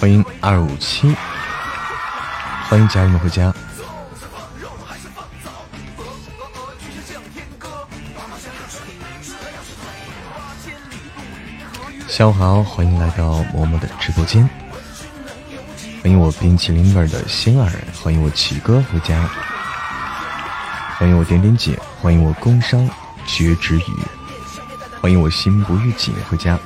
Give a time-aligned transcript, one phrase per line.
[0.00, 1.12] 欢迎二五七，
[2.68, 3.52] 欢迎家人们回家。
[12.06, 14.48] 下午好，欢迎来到嬷嬷的直播间。
[16.00, 17.68] 欢迎我冰淇淋味的心儿，
[18.00, 19.28] 欢迎我奇哥回家。
[20.96, 22.88] 欢迎我点点姐，欢迎我工商
[23.26, 23.94] 绝之语，
[25.00, 26.56] 欢迎我心不预警回家。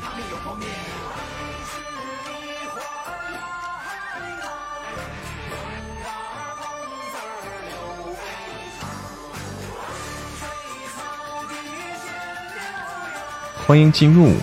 [13.72, 14.34] 欢迎进入，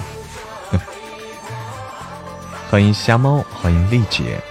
[2.68, 4.42] 欢迎瞎猫，欢迎丽姐，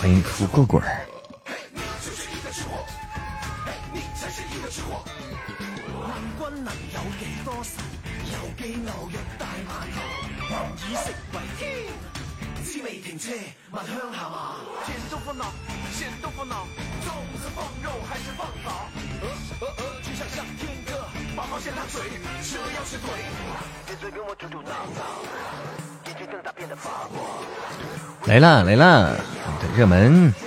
[0.00, 1.06] 欢迎富贵贵儿。
[28.46, 29.10] 来啦，
[29.76, 30.45] 热门。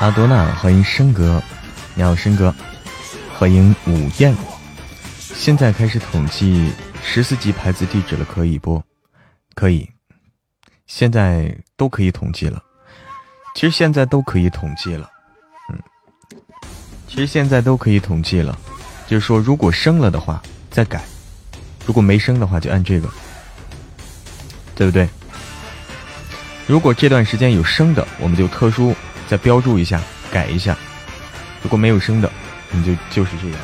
[0.00, 1.42] 阿多娜，欢迎生哥，
[1.94, 2.54] 你好生哥，
[3.38, 4.34] 欢迎午宴。
[5.18, 6.72] 现在开始统计
[7.04, 8.82] 十四级牌子地址了，可以不？
[9.54, 9.86] 可以，
[10.86, 12.62] 现在都可以统计了。
[13.54, 15.06] 其实现在都可以统计了，
[15.70, 15.78] 嗯，
[17.06, 18.58] 其实现在都可以统计了。
[19.06, 21.04] 就是说，如果升了的话再改，
[21.84, 23.10] 如果没升的话就按这个，
[24.74, 25.06] 对不对？
[26.66, 28.96] 如果这段时间有升的，我们就特殊
[29.30, 30.02] 再标注一下，
[30.32, 30.74] 改一下；
[31.62, 32.28] 如果没有升的，
[32.72, 33.58] 你就就是这样。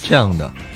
[0.00, 0.67] 这样的。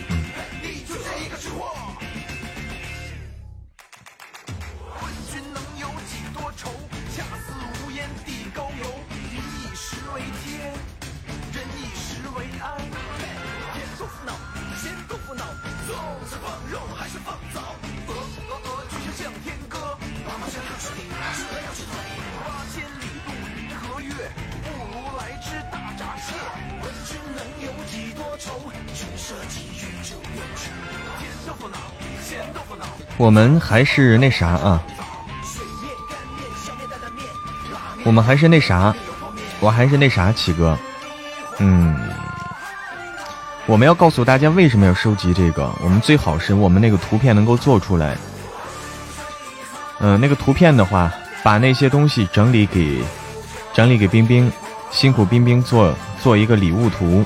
[33.22, 34.82] 我们还是那啥啊，
[38.02, 38.92] 我们还是那啥，
[39.60, 40.76] 我还是那啥，启哥，
[41.58, 41.96] 嗯，
[43.66, 48.16] 我们要告诉大家为什么要收集这个，我们最好是我们那个图片能够做出来，
[50.00, 51.12] 嗯，那个图片的话，
[51.44, 53.04] 把那些东西整理给
[53.72, 54.50] 整理给冰冰，
[54.90, 57.24] 辛苦冰冰做做一个礼物图，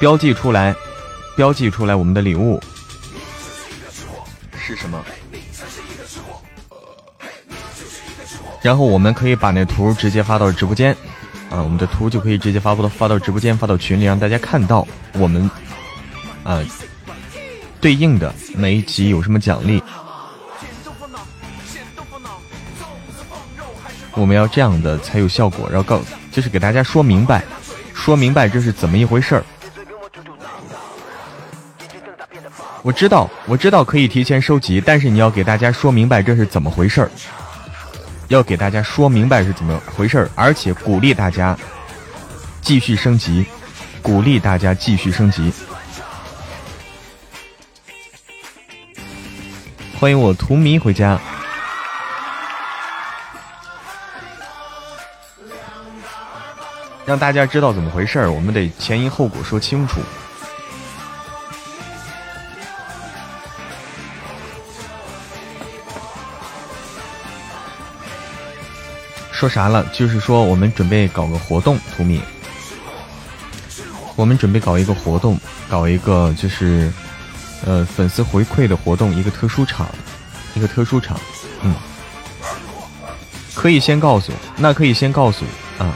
[0.00, 0.74] 标记出来，
[1.36, 2.58] 标记出来我们的礼物。
[4.84, 5.02] 什么？
[8.60, 10.92] 然后我们可以把那图直接发到直播间，
[11.50, 15.50] 啊，我们的图就可以直接发布到发到直播间，发到群里，让大家看到我们
[16.42, 16.62] 啊
[17.80, 19.82] 对应的每一集有什么奖励。
[24.12, 27.42] 我们要这样的才有效果，然后告就是给大家说明白，
[27.94, 29.44] 说明白这是怎么一回事儿。
[32.84, 37.10] 我知道，我知道可以提前收集，但是你要给大家说明白这是怎么回事儿，
[38.28, 41.56] 要给大家说明白是怎么回事儿，而且鼓励大家
[42.60, 43.46] 继续升级，
[44.02, 45.50] 鼓励大家继续升级。
[49.98, 51.18] 欢迎我荼蘼回家。
[57.06, 60.02] 让大家知道怎么回事儿，我们得前因后果说清楚。
[69.44, 69.84] 说啥了？
[69.92, 72.18] 就是说我们准备搞个活动，图米。
[74.16, 75.38] 我们准备搞一个活动，
[75.68, 76.90] 搞一个就是
[77.66, 79.86] 呃粉丝回馈的活动，一个特殊场，
[80.54, 81.20] 一个特殊场。
[81.62, 81.74] 嗯，
[83.54, 85.44] 可以先告诉，那可以先告诉
[85.78, 85.94] 啊。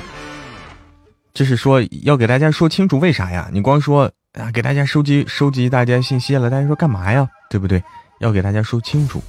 [1.33, 3.49] 就是说要给大家说清楚为啥呀？
[3.51, 7.27] 你光说啊，给大家收集收集大家信息了，大家说干嘛呀？
[7.49, 7.83] 对不对？
[8.21, 9.23] 要给大家说清楚。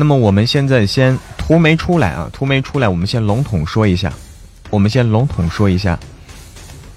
[0.00, 4.12] 那么我们现在先图没出来啊，图没出来，我们先笼统说一下，
[4.70, 5.98] 我们先笼统说一下。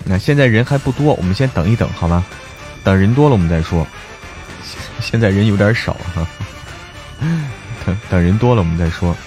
[0.06, 2.24] 那现在人还不多，我们先等一等，好吗？
[2.84, 3.88] 等人多了我们再说。
[5.00, 6.28] 现在人有点少哈，
[7.84, 9.18] 等等人多了我们再说。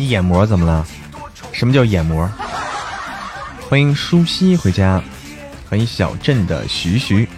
[0.00, 0.86] 你眼膜怎么了？
[1.50, 2.30] 什么叫眼膜？
[3.68, 5.02] 欢迎舒西回家，
[5.68, 7.28] 欢迎小镇的徐徐，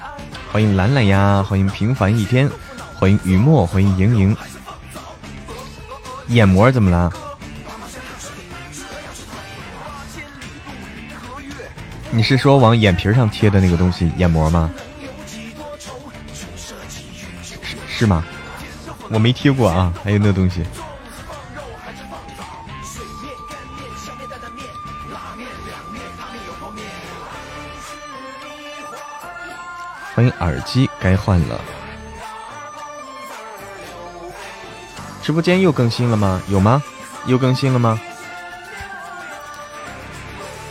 [0.53, 2.51] 欢迎兰兰呀，欢迎平凡一天，
[2.97, 4.37] 欢迎雨墨，欢迎莹莹。
[6.29, 7.11] 眼膜怎么了？
[12.11, 14.71] 你是说往眼皮上贴的那个东西眼膜吗？
[17.63, 18.23] 是是吗？
[19.09, 20.63] 我没贴过啊，还有那东西。
[30.20, 31.58] 欢迎耳机该换了。
[35.22, 36.43] 直播间又更新了吗？
[36.49, 36.82] 有吗？
[37.25, 37.99] 又更新了吗？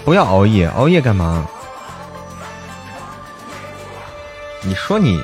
[0.05, 1.47] 不要熬夜，熬夜干嘛？
[4.61, 5.19] 你说你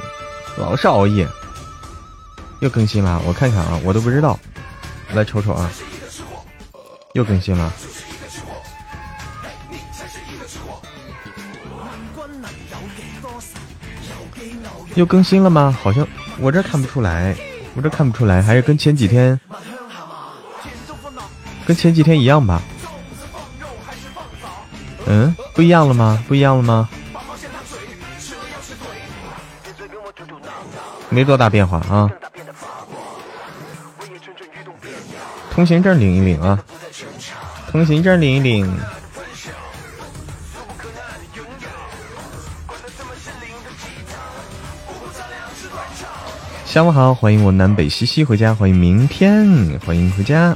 [0.57, 1.27] 老是熬夜，
[2.61, 3.21] 又更新了？
[3.27, 4.39] 我看看啊，我都不知道，
[5.13, 5.69] 来瞅瞅啊，
[7.13, 7.71] 又更新了。
[14.95, 15.77] 又更新了吗？
[15.83, 16.07] 好像
[16.39, 17.35] 我这看不出来，
[17.75, 19.39] 我这看不出来，还是跟前几天，
[21.65, 22.61] 跟前几天一样吧？
[25.05, 26.23] 嗯，不一样了吗？
[26.27, 26.89] 不一样了吗？
[31.09, 32.09] 没多大变化啊。
[35.51, 36.57] 通行证领一领啊，
[37.71, 38.77] 通行证领一领。
[46.75, 50.53] 下午好，欢迎我南北西西回家，欢迎明天，欢迎回家。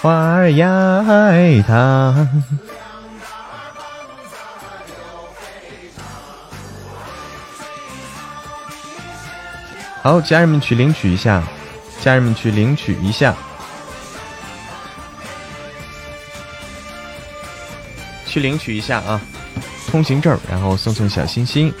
[0.00, 2.28] 花儿呀，爱它。
[10.00, 11.42] 好，家人们去领取一下，
[12.00, 13.34] 家人们去领取一下，
[18.24, 19.20] 去领取一下啊，
[19.90, 21.74] 通行证，然后送送小心心。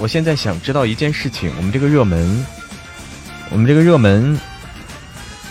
[0.00, 2.44] 我现在想知道一件事情，我们这个热门，
[3.50, 4.38] 我们这个热门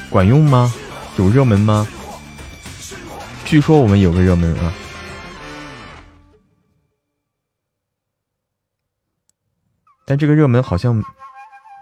[0.10, 0.72] 管用吗？
[1.18, 1.88] 有热门吗？
[3.46, 4.74] 据说我们有个热门啊，
[10.06, 11.04] 但这个热门好像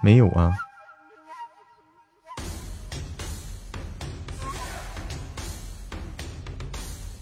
[0.03, 0.53] 没有啊，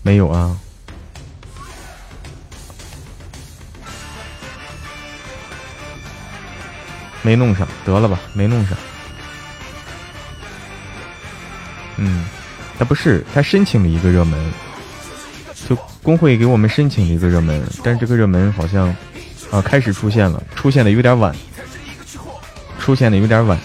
[0.04, 0.60] 没有啊。
[7.22, 8.78] 没弄上，得了吧，没弄上。
[11.98, 12.26] 嗯，
[12.78, 14.40] 他不是，他申请了一个热门，
[15.68, 18.88] 就工会给我们申请了一个热门，但是这个热门好像
[19.52, 21.36] 啊开始出现了，出现的有点晚，
[22.80, 23.60] 出现的有点晚，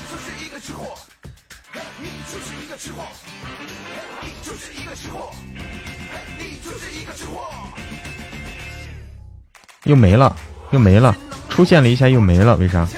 [9.84, 10.34] 又没了，
[10.72, 11.16] 又没了，
[11.48, 12.88] 出现了一下又没了，为啥？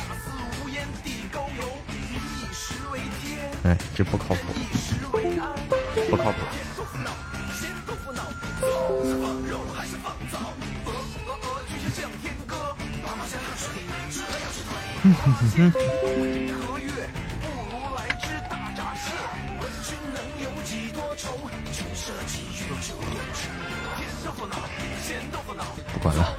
[3.94, 4.40] 这不靠谱
[6.10, 6.38] 不靠谱。
[25.92, 26.36] 不管了。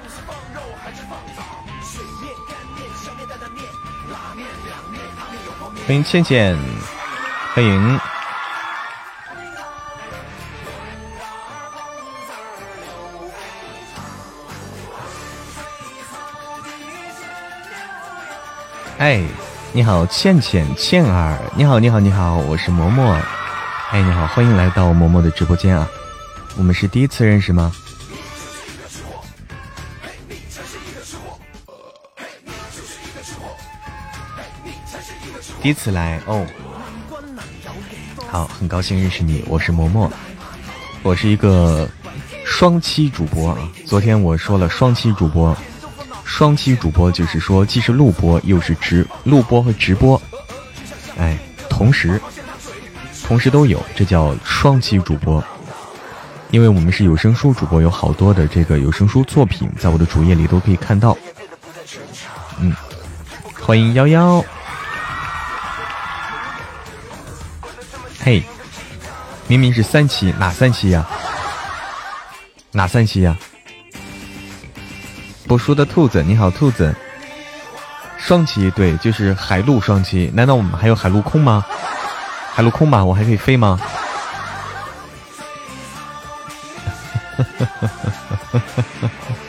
[5.87, 6.55] 欢迎倩倩。
[7.57, 7.99] 欢迎。
[18.99, 19.23] 哎，
[19.73, 23.19] 你好，倩倩倩儿，你好，你好，你好，我是嬷嬷。
[23.89, 25.89] 哎，你好，欢迎来到嬷嬷的直播间啊！
[26.59, 27.71] 我们是第一次认识吗？
[35.63, 36.45] 第一次来哦。
[38.37, 40.07] 好，很高兴认识你，我是嬷嬷，
[41.01, 41.89] 我是一个
[42.45, 43.57] 双期主播啊。
[43.83, 45.57] 昨天我说了双期主播。
[46.23, 50.21] 双期主播就是说，既是录播又是直录播和直播，
[51.17, 51.35] 哎，
[51.67, 52.21] 同时
[53.23, 55.43] 同时都有，这叫双期主播。
[56.51, 61.17] 因为我们是有声书主播，有好多的这个有声书作品，在我的主页里都可以看到。
[62.59, 62.71] 嗯，
[63.59, 64.45] 欢迎幺幺。
[68.27, 68.43] 嘿，
[69.47, 71.07] 明明是三期，哪三期呀？
[72.73, 73.37] 哪三期呀？
[75.47, 76.93] 不输的兔子，你好，兔子。
[78.17, 80.29] 双骑对，就是海陆双骑。
[80.33, 81.65] 难道我们还有海陆空吗？
[82.53, 83.79] 海陆空吧，我还可以飞吗？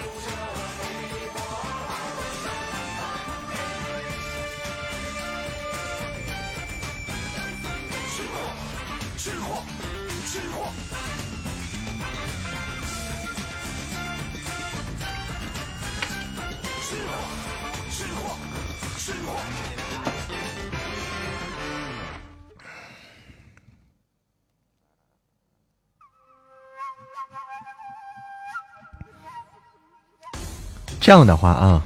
[31.08, 31.82] 这样的话啊，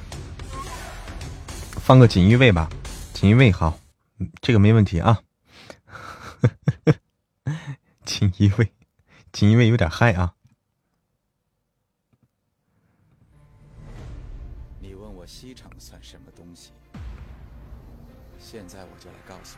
[1.77, 2.69] 放个锦衣卫吧，
[3.13, 3.79] 锦衣卫好，
[4.41, 5.21] 这个没问题啊。
[8.03, 8.69] 锦衣卫，
[9.31, 10.33] 锦衣卫有点嗨啊。
[14.81, 16.73] 你问我西厂算什么东西？
[18.37, 19.57] 现在我就来告诉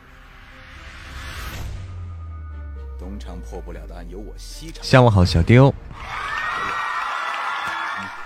[2.94, 4.84] 你，东厂破不了的案有我西厂。
[4.84, 5.74] 下午好，小丢。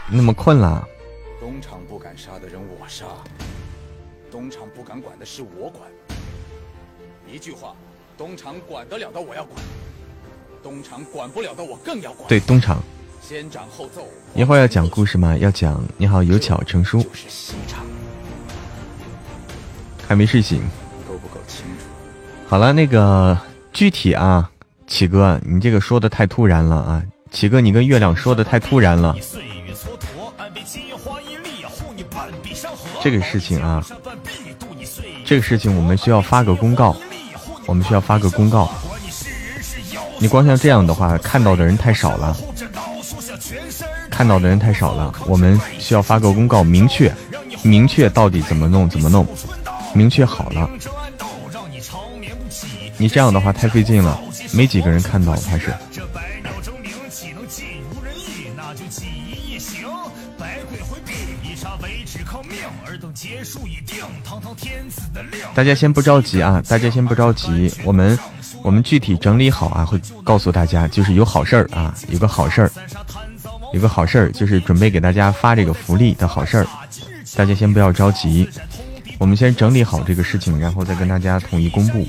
[0.06, 0.86] 那么困了？
[5.30, 5.88] 事我管。
[7.32, 7.72] 一句话，
[8.18, 9.62] 东厂管得了的我要管，
[10.60, 12.28] 东厂管不了的我更要管。
[12.28, 12.82] 对，东厂。
[13.22, 14.08] 先斩后奏。
[14.34, 15.36] 一会儿要讲故事吗？
[15.36, 15.80] 要讲。
[15.96, 17.06] 你好，有巧成书。
[20.08, 20.60] 还没睡醒。
[21.06, 21.84] 够不够清楚？
[22.48, 23.38] 好了，那个
[23.72, 24.50] 具体啊，
[24.88, 27.04] 启哥，你这个说的太突然了啊！
[27.30, 29.14] 启哥，你跟月亮说的太突然了。
[33.02, 33.82] 这个事情啊，
[35.30, 36.96] 这个事情我们需要发个公告，
[37.66, 38.68] 我们需要发个公告。
[40.18, 42.36] 你光像这样的话，看到的人太少了，
[44.10, 45.14] 看到的人太少了。
[45.28, 47.14] 我们需要发个公告，明确，
[47.62, 49.24] 明确到底怎么弄，怎么弄，
[49.94, 50.68] 明确好了。
[52.96, 54.20] 你这样的话太费劲了，
[54.50, 55.72] 没几个人看到，还是。
[65.54, 66.62] 大家先不着急啊！
[66.68, 68.18] 大家先不着急，我们
[68.62, 70.88] 我们具体整理好啊，会告诉大家。
[70.88, 72.70] 就是有好事儿啊，有个好事儿，
[73.72, 76.66] 有个好事儿，就是准备给大家发这个福利的好事儿。
[77.36, 78.48] 大家先不要着急，
[79.18, 82.06] 我们先整理好这个事情，然后再跟大家统一公布。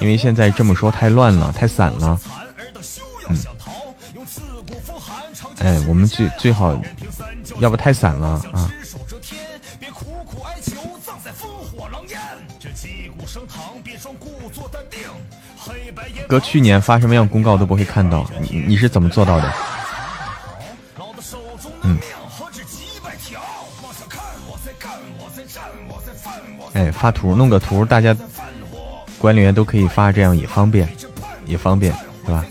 [0.00, 2.20] 因为现在这么说太乱了，太散了。
[3.28, 3.38] 嗯。
[5.58, 6.78] 哎，我们最最好，
[7.60, 8.70] 要不太散了啊。
[16.28, 19.52] 哥，去年发什么样公告都不会看到，你你是怎么做到的？
[21.82, 21.98] 嗯。
[26.74, 28.14] 哎，发图弄个图，大家
[29.18, 30.86] 管理员都可以发，这样也方便，
[31.46, 31.94] 也方便，
[32.26, 32.44] 是吧？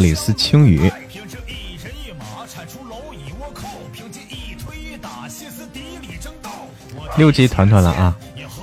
[0.00, 0.32] 斯
[5.72, 6.50] 底里争斗。
[7.16, 8.16] 六级团团了啊！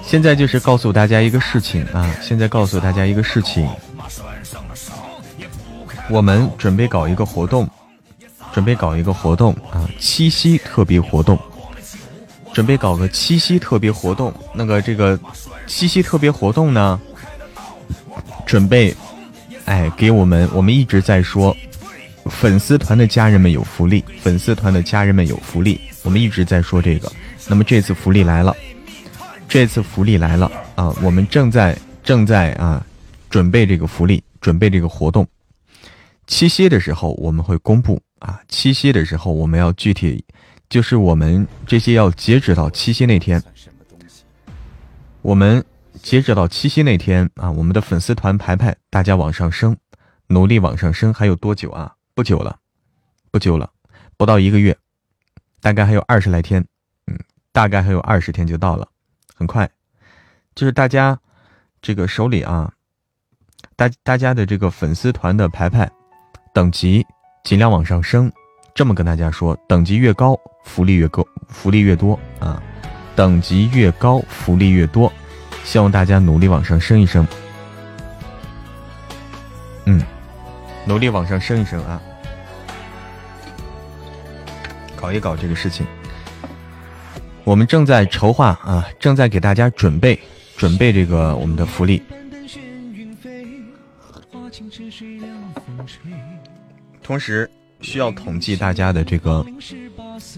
[0.03, 2.09] 现在就是告诉大家一个事情啊！
[2.21, 3.69] 现在告诉大家一个事情，
[6.09, 7.69] 我们准备搞一个活动，
[8.51, 9.87] 准备搞一个活动啊！
[9.99, 11.37] 七夕特别活动，
[12.53, 14.33] 准备搞个七夕特别活动。
[14.53, 15.19] 那个这个
[15.67, 16.99] 七夕特别活动呢，
[18.47, 18.95] 准备
[19.69, 21.55] 哎给我们，我们一直在说，
[22.25, 27.11] 粉丝团的家人们有福利，粉丝团的家人们有福利，我们一直在说这个。
[27.47, 28.55] 那么这次福利来了。
[29.47, 30.91] 这次福利来了啊！
[31.03, 32.83] 我们正在正在啊
[33.29, 35.27] 准备这个福利，准备这个活动。
[36.25, 40.23] 七夕的时候我们会公布啊，七夕的时候我们要具体，
[40.67, 43.41] 就是我们这些要截止到七夕那天。
[45.21, 45.63] 我们
[46.01, 49.77] 截止到七夕那天啊，我们的粉丝团排排，大家往上升，
[50.27, 51.13] 努力往上升。
[51.13, 51.95] 还有多久啊？
[52.15, 52.57] 不久了，
[53.31, 53.69] 不久了，
[54.17, 54.75] 不到一个月，
[55.61, 56.65] 大概还有二十来天，
[57.07, 57.17] 嗯，
[57.51, 58.87] 大概还有二十天就到了。
[59.35, 59.69] 很快，
[60.55, 61.17] 就是大家
[61.81, 62.73] 这个手里啊，
[63.75, 65.89] 大大家的这个粉丝团的排排
[66.53, 67.05] 等级
[67.43, 68.31] 尽量往上升。
[68.73, 72.61] 这么跟大家说，等级越高，福利越高，福利越多啊！
[73.15, 75.11] 等级越高，福利越多。
[75.63, 77.27] 希望大家努力往上升一升。
[79.85, 80.01] 嗯，
[80.85, 82.01] 努力往上升一升啊！
[84.95, 85.85] 搞一搞这个事情。
[87.43, 90.19] 我们正在筹划啊，正在给大家准备
[90.57, 92.03] 准备这个我们的福利，
[97.01, 97.49] 同时
[97.81, 99.43] 需要统计大家的这个，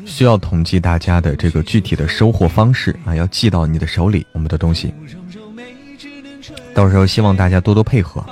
[0.05, 4.93] 需要统计大家的这个具体的收货方式啊，要寄到你的手里，我们的东西，
[6.73, 8.23] 到时候希望大家多多配合。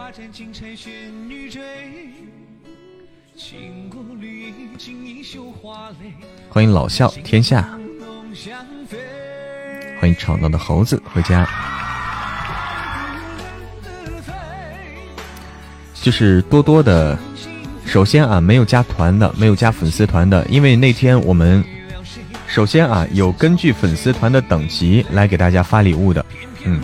[6.49, 7.69] 欢迎老笑天下。
[9.99, 11.47] 欢迎吵闹的猴子回家。
[16.01, 17.19] 就是多多的，
[17.89, 21.63] 首先啊，没有加团的，没有加粉丝团的，因为那天我们
[22.45, 26.23] 首先啊，有根据粉丝团的等级来给大家发礼物的，
[26.65, 26.79] 嗯，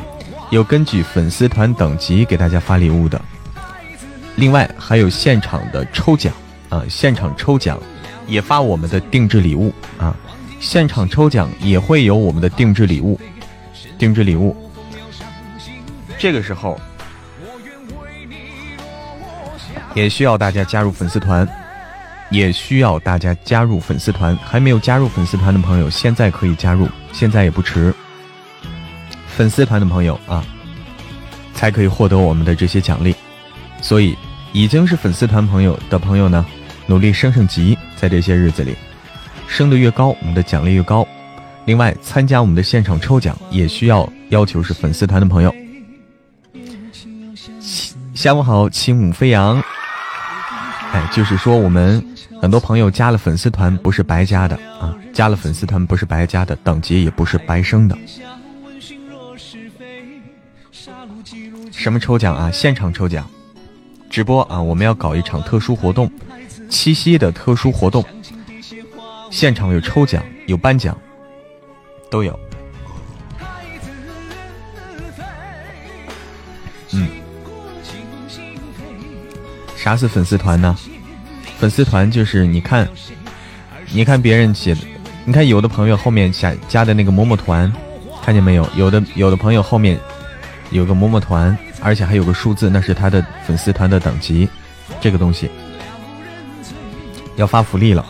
[0.49, 3.21] 有根据粉丝团等级给大家发礼物的。
[4.35, 6.33] 另外还有现场的抽奖
[6.69, 7.79] 啊，现场抽奖
[8.25, 10.15] 也发我们的定制礼物啊。
[10.59, 13.19] 现场抽奖也会有我们的定制礼物，
[13.99, 14.57] 定制礼物。
[16.17, 16.81] 这个时候
[19.95, 21.47] 也需要大家加入粉丝团，
[22.29, 24.37] 也需要大家加入粉丝团。
[24.43, 27.91] 还没有加入粉丝团的朋友，现在可以加入，现在也不迟。
[29.27, 30.45] 粉丝团的朋友啊，
[31.53, 33.15] 才可以获得我们的这些奖励。
[33.81, 34.15] 所以，
[34.51, 36.45] 已经是粉丝团朋友的朋友呢，
[36.85, 38.75] 努力升升级，在这些日子里。
[39.47, 41.07] 升的越高，我们的奖励越高。
[41.65, 45.55] 另外，参加我们的现场抽奖也需要要求是粉丝团的朋友。
[48.13, 49.63] 下午好，轻舞飞扬。
[50.95, 52.01] 哎，就是说我们
[52.41, 57.97] 很多朋友加了粉丝团不是白加的啊，加了粉丝团不是白加的，等级也不是白升的。
[61.73, 62.49] 什么抽奖啊？
[62.49, 63.29] 现场抽奖，
[64.09, 64.61] 直播啊！
[64.61, 66.09] 我们要搞一场特殊活动，
[66.69, 68.01] 七夕的特殊活动。
[69.29, 70.97] 现场有抽奖，有颁奖，
[72.09, 72.39] 都有。
[76.93, 77.09] 嗯，
[79.85, 80.75] 啥是粉丝团呢？
[81.59, 82.89] 粉丝团就是你看，
[83.91, 84.81] 你看别人写的，
[85.25, 87.71] 你看有的朋友后面加加的那个某某团，
[88.23, 88.67] 看见没有？
[88.75, 89.99] 有的有的朋友后面
[90.71, 94.49] 有个某某团，而且还有个数字，那是他的粉丝团的等级。
[94.99, 95.51] 这个东西
[97.35, 98.03] 要发福利了。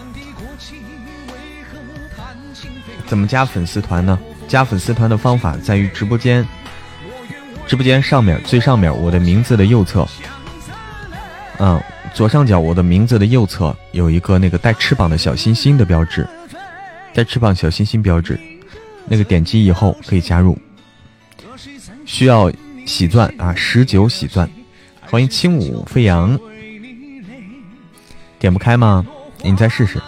[3.06, 4.18] 怎么加粉丝团呢？
[4.48, 6.48] 加粉丝团的方法在于直播间，
[7.68, 10.08] 直播间上面最上面我的名字的右侧，
[11.60, 11.82] 嗯，
[12.14, 16.28] 左上角我的名字的右侧有一个那个带翅膀的小心心的标志，
[17.14, 18.40] 带翅膀小心心标志，
[19.08, 20.58] 那个点击以后可以加入，
[22.06, 22.52] 需要
[22.86, 24.50] 喜钻啊，十九喜钻，
[25.10, 26.38] 欢迎轻舞飞扬，
[28.38, 29.06] 点不开吗？
[29.42, 30.02] 你再试试，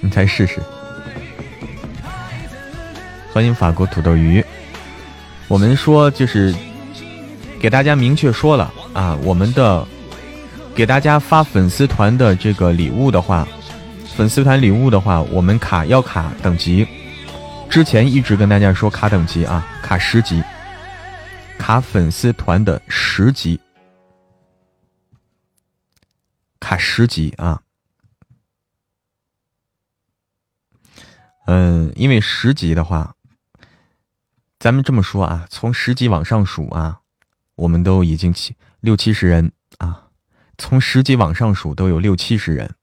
[0.00, 0.60] 你再试试。
[3.32, 4.44] 欢迎法国土豆鱼。
[5.46, 6.54] 我们说就是
[7.60, 9.86] 给大家明确说了啊，我们的
[10.78, 13.44] 给大家发粉丝团的这个礼物的话，
[14.14, 16.86] 粉丝团礼物的话，我们卡要卡等级。
[17.68, 20.40] 之前一直跟大家说卡等级啊，卡十级，
[21.58, 23.60] 卡粉丝团的十级，
[26.60, 27.60] 卡十级啊。
[31.46, 33.16] 嗯，因为十级的话。
[34.60, 37.00] 咱们这么说啊，从十级往上数啊，
[37.56, 40.04] 我们都已经七六七十人啊。
[40.58, 42.74] 从十级往上数都有六七十人，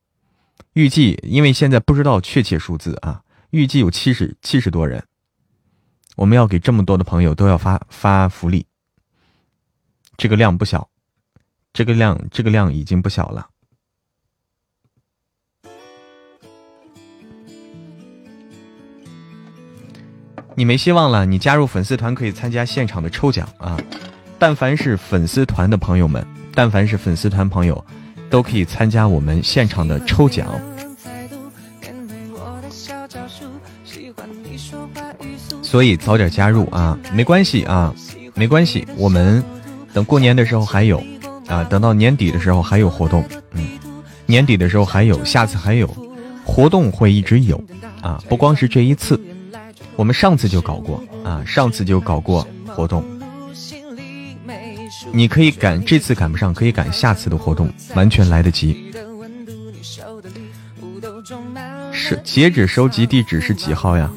[0.73, 5.03] 预计因为现在不知道确切数字啊，预计有七十七十多人。
[6.15, 8.65] 我们要给这么多的朋友都要发发福利，
[10.15, 10.89] 这个量不小，
[11.73, 13.49] 这个量这个量已经不小了。
[20.57, 23.77] 你没希望了，你加入粉丝团可以参加现场的抽奖啊！
[24.39, 27.85] 但凡是粉丝团的朋友们，但凡是粉丝团朋友，
[28.29, 30.47] 都可以参加我们现场的抽奖。
[35.61, 37.93] 所以早点加入啊，没关系啊，
[38.33, 39.43] 没关系，我们
[39.93, 41.03] 等过年的时候还有
[41.47, 43.67] 啊，等到年底的时候还有活动，嗯，
[44.25, 45.87] 年底的时候还有，下次还有
[46.45, 47.61] 活动会一直有
[48.01, 49.19] 啊，不光是这一次。
[49.97, 53.03] 我们上次就搞过啊，上次就搞过活动，
[55.11, 58.93] 你可以赶，这次赶不上可以赶下次的活动，完全来得及。
[61.91, 64.11] 是截止收集地址是几号呀？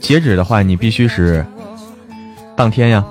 [0.00, 1.44] 截止的话，你必须是
[2.56, 3.04] 当天呀。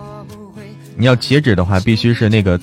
[0.97, 2.59] 你要截止的话，必须是那个。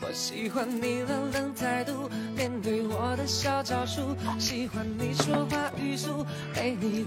[0.00, 2.10] 我喜欢你冷冷态度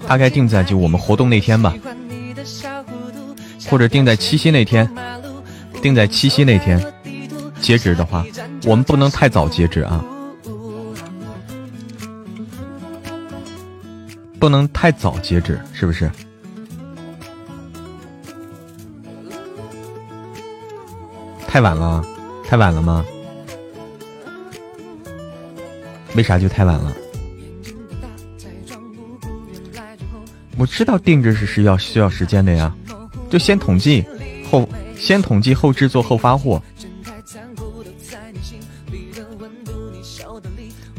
[0.08, 1.74] 大概定在就我们活动那天吧，
[3.70, 4.90] 或者定在七夕那天，
[5.82, 6.94] 定在七夕那天。
[7.62, 8.24] 截止的话，
[8.66, 10.06] 我们不能太早截止啊，
[14.40, 16.12] 不能太早截止，是不是？
[21.48, 22.06] 太晚了，
[22.48, 23.04] 太晚了吗？
[26.16, 26.96] 为啥就太晚了？
[30.58, 32.74] 我知道定制是是要需要时间的呀，
[33.30, 34.06] 就先统计
[34.50, 36.62] 后先统计后制作后发货。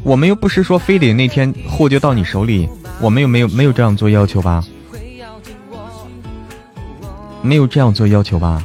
[0.03, 2.69] 我们又不是说非得那天货就到你手里，
[3.01, 4.63] 我们又没有没有这样做要求吧？
[7.41, 8.63] 没有这样做要求吧？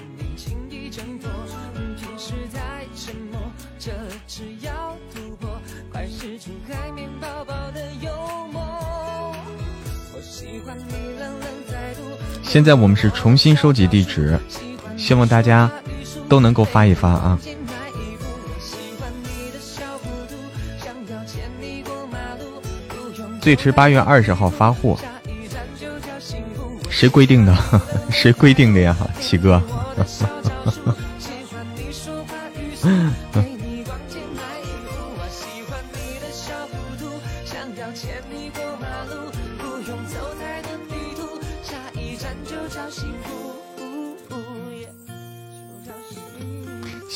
[12.53, 14.39] 现在我们是重新收集地址，
[14.99, 15.71] 希望大家
[16.29, 17.39] 都能够发一发啊！
[23.41, 24.99] 最迟八月二十号发货，
[26.91, 27.57] 谁规定的？
[28.13, 29.63] 谁规定的呀，七哥？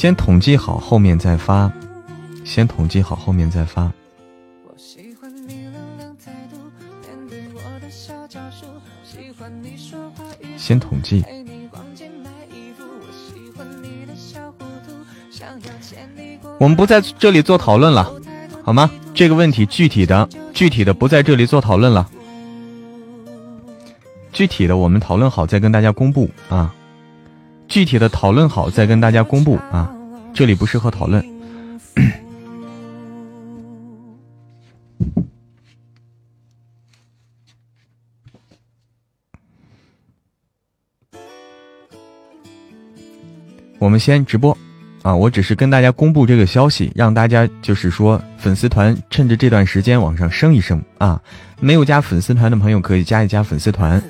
[0.07, 1.69] 先统计好，后面再发。
[2.45, 3.93] 先统计好，后面再发。
[10.57, 11.25] 先统计。
[16.61, 18.09] 我们不在这里做讨论了，
[18.63, 18.89] 好吗？
[19.13, 22.09] 这个问题具体的、具体的不在这里做讨论了。
[24.33, 26.73] 具体的我们讨论好再跟大家公布啊。
[27.69, 29.93] 具体的讨论好再跟大家公布啊，
[30.37, 31.25] 这里不适合讨论。
[43.79, 44.55] 我们先直播
[45.01, 51.19] 啊，我只是跟大家公布这个消息，让大家就是说粉丝团趁着这段时间往上升一升啊。
[51.61, 54.03] 没有加粉丝团的朋友可以加一加粉丝团，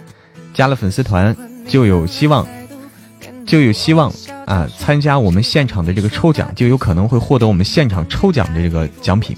[0.53, 1.37] 加了粉丝团
[1.69, 2.45] 就有希望。
[3.47, 4.12] 就有希望
[4.46, 4.66] 啊！
[4.78, 9.37] 参加我们现场的这个抽奖，就有可能会获得我们现场抽奖的这个奖品，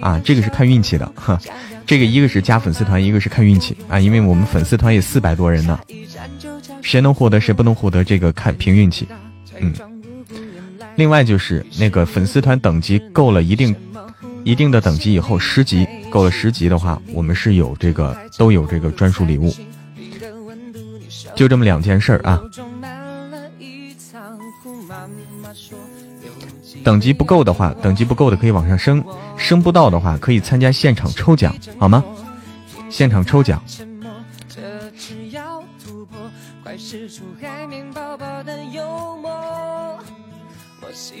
[0.00, 1.40] 啊，这个是看运气的哈。
[1.86, 5.78] 这个一个是加粉丝团，一个是看运气啊，因为我们粉丝团也四百多人呢，
[6.82, 9.06] 谁能获得谁不能获得这个看凭运气，
[9.60, 9.72] 嗯。
[10.96, 13.74] 另外就是那个粉丝团等级够了一定
[14.44, 19.54] 一定的等级以后，十级够了十级的话，我们是有这个都有这个专属礼物。
[21.34, 22.40] 就这么两件事儿啊。
[26.84, 29.02] 等级不够的话，等级不够的可以往上升，
[29.36, 32.04] 升不到的话可以参加现场抽奖，好吗？
[32.90, 33.60] 现场抽奖。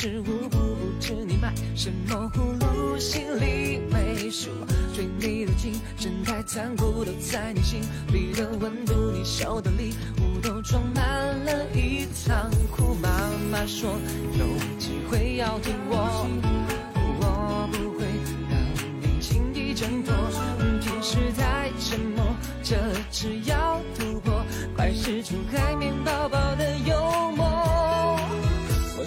[0.00, 4.48] 是无辜，不知你买什么葫芦，心里没数。
[4.94, 7.80] 对你的情真太残酷都在你心
[8.12, 11.04] 里的温度，你手的礼物都装满
[11.44, 12.94] 了一仓库。
[13.02, 13.08] 妈
[13.50, 13.90] 妈说
[14.38, 14.46] 有
[14.78, 16.28] 机会要听我，
[17.18, 18.06] 我不会
[18.48, 18.56] 让
[19.02, 20.14] 你轻易挣脱。
[20.80, 22.24] 平时太沉默，
[22.62, 22.76] 这
[23.10, 24.44] 次要突破，
[24.76, 27.57] 快使出海绵宝宝的幽默。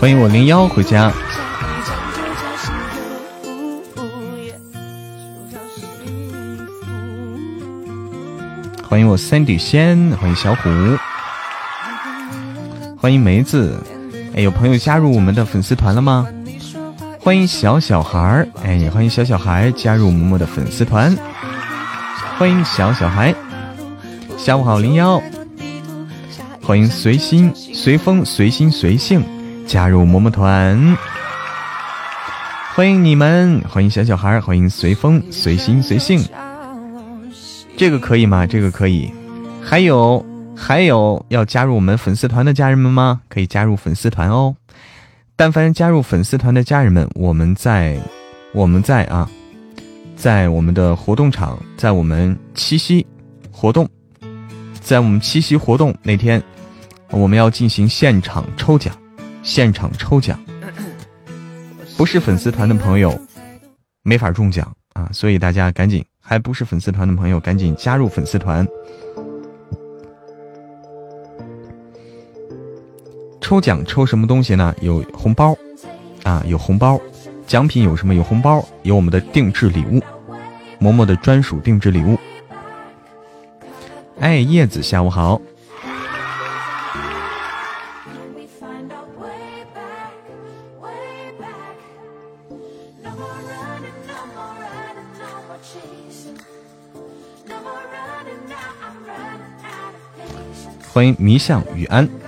[0.00, 1.12] 欢迎我零幺回家。
[8.88, 10.70] 欢迎我三底仙，欢迎小虎，
[12.96, 13.76] 欢迎梅子。
[14.34, 16.26] 哎，有朋友加入我们的粉丝团了吗？
[17.20, 21.14] 欢迎小小孩儿，哎，也欢迎小小孩加入嬷嬷的粉丝团。
[22.38, 23.34] 欢迎小小孩，
[24.38, 25.22] 下午好零幺。
[26.62, 29.22] 欢迎随心随风随心随性
[29.70, 30.98] 加入嬷嬷团。
[32.74, 36.20] 欢迎你们，欢迎小小孩，欢迎随风随心随性。
[37.76, 38.44] 这个可以吗？
[38.44, 39.08] 这个可以。
[39.62, 43.20] 还有还有要加入我们粉丝团的家人们吗？
[43.28, 44.52] 可以加入粉丝团哦。
[45.36, 47.96] 但凡加入粉丝团的家人们，我们在
[48.52, 49.30] 我们在啊，
[50.16, 53.06] 在我们的活动场，在我们七夕
[53.52, 53.88] 活动，
[54.80, 56.42] 在我们七夕活动那天，
[57.10, 58.92] 我们要进行现场抽奖，
[59.42, 60.38] 现场抽奖。
[61.96, 63.18] 不是粉丝团的朋友
[64.02, 66.04] 没法中奖啊，所以大家赶紧。
[66.22, 68.64] 还不是粉丝团的朋友，赶紧加入粉丝团！
[73.40, 74.72] 抽奖抽什么东西呢？
[74.80, 75.56] 有红包
[76.22, 77.00] 啊，有红包，
[77.48, 78.14] 奖品有什么？
[78.14, 80.00] 有红包，有我们的定制礼物，
[80.78, 82.16] 嬷嬷的专属定制礼物。
[84.20, 85.40] 哎，叶子，下午好。
[100.92, 102.19] 欢迎迷向雨安。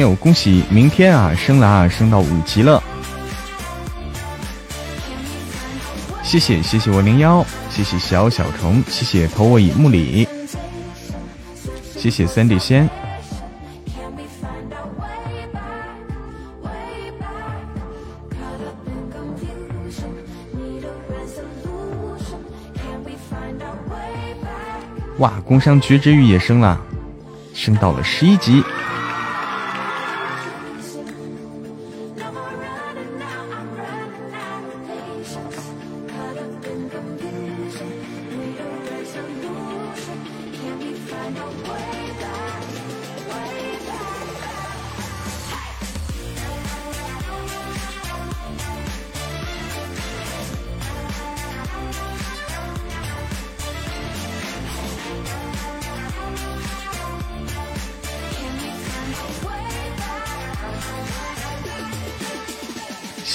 [0.00, 2.82] 哎呦，恭喜明天啊，升了啊，升到五级了！
[6.22, 10.26] 谢谢谢谢我零幺，谢谢小小虫，谢谢投我以木里，
[11.98, 12.88] 谢谢三弟仙。
[25.18, 26.80] 哇，工商局之玉也升了，
[27.52, 28.64] 升到了十一级。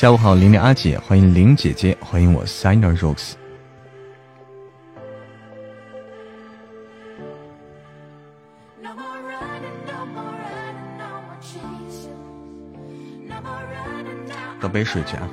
[0.05, 3.33] 下午好，玲玲阿姐，欢迎玲姐姐，欢迎我 Signer Rose。
[14.61, 15.27] 喝杯水去啊。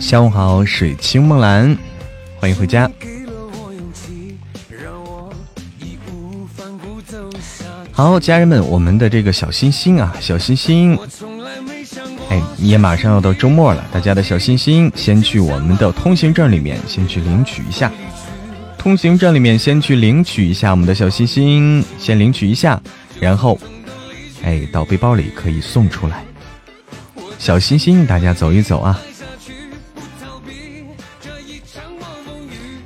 [0.00, 1.76] 下午好，水清梦蓝，
[2.38, 2.90] 欢迎回家。
[7.92, 10.96] 好，家人们，我们的这个小心心啊，小心心，
[12.28, 17.90] 哎，你也马上要到周末了，大家的小心心，先去我们的通行证里面先去领取一下。
[18.76, 22.80] 通行证里面先去领取一下我们的小心心，先领取一下，
[23.18, 23.58] 然后，
[24.42, 26.24] 哎，到背包里可以送出来。
[27.38, 28.98] 小心心，大家走一走啊。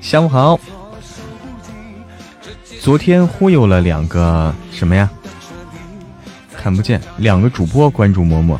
[0.01, 0.59] 下午好。
[2.81, 5.09] 昨天忽悠了两个什么呀？
[6.57, 8.57] 看不见两个主播关注嬷嬷，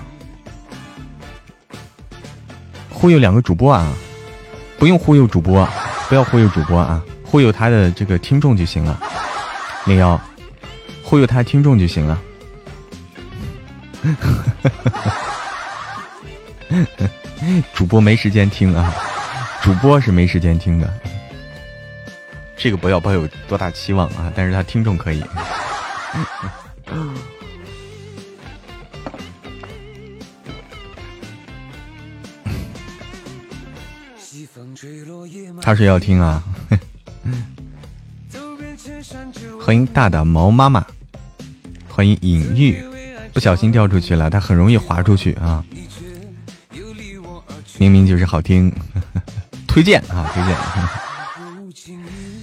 [2.91, 3.93] 忽悠两个主播啊！
[4.79, 5.69] 不用忽悠主播，
[6.09, 7.01] 不要忽悠主播啊！
[7.25, 9.01] 忽悠他的这个听众就行了。
[9.87, 10.21] 零幺，
[11.03, 12.21] 忽悠他听众就行了。
[17.75, 18.93] 主播没时间听啊，
[19.63, 20.93] 主播是没时间听的。
[22.57, 24.33] 这个不要抱有多大期望啊！
[24.37, 25.25] 但是他听众可以。
[35.61, 36.41] 他说要听啊！
[39.61, 40.87] 欢迎大大毛妈妈，
[41.89, 42.85] 欢迎隐喻，
[43.33, 45.65] 不小心掉出去了，它很容易滑出去啊！
[47.79, 48.73] 明明就是好听，
[49.67, 50.57] 推荐啊，推荐。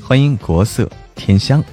[0.02, 1.64] 欢迎国色天香。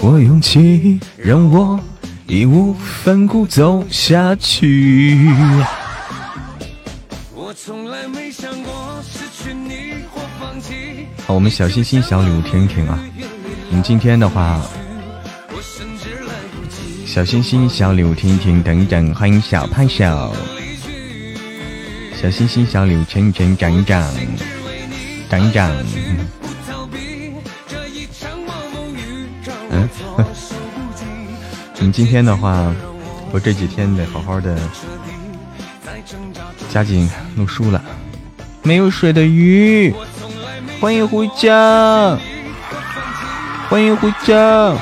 [0.00, 1.78] 我勇气让我
[2.26, 5.16] 义无反顾走下去。
[11.24, 12.98] 好，我们小心心小礼物听一听啊。
[13.72, 14.60] 我们今天的话，
[17.06, 20.30] 小心心小礼物听一听，等等，欢迎小胖小。
[22.14, 24.14] 小心心，小柳成成长长
[25.30, 25.72] 长长。
[29.70, 29.88] 嗯，
[31.78, 32.74] 我们今天的话，
[33.32, 34.58] 我这几天得好好的
[36.68, 37.82] 加紧录书了。
[38.62, 39.94] 没有水的鱼，
[40.78, 42.18] 欢迎回家，
[43.72, 44.76] 欢迎回家。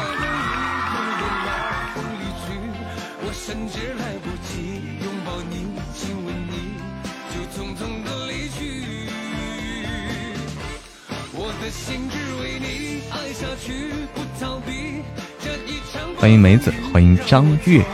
[16.18, 17.84] 欢迎梅子，欢迎张月。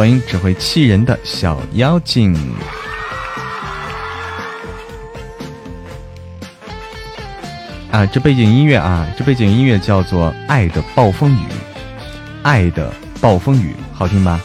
[0.00, 2.34] 欢迎只会气人的小妖精。
[7.92, 11.36] 啊，这背景音乐啊，这背景音乐叫做《爱的暴风雨》，
[12.42, 12.90] 爱的
[13.20, 14.40] 暴风雨，好听吧？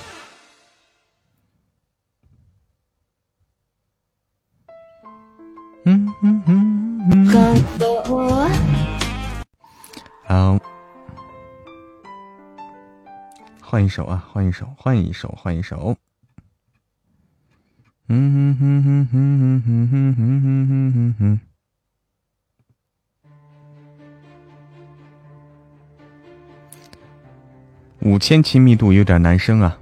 [5.85, 7.25] 嗯嗯嗯嗯。
[10.27, 10.59] 好，
[13.75, 15.97] 换一首啊，换一首，换一首，换一首。
[18.07, 19.61] 嗯哼哼哼哼哼
[19.91, 21.39] 哼哼哼哼哼。
[27.99, 29.77] 五千亲密度有点难升啊，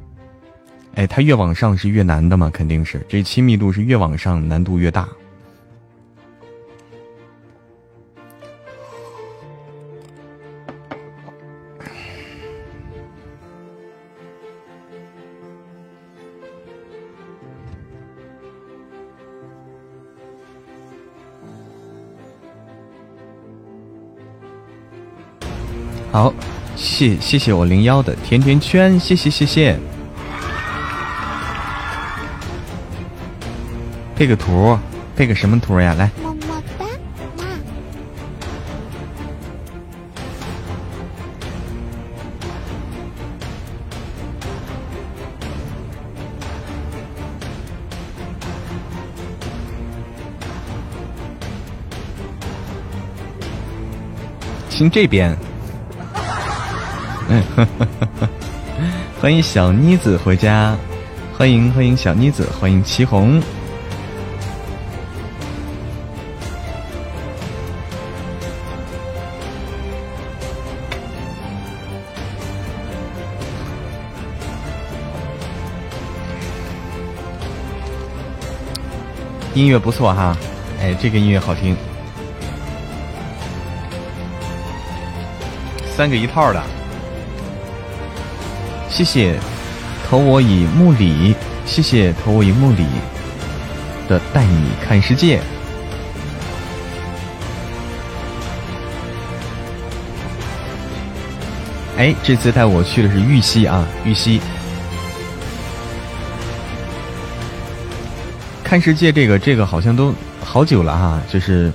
[0.95, 5.07] 哎，它越往上是越难的嘛，肯定是这亲密度是越往上难度越大。
[26.14, 26.32] 好，
[26.76, 29.76] 谢谢谢我零幺的甜甜圈，谢谢谢谢。
[34.16, 34.78] 配个图，
[35.16, 35.95] 配个什么图呀？
[35.95, 36.11] 来。
[36.22, 36.86] 么么哒，
[54.70, 55.36] 亲这边。
[59.21, 60.75] 欢迎小妮子回家，
[61.38, 63.41] 欢迎欢迎小妮子，欢迎祁红。
[79.53, 80.36] 音乐不错哈，
[80.81, 81.75] 哎，这个音乐好听，
[85.95, 86.82] 三个一套的。
[88.93, 89.39] 谢谢
[90.07, 91.33] 投我以木里，
[91.65, 92.85] 谢谢投我以木里
[94.07, 95.41] 的带你看世界。
[101.97, 104.39] 哎，这次带我去的是玉溪啊，玉溪
[108.63, 111.73] 看世界，这个这个好像都好久了哈，就是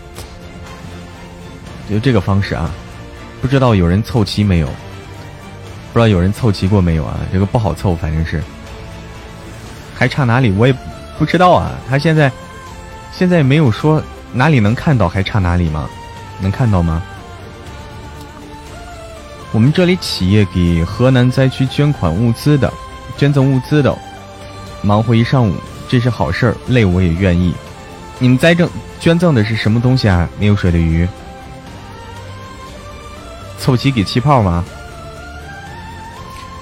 [1.91, 2.71] 就这个方式啊，
[3.43, 4.69] 不知道有人凑齐没有。
[5.93, 7.19] 不知道有人凑齐过没有啊？
[7.33, 8.43] 这个不好凑，反正是
[9.95, 10.75] 还差哪里，我也
[11.19, 11.73] 不知道啊。
[11.89, 12.31] 他现在
[13.13, 15.89] 现在没有说哪里能看到，还差哪里吗？
[16.41, 17.03] 能看到吗？
[19.51, 22.73] 我们这里企业给河南灾区捐款物资的，
[23.17, 23.97] 捐赠物资的，
[24.83, 25.55] 忙活一上午，
[25.89, 27.55] 这是好事儿，累我也愿意。
[28.19, 28.69] 你们灾赠
[29.01, 30.29] 捐赠的是什么东西啊？
[30.39, 31.09] 没有水的鱼，
[33.59, 34.63] 凑齐给气泡吗？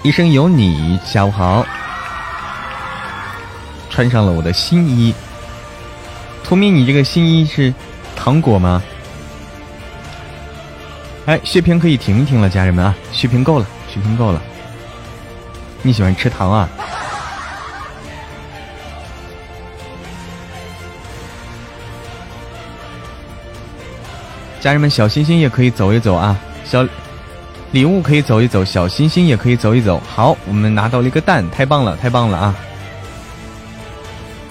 [0.06, 1.66] 一生有你，下午好。
[3.90, 5.12] 穿上了我的新衣，
[6.44, 7.74] 图明，你这个新衣是
[8.14, 8.80] 糖果吗？
[11.24, 14.40] 哎，血瓶可以停一停了，家人们啊，血瓶够了，血瓶够了。
[15.82, 16.68] 你喜欢吃糖啊？
[24.60, 26.86] 家人们，小心心也可以走一走啊，小。
[27.72, 30.00] 礼物可以走一走，小心心也可以走一走。
[30.06, 32.54] 好，我们拿到了一个蛋，太棒了，太棒了啊！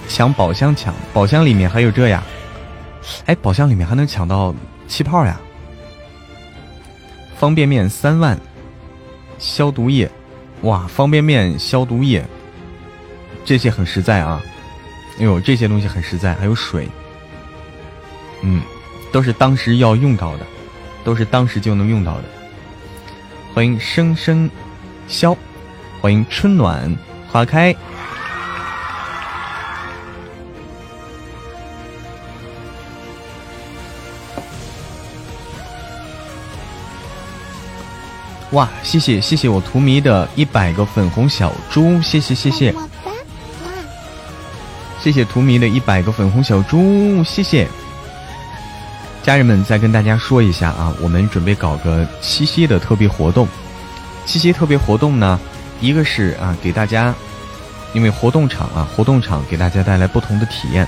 [0.08, 2.24] 抢宝箱，抢宝箱里面还有这呀？
[3.26, 4.54] 哎，宝箱里面还能抢到
[4.88, 5.40] 气泡呀？
[7.38, 8.38] 方便面三万，
[9.40, 10.10] 消毒液，
[10.62, 12.24] 哇，方便面消毒液，
[13.44, 14.42] 这些很实在啊！
[15.20, 16.88] 哎呦，这些东西很实在，还有水，
[18.42, 18.62] 嗯，
[19.12, 20.46] 都是当时要用到的，
[21.04, 22.24] 都是当时就能用到的。
[23.56, 24.52] 欢迎生生
[25.08, 25.34] 肖，
[26.02, 26.94] 欢迎春暖
[27.32, 27.74] 花开。
[38.52, 42.76] 哇，谢谢谢谢我图迷的一百个粉红小猪，谢谢谢谢，
[45.00, 47.66] 谢谢图迷的一百个粉红小猪，谢谢。
[49.26, 53.48] 家人们，再跟大家说一下啊，我们准备搞个七夕的特别活动。
[54.24, 55.40] 七夕特别活动呢，
[55.82, 57.12] 一个是啊，给大家，
[57.94, 60.88] 因为活动场啊，活动场给大家带来不同的体验，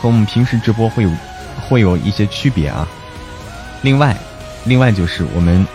[0.00, 1.10] 和我们平时直播会有
[1.60, 2.88] 会有一些区别啊。
[3.82, 4.16] 另外，
[4.64, 5.66] 另外就是我们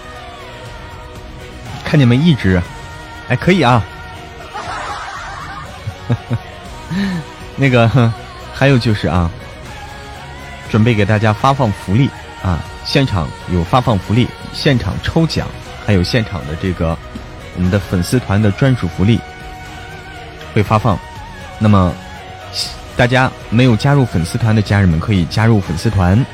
[1.85, 2.59] 看你们一直，
[3.29, 3.85] 哎，可以啊，
[7.55, 8.11] 那个
[8.55, 9.29] 还有就是啊。
[10.69, 12.09] 准备给大家发放福利
[12.43, 12.63] 啊！
[12.85, 15.47] 现场有发放福利，现场抽奖，
[15.85, 16.97] 还有现场的这个
[17.55, 19.19] 我们的粉丝团的专属福利
[20.53, 20.97] 会发放。
[21.59, 21.93] 那么，
[22.95, 26.25] 大家没有加入粉丝团的家人们可以加入粉丝团，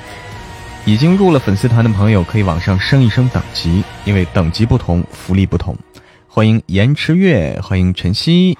[0.85, 5.75] 已经入了粉丝团的朋友可以往上升一升等级，因为等级不同，福利不同。
[6.27, 8.57] 欢迎延迟月，欢迎晨曦，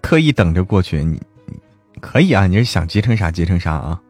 [0.00, 1.20] 特意等着过去你。
[1.98, 4.00] 可以啊，你是想结成啥结成啥啊！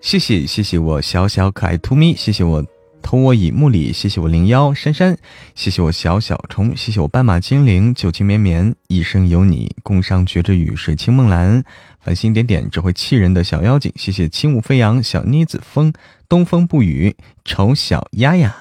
[0.00, 2.64] 谢谢谢谢我小小可爱图咪，谢谢我
[3.02, 5.16] 偷我以木里，谢谢我零幺珊珊，
[5.54, 11.62] 谢谢我小小虫，谢谢我斑马精灵，旧情绵绵，一生有你，共赏绝之雨，水清梦蓝，
[12.00, 15.92] 繁星点点，只会气人的小妖精，谢谢轻舞飞扬，小妮子风，
[16.28, 18.54] 东风不语，丑小丫丫，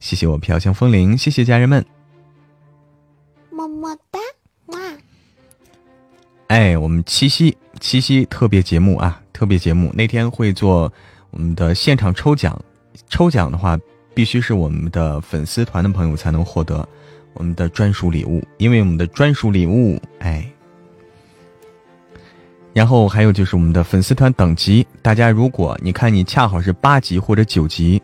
[0.00, 1.84] 谢谢我飘香风铃，谢谢家人们，
[3.50, 4.18] 么么哒，
[4.66, 4.78] 哇！
[6.48, 7.56] 哎，我们七夕。
[7.80, 10.92] 七夕特别节目啊，特别节目那天会做
[11.30, 12.62] 我们的现场抽奖，
[13.08, 13.78] 抽奖的话
[14.12, 16.86] 必须是我们的粉丝团的朋友才能获得
[17.32, 20.46] 我们的专属礼物，因为我们的专属礼物，哎，
[22.74, 28.00] 然后还有就是我们的粉丝团等级，大家如果你看你恰好是八级或者九级，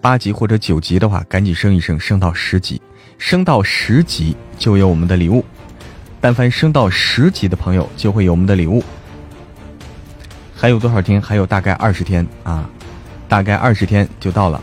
[0.00, 2.80] 八级或者九级的话，赶紧升一升，升到十级，
[3.16, 5.42] 升到十级就有我们的礼物。
[6.20, 8.84] 但凡升到十级的朋友，就会有我们的礼物。
[10.54, 11.20] 还有多少天？
[11.20, 12.68] 还有大概二十天啊，
[13.28, 14.60] 大概二十天就到了，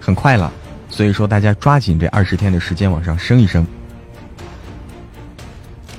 [0.00, 0.52] 很快了。
[0.90, 3.64] 所以说，大家抓紧这二十天的时间往上升一升。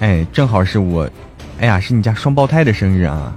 [0.02, 1.10] 哎，正好是我，
[1.62, 3.34] 哎呀，是你家双胞胎的生日啊，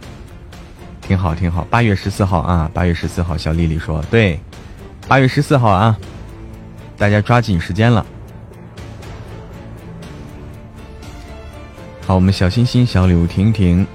[1.01, 1.65] 挺好挺好。
[1.71, 4.41] 八月十四号啊，八月十四号，小丽丽说对，
[5.07, 5.97] 八月十四号啊，
[6.99, 8.05] 大家抓紧时间了。
[12.05, 13.87] 好，我们小星星、小礼物、婷婷。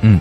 [0.00, 0.20] 嗯，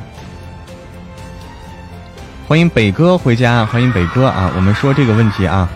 [2.47, 4.51] 欢迎北哥回家，欢迎北哥啊！
[4.55, 5.70] 我们说这个问题啊。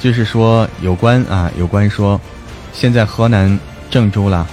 [0.00, 2.20] 就是说，有关啊，有关说，
[2.72, 3.58] 现在河南
[3.90, 4.46] 郑州了，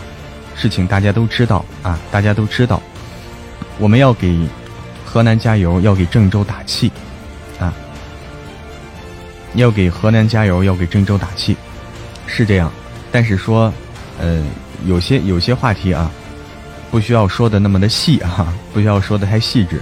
[0.56, 2.82] 事情大家都知道啊，大家都知道，
[3.78, 4.36] 我们要给
[5.06, 6.91] 河南加油，要给郑州打气
[7.60, 7.72] 啊，
[9.54, 11.56] 要给河南加油，要给郑州打气，
[12.26, 12.72] 是这样。
[13.12, 13.72] 但是说，
[14.20, 14.43] 呃，
[14.86, 16.10] 有些有些话题啊，
[16.89, 19.80] 不需要说的那么的细啊，不需要说的太细致。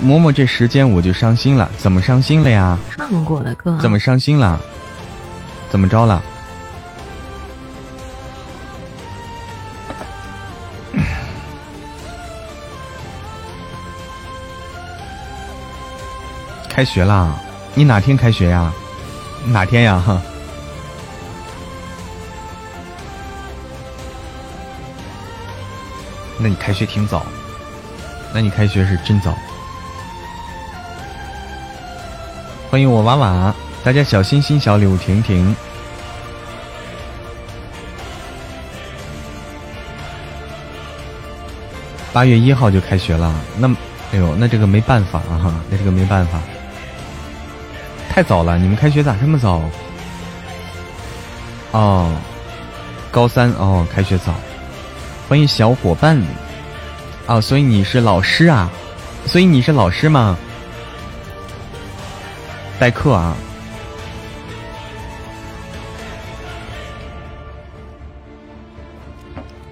[0.00, 2.78] 嬷嬷，这时间我就伤心了，怎么伤心了呀？
[2.96, 3.76] 唱过的歌。
[3.80, 4.58] 怎么伤心了？
[5.70, 6.22] 怎么着了？
[16.70, 17.34] 开学啦？
[17.74, 18.72] 你哪天开学呀？
[19.46, 19.98] 哪天呀？
[19.98, 20.22] 哈。
[26.38, 27.26] 那你开学挺早，
[28.32, 29.36] 那你开学是真早。
[32.70, 35.56] 欢迎我娃娃，大家小心心、小礼物、婷婷。
[42.12, 43.66] 八月一号就开学了，那
[44.12, 46.38] 哎呦，那这个没办法啊，那这个没办法，
[48.10, 49.62] 太早了，你们开学咋这么早？
[51.70, 52.14] 哦，
[53.10, 54.34] 高三哦，开学早。
[55.26, 56.22] 欢迎小伙伴，
[57.28, 58.70] 哦，所以你是老师啊？
[59.24, 60.36] 所以你是老师吗？
[62.78, 63.36] 代课啊！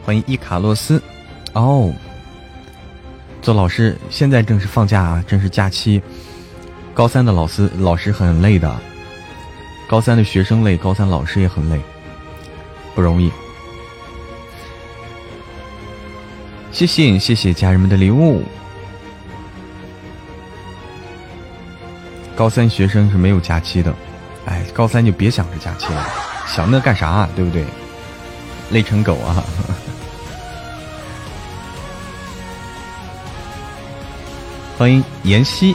[0.05, 1.01] 欢迎伊卡洛斯
[1.53, 1.95] 哦，
[3.41, 6.03] 做老师现在正是放假，正是假期。
[6.93, 8.75] 高三的老师老师很累的，
[9.87, 11.81] 高三的学生累，高三老师也很累。
[12.93, 13.31] 不容易。
[16.73, 18.43] 谢谢谢谢家人们的礼物。
[22.37, 23.95] 高三学生是没有假期的，
[24.45, 26.07] 哎，高三就别想着假期了，
[26.47, 27.09] 想那干啥？
[27.09, 27.65] 啊对不对？
[28.71, 29.43] 累成狗啊！
[34.77, 35.75] 欢迎妍希。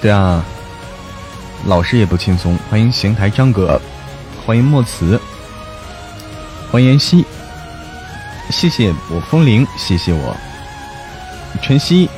[0.00, 0.44] 对啊，
[1.64, 2.56] 老师也不轻松。
[2.70, 3.80] 欢迎邢台张哥，
[4.44, 5.18] 欢迎墨慈，
[6.72, 7.22] 欢迎妍希，
[8.48, 10.34] 谢谢我风铃，谢谢我
[11.60, 12.08] 晨曦。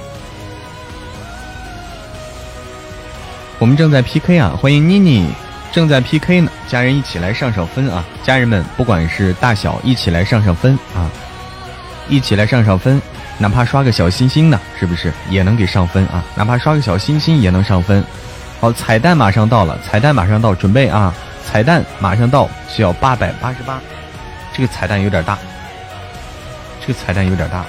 [3.59, 5.29] 我们正在 PK 啊，欢迎妮妮，
[5.73, 8.05] 正在 PK 呢，家人一起来上上分啊！
[8.23, 11.11] 家人们，不管是大小，一起来上上分啊！
[12.09, 13.03] 一起来上上分。
[13.39, 16.25] 哪怕刷个小心心呢，是不是也能给上分啊？
[16.37, 18.05] 哪怕刷个小心心也能上分。
[18.61, 21.13] 好，彩蛋马上到了，彩蛋马上到，准备啊！
[21.45, 23.81] 彩蛋马上到，需要八百八十八。
[24.55, 25.37] 这个彩蛋有点大，
[26.81, 27.67] 这个彩蛋有点大。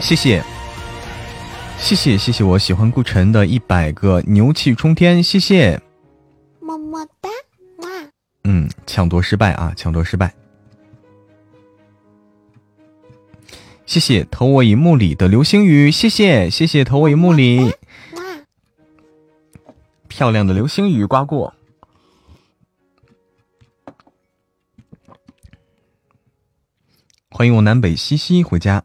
[0.00, 0.42] 谢谢，
[1.78, 5.80] 谢谢，谢谢，我喜欢顾晨的一百个牛气冲天，谢谢，
[6.60, 7.28] 么么哒，
[7.78, 7.88] 哇！
[8.42, 10.34] 嗯，抢夺失败啊，抢夺失败。
[13.86, 17.72] 谢谢投我以木里的流星雨，谢谢谢谢投我以木里，
[20.08, 21.54] 漂亮的流星雨刮过，
[27.34, 28.84] 欢迎我南北西西回家，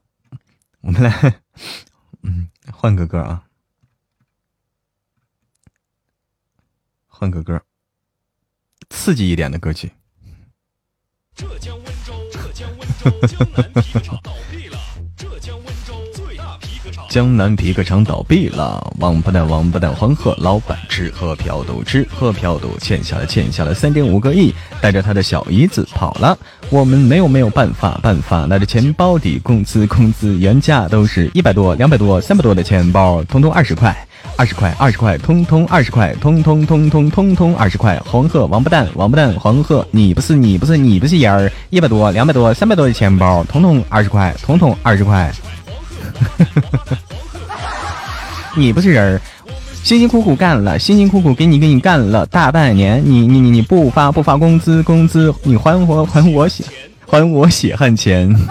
[0.79, 1.41] 我们来，
[2.23, 3.43] 嗯，换个歌啊，
[7.07, 7.61] 换个歌，
[8.89, 9.91] 刺激一点的歌曲。
[11.35, 14.66] 浙江温州，浙江温州，江南皮厂倒闭。
[17.17, 26.37] 江南皮革厂倒闭了，王八蛋，王八蛋，黄鹤老板吃喝嫖赌，吃喝嫖赌，欠下了欠下了三点五个亿，带着他的小姨子跑了。
[26.69, 33.97] 我们没有没有办法办法，拿着钱包抵工资工资，原价都是一百多、两百多、三百多的钱包，通通二十块，
[34.35, 37.99] 二十块，二十块，通通二十块，通通通通通通二十块。
[38.05, 45.33] 黄鹤，王八蛋，王八蛋，黄鹤，你不是你不是你不是人儿，一百多、两百多、三百多的钱包，通通二十块，通通二十块。
[48.57, 49.21] 你不是人儿，
[49.83, 56.63] 辛辛苦苦干了，辛辛苦苦给你给你干了大半年，你你你你不发不发工资工资，你还我还我血
[57.05, 58.35] 还我血汗钱。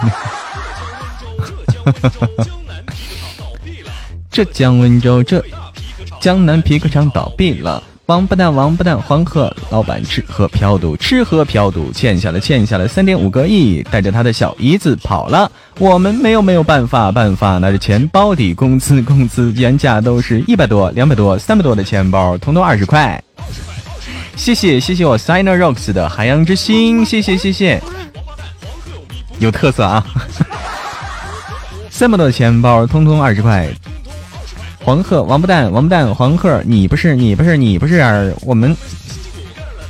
[4.31, 5.43] 浙江温州浙
[6.21, 7.83] 江南皮革厂倒闭了。
[8.07, 15.51] 王八蛋，王八蛋，黄鹤老板吃喝嫖赌，吃喝嫖赌，欠下了欠下了三点五个亿，带着他的小姨子跑了。
[15.77, 23.21] 我们没有没有办法办法，拿着钱包抵工资工资，原价都是一百多、两百多、三百多的钱包，通通二十块。
[24.37, 27.81] 谢谢谢谢我 Sina Rocks 的海洋之心，谢谢谢谢，
[29.39, 30.05] 有特色啊！
[31.91, 33.67] 这么多的钱包，通通二十块。
[34.87, 38.73] 黄鹤，王八蛋，王八蛋，黄鹤，你不是，你不是，你不是人我们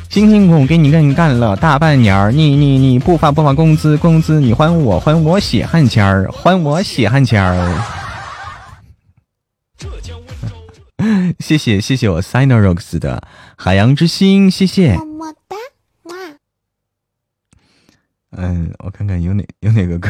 [0.10, 7.80] 辛辛苦苦给你干干了大半年儿你你你不发不发工资，工资你还我还我血汗钱儿，还我血汗钱儿。
[11.38, 13.22] 谢谢谢谢我 s i n o r o x 的
[13.56, 14.96] 海洋之心，谢谢。
[14.98, 15.56] 么么哒，
[18.32, 20.10] 嗯，我看看有哪有哪个歌，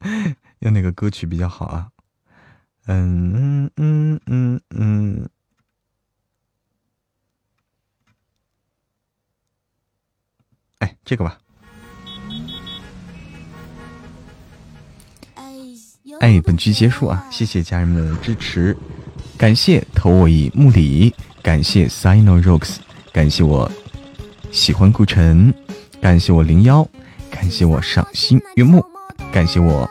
[0.60, 1.91] 有哪个歌曲比较好啊？
[2.86, 5.28] 嗯嗯嗯嗯嗯，
[10.78, 11.38] 哎，这个吧。
[16.20, 17.26] 哎，本局结束啊！
[17.30, 18.76] 谢谢家人们的支持，
[19.38, 22.76] 感谢投我以木里，感谢 Sino Rocks，
[23.12, 23.70] 感谢我
[24.52, 25.52] 喜欢顾晨，
[26.00, 26.86] 感谢我零幺，
[27.30, 28.84] 感谢我赏心悦目，
[29.32, 29.88] 感谢我。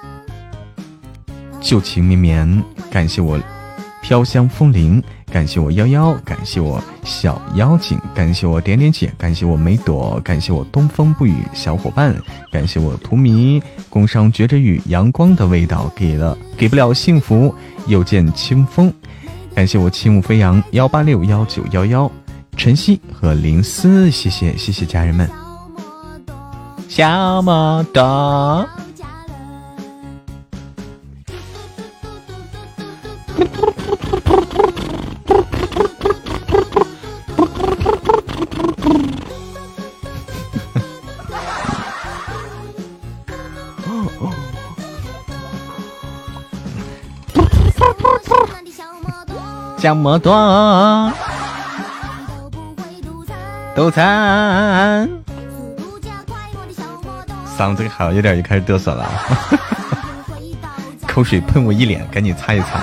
[1.62, 3.40] 旧情绵绵，感谢我
[4.02, 5.02] 飘香风铃，
[5.32, 12.16] 感谢我幺幺，感谢我小妖精，感谢我点点姐，感谢我梅朵，感谢我东风不语小伙伴，
[12.52, 17.54] 感谢我荼蘼，工商绝着雨，阳光的味道给了给不了幸福，
[17.86, 18.92] 又见清风，
[19.54, 22.12] 感谢我轻舞飞扬幺八六幺九幺幺，
[22.58, 25.30] 晨曦和林思，谢谢谢谢家人们，
[26.90, 28.68] 小么多。
[49.78, 51.12] 小摩托
[53.76, 54.00] 都嘟，
[57.58, 59.10] 嗓子好一点就开始嘚瑟了，
[61.08, 62.80] 口水喷我一脸，赶紧擦一擦。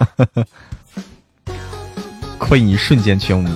[2.38, 3.48] 困意瞬间全无。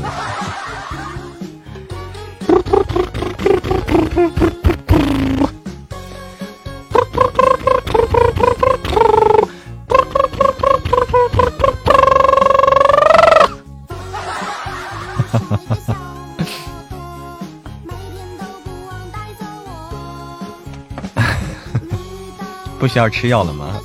[22.79, 23.81] 不需要吃药了吗？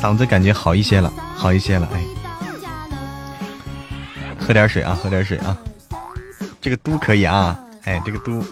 [0.00, 1.12] 嗓子感觉好一些了，
[1.44, 2.02] 好一些了，哎。
[4.40, 5.54] 喝点水啊，喝点水啊！
[6.58, 8.42] 这个嘟可以啊，哎，这个嘟。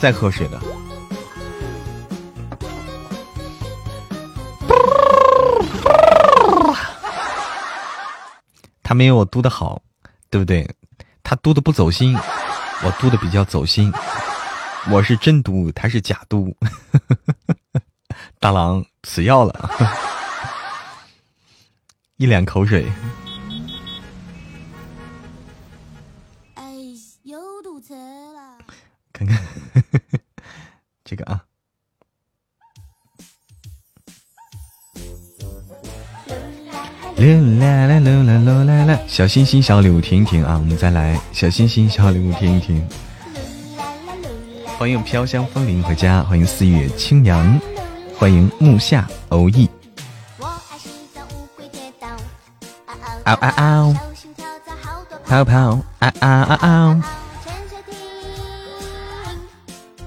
[0.00, 0.60] 再喝水的。
[8.82, 9.80] 他没有我嘟的好，
[10.30, 10.68] 对不对？
[11.22, 12.18] 他嘟的不走心，
[12.82, 13.92] 我嘟的比较走心。
[14.90, 16.54] 我是真嘟，他是假嘟。
[18.38, 19.70] 大郎吃药了，
[22.16, 22.92] 一脸口水。
[26.54, 26.62] 哎，
[27.22, 28.58] 又堵车了。
[29.12, 29.42] 看看
[31.04, 31.44] 这个啊。
[37.16, 39.00] 啦啦啦啦啦啦啦！
[39.06, 42.86] 小心心小礼物听听啊，我们再来小心心小礼物听一听。
[44.76, 47.60] 欢迎飘香风铃回家，欢迎四月清扬。
[48.18, 49.68] 欢迎木下欧意。
[53.24, 53.96] 嗷嗷嗷，
[55.24, 57.04] 泡泡啊啊啊啊！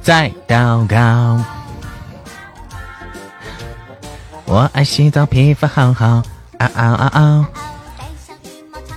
[0.01, 1.43] 在祷告。
[4.45, 6.21] 我爱洗澡，皮肤好好。
[6.59, 7.49] 啊啊啊啊！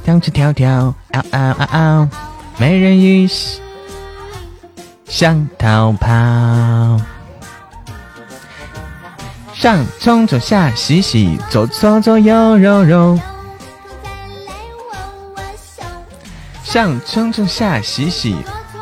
[0.04, 2.10] 跳起跳跳，啊啊啊啊！
[2.58, 3.28] 美人鱼
[5.20, 6.08] 想逃跑。
[9.52, 13.20] 上冲冲下洗洗，左搓搓右揉揉。
[16.64, 18.34] 上冲冲下洗洗，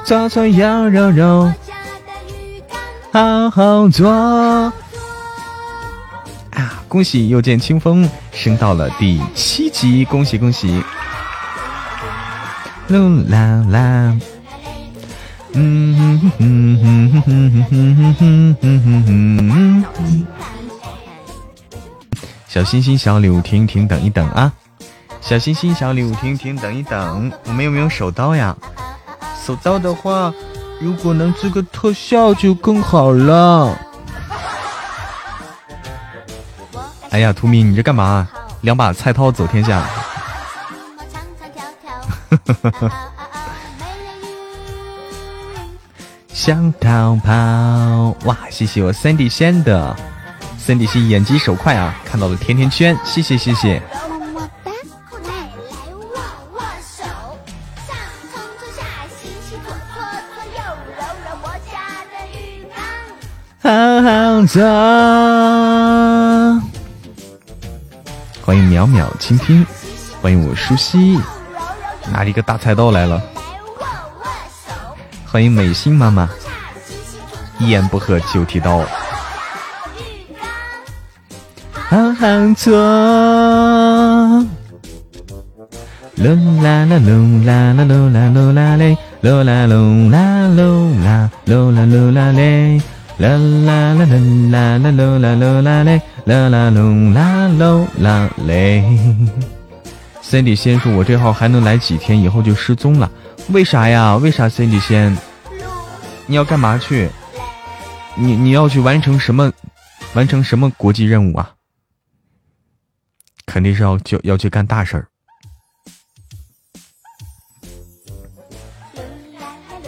[0.05, 1.53] 左搓右揉揉。
[3.12, 4.09] 好好做。
[4.12, 4.72] 啊！
[6.86, 10.84] 恭喜又见清风升到了第七级，恭喜恭喜！
[12.89, 14.16] 噜啦啦。
[22.46, 24.52] 小心心小礼物停停等一等啊！
[25.20, 28.56] 小心心小礼物停停等一等，我们有没有手刀呀？
[29.44, 30.32] 手刀的话，
[30.80, 33.78] 如果能做个特效就更好了。
[37.11, 38.28] 哎呀，图米，你这干嘛？
[38.62, 39.86] 两把菜刀走天下。
[46.39, 47.32] 想逃跑
[48.24, 48.36] 哇！
[48.49, 49.97] 谢谢我三弟仙的。
[50.57, 53.82] 森迪西眼疾手快啊，看到了甜甜圈，谢谢谢谢。
[63.61, 63.68] 好
[64.01, 64.61] 好走。
[68.45, 69.66] 欢迎淼淼倾听，
[70.22, 71.18] 欢迎我舒西，
[72.12, 73.20] 拿了一个大菜刀来了。
[75.30, 76.26] 欢迎美心妈妈，
[77.58, 78.78] 一言不合就提刀。
[81.74, 82.26] 好好
[82.56, 82.74] 做。
[86.16, 92.80] 噜啦啦噜啦啦噜啦噜啦嘞，噜啦噜啦噜啦噜啦噜啦嘞，
[93.18, 94.16] 啦啦啦啦
[94.50, 98.82] 啦啦噜啦噜啦嘞，啦啦噜啦噜啦嘞。
[100.22, 103.10] Cindy 先说：“我这号还能来几天，以后就失踪了。
[103.51, 104.16] 为啥呀？
[104.16, 105.16] 为啥 C G 先，
[106.26, 107.09] 你要干嘛去？
[108.14, 109.53] 你你要去完成什么？
[110.14, 111.55] 完成什么国际任务啊？”
[113.46, 115.09] 肯定是要就要去干大事儿。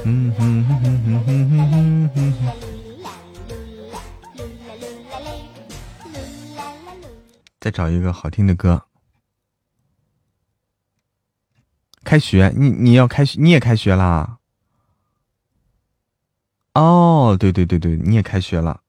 [0.05, 2.53] 嗯哼哼哼哼哼哼哼哼。
[7.61, 8.83] 再找一个好听的歌。
[12.05, 14.39] 开学，你你要开学，你也开学啦？
[16.75, 18.81] 哦，对对对对，你也开学了。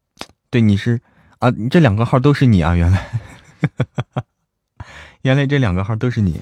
[0.49, 1.01] 对，你是
[1.39, 3.09] 啊，这两个号都是你啊，原来。
[5.21, 6.41] 原来这两个号都是你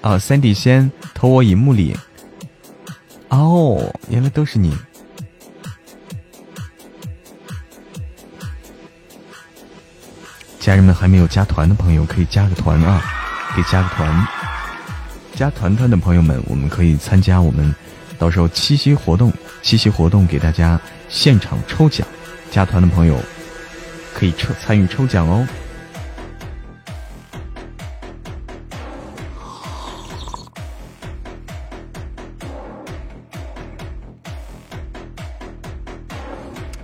[0.00, 1.96] 啊！Sandy 先投我以木里
[3.28, 4.76] 哦，原来都是你。
[10.66, 13.00] 家人们还没有加团的朋友可以加个团啊，
[13.54, 14.26] 可以加个团。
[15.32, 17.72] 加团团的朋友们，我们可以参加我们
[18.18, 22.04] 到时候七夕活动，七夕活动给大家现场抽奖。
[22.50, 23.16] 加团的朋友
[24.12, 25.46] 可以抽参与抽奖哦。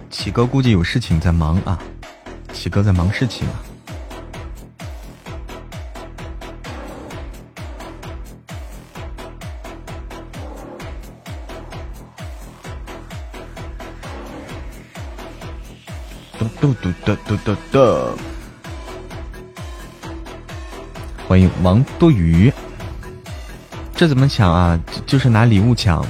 [0.09, 1.76] 启哥估计有事情在忙啊，
[2.53, 3.59] 启哥在忙事情啊。
[16.63, 18.17] 嘟嘟嘟嘟嘟嘟！
[21.27, 22.53] 欢迎王多鱼。
[23.97, 24.79] 这怎么抢啊？
[25.05, 26.07] 就是拿礼物抢，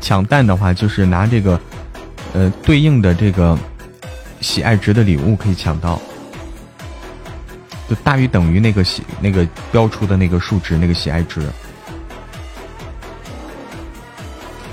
[0.00, 1.60] 抢蛋的话就是拿这个。
[2.32, 3.58] 呃，对应的这个
[4.40, 6.00] 喜爱值的礼物可以抢到，
[7.86, 11.42] 就大于等于那个喜那个标出的那个数值那个喜爱值。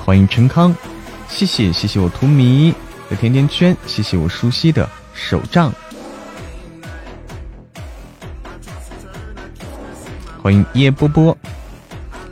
[0.06, 0.74] 欢迎陈康，
[1.28, 2.74] 谢谢谢谢我图迷
[3.10, 5.74] 的甜甜圈，谢谢我熟悉的手杖。
[10.41, 11.38] 欢迎叶波波，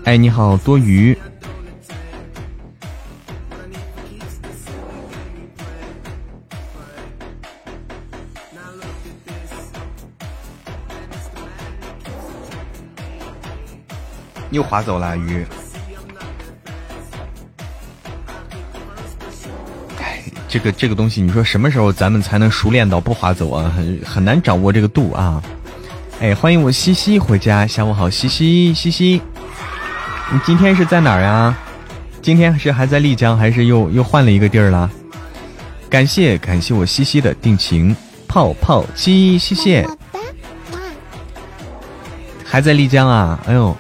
[0.06, 1.18] 哎你好多余。
[14.52, 15.46] 又划走了鱼，
[20.48, 23.72] 这个这个东西，你说什么时候咱们才能熟练到不划走啊？
[23.76, 25.42] 很很难掌握这个度啊！
[26.22, 29.22] 哎，欢迎我西西回家，下午好，西西西西，
[30.32, 31.56] 你今天是在哪儿呀？
[32.22, 34.90] 今天是还在丽江，还是又又换了一个地儿了？
[35.90, 37.96] 感谢感谢我西西的定情
[38.28, 39.88] 泡泡机，谢谢，
[42.44, 43.40] 还在丽江啊？
[43.46, 43.76] 哎呦！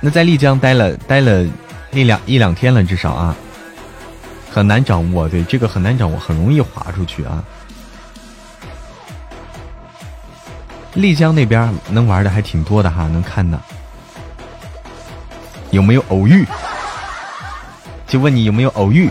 [0.00, 1.46] 那在丽江待了待了
[1.90, 3.34] 一两一两天了，至少啊，
[4.54, 5.28] 很难掌握。
[5.28, 7.42] 对，这个很难掌握，很容易滑出去啊。
[10.94, 13.60] 丽江那边能玩的还挺多的哈，能看的。
[15.72, 16.46] 有没有偶遇？
[18.06, 19.10] 就问你有没有偶遇？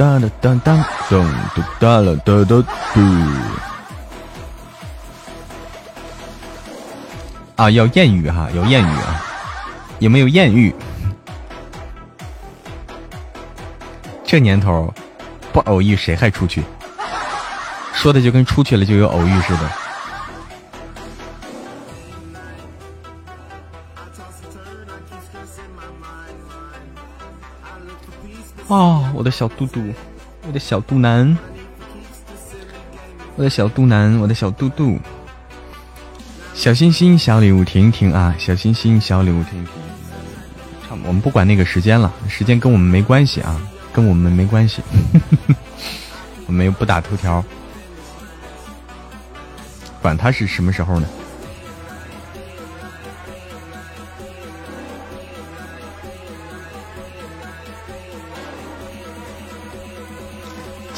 [0.00, 3.00] 咚当当当当咚咚当了哒哒嘟。
[7.56, 9.22] 啊，要艳遇哈，要艳遇啊，
[9.98, 10.74] 有没有艳遇？
[14.24, 14.90] 这年头，
[15.52, 16.64] 不偶遇谁还出去？
[17.92, 19.70] 说的就跟出去了就有偶遇似的。
[28.70, 29.82] 哦，我的小肚肚，
[30.46, 31.36] 我的小肚腩，
[33.34, 34.96] 我的小肚腩，我的小肚肚，
[36.54, 38.32] 小心心，小礼物停一停啊！
[38.38, 39.72] 小心心，小礼物停一停。
[41.02, 43.60] 我们不管那个时间了，时间跟我们没关系啊，
[43.92, 44.80] 跟我们没关系。
[46.46, 47.44] 我们又不打头条，
[50.00, 51.08] 管他是什么时候呢？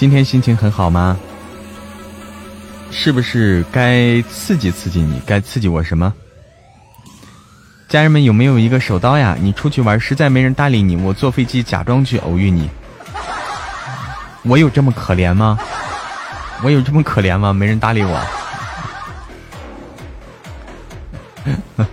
[0.02, 1.16] 今天心情很好吗？
[2.90, 5.22] 是不是该刺激刺激你？
[5.24, 6.12] 该刺激我什么？
[7.88, 9.36] 家人们有没有一个手刀呀？
[9.40, 12.68] 你出去玩实在没人搭理你，我坐飞机假装去偶遇你。
[14.42, 15.56] 我有这么可怜吗？
[16.64, 17.52] 我有这么可怜吗？
[17.52, 18.20] 没人搭理我。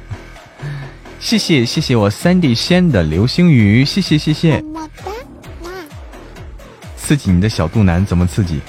[1.20, 4.66] 谢谢谢谢我三 D 仙的流星雨，谢谢谢谢。
[7.10, 8.62] 刺激你的小肚腩怎么刺激？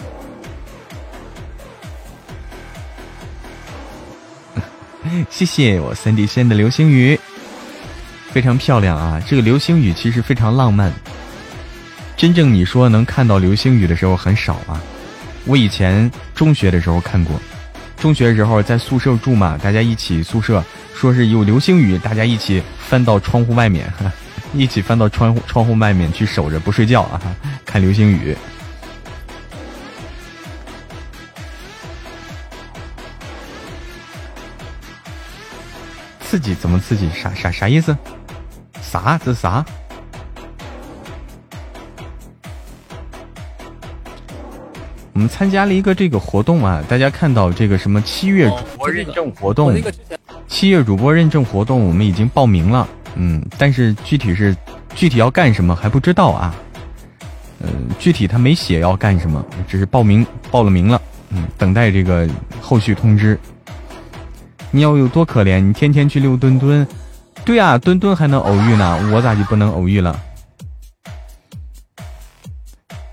[5.29, 7.21] 谢谢我三 D 仙的流星雨，
[8.33, 9.21] 非常漂亮啊！
[9.27, 10.91] 这个流星雨其实非常浪漫。
[12.17, 14.81] 真正你说能看到流星雨的时候很少啊。
[15.45, 17.39] 我以前中学的时候看过，
[17.99, 20.65] 中学的时候在宿舍住嘛，大家一起宿舍，
[20.95, 23.93] 说是有流星雨，大家一起翻到窗户外面。
[24.53, 27.21] 一起翻到窗户窗户外面去守着不睡觉啊，
[27.65, 28.37] 看流星雨。
[36.21, 37.09] 刺激怎么刺激？
[37.11, 37.97] 啥啥啥意思？
[38.81, 39.19] 啥？
[39.25, 39.65] 这是啥？
[45.13, 49.77] 我们参加了一个这个活动啊，大家看到这个什么七月主播认证活动。
[50.47, 54.57] 七月主播认证活动我们已经报名了，嗯，但是具体是
[54.95, 56.55] 具体要干什么还不知道啊。
[57.61, 62.29] 嗯，具体他没写要干什么，只是报名报了名了，嗯，等待这个
[62.61, 63.39] 后续通知。
[64.71, 65.61] 你要有多可怜？
[65.61, 66.87] 你天天去溜墩墩，
[67.45, 70.19] 对呀，墩墩还能偶遇呢，我咋就不能偶遇了？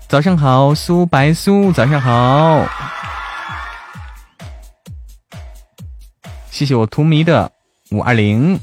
[0.08, 2.66] 早上好，苏白苏，早上好。
[6.50, 7.52] 谢谢我图迷的
[7.90, 8.58] 五二零。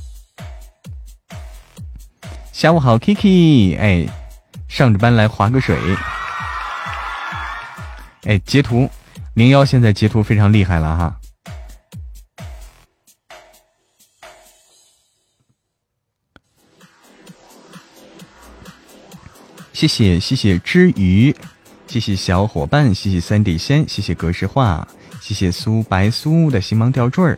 [2.56, 4.08] 下午好，Kiki，哎，
[4.70, 5.78] 上着班来划个水。
[8.24, 8.90] 哎，截图，
[9.34, 11.20] 零幺现在截图非常厉害了哈。
[19.74, 21.36] 谢谢谢谢之余，
[21.88, 24.88] 谢谢小伙伴，谢谢三底仙，谢谢格式化，
[25.20, 27.38] 谢谢苏白苏的星芒吊坠儿。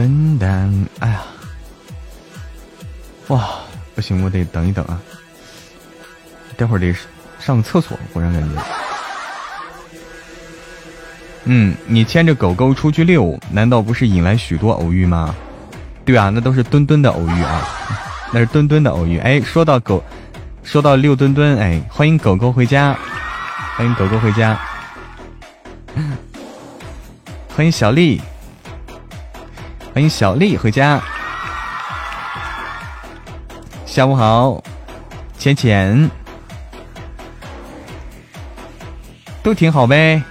[0.00, 1.20] 噔噔，哎呀，
[3.28, 3.50] 哇，
[3.94, 4.98] 不行，我得等一等啊，
[6.56, 6.94] 待会儿得
[7.38, 8.62] 上个厕所，忽然感觉。
[11.44, 15.34] 嗯，你牵着狗狗出去遛，难道不是引来许多偶遇吗？
[16.06, 17.68] 对啊，那都是墩墩的偶遇啊，
[18.32, 19.18] 那是墩墩的偶遇。
[19.18, 20.02] 哎，说到狗，
[20.64, 22.96] 说到六墩墩，哎，欢迎狗狗回家，
[23.76, 24.58] 欢迎狗狗回家，
[27.54, 28.18] 欢迎小丽，
[29.92, 31.02] 欢迎小丽回家。
[33.84, 34.62] 下午好，
[35.36, 36.08] 浅浅，
[39.42, 40.22] 都挺好呗。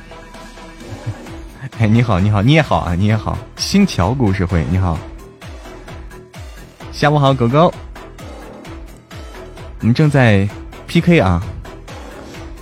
[1.77, 3.37] 哎，你好，你好，你也好啊，你也好。
[3.57, 4.97] 星桥故事会，你好。
[6.93, 7.73] 下午好，狗狗。
[9.81, 10.47] 我们正在
[10.87, 11.43] PK 啊，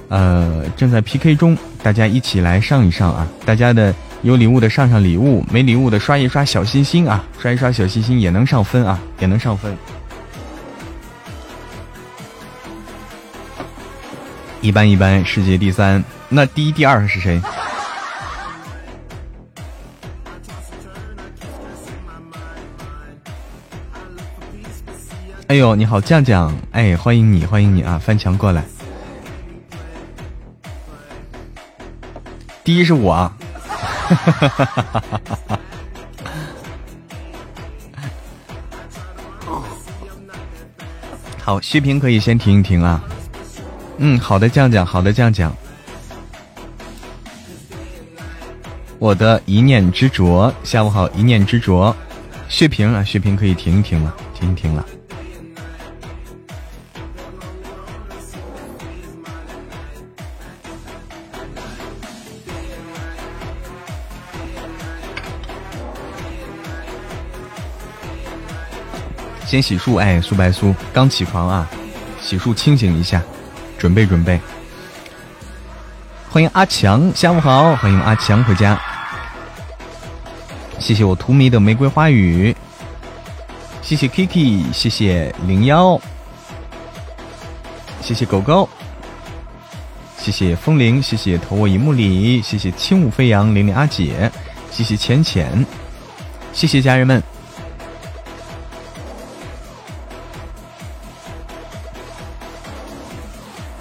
[0.09, 3.27] 呃，正在 PK 中，大家一起来上一上啊！
[3.45, 3.93] 大家的
[4.23, 9.75] 有礼物的上上礼物，没礼物的刷一刷小心心啊，刷一刷小心心也能上分啊，也能上分。
[14.59, 17.39] 一般一般，世界第三，那第一、第二是谁？
[25.47, 26.53] 哎呦，你好，酱酱！
[26.71, 27.97] 哎，欢迎你，欢迎你啊！
[28.03, 28.65] 翻墙过来，
[32.65, 33.31] 第一是我，
[34.15, 35.59] 哈哈哈哈哈哈
[41.43, 43.01] 好，血瓶可以先停一停啊。
[43.97, 45.55] 嗯，好的，酱酱，好的，酱酱。
[48.99, 51.95] 我的一念执着，下午好，一念执着，
[52.49, 54.85] 血瓶啊，血瓶可以停一停了，停一停了。
[69.47, 71.65] 先洗漱，哎，苏白苏刚起床啊，
[72.21, 73.21] 洗漱清醒一下，
[73.77, 74.37] 准备准备。
[76.29, 78.77] 欢迎阿强，下午好，欢迎阿强回家。
[80.79, 82.53] 谢谢我荼蘼的玫瑰花语，
[83.81, 85.97] 谢谢 Kiki，谢谢零幺，
[88.01, 88.67] 谢谢狗狗，
[90.19, 94.29] 谢谢风铃，谢谢投我一幕里，谢谢轻舞飞扬，玲玲阿姐，
[94.69, 95.65] 谢谢浅浅，
[96.51, 97.23] 谢谢家人们。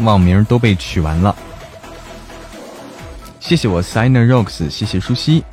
[0.07, 1.35] 网名都被取完了，
[3.41, 5.45] 谢谢我 Signer Rocks，谢谢舒西。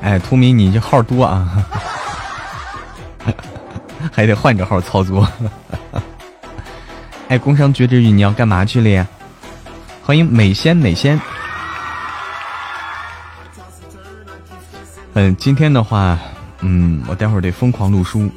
[0.00, 1.66] 哎，图米你这号多啊，
[4.14, 5.28] 还得换着号操作。
[7.28, 9.04] 哎，工商绝之语你要干嘛去了呀？
[10.04, 11.20] 欢迎美仙美仙。
[15.14, 16.16] 嗯，今天的话，
[16.60, 18.30] 嗯，我待会儿得疯狂录书。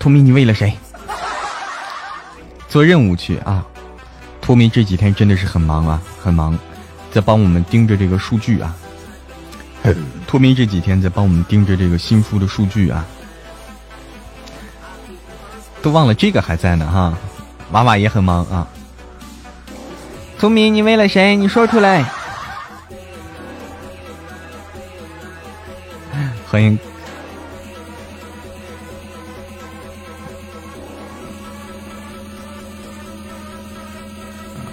[0.00, 0.76] 图米你为了谁？
[2.70, 3.66] 做任务去啊！
[4.40, 6.56] 托米这几天真的是很忙啊，很忙，
[7.10, 8.74] 在帮我们盯着这个数据啊。
[10.24, 13.04] 托米这几天在帮我们盯着这个新书的数据啊，
[15.82, 17.12] 都忘了这个还在呢哈。
[17.72, 18.66] 娃娃也很忙啊。
[20.38, 21.34] 聪明，你为了谁？
[21.34, 22.04] 你说出来。
[26.48, 26.78] 欢迎。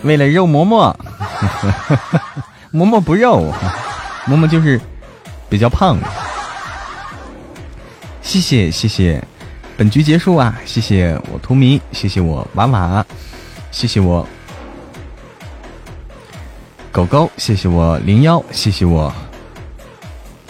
[0.04, 0.96] 为了肉馍馍，
[2.72, 3.54] 馍馍不肉，
[4.26, 4.80] 馍馍就是
[5.50, 5.98] 比较胖。
[8.22, 9.24] 谢谢谢谢，
[9.78, 10.54] 本局结束啊！
[10.66, 13.06] 谢谢我图迷，谢谢我娃娃，
[13.72, 14.28] 谢谢我
[16.92, 19.14] 狗狗，谢谢我零幺，谢谢我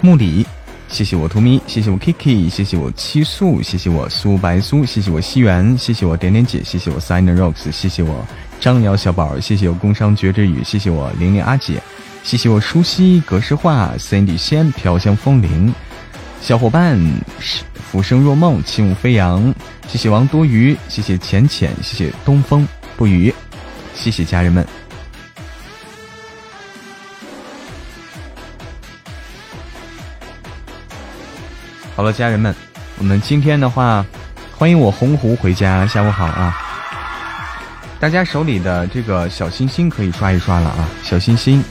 [0.01, 0.45] 木里，
[0.89, 8.25] 谢谢我图迷，谢谢我 Kiki，谢谢我七素，谢谢我苏白苏，谢谢我西元，谢谢我点点姐，谢谢我 Sign Rocks，谢谢我
[8.59, 11.81] 张瑶小宝，谢谢我工商绝之雨，谢谢我玲玲阿姐，
[12.23, 15.73] 谢谢我舒西格式化 Cindy 仙飘香风铃，
[16.41, 16.99] 小伙伴
[17.91, 19.53] 浮生若梦，轻舞飞扬，
[19.87, 23.33] 谢谢王多鱼，谢谢浅浅，谢谢东风不语，
[23.93, 24.65] 谢谢家人们。
[31.95, 32.53] 好了，家人们，
[32.99, 34.05] 我们今天的话，
[34.57, 36.66] 欢迎我洪湖回家，下午好啊！
[37.99, 41.63] 大家手里的这个小心心可以刷一刷了啊，小心心，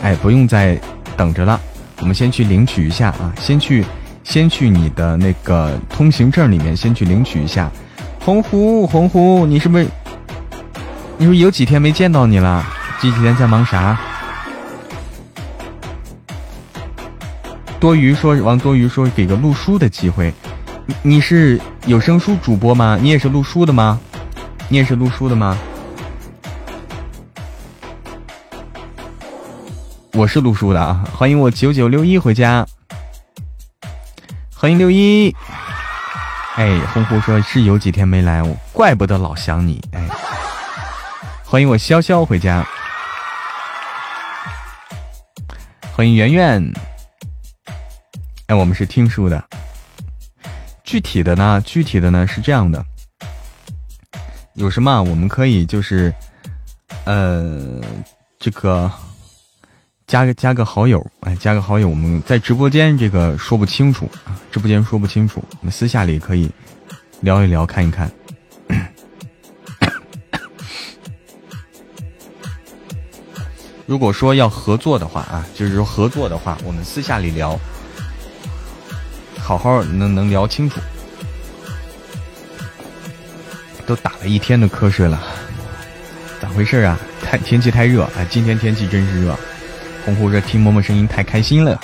[0.00, 0.80] 哎，不用再
[1.16, 1.60] 等着了，
[1.98, 3.84] 我们先去领取一下啊，先去，
[4.22, 7.68] 先去你的那个通行证里面先去领取一下。
[8.20, 9.86] 洪湖，洪湖，你是不是？
[11.18, 12.64] 你说有几天没见到你了？
[13.00, 13.98] 这几天在忙啥？
[17.80, 20.32] 多余说，王多余说，给个录书的机会。
[21.02, 22.96] 你是有声书主播吗？
[23.02, 23.98] 你也是录书的吗？
[24.68, 25.56] 你也是录书的吗？
[30.12, 31.08] 我是录书的啊！
[31.14, 32.66] 欢迎我九九六一回家，
[34.56, 35.32] 欢迎六一。
[36.56, 39.80] 哎，红湖说是有几天没来，我怪不得老想你。
[39.92, 40.08] 哎，
[41.44, 42.66] 欢迎我潇潇回家，
[45.92, 46.72] 欢迎圆圆。
[48.48, 49.44] 哎，我们是听书的。
[50.82, 51.62] 具体的呢？
[51.64, 52.84] 具体的呢是这样的，
[54.56, 56.12] 有什么我们可以就是，
[57.04, 57.78] 呃，
[58.38, 58.90] 这个
[60.06, 66.50] 加个加个好友，哎，加个好友，我们在直播间这个说不清楚啊，直播间说不清楚，我们私下里可以
[67.20, 68.10] 聊一聊，看一看。
[73.84, 77.60] 如果说要合作的话啊，就是说合作的话，我们私下里聊。
[79.38, 80.80] 好好能能聊清楚，
[83.86, 85.22] 都打了一天的瞌睡了，
[86.42, 86.98] 咋回事啊？
[87.22, 88.26] 太天气太热啊！
[88.28, 89.38] 今天天气真是热，
[90.04, 91.80] 红呼着听嬷嬷声音太开心了。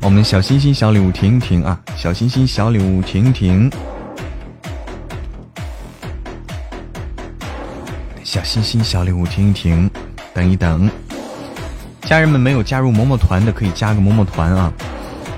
[0.00, 1.78] 我们小心心小礼物停一停啊！
[1.96, 3.70] 小心心小礼物停一停，
[8.22, 9.90] 小心心小礼物停一停，
[10.32, 10.88] 等一等。
[12.02, 14.72] 家人们没有加入嬷嬷团的可以加个嬷嬷团啊！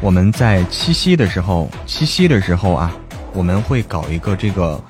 [0.00, 2.92] 我们在七夕的时候，七夕的时候啊，
[3.34, 4.80] 我们会搞一个这个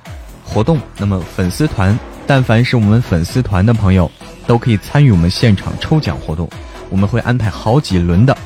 [0.44, 0.78] 活动。
[0.96, 4.08] 那么粉丝团，但凡是我们粉丝团的朋友，
[4.46, 6.48] 都可以参与我们现场抽奖活动。
[6.90, 8.36] 我们会安排好几轮的，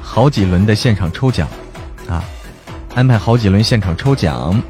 [0.00, 1.46] 好几轮的现场抽奖，
[2.08, 2.24] 啊，
[2.94, 4.60] 安排好几轮现场抽奖，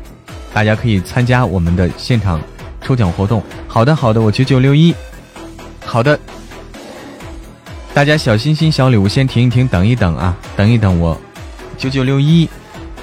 [0.52, 2.38] 大家可以参加我们的现场
[2.82, 3.42] 抽奖活动。
[3.66, 4.94] 好的，好的，我九九六一，
[5.84, 6.18] 好的，
[7.94, 11.16] 大家小心心、小礼物先停一停，等一等啊，等一等我。
[11.78, 12.48] 九九六一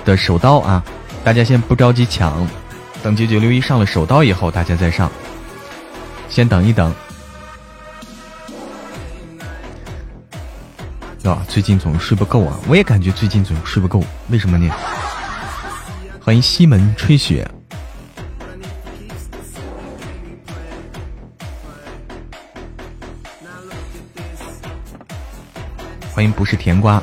[0.05, 0.83] 的手刀啊，
[1.29, 2.43] 大家先不着急抢，
[3.03, 5.11] 等九九六一上了手刀以后，大家再上。
[6.27, 6.91] 先等一等。
[11.21, 12.59] 哟，最近总睡不够啊！
[12.67, 14.73] 我也感觉最近总睡不够，为什么呢？
[16.19, 17.47] 欢迎西门吹雪，
[26.11, 26.99] 欢迎不是甜瓜。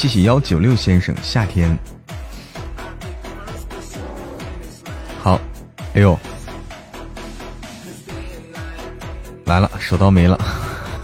[0.00, 1.78] 谢谢幺九六先生，夏天。
[5.22, 5.38] 好，
[5.92, 6.18] 哎呦，
[9.44, 10.40] 来了，手刀没了，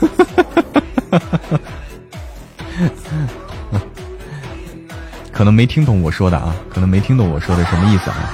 [5.30, 8.32] 可能没听懂我说的啊，可能没听懂我说的什么意思啊。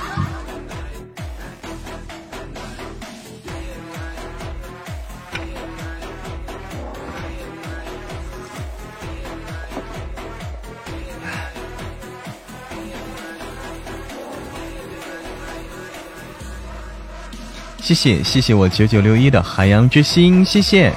[17.83, 20.95] 谢谢谢谢我九九六一的海洋之心，谢谢。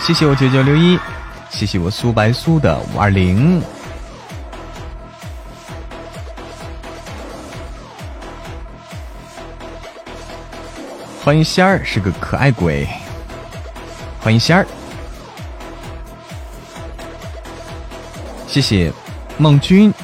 [0.00, 0.98] 谢谢我九九六一，
[1.48, 3.62] 谢谢我苏白苏的五二零，
[11.22, 12.84] 欢迎仙儿是个可爱鬼，
[14.20, 14.66] 欢迎仙儿，
[18.48, 18.92] 谢谢
[19.38, 19.94] 孟君。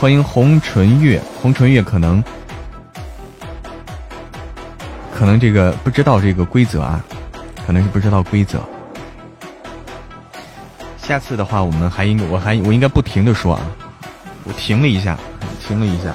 [0.00, 2.24] 欢迎红唇月，红唇月可能，
[5.14, 7.04] 可能这个不知道这个规则啊，
[7.66, 8.66] 可能是不知道规则。
[10.96, 13.60] 下次的话，我们还应，我还我应该不停的说啊，
[14.44, 15.18] 我停了一下，
[15.60, 16.14] 停了一下。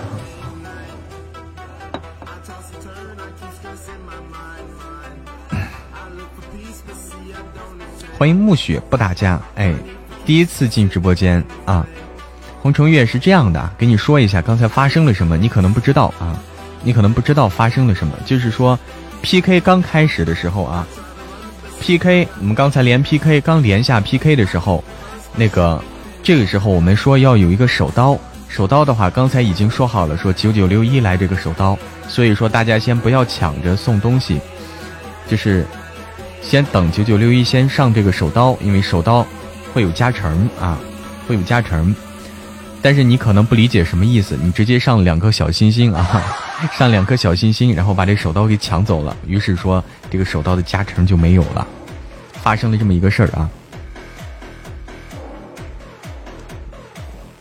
[8.17, 9.71] 欢迎暮雪不打架，哎，
[10.25, 11.85] 第一次进直播间啊。
[12.65, 16.35] 红橙月是这样的，给你说一下刚才发生了什么，你可能不知道啊，
[16.81, 18.79] 你可能不知道发生了什么，就是说
[19.21, 20.87] ，PK 刚开始的时候啊
[21.79, 24.83] ，PK 我们刚才连 PK 刚连下 PK 的时候，
[25.35, 25.79] 那个
[26.23, 28.17] 这个时候我们说要有一个手刀，
[28.49, 31.77] 手刀的话刚才已经说好了，说九九六一来这个手刀，
[32.07, 34.41] 所以说大家先不要抢着送东西，
[35.29, 35.63] 就是
[36.41, 39.23] 先等九九六一先上这个手刀，因为手刀
[39.71, 40.79] 会有加成啊，
[41.27, 41.95] 会有加成。
[42.85, 46.21] 但是你可能不理解什么意思，你直接上两颗小心心啊，
[46.77, 51.65] 上两颗小心心，然后把这手刀给抢走了，于是说这个手刀的加成就没有了，
[52.43, 53.49] 发生了这么一个事儿啊。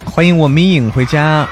[0.06, 1.46] 欢迎我迷影回家，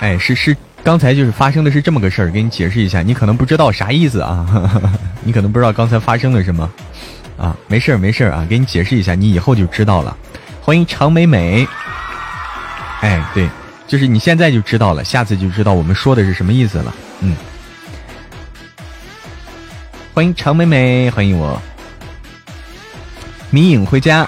[0.00, 0.54] 哎，是是，
[0.84, 4.46] 刚才就是发生的是这么个事儿，给你解释一下，你可能不知道啥意思啊，
[5.24, 6.70] 你可能不知道刚才发生了什么
[7.38, 10.14] 啊，没事儿没事儿啊，给你解释一下，你以后就知道了。
[10.60, 11.66] 欢迎常美美。
[13.02, 13.48] 哎，对，
[13.88, 16.94] 就是你现在就知道了，下次就知道我们说的是什么意思了。
[17.18, 17.36] 嗯，
[20.14, 21.60] 欢迎常美美，欢迎我，
[23.50, 24.26] 迷影回家。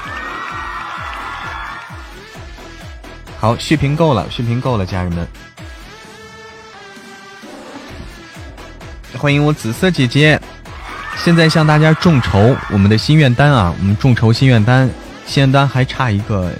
[3.38, 5.24] 好，续瓶够了，续瓶够了，家人们。
[9.16, 10.40] 欢迎我紫色姐姐，
[11.16, 14.90] 现在向大家众筹我们的心愿单啊，我们众筹心愿单，
[15.26, 16.52] 心愿单还差一个，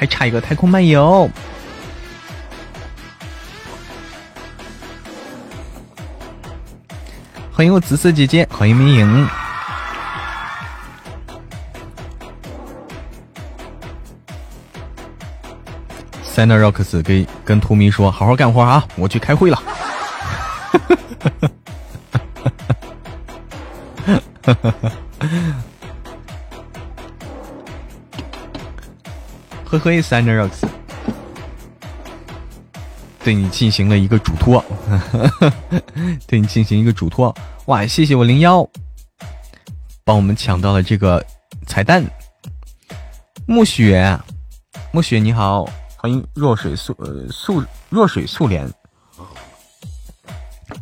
[0.00, 1.30] 还差一个太空漫游。
[7.52, 9.28] 欢迎我紫色姐姐，欢迎明影。
[16.24, 19.62] 塞纳 rocks 给跟图迷说：“好好干活啊，我去开会了。
[29.70, 30.64] ”呵呵，塞纳 rocks
[33.22, 34.64] 对你进行了一个嘱托，
[36.26, 37.32] 对你进行一个嘱托。
[37.66, 37.86] 哇！
[37.86, 38.68] 谢谢我零幺，
[40.04, 41.24] 帮我们抢到了这个
[41.66, 42.04] 彩蛋。
[43.46, 44.18] 暮雪，
[44.90, 48.68] 暮雪你好，欢迎若水素呃素若水素莲。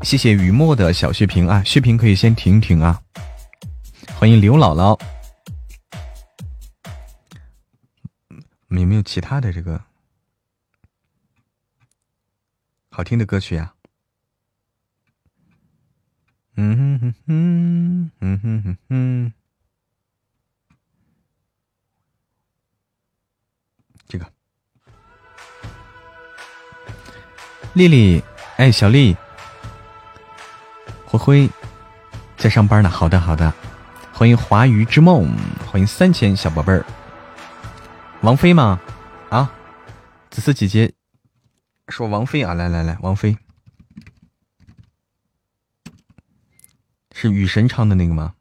[0.02, 2.98] 谢谢雨墨的小血瓶啊，血瓶可以先停一停啊。
[4.18, 4.98] 欢迎刘姥姥，
[8.68, 9.82] 有没有其他的这个
[12.90, 13.74] 好听的歌曲呀？
[16.60, 19.32] 嗯哼哼哼，嗯哼哼哼，
[24.08, 24.26] 这个，
[27.74, 28.20] 丽丽，
[28.56, 29.16] 哎，小丽，
[31.06, 31.48] 灰灰
[32.36, 32.90] 在上班呢。
[32.90, 33.54] 好的，好的，
[34.12, 35.32] 欢迎华语之梦，
[35.70, 36.84] 欢迎三千小宝贝儿，
[38.22, 38.80] 王菲吗？
[39.30, 39.50] 啊，
[40.28, 40.92] 紫色姐姐
[41.88, 43.36] 说王菲啊，来来来，王菲。
[47.12, 48.34] 是雨神唱的那个吗？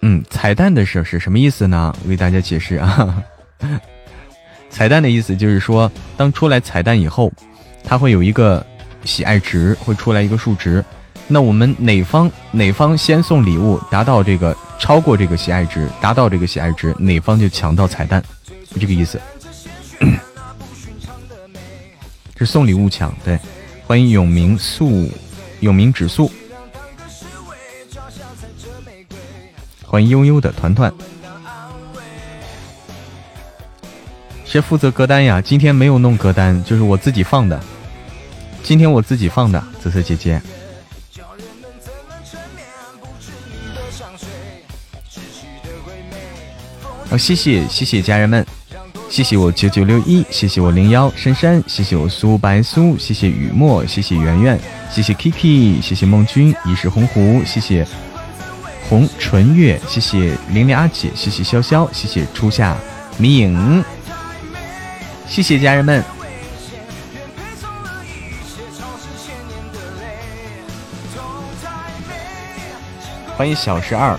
[0.00, 1.94] 嗯，彩蛋的事是什么意思呢？
[2.04, 3.22] 我给大家解释啊。
[4.70, 7.32] 彩蛋的意思就是说，当出来彩蛋以后，
[7.84, 8.64] 它会有一个
[9.04, 10.84] 喜爱值，会出来一个数值。
[11.26, 18.22] 那我们哪方哪方先送礼物达到这个超过这个喜爱值，达到这个喜爱值，哪方就抢到彩蛋，
[18.78, 19.20] 这个意思。
[22.36, 23.38] 是送礼物抢，对，
[23.86, 25.08] 欢迎永明素，
[25.60, 26.30] 永明指素，
[29.82, 30.92] 欢迎悠悠的团团。
[34.44, 35.40] 谁负责歌单呀？
[35.40, 37.58] 今天没有弄歌单，就是我自己放的。
[38.64, 40.40] 今天我自己放的，紫色姐姐。
[47.10, 48.44] 好谢谢谢谢家人们，
[49.10, 54.58] 谢谢我九九六一，谢谢我零幺珊珊，谢谢我苏白苏，谢谢雨墨，谢谢圆圆，
[54.90, 57.86] 谢谢 Kiki，谢谢梦君，一世鸿鹄，谢谢
[58.88, 62.74] 红纯月，谢谢玲玲阿姐，谢谢潇潇，谢谢初夏
[63.18, 63.84] 迷影，
[65.28, 66.02] 谢谢家人们，
[73.36, 74.16] 欢迎小十二。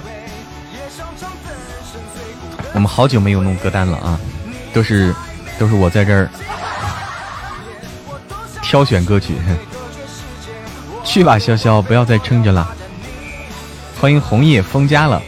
[2.74, 4.20] 我们好久没有弄歌单了啊，
[4.74, 5.16] 都是
[5.58, 6.30] 都是我在这儿
[8.62, 9.36] 挑选歌曲。
[11.06, 12.76] 去吧，潇潇，不要再撑着了。
[14.02, 15.22] 欢迎红叶封家了，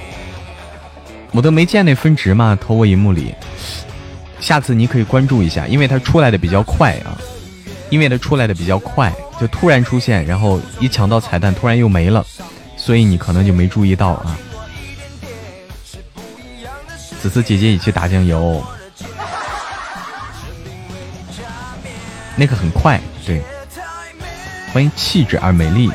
[1.32, 3.34] 我都没见那分值嘛，投我荧幕里。
[4.42, 7.16] 下次你可以关注一下，因为它出来的比较快啊，
[7.90, 12.26] 因为它出来的比较快，就突然出现，然后一抢到彩蛋，突然又没了，
[12.88, 14.40] 所以你可能就没注意到啊。
[17.22, 18.64] 子思姐姐也去打酱油，
[22.38, 23.42] 那个很快，对。
[24.72, 25.92] 欢迎气质而美丽。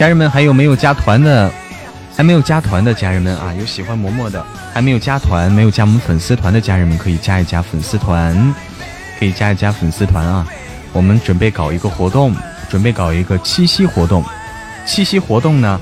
[0.00, 1.52] 家人们，还有没有加团的？
[2.16, 8.54] 还没有加团的家人们啊，有喜欢嬷嬷的，还没有加团、没有加我们粉丝团的家人们，可以加一加粉丝团，
[9.18, 10.46] 可以加一加粉丝团啊！
[10.94, 12.34] 我们准备搞一个活动，
[12.70, 14.24] 准备搞一个七夕活动。
[14.86, 15.78] 七夕活动呢，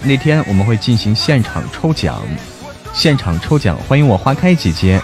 [0.00, 2.22] 那天我们会进行现场抽奖，
[2.92, 5.02] 现场抽奖，欢迎我花开姐姐。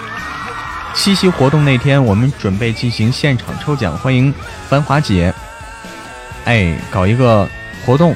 [0.95, 4.33] 七夕活动那天，我们准备进行现场抽奖，欢迎
[4.69, 5.35] 繁华姐。
[6.45, 7.49] 哎，搞一个
[7.85, 8.15] 活动。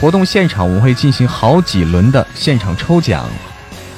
[0.00, 3.28] 活动现场我们会进行好几轮的现场抽奖。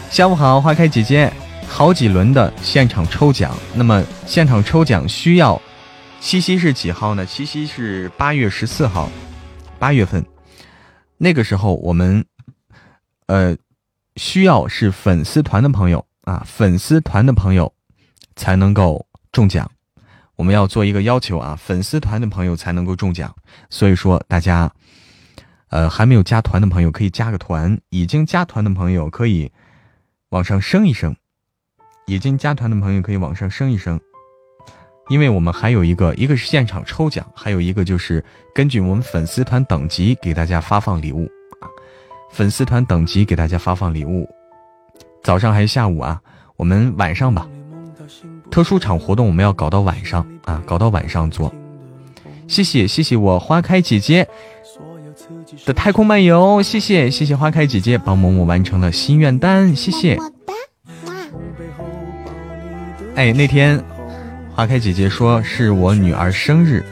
[0.08, 1.30] 下午好，花开姐姐，
[1.68, 3.54] 好几轮的现场抽奖。
[3.74, 5.60] 那么现场抽奖需要，
[6.18, 7.26] 七夕是几号呢？
[7.26, 9.10] 七夕是八月十四号，
[9.78, 10.24] 八月份。
[11.18, 12.24] 那个时候我们，
[13.26, 13.54] 呃，
[14.16, 17.70] 需要是粉丝团的朋友啊，粉丝团的朋友
[18.36, 19.70] 才能够中奖。
[20.36, 23.34] 我们要做一个要求啊，粉丝团的朋友才能够中奖。
[23.68, 24.72] 所以说大家。
[25.70, 29.50] 呃，还没有加团的朋友可以加个团，已经加团的朋友可以
[30.30, 31.14] 往上升一升，
[32.06, 34.00] 已经加团的朋友可以往上升一升，
[35.08, 41.26] 因为我们还有一个，一个是现场抽奖，还有一个就是根据我们粉丝团等级给大家发放礼物
[41.60, 41.70] 啊，
[42.32, 44.28] 粉丝团等级给大家发放礼物，
[45.22, 46.20] 早上还是下午啊？
[46.56, 47.48] 我们晚上吧，
[48.50, 51.54] 特殊场活动我们要搞到晚上啊，搞到晚上做。
[52.48, 54.28] 谢谢谢谢我花开姐姐。
[55.64, 60.18] 的太空漫游，谢谢谢谢花开姐姐帮某某完成了心愿单，谢谢。
[63.14, 63.82] 哎，那天
[64.54, 66.82] 花开姐姐说是我女儿生日，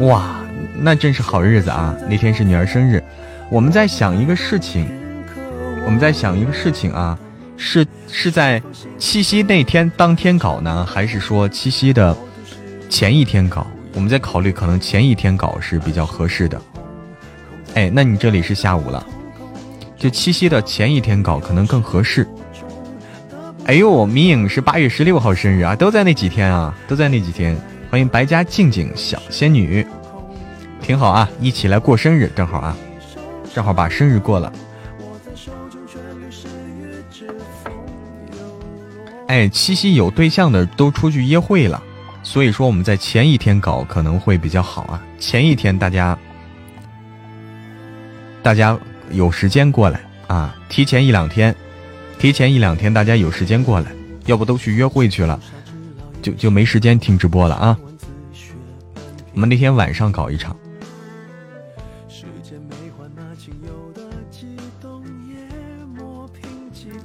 [0.00, 0.40] 哇，
[0.80, 1.94] 那真是好日子啊！
[2.08, 3.02] 那天是女儿生日，
[3.50, 4.88] 我们在想一个事情，
[5.84, 7.18] 我们在想一个事情啊，
[7.56, 8.62] 是是在
[8.96, 12.16] 七夕那天当天搞呢，还是说七夕的
[12.88, 13.66] 前一天搞？
[13.94, 16.60] 我们在考虑，可能前一天搞是比较合适的。
[17.74, 19.06] 哎，那你这里是下午了，
[19.96, 22.26] 就七夕的前一天搞可能更合适。
[23.66, 27.56] 哎呦，迷影是八月十六号生日啊，都在那几天啊，都在那几天。
[27.90, 29.86] 欢迎白家静静小仙女，
[30.80, 32.76] 挺好啊，一起来过生日，正好啊，
[33.54, 34.52] 正好把生日过了。
[39.28, 41.82] 哎，七夕有对象的都出去约会了，
[42.22, 46.18] 所以说我们在前一天搞可能会比较好啊，前一天大家。
[48.42, 48.78] 大家
[49.10, 50.54] 有时间过来啊！
[50.68, 51.54] 提前一两天，
[52.18, 53.92] 提前一两天，大家有时间过来，
[54.26, 55.38] 要不都去约会去了，
[56.22, 57.78] 就就没时间听直播了啊！
[59.34, 60.56] 我们那天晚上搞一场，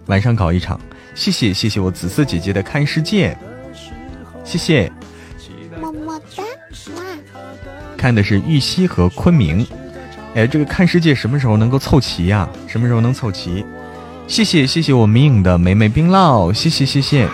[0.05, 0.79] 晚上搞一场，
[1.13, 3.37] 谢谢谢谢我紫色姐姐的看世界，
[4.43, 4.91] 谢谢，
[5.79, 6.43] 么么哒，
[7.97, 9.65] 看的是玉溪和昆明。
[10.35, 12.49] 哎，这个看世界什么时候能够凑齐呀？
[12.67, 13.63] 什么时候能凑齐？
[14.27, 17.29] 谢谢谢谢我明影的美美冰酪，谢谢谢谢。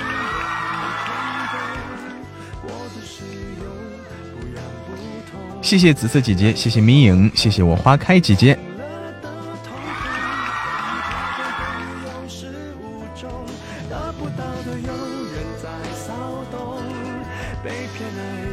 [5.62, 8.58] 谢谢紫色姐姐，谢谢明影，谢谢我花开姐姐。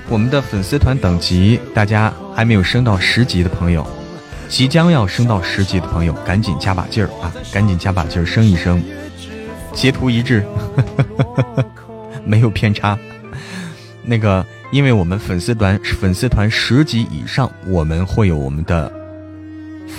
[0.09, 3.85] 我们的粉丝团等级，大家还没有升到十级的朋友。
[4.49, 7.33] 即将要升到十级的朋友，赶紧加把劲儿啊！
[7.53, 8.83] 赶紧加把劲儿，升一升。
[9.73, 10.45] 截图一致，
[12.25, 12.99] 没有偏差。
[14.03, 18.91] 那个，因为我们粉丝团粉丝团十级以上，我们会有我们的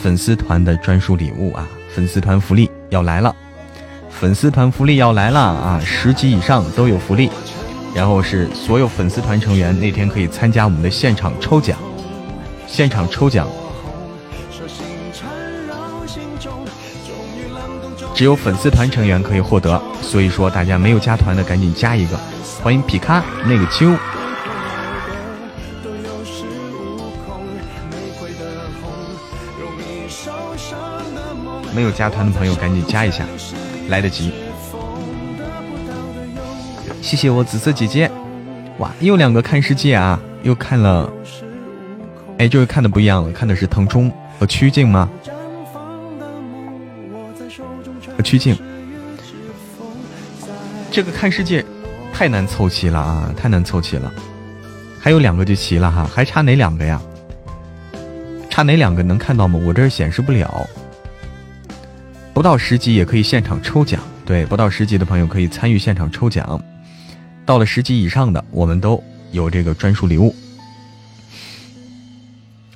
[0.01, 1.67] 粉丝团的专属礼物啊！
[1.93, 3.35] 粉丝团福利要来了，
[4.09, 5.81] 粉丝团福利要来了啊！
[5.85, 7.29] 十级以上都有福利，
[7.93, 11.77] 然后是所有粉丝团成员那天可以参加我们的现场抽奖，
[12.65, 13.47] 现场抽奖，
[18.17, 22.17] 只有粉丝团成员可以获得，所以说大家没有加团的赶紧加一个，
[22.63, 23.95] 欢迎皮卡那个秋。
[31.75, 33.23] 没有加团的朋友赶紧加一下，
[33.89, 34.31] 来得及。
[37.03, 38.09] 谢谢我紫色姐姐，
[38.79, 41.07] 哇，又两个看世界啊，又看了，
[42.39, 45.07] 哎，这个看的不一样了，看的是腾冲和曲靖吗？
[48.27, 48.57] 曲靖，
[50.91, 51.63] 这个看世界
[52.11, 54.11] 太难凑齐了啊，太难凑齐了，
[54.99, 57.01] 还有两个就齐了哈，还差哪两个呀？
[58.49, 59.57] 差哪两个能看到吗？
[59.65, 60.67] 我这儿显示不了。
[62.33, 66.61] 不到十级也可以现场抽奖，对，不到十级的朋友可以参与现场抽奖。
[67.45, 69.01] 到了十级以上的，我们都
[69.31, 70.35] 有这个专属礼物。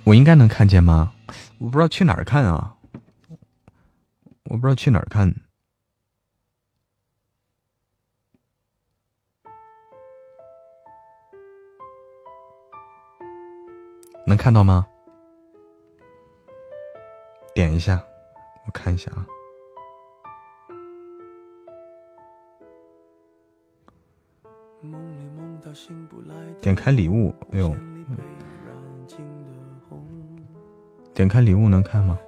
[0.06, 1.12] 我应该能看见吗？
[1.58, 2.72] 我不知道去哪儿看啊，
[4.52, 5.34] 我不知道去哪儿看。
[14.28, 14.86] 能看到吗？
[17.56, 18.04] 点一下，
[18.66, 19.26] 我看一下啊。
[26.62, 27.74] 点开礼物，哎呦！
[31.14, 32.20] 点开礼物能看吗？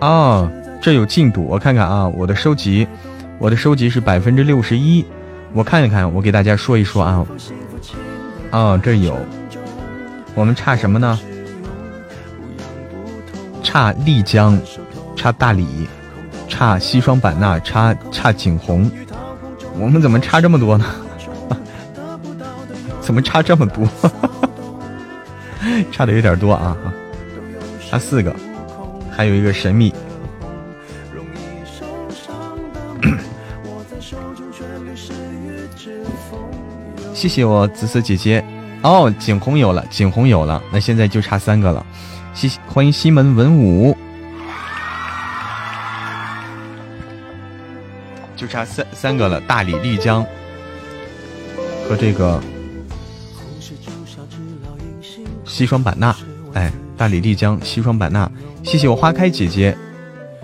[0.00, 0.50] 啊，
[0.80, 2.86] 这有进度，我看看啊，我的收集，
[3.38, 5.04] 我的收集是百分之六十一，
[5.52, 7.26] 我看一看，我给大家说一说啊。
[8.50, 9.16] 啊，这有，
[10.34, 11.18] 我们差什么呢？
[13.62, 14.58] 差丽江，
[15.16, 15.88] 差大理，
[16.58, 18.90] 差西双版纳，差差景洪，
[19.78, 20.84] 我们怎么差这么多呢？
[23.00, 23.86] 怎么差这么多？
[25.92, 26.76] 差的有点多啊！
[27.88, 28.34] 差四个，
[29.08, 29.94] 还有一个神秘。
[37.14, 38.44] 谢谢我紫色姐姐
[38.82, 41.86] 哦，景洪有了，景洪有了，那现在就差三个了。
[42.34, 43.96] 谢谢，欢迎西门文武，
[48.38, 49.40] 就差三三个了。
[49.42, 50.24] 大理、丽江
[51.88, 52.40] 和这个
[55.44, 56.16] 西双版纳，
[56.54, 58.30] 哎，大理、丽江、西双版纳。
[58.62, 59.76] 谢谢我花开姐姐，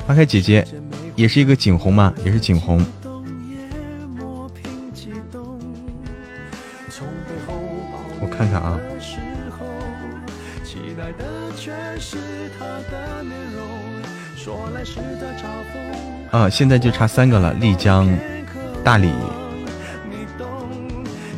[0.07, 0.67] 花开姐姐
[1.15, 2.13] 也是一个景红嘛？
[2.25, 2.85] 也是景红。
[16.51, 18.09] 现在就差三个了，丽江、
[18.83, 19.11] 大理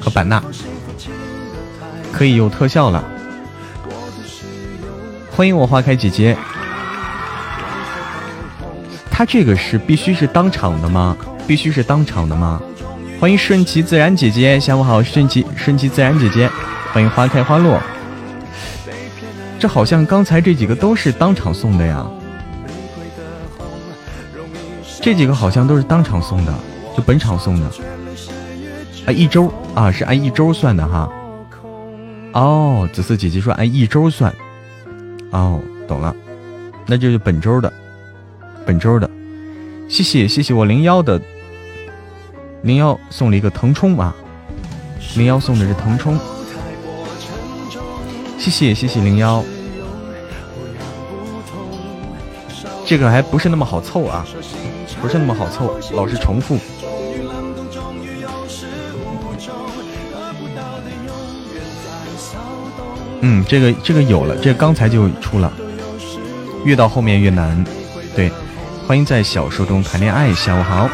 [0.00, 0.42] 和版纳，
[2.12, 3.04] 可以有特效了。
[5.30, 6.36] 欢迎我花开姐姐，
[9.10, 11.16] 他这个是必须是当场的吗？
[11.46, 12.60] 必须是当场的吗？
[13.20, 16.50] 欢迎顺其自然姐姐，下午好，顺其顺其自然姐姐。
[16.92, 17.78] 欢迎花开花落，
[19.58, 22.06] 这好像刚才这几个都是当场送的呀。
[25.06, 26.52] 这几个好像都是当场送的，
[26.96, 27.66] 就本场送的。
[29.06, 31.08] 啊，一周啊，是按一周算的哈。
[32.32, 34.34] 哦，紫色姐姐说按一周算。
[35.30, 36.12] 哦，懂了，
[36.86, 37.72] 那就是本周的，
[38.66, 39.08] 本周的。
[39.88, 41.22] 谢谢谢谢我零幺的
[42.62, 44.12] 零幺送了一个腾冲啊，
[45.14, 46.18] 零幺送的是腾冲。
[48.40, 49.44] 谢谢谢谢零幺，
[52.84, 54.26] 这个还不是那么好凑啊，
[55.06, 56.58] 不是那么好凑，老是重复。
[63.20, 65.52] 嗯，这个这个有了，这刚才就出了，
[66.64, 67.64] 越到后面越难。
[68.16, 68.32] 对，
[68.84, 70.90] 欢迎在小说中谈恋爱，下午好。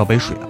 [0.00, 0.49] 倒杯水啊。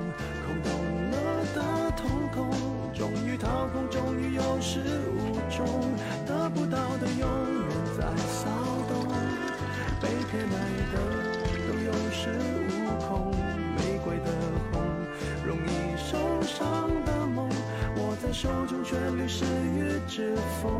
[4.71, 4.79] 于有始
[5.11, 5.67] 无终，
[6.25, 7.67] 得不到的永远
[7.97, 8.49] 在骚
[8.87, 9.05] 动，
[9.99, 10.55] 被偏爱
[10.93, 10.95] 的
[11.67, 12.29] 都有恃
[12.69, 12.71] 无
[13.01, 13.31] 恐，
[13.75, 14.31] 玫瑰的
[14.71, 14.81] 红，
[15.45, 17.49] 容易受伤的梦。
[17.97, 20.71] 握在手中却流失于指缝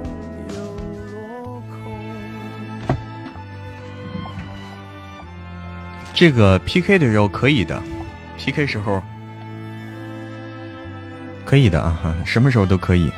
[0.56, 0.56] 又
[1.12, 1.76] 落空。
[6.14, 7.82] 这个 PK 的时候可以的
[8.38, 9.04] ，PK 时候
[11.44, 13.12] 可以的啊，什么时候都可以。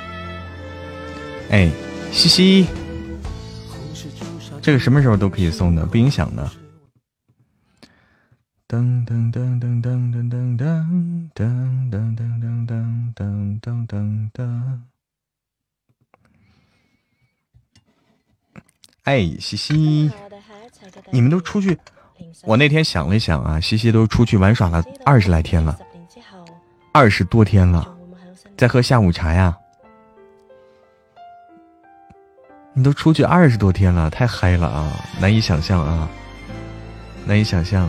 [1.54, 1.70] 哎，
[2.12, 2.68] 西西，
[4.60, 6.50] 这个什么时候都可以送的，不影响的。
[8.68, 14.80] 噔噔噔噔噔噔噔噔噔噔噔噔噔噔噔噔。
[19.04, 20.10] 哎，西西，
[21.12, 21.78] 你们都出去？
[22.46, 25.78] 我那天想了想啊，西西都出去玩耍了二十来天了，
[26.92, 27.96] 二十多天了，
[28.58, 29.56] 在喝下午茶呀。
[32.76, 34.92] 你都出去二十多天了，太嗨了啊！
[35.20, 36.10] 难以想象啊，
[37.24, 37.88] 难以想象。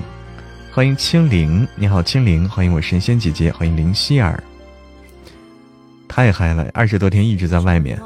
[0.75, 4.43] 欢迎青灵，你好青灵，欢迎我神仙姐姐，欢迎林希儿，
[6.07, 7.99] 太嗨了，二十多天一直在外面。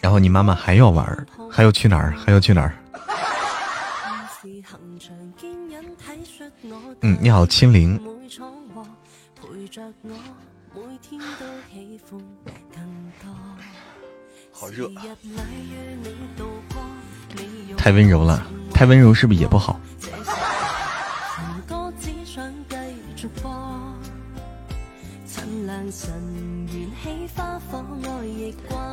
[0.00, 2.14] 然后你妈妈还要玩，还要去哪儿？
[2.16, 2.72] 还要去哪儿？
[7.00, 8.00] 嗯，你好青灵。
[14.64, 14.90] 好热。
[17.76, 19.78] 太温柔了，太温柔是不是也不好？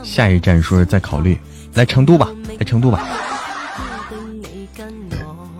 [0.03, 1.39] 下一站说再考虑，
[1.75, 2.27] 来成都吧，
[2.59, 3.07] 来成都吧。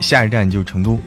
[0.01, 0.99] 下一站就成都。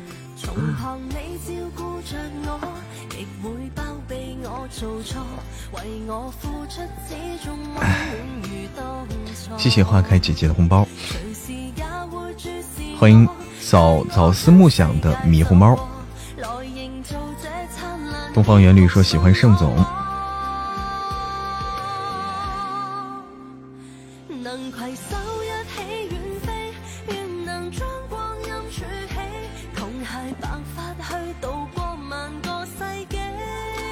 [9.57, 10.87] 谢谢花开姐姐的红包。
[12.99, 13.29] 欢迎
[13.61, 15.77] 早早思暮想的迷糊猫。
[18.33, 19.77] 东方元绿说喜欢盛总。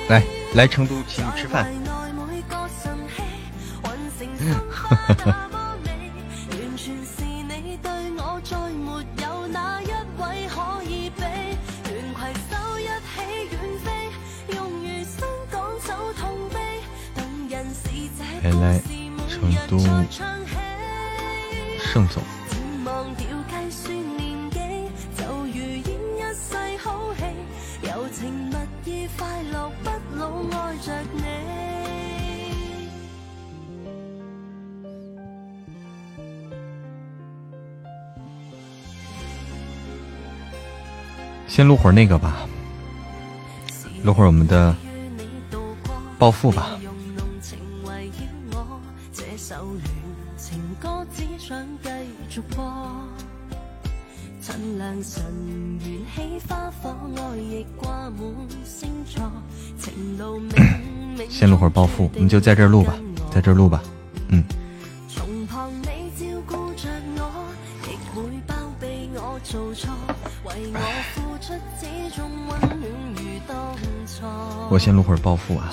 [0.09, 0.23] 来
[0.55, 1.82] 来成都请你吃饭。
[18.63, 18.81] 来
[19.29, 19.79] 成都，
[21.81, 22.42] 盛总。
[41.53, 42.49] 先录会儿那个吧，
[44.03, 44.75] 录会儿我们的
[46.19, 46.79] 暴富吧。
[61.29, 62.95] 先录会儿暴富，你就在这儿录吧，
[63.31, 63.83] 在这儿录吧，
[74.73, 75.71] 我先录会儿暴富啊，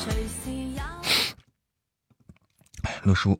[3.03, 3.39] 录书。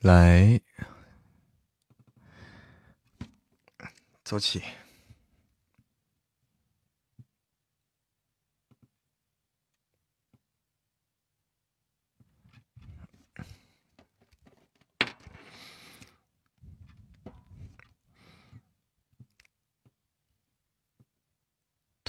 [0.00, 0.58] 来，
[4.24, 4.62] 走起！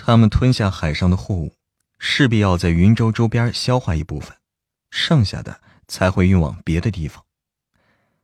[0.06, 1.56] 他们吞下海上的货物，
[1.98, 4.36] 势必要在云州周边消化一部分，
[4.92, 7.24] 剩下的才会运往别的地方。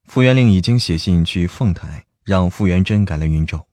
[0.03, 3.65] 傅元令已经写信去凤台，让傅元贞赶来云州，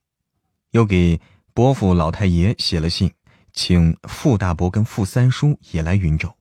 [0.71, 1.19] 又给
[1.53, 3.13] 伯父老太爷写了信，
[3.51, 6.33] 请傅大伯跟傅三叔也来云州。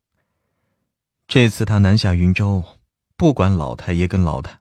[1.27, 2.63] 这次他南下云州，
[3.17, 4.61] 不管老太爷跟老太。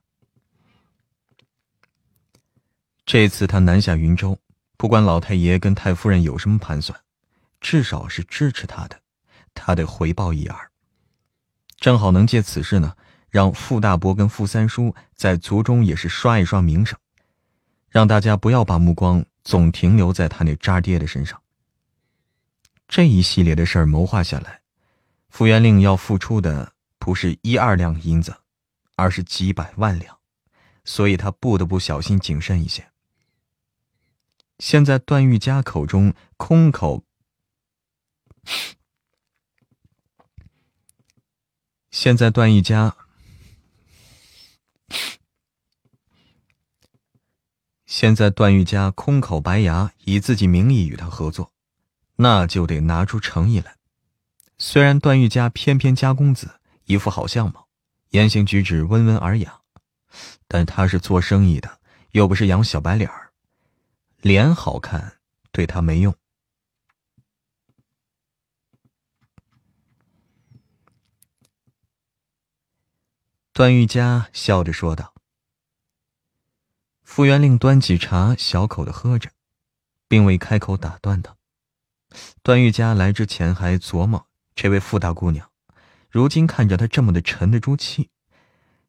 [3.04, 4.36] 这次他南下云州，
[4.76, 6.98] 不管老太爷跟太夫人有什么盘算，
[7.60, 9.00] 至少是支持他的，
[9.54, 10.70] 他得回报一二。
[11.78, 12.94] 正好能借此事呢。
[13.28, 16.98] 让傅大伯跟傅三叔在族中也是刷一刷名声，
[17.90, 21.38] 让大家不要把目光总停留在他那渣爹的身上。
[22.88, 24.60] 这一系列的事儿谋划下来，
[25.28, 28.34] 傅元令要付出的不是一二两银子，
[28.94, 30.16] 而是几百万两，
[30.84, 32.88] 所以他不得不小心谨慎一些。
[34.58, 37.04] 现在段玉家口中空口。
[41.90, 42.96] 现在段玉家。
[47.84, 51.52] 现在段玉家空口白牙，以自己名义与他合作，
[52.16, 53.76] 那就得拿出诚意来。
[54.58, 57.68] 虽然段玉家翩翩家公子，一副好相貌，
[58.10, 59.60] 言行举止温文尔雅，
[60.46, 61.80] 但他是做生意的，
[62.10, 63.25] 又不是养小白脸儿，
[64.20, 65.18] 脸好看
[65.52, 66.14] 对他没用。
[73.52, 75.14] 段玉家笑着说道。
[77.02, 79.30] 傅元令端起茶，小口的喝着，
[80.08, 81.36] 并未开口打断他。
[82.42, 85.50] 段玉家来之前还琢磨这位傅大姑娘，
[86.10, 88.10] 如今看着她这么的沉得住气，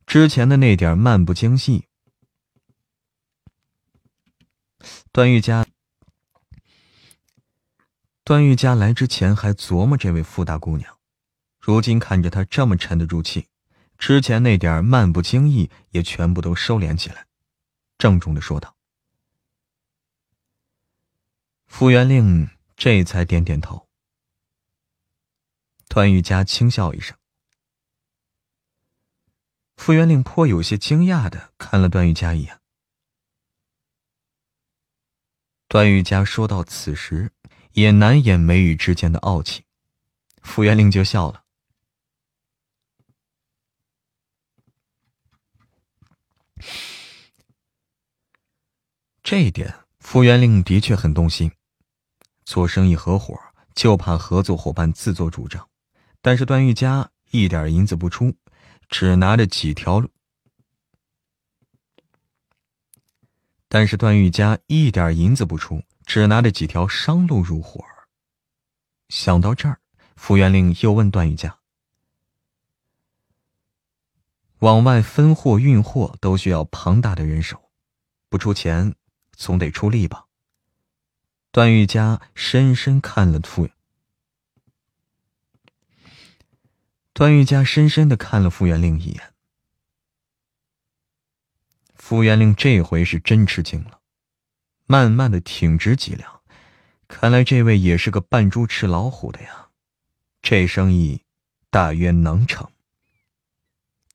[0.05, 1.86] 之前的那点漫不经心。
[5.17, 5.65] 段玉家，
[8.23, 10.95] 段玉家来之前还琢磨这位傅大姑娘，
[11.59, 13.47] 如今看着她这么沉得住气，
[13.97, 17.25] 之前那点漫不经意也全部都收敛起来。
[17.97, 18.75] 郑重的说道
[21.65, 23.87] ：“傅元令这才点点头。”
[25.89, 27.17] 段玉佳轻笑一声。
[29.77, 32.61] 傅元令颇有些惊讶的看了段玉佳一眼。
[35.69, 37.29] 段玉佳说到此时，
[37.73, 39.63] 也难掩眉宇之间的傲气，
[40.41, 41.43] 傅元令就笑了。
[49.21, 51.51] 这一点，傅元令的确很动心。
[52.45, 53.37] 做生意合伙，
[53.75, 55.67] 就怕合作伙伴自作主张。
[56.21, 58.33] 但是段玉佳一点银子不出，
[58.87, 60.01] 只拿着几条。
[63.67, 67.85] 但是段玉家一点银子不出，只拿着几条商路入伙。
[69.09, 69.79] 想到这儿，
[70.15, 71.57] 傅元令又问段玉家
[74.59, 77.69] ：“往外分货运货都需要庞大的人手，
[78.29, 78.95] 不出钱。”
[79.37, 80.25] 总得出力吧。
[81.51, 83.69] 段玉佳深深看了傅，
[87.13, 89.35] 段玉佳深深的看了傅元令一眼。
[92.07, 93.99] 傅元令这回是真吃惊了，
[94.85, 96.39] 慢慢的挺直脊梁，
[97.09, 99.67] 看来这位也是个扮猪吃老虎的呀。
[100.41, 101.23] 这生意
[101.69, 102.65] 大约能成。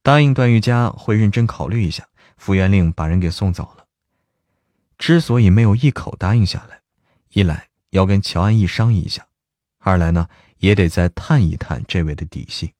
[0.02, 2.08] 答应段玉佳会认真考虑一下。
[2.38, 3.84] 傅元令把人给送走了。
[4.96, 6.80] 之所以没有一口答应下来，
[7.28, 9.26] 一来要跟乔安义商议一下，
[9.80, 12.72] 二来呢也得再探一探这位的底细。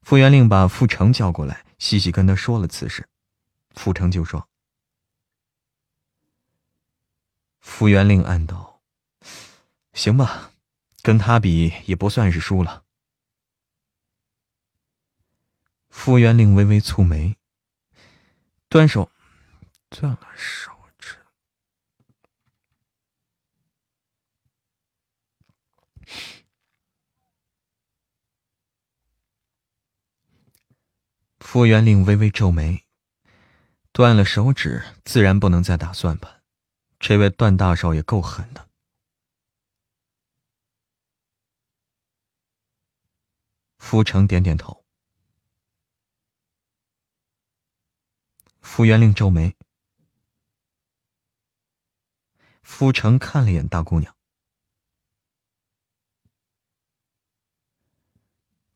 [0.00, 3.06] 傅元令把傅成叫过来，细细跟他说了此事。
[3.76, 4.48] 傅成就说
[7.60, 8.82] ：“傅元令暗道，
[9.92, 10.50] 行吧，
[11.02, 12.84] 跟他比也不算是输了。”
[15.90, 17.36] 傅元令微微蹙眉，
[18.68, 19.12] 端手
[19.90, 21.18] 攥了手指。
[31.38, 32.85] 傅元令微微皱眉，
[33.96, 36.42] 断了手指，自然不能再打算盘。
[37.00, 38.68] 这位段大少爷够狠的。
[43.78, 44.84] 傅成点点头。
[48.60, 49.56] 傅元令皱眉。
[52.62, 54.14] 傅成看了眼大姑娘，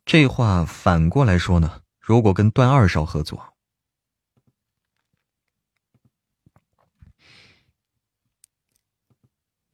[0.06, 1.82] 这话反过来说呢？
[1.98, 3.52] 如果跟段二少合作，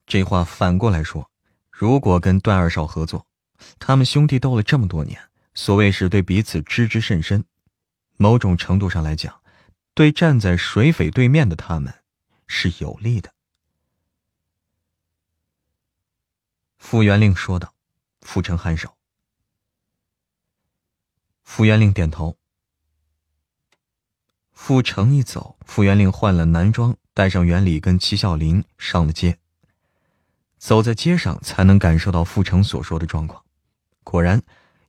[0.07, 1.31] 这话反过来说，
[1.71, 3.27] 如果跟段二少合作，
[3.79, 5.21] 他们兄弟斗了这么多年，
[5.53, 7.45] 所谓是对彼此知之甚深，
[8.17, 9.43] 某种程度上来讲，
[9.95, 11.93] 对站在水匪对面的他们
[12.47, 13.33] 是有利的。
[16.79, 17.75] 傅元令说道
[18.23, 18.97] ：“傅成颔首。”
[21.43, 22.37] 傅元令点头。
[24.53, 29.39] 傅成一走，傅元令换了男装，带上元礼跟齐孝林上了街。
[30.67, 33.45] 走在街上，才能感受到傅成所说的状况。
[34.03, 34.43] 果然，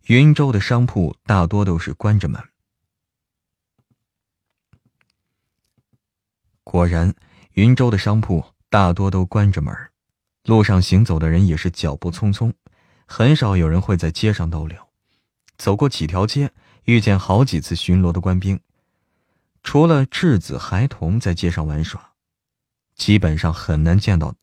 [0.07, 2.43] 云州的商铺大多都是关着门。
[6.63, 7.13] 果然，
[7.51, 9.71] 云州的商铺大多都关着门，
[10.45, 12.51] 路上行走的人也是脚步匆匆，
[13.05, 14.89] 很少有人会在街上逗留。
[15.59, 16.51] 走过几条街，
[16.85, 18.59] 遇见好几次巡逻的官兵，
[19.61, 22.13] 除了稚子孩童在街上玩耍，
[22.95, 24.33] 基本上很难见到。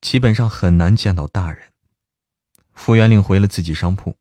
[0.00, 1.72] 基本上很难见到大人。
[2.72, 4.16] 傅元令回了自己商铺，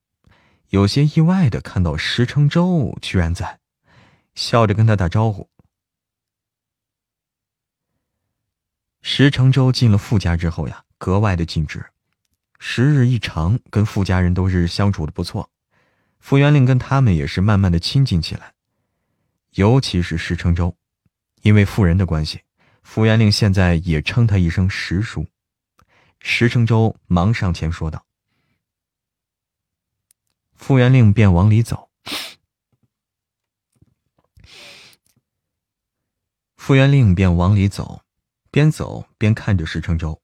[0.70, 3.60] 有些意外的看到石承周居然在，
[4.36, 5.50] 笑着跟他打招呼。
[9.02, 11.86] 石承周进了傅家之后呀，格外的尽职，
[12.60, 15.50] 时日一长，跟傅家人都是相处的不错。
[16.20, 18.54] 傅元令跟他们也是慢慢的亲近起来，
[19.52, 20.76] 尤其是石承周，
[21.44, 22.42] 因为妇人的关系，
[22.84, 25.26] 傅元令现在也称他一声石叔。
[26.20, 28.06] 石成周忙上前说道
[30.54, 31.90] ：“傅元令便往里走。”
[36.56, 38.04] 傅元令便往里走，
[38.52, 40.22] 边走边看着石成周。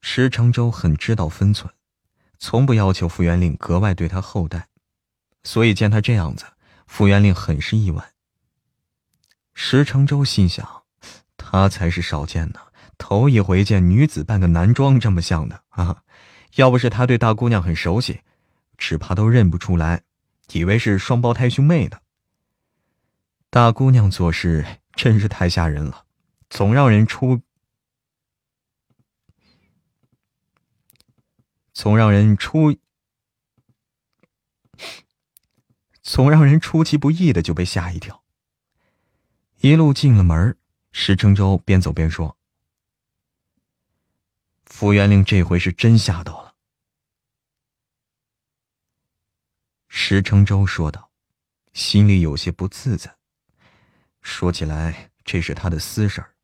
[0.00, 1.74] 石成周很知道分寸，
[2.38, 4.68] 从不要求傅元令格外对他厚待，
[5.42, 6.46] 所以见他这样子，
[6.86, 8.14] 傅元令很是意外。
[9.52, 10.84] 石成周心想：
[11.36, 12.65] 他才是少见呢。
[12.98, 16.02] 头一回见女子扮个男装这么像的啊！
[16.54, 18.20] 要不是他对大姑娘很熟悉，
[18.78, 20.02] 只怕都认不出来，
[20.52, 21.98] 以为是双胞胎兄妹呢。
[23.50, 26.06] 大姑娘做事真是太吓人了，
[26.48, 27.42] 总让人出，
[31.74, 32.76] 总让人出，
[36.02, 38.22] 总让人出其不意的就被吓一跳。
[39.60, 40.56] 一路进了门，
[40.92, 42.38] 石承周边走边说。
[44.78, 46.54] 傅元令这回是真吓到了。
[49.88, 51.10] 石承周说道，
[51.72, 53.16] 心里有些不自在。
[54.20, 56.34] 说起来，这是他的私事儿。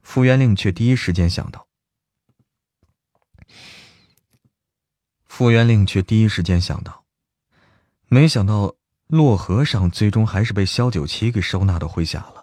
[0.00, 1.68] 傅元令却第一时间想到。
[5.26, 7.04] 傅元令却第一时间想到，
[8.06, 8.74] 没想到
[9.06, 12.33] 洛和尚最终还是被萧九七给收纳到麾下了。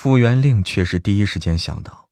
[0.00, 2.08] 傅元令却是第一时间想到，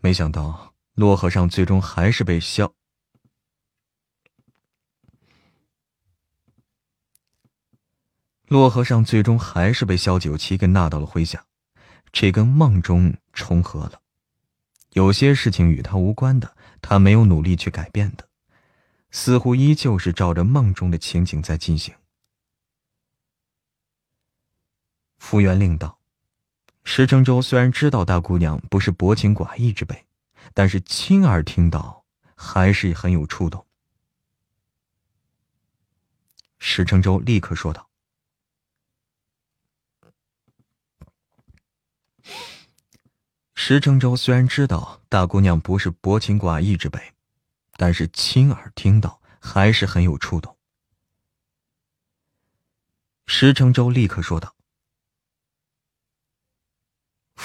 [0.00, 2.74] 没想到洛和尚最终还是被萧
[8.48, 11.46] 洛和尚最终还是被萧九七给纳到了麾下，
[12.12, 14.02] 这跟梦中重合了。
[14.90, 18.28] 有些事情与他无关的，他没有努力去改变的，
[19.10, 21.94] 似乎依旧是照着梦中的情景在进行。
[25.16, 25.98] 傅元令道。
[26.84, 30.06] 石成周虽然知道大姑娘不是薄情寡义之辈，
[30.52, 32.04] 但是亲耳听到
[32.36, 33.66] 还是很有触动。
[36.58, 37.88] 石成周立刻说道
[43.56, 47.14] ：“石成周虽然知道大姑娘不是薄情寡义之辈，
[47.76, 50.56] 但是亲耳听到还是很有触动。”
[53.26, 54.54] 石成周立刻说道。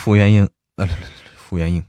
[0.02, 0.88] 傅元英，呃，
[1.36, 1.86] 傅元英，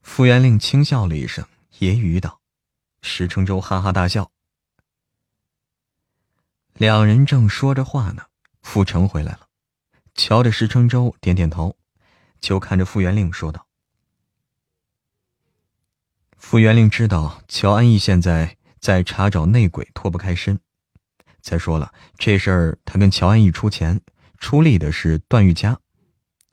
[0.00, 1.44] 傅元令轻笑了一声，
[1.80, 2.40] 揶揄道
[3.02, 4.30] ：“石承周哈哈大笑。”
[6.74, 8.26] 两人正说着话呢，
[8.62, 9.48] 傅成回来了，
[10.14, 11.76] 瞧着石承周点点头，
[12.40, 13.66] 就看着傅元令说道
[16.38, 20.60] ：“傅元令知道乔安义现在在查找内鬼，脱不开身。
[21.40, 24.00] 再说了，这事儿他跟乔安义出钱。”
[24.44, 25.80] 出力的是段玉佳，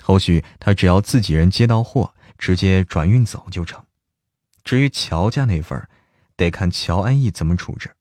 [0.01, 3.83] 后续他只要自己人接到货，直接转运走就成。
[4.63, 5.89] 至于乔家那份
[6.37, 7.91] 得看乔安义怎么处置。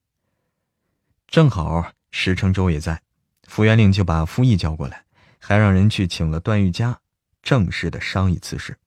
[1.27, 3.03] 正好石成周也在，
[3.49, 5.07] 傅元令就把傅毅叫过来，
[5.41, 7.01] 还让人去请了段玉佳，
[7.43, 8.79] 正式的商议此事。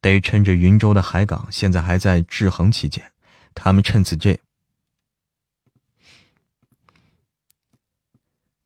[0.00, 3.10] 得趁着云州的海港现在还在制衡期间，
[3.52, 4.38] 他们趁此这。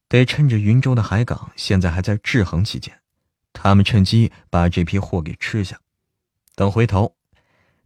[0.09, 3.01] 得趁着云州的海港现在还在制衡期间，
[3.53, 5.79] 他们趁机把这批货给吃下。
[6.55, 7.15] 等回头，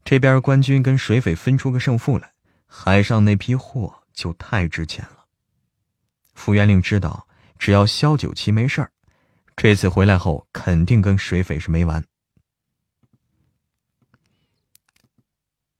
[0.05, 2.32] 这边官军跟水匪分出个胜负来，
[2.66, 5.27] 海上那批货就太值钱了。
[6.35, 7.27] 傅元令知道，
[7.59, 8.93] 只要萧九七没事儿，
[9.57, 12.05] 这次回来后肯定跟水匪是没完。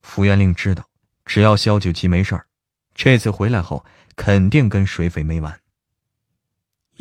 [0.03, 0.89] 傅元令知道，
[1.25, 2.47] 只要萧九七没事儿，
[2.95, 3.87] 这次回来后
[4.17, 5.62] 肯定跟水匪没完。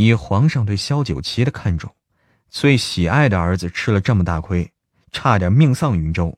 [0.06, 1.94] 以皇上对萧九旗的看重，
[2.50, 4.72] 最喜爱的儿子吃了这么大亏，
[5.12, 6.38] 差点命丧云州，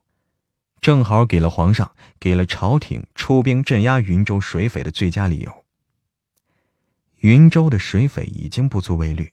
[0.81, 5.65] 正好给了皇上，给了朝廷出兵镇压云州水匪的最佳理由。
[7.19, 9.31] 云州的水匪已经不足为虑，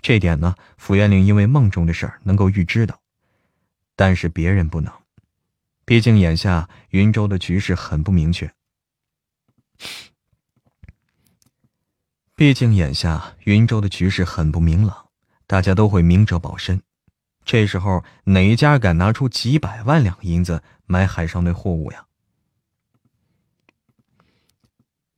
[0.00, 2.98] 这点呢，傅元令因为梦中的事儿能够预知到，
[3.94, 4.90] 但是别人不能，
[5.84, 8.50] 毕竟眼下云州的局势很不明确。
[12.38, 15.10] 毕竟眼下云州的局势很不明朗，
[15.48, 16.80] 大家都会明哲保身。
[17.44, 22.06] 这时候哪一家敢拿出几百万两银子买海上的货物呀？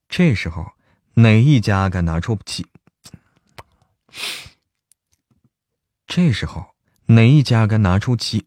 [0.08, 0.72] 这时候
[1.12, 2.66] 哪一家敢拿出几？
[6.06, 6.74] 这时候
[7.04, 8.46] 哪一家敢拿出几？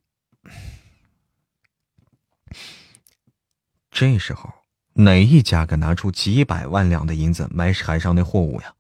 [3.92, 4.63] 这时候。
[4.96, 8.76] 哪一家敢拿出几百万两的银子买海上的货物呀？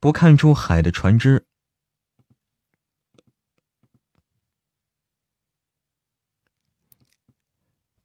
[0.00, 1.46] 不看出海的船只，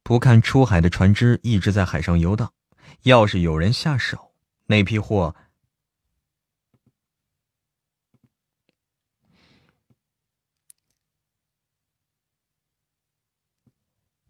[0.04, 2.52] 不看出海的船只一直在海上游荡。
[3.02, 4.32] 要是有人下手，
[4.66, 5.34] 那批货，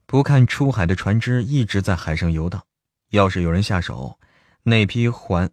[0.06, 2.66] 不看出海的船只一直在海上游荡。
[3.10, 4.18] 要是有人下手，
[4.62, 5.50] 那批还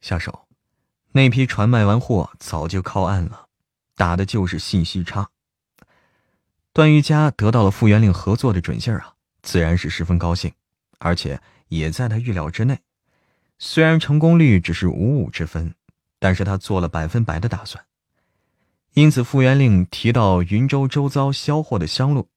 [0.00, 0.46] 下手，
[1.12, 3.48] 那批船卖完货早就靠岸了，
[3.94, 5.28] 打的就是信息差。
[6.72, 10.52] 段誉家得到了傅元令合作的准信儿啊，自然是十分高兴，
[10.98, 12.80] 而且也在他预料之内。
[13.58, 15.74] 虽然成功率只是五五之分，
[16.18, 17.84] 但是他做了百分百的打算。
[18.94, 22.28] 因此，傅元令提到云州周遭销货的商路。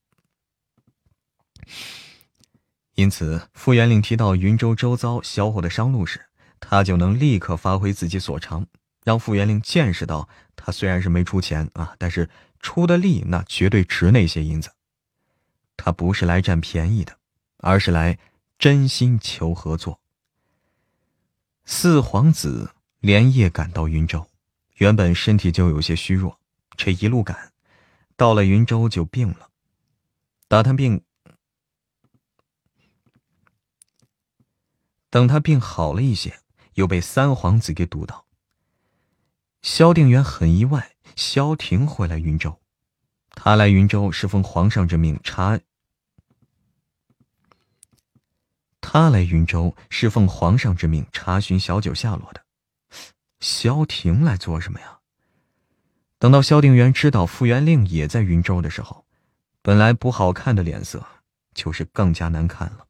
[2.95, 6.27] 因此，傅元令提到云州周遭小伙的商路时，
[6.61, 8.65] 他就能立刻发挥自己所长，
[9.03, 12.30] 让傅元令见识到，他虽然是没出钱啊，但是
[12.61, 14.72] 出的力那绝对值那些银子。
[15.76, 17.17] 他不是来占便宜的，
[17.57, 18.17] 而是来
[18.57, 19.99] 真心求合作。
[21.65, 24.26] 四皇子连夜赶到云州，
[24.76, 26.39] 原本身体就有些虚弱，
[26.77, 27.51] 这一路赶，
[28.15, 29.49] 到了云州就病了。
[30.47, 31.01] 打探病。
[35.16, 36.42] 等他病好了一些，
[36.74, 38.26] 又被三皇子给堵到。
[39.62, 42.60] 萧定远很意外，萧庭会来云州。
[43.30, 45.58] 他来云州是奉皇上之命查。
[48.82, 52.44] 他来云州是奉皇上之命查询小九下落的。
[53.40, 55.00] 萧庭来做什么呀？
[56.20, 59.06] 等到萧定远知道傅元令也在云州的时候，
[59.62, 61.08] 本来不好看的脸色
[61.54, 62.85] 就是更加难看了。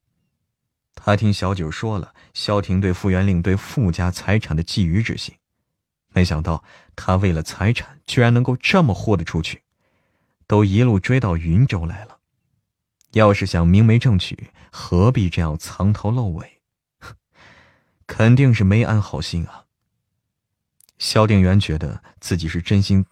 [1.05, 5.35] 他听小九说了萧庭对傅元令对傅家财产的觊觎之心，
[6.13, 6.63] 没想到
[6.95, 9.61] 他为了财产居然能够这么豁得出去，
[10.47, 12.17] 都一路追到云州来了。
[13.11, 16.59] 要是想明媒正娶，何必这样藏头露尾？
[18.07, 19.65] 肯定是没安好心啊。
[20.97, 23.05] 萧定元觉得自己是真心。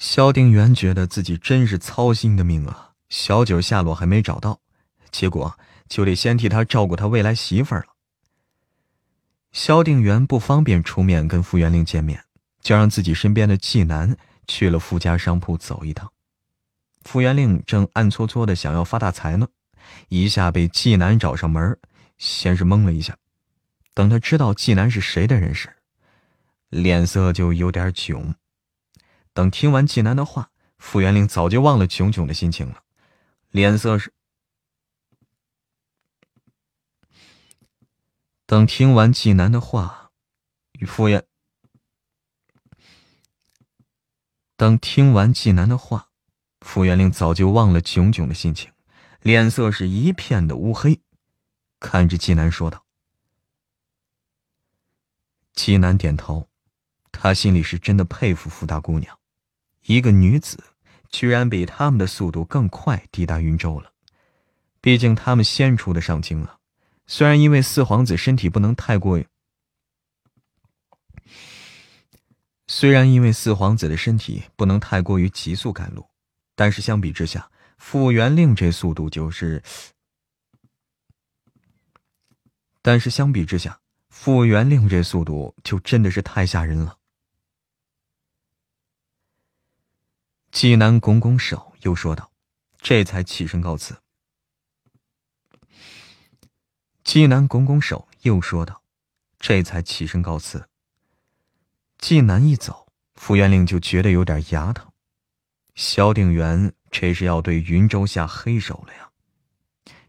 [0.00, 2.92] 萧定元觉得自己真是操心的命啊！
[3.10, 4.58] 小九下落还没找到，
[5.10, 5.58] 结果
[5.90, 7.88] 就得先替他照顾他未来媳妇儿了。
[9.52, 12.24] 萧定元不方便出面跟傅元令见面，
[12.62, 14.16] 就让自己身边的纪南
[14.48, 16.10] 去了傅家商铺走一趟。
[17.02, 19.48] 傅元令正暗搓搓的想要发大财呢，
[20.08, 21.78] 一下被纪南找上门，
[22.16, 23.14] 先是懵了一下，
[23.92, 25.68] 等他知道纪南是谁的人时，
[26.70, 28.34] 脸色就有点囧。
[29.32, 32.82] 等听完纪南的话，傅元令早就忘了囧囧的心情了，
[33.50, 34.12] 脸色是。
[38.46, 40.10] 等听完纪南的话，
[40.72, 41.24] 与傅元。
[44.56, 46.10] 等听完纪南的话，
[46.60, 48.72] 傅元令早就忘了囧囧的心情，
[49.20, 51.00] 脸色是一片的乌黑，
[51.78, 52.84] 看着纪南说道
[55.54, 56.50] ：“纪南点头，
[57.12, 59.16] 他心里是真的佩服傅大姑娘。”
[59.90, 60.62] 一个女子，
[61.08, 63.90] 居然比他们的速度更快抵达云州了，
[64.80, 66.60] 毕竟他们先出的上京了。
[67.08, 69.20] 虽然因为四皇子身体不能太过，
[72.68, 76.08] 虽然因为四皇子的身体不能太过于急速赶路，
[76.54, 79.60] 但是相比之下，傅元令这速度就是，
[82.80, 86.99] 但是相比之下，傅元令这速度就真的是太吓人了。
[90.50, 92.32] 济南拱拱手，又说道
[92.82, 94.02] ：“这才起身告辞。”
[97.04, 98.82] 济南拱拱手，又说道
[99.38, 100.68] ：“这才起身告辞。”
[101.98, 104.90] 济南一走，傅元令就觉得有点牙疼。
[105.76, 109.10] 萧定元这是要对云州下黑手了呀！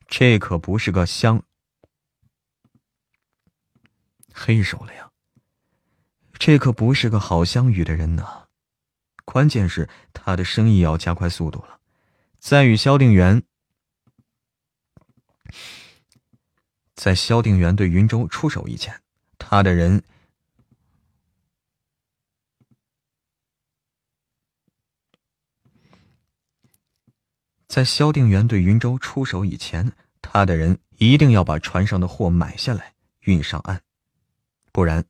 [0.07, 1.43] 这可不是个香
[4.33, 5.11] 黑手了呀！
[6.33, 8.40] 这可不是个好相遇的人呢。
[9.25, 11.79] 关键是他的生意要加快速度了，
[12.39, 13.43] 在与萧定元，
[16.95, 19.01] 在萧定元对云州出手以前，
[19.37, 20.03] 他的人，
[27.67, 33.81] 在萧定元对云州出手以前，他的人一定要把船上的货买下来运上岸，
[34.71, 35.05] 不然，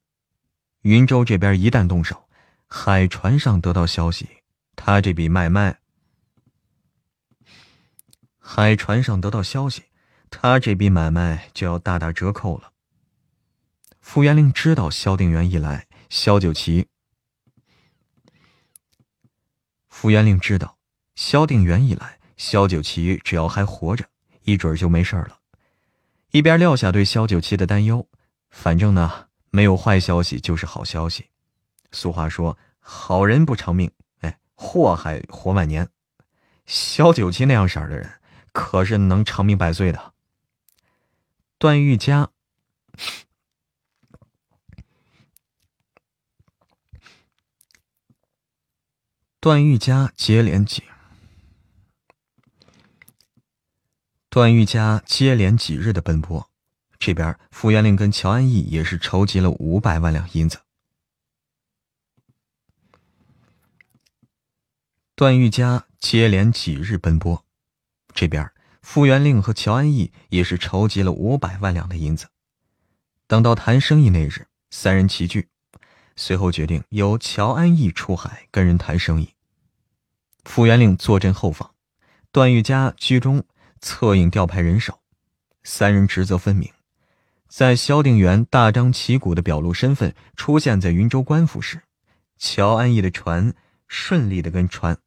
[0.81, 2.27] 云州这边一旦动手。
[2.73, 4.29] 海船上得到消息，
[4.77, 5.81] 他这笔买卖。
[8.39, 9.83] 海船上得到消息，
[10.29, 12.71] 他这笔买卖就要大打折扣了。
[13.99, 16.87] 傅元令知道萧定元一来，萧九旗。
[19.89, 20.77] 傅元令知道
[21.15, 24.05] 萧定元一来，萧九旗只要还活着，
[24.43, 25.39] 一准就没事了。
[26.31, 28.07] 一边撂下对萧九旗的担忧，
[28.49, 31.30] 反正呢，没有坏消息就是好消息。
[31.91, 35.89] 俗话说：“好人不长命，哎，祸害活万年。”
[36.65, 38.19] 萧九七那样色儿的人，
[38.53, 40.13] 可是能长命百岁的。
[41.57, 42.29] 段玉佳，
[49.39, 50.83] 段玉佳接连几，
[54.29, 56.49] 段玉佳接连几日的奔波，
[56.97, 60.61] 这边傅元令跟乔安义也是筹集了五百万两银子。
[65.21, 67.45] 段玉佳接连几日奔波，
[68.15, 68.49] 这边
[68.81, 72.25] 傅元令和乔安义也是筹集了五百万两的银子。
[73.27, 75.47] 等到谈生意那日，三人齐聚，
[76.15, 79.35] 随后决定由乔安义出海跟人谈生意。
[80.43, 81.69] 傅元令坐镇后方，
[82.31, 83.43] 段玉佳居中
[83.79, 85.01] 策应调派人手，
[85.61, 86.67] 三人职责分明。
[87.47, 91.83] 在萧定元大张旗鼓的表露身份出现在云州官府时，
[92.39, 93.53] 乔安义的船
[93.87, 94.97] 顺利的跟船。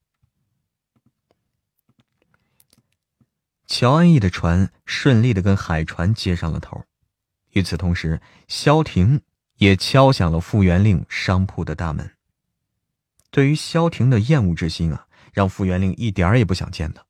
[3.66, 6.84] 乔安逸的船顺利的跟海船接上了头，
[7.52, 9.20] 与此同时，萧婷
[9.56, 12.12] 也敲响了傅元令商铺的大门。
[13.30, 17.04] 对于萧婷的厌恶之心啊，让傅元令一点儿也不想见他。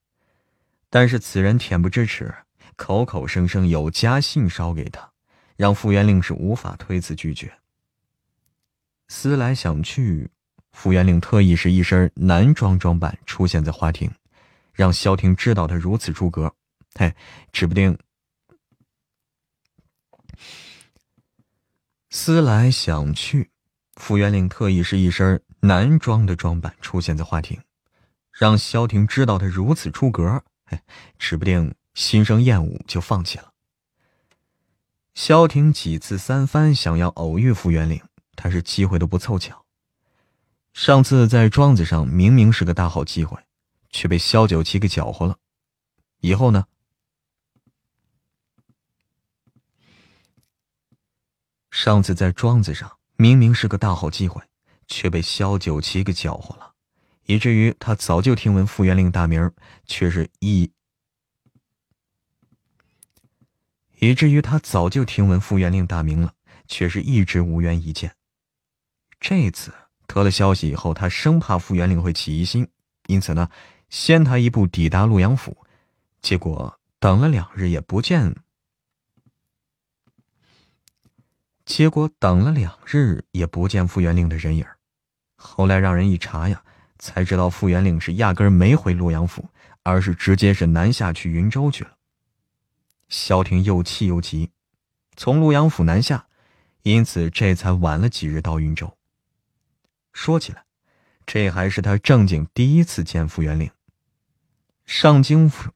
[0.89, 2.33] 但是此人恬不知耻，
[2.77, 5.11] 口口声声有家信捎给他，
[5.57, 7.53] 让傅元令是无法推辞拒绝。
[9.09, 10.31] 思来想去，
[10.73, 14.11] 傅元令特意是一身男装装扮出现在花厅。
[14.75, 16.55] 让萧婷知道他如此出格，
[16.95, 17.15] 嘿，
[17.53, 17.97] 指不定。
[22.11, 23.51] 思来想去，
[23.95, 27.61] 傅元令特意是一身男装的装扮出现在花厅，
[28.33, 30.81] 让萧婷知道他如此出格，嘿，
[31.19, 33.53] 指不定心生厌恶就放弃了。
[35.15, 38.01] 萧婷几次三番想要偶遇傅元令，
[38.35, 39.65] 但是机会都不凑巧。
[40.73, 43.44] 上次在庄子上明明是个大好机会。
[43.95, 45.39] 却被萧九七给搅和了。
[46.19, 46.67] 以后呢？
[51.71, 54.43] 上次在庄子上明明是个大好机会，
[54.89, 56.75] 却被萧九七给搅和了，
[57.27, 59.53] 以至于他早就听闻傅元令大名，
[59.87, 60.73] 却是一，
[64.01, 66.35] 以至于他早就听闻傅元令大名了，
[66.67, 68.17] 却是一直无缘一见。
[69.21, 69.73] 这次
[70.09, 72.69] 得了消息以后，他生怕傅元令会起疑心，
[73.07, 73.49] 因此呢。
[73.97, 75.57] 先他一步抵达洛阳府，
[76.21, 78.35] 结果等了两日也不见。
[81.65, 84.67] 结果等了两日也不见傅元令的人影
[85.37, 86.65] 后来让人一查呀，
[86.99, 89.49] 才知道傅元令是压根没回洛阳府，
[89.85, 91.97] 而是直接是南下去云州去了。
[93.09, 94.51] 萧庭又气又急，
[95.15, 96.27] 从洛阳府南下，
[96.83, 98.99] 因此这才晚了几日到云州。
[100.13, 100.65] 说起来，
[101.25, 103.71] 这还是他正经第一次见傅元令。
[104.87, 105.71] 上京府、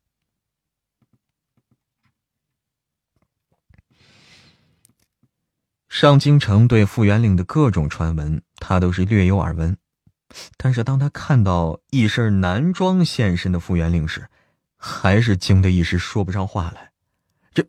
[5.89, 9.77] 上京城对傅元令的各种传闻，他都是略有耳闻。
[10.59, 14.29] 但是当他看到一身男装现身的傅元令时，
[14.77, 16.93] 还是惊得一时说不上话来。
[17.55, 17.67] 这、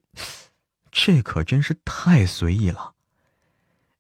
[0.92, 2.94] 这可真是太随意了。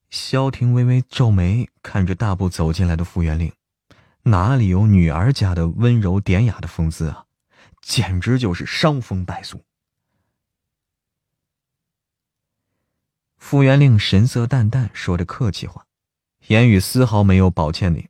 [0.09, 3.53] 萧庭微微皱眉，看着大步走进来的傅元令，
[4.23, 7.25] 哪里有女儿家的温柔典雅的风姿啊？
[7.89, 9.65] 简直就是伤风败俗。
[13.35, 15.87] 傅元令神色淡淡，说着客气话，
[16.45, 18.07] 言语丝毫没有抱歉的。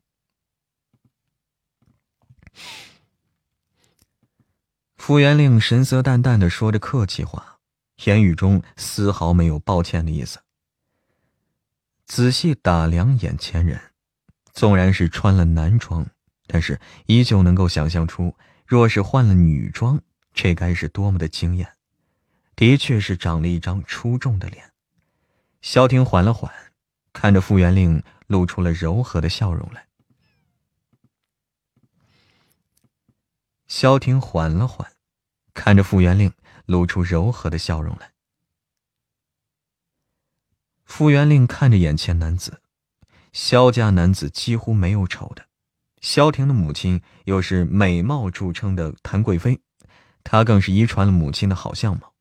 [4.98, 7.60] 傅元令神色淡淡的说着客气话，
[8.04, 10.40] 言语中丝毫没有抱歉的意思。
[12.06, 13.80] 仔细打量眼前人，
[14.52, 16.06] 纵然是穿了男装，
[16.48, 18.36] 但是依旧能够想象出，
[18.70, 20.00] 若是换了女装，
[20.32, 21.76] 这该是多么的惊艳。
[22.56, 24.74] 的确是长了一张出众的脸。
[25.60, 26.54] 萧婷缓了缓，
[27.12, 29.88] 看着傅元令，露出了柔和的笑容来。
[33.66, 34.94] 萧婷缓了缓，
[35.56, 36.32] 看着傅元令，
[36.68, 38.12] 露出柔和的笑容来。
[40.86, 42.62] 傅元令看着眼前男子，
[43.34, 45.49] 萧家男子几乎没有丑的。
[46.02, 49.60] 萧婷的母亲又是美貌著称的谭贵妃，
[50.24, 52.14] 她更是遗传了母亲的好相貌，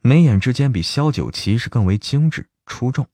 [0.00, 3.06] 眉眼之间比萧九七是更为精致出众，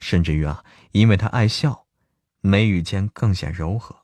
[0.00, 1.86] 甚至于啊，因为她爱笑，
[2.40, 3.96] 眉宇间更显柔和。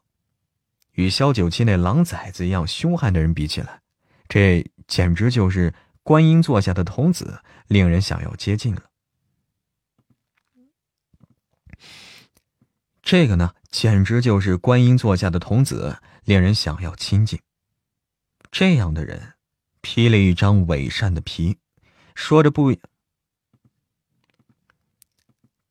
[0.92, 3.80] 与萧九七那狼崽子一样凶悍的人比起来，
[4.28, 5.72] 这简直就是
[6.02, 8.82] 观音座下的童子，令人想要接近了。
[13.08, 17.40] 这个呢，简直就是观音座下的童子，令人想要亲近。
[18.50, 19.32] 这样的人，
[19.80, 21.56] 披了一张伪善的皮，
[22.14, 22.76] 说着不。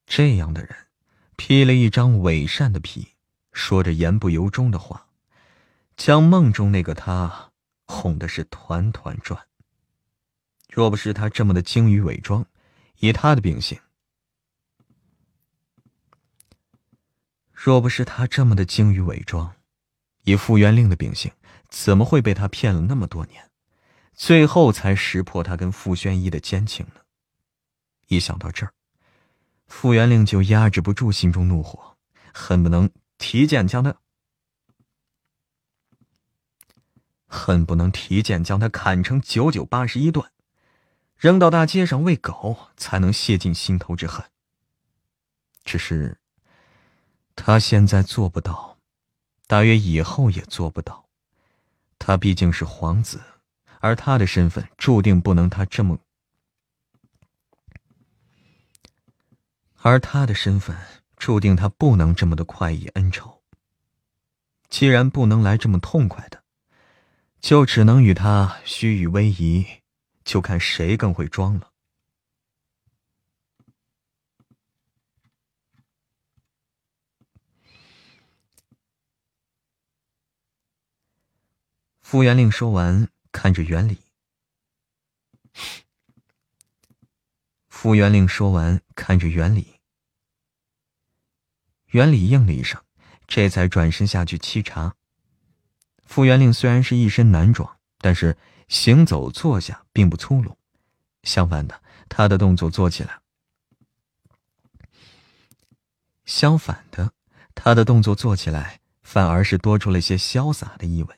[0.08, 0.76] 这样的人，
[1.36, 3.10] 披了一张伪善的皮，
[3.54, 5.06] 说着言不由衷的话，
[5.96, 7.52] 将梦中那个他
[7.86, 9.40] 哄的是团团转。
[10.72, 12.44] 若不是他这么的精于伪装，
[12.98, 13.80] 以他的秉性。
[17.68, 19.54] 若不是他这么的精于伪装，
[20.24, 21.34] 以傅元令的秉性，
[21.68, 23.52] 怎么会被他骗了那么多年，
[24.14, 27.02] 最后才识破他跟傅宣一的奸情呢？
[28.08, 28.72] 一想到这儿，
[29.66, 31.98] 傅元令就压制不住心中怒火，
[32.34, 33.98] 恨不能提剑将他，
[37.26, 40.32] 恨不能提剑将他砍成九九八十一段，
[41.18, 44.26] 扔到大街上喂狗，才能泄尽心头之恨。
[45.66, 46.22] 只是。
[47.38, 48.78] 他现在做不到，
[49.46, 51.06] 大约以后也做不到。
[51.98, 53.22] 他毕竟是皇子，
[53.80, 55.98] 而他的身份注定不能他这么，
[59.82, 60.76] 而他的身份
[61.16, 63.42] 注定他不能这么的快意恩仇。
[64.68, 66.44] 既然不能来这么痛快的，
[67.40, 69.82] 就只能与他虚与委蛇，
[70.26, 71.72] 就看谁更会装了。
[82.10, 83.98] 傅元令说完，看着袁礼。
[87.68, 89.82] 傅元令说完，看着袁礼。
[91.88, 92.82] 袁礼应了一声，
[93.28, 94.96] 这才转身下去沏茶。
[96.06, 98.38] 傅元令虽然是一身男装，但是
[98.70, 100.58] 行走坐下并不粗鲁，
[101.24, 103.20] 相反的，他的动作做起来，
[106.24, 107.12] 相反的，
[107.54, 111.14] 他的动作做起来反而是多出了些潇洒的意味。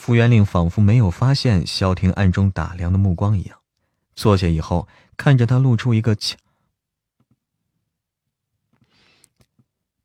[0.00, 3.58] 傅元令仿佛没有发现萧婷暗中打量的目光一样，
[4.14, 6.38] 坐下以后看着他，露出一个俏。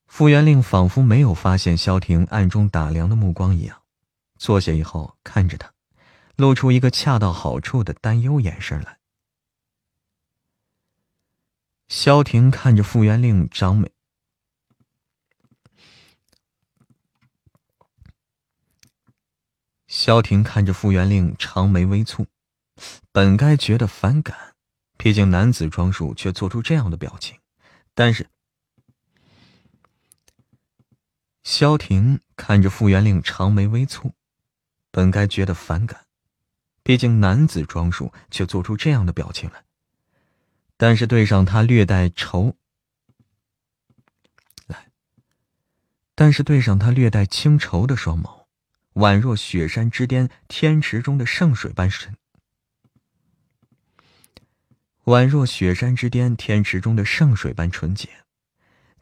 [0.05, 3.84] 傅元令仿佛没有发现萧婷暗中打量的目光一样，
[4.38, 5.72] 坐下以后看着他，
[6.35, 8.97] 露出一个恰到好处的担忧眼神来。
[11.88, 13.94] 萧婷看着傅元令长眉。
[19.97, 22.26] 萧婷看着傅元令长眉微蹙，
[23.13, 24.53] 本该觉得反感，
[24.97, 27.39] 毕竟男子装束却做出这样的表情。
[27.93, 28.30] 但是，
[31.43, 34.11] 萧婷看着傅元令长眉微蹙，
[34.91, 36.05] 本该觉得反感，
[36.84, 39.63] 毕竟男子装束却做出这样的表情来。
[40.76, 42.57] 但是对上他略带愁，
[44.67, 44.91] 来，
[46.13, 48.35] 但是对上他略带清愁的双眸。
[48.95, 52.15] 宛若雪山之巅天池中的圣水般深，
[55.03, 58.09] 宛若雪山之巅天池中的圣水般纯洁，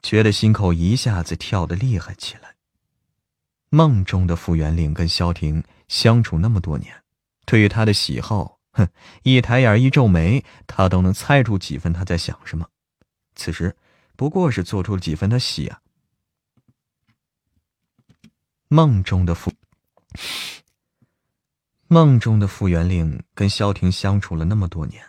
[0.01, 2.55] 觉得心口一下子跳得厉害起来。
[3.69, 7.03] 梦中的傅元令跟萧婷相处那么多年，
[7.45, 8.87] 对于他的喜好，哼，
[9.21, 12.67] 一抬眼一皱眉，他都能猜出几分他在想什么。
[13.35, 13.75] 此时，
[14.15, 15.81] 不过是做出了几分的喜啊。
[18.67, 19.53] 梦中的傅，
[21.88, 25.06] 梦中的傅元令跟萧婷相处了那么多年，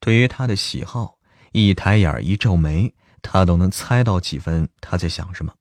[0.00, 1.18] 对于他的喜好，
[1.52, 2.92] 一抬眼一皱眉，
[3.22, 5.54] 他都能猜到几分他在想什么。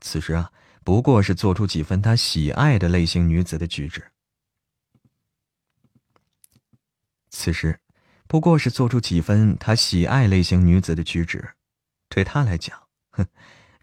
[0.00, 0.50] 此时啊，
[0.82, 4.02] 不过是做出几分他喜爱的类型女子的举止。
[7.30, 7.80] 此时，
[8.26, 11.54] 不过是做出几分他喜爱类型女子的举止，
[12.08, 12.76] 对他来讲，
[13.10, 13.26] 哼，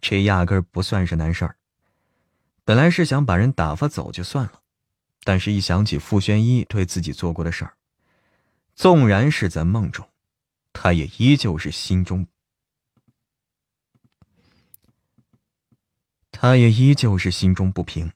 [0.02, 1.56] 这压根不算是难事儿。
[2.64, 4.62] 本来是想把人打发走就算了，
[5.24, 7.74] 但是一想起傅宣一对自己做过的事儿，
[8.76, 10.08] 纵然是在梦中，
[10.72, 12.28] 他也依旧是心中，
[16.32, 18.12] 他也依旧是心中不平。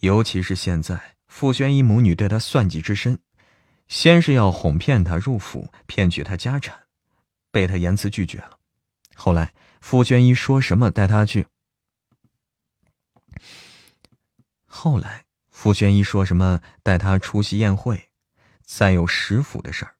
[0.00, 3.18] 尤其是现在，傅宣一母女对他算计之深，
[3.88, 6.78] 先是要哄骗他入府，骗取他家产，
[7.50, 8.58] 被他严词拒绝了。
[9.14, 11.46] 后来傅宣一说什么带他去。
[14.76, 18.10] 后来，傅宣一说什么带他出席宴会，
[18.62, 19.96] 再有食府的事儿。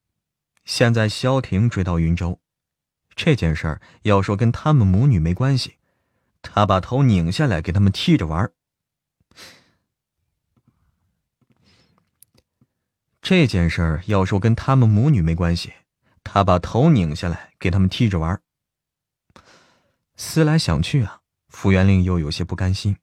[0.67, 2.39] 现在萧婷追到云州，
[3.15, 5.79] 这件事儿要说跟他们母女没关系，
[6.43, 8.53] 他把头拧下来给他们踢着玩儿。
[13.23, 15.73] 这件事儿要说跟他们母女没关系，
[16.23, 18.43] 他把头拧下来给他们踢着玩儿。
[20.17, 22.99] 思来想去啊，傅元令又有些不甘心。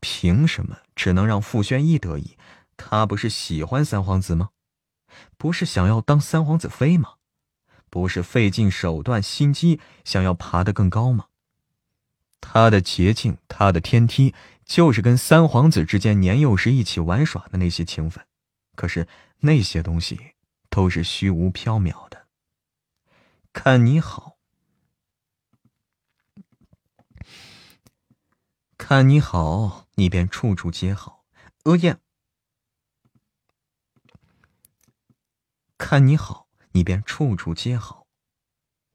[0.00, 2.36] 凭什么只能让傅宣一得意？
[2.76, 4.50] 他不是喜欢三皇子吗？
[5.36, 7.14] 不是想要当三皇子妃吗？
[7.90, 11.26] 不是费尽手段心机想要爬得更高吗？
[12.40, 18.24] 他的捷径，他的天梯，就是跟三皇子之间年幼时一起玩耍的那些情分。
[18.74, 19.06] 可是
[19.40, 20.18] 那些东西
[20.70, 22.26] 都是虚无缥缈的。
[23.52, 24.38] 看你好。
[28.78, 31.26] 看你好，你便处处皆好；
[31.64, 32.00] 阿燕，
[35.76, 38.06] 看你好，你便处处皆好；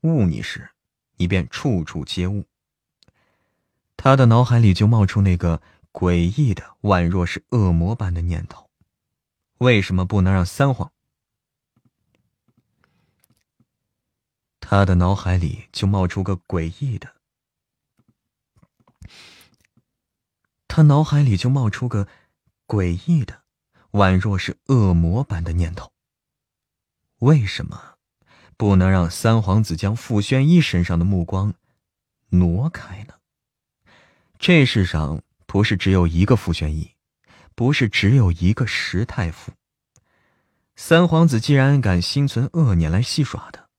[0.02, 0.72] 悟你时，
[1.18, 2.48] 你便处处皆悟。
[3.96, 5.62] 他的脑海里就冒出那个
[5.92, 8.72] 诡异的、宛若是恶魔般的念头：
[9.60, 10.92] 为什么不能让三皇？
[14.60, 17.15] 他的脑海里就冒出个诡异的。
[20.76, 22.06] 他脑海里就冒出个
[22.68, 23.44] 诡异的、
[23.92, 25.94] 宛若是恶魔般的念头：
[27.20, 27.96] 为什么
[28.58, 31.54] 不能让三皇子将傅宣一身上的目光
[32.32, 33.14] 挪开呢？
[34.38, 36.92] 这世上不是只有一个傅宣一，
[37.56, 39.54] 不是只有一个石太傅。
[40.76, 43.70] 三皇子既然敢心存恶念来戏耍他，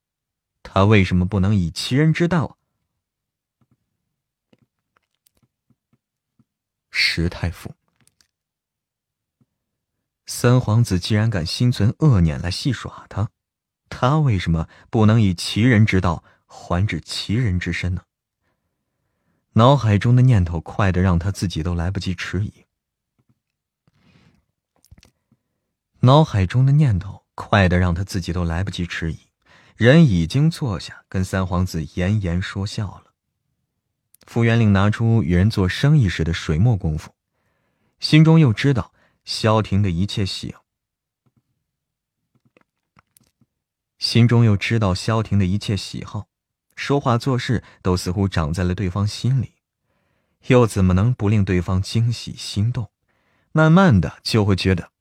[0.63, 2.56] 他为什么不能以其人之道？
[6.99, 7.75] 石太傅，
[10.25, 13.29] 三皇子既然敢心存恶念来戏耍他，
[13.87, 18.01] 他为什么不能以其人之道还治其人之身呢？
[19.53, 22.65] 脑海中的念头快的让他自己都来不及迟疑。
[25.99, 29.19] 脑海中的念头快的让他自己都来不及迟疑，
[29.75, 33.06] 人已经坐下，跟三皇子言言说笑了。
[34.27, 37.15] 傅元令拿出与人做生意时的水墨功夫，
[38.01, 38.93] 心中又知道
[39.23, 40.53] 萧婷的一切喜，
[43.97, 46.27] 心中又知道萧婷的一切喜好，
[46.75, 49.53] 说话做事都似乎长在了对方心里，
[50.47, 52.91] 又怎么能不令对方惊喜心动？
[53.53, 54.91] 慢慢的就会觉得，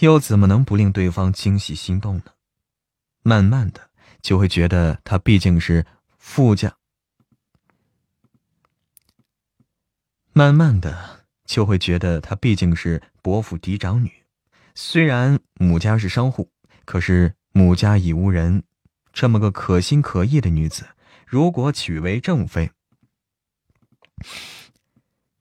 [0.00, 2.32] 又怎么能不令对方惊喜心动呢？
[3.22, 3.90] 慢慢的
[4.20, 5.86] 就会觉得他毕竟是。
[6.26, 6.78] 富家，
[10.32, 14.24] 慢慢的就会觉得她毕竟是伯父嫡长女，
[14.74, 16.50] 虽然母家是商户，
[16.84, 18.64] 可是母家已无人。
[19.12, 20.88] 这么个可心可意的女子，
[21.24, 22.72] 如果娶为正妃，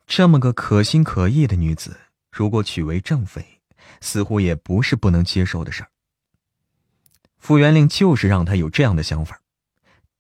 [0.06, 3.62] 这么个可心可意的女子，如果娶为正妃，
[4.00, 5.90] 似乎也不是不能接受的事儿。
[7.40, 9.40] 傅元令就是让他有这样的想法。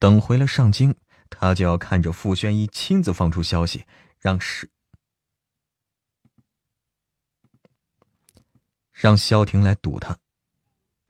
[0.03, 0.93] 等回了上京，
[1.29, 3.85] 他就要看着傅宣一亲自放出消息，
[4.19, 4.69] 让石
[8.91, 10.17] 让萧婷来堵他。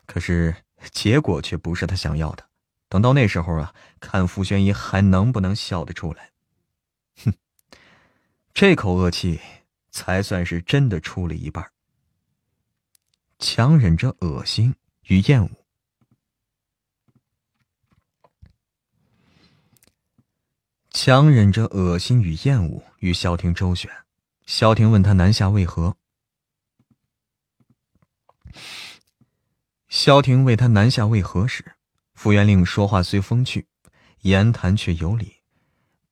[0.06, 0.56] 可是
[0.92, 2.48] 结果却不是他想要的。
[2.88, 6.30] 等到那时候啊，看傅宣一还能不能笑得出来？
[7.26, 7.34] 哼，
[8.54, 9.42] 这口恶气
[9.90, 11.68] 才算是真的出了一半。
[13.40, 14.76] 强忍着恶心
[15.08, 15.63] 与厌恶，
[20.94, 23.92] 强忍着恶心与厌恶与萧庭周旋。
[24.46, 25.98] 萧庭问他南下为何？
[29.90, 31.76] 萧庭为他南下为何时？
[32.14, 33.68] 傅元令说话虽风趣，
[34.22, 35.38] 言谈却有理，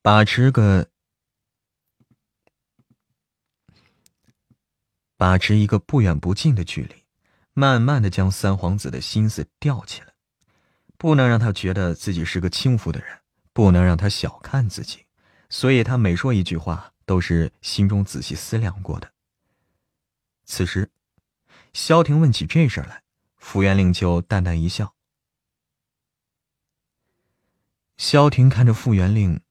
[0.02, 0.90] 把持个
[5.16, 7.06] 把持一个不远不近的距离，
[7.54, 10.08] 慢慢的将三皇子的心思吊起来，
[10.98, 13.21] 不能让他觉得自己是个轻浮的人，
[13.54, 15.06] 不能让他小看自己，
[15.50, 19.12] 所以他每说一句话，都是心中仔细思量过的。
[20.46, 20.92] 此时，
[21.74, 23.04] 萧庭问起这事儿来，
[23.38, 24.96] 傅元令就淡淡一笑。
[27.98, 29.42] 萧庭看着傅元令，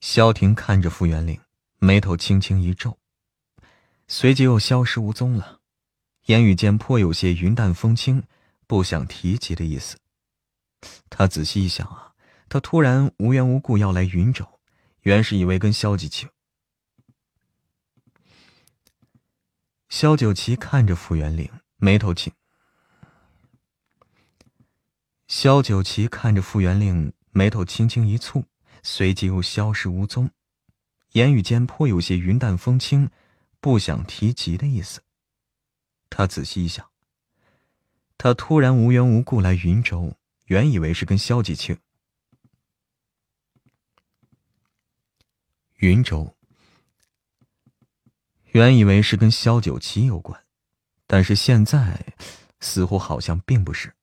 [0.00, 1.40] 萧庭看着傅元令，
[1.78, 2.98] 眉头轻轻一皱，
[4.08, 5.60] 随即又消失无踪了，
[6.26, 8.22] 言语间颇有些云淡风轻，
[8.66, 9.98] 不想提及的意思。
[11.08, 12.12] 他仔细一想啊，
[12.48, 14.60] 他突然无缘无故要来云州，
[15.02, 16.28] 原是以为跟萧几清。
[19.88, 22.32] 萧九旗看着傅元令，眉头紧。
[25.28, 28.44] 萧九旗看着傅元令，眉头轻轻一蹙，
[28.82, 30.30] 随即又消失无踪，
[31.12, 33.10] 言语间颇有些云淡风轻，
[33.60, 35.02] 不想提及的意思。
[36.10, 36.88] 他仔细一想，
[38.18, 41.78] 他突然无缘无故来云州，原以为是跟萧几庆。
[45.76, 46.34] 云州，
[48.46, 50.44] 原以为是跟萧九旗有关，
[51.06, 52.14] 但是现在，
[52.60, 53.94] 似乎好像并不是。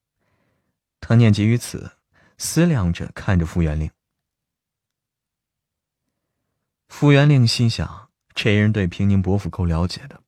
[1.00, 1.98] 他念及于此，
[2.38, 3.90] 思量着看着傅元令。
[6.88, 10.23] 傅元令心想：这人对平宁伯府够了解的。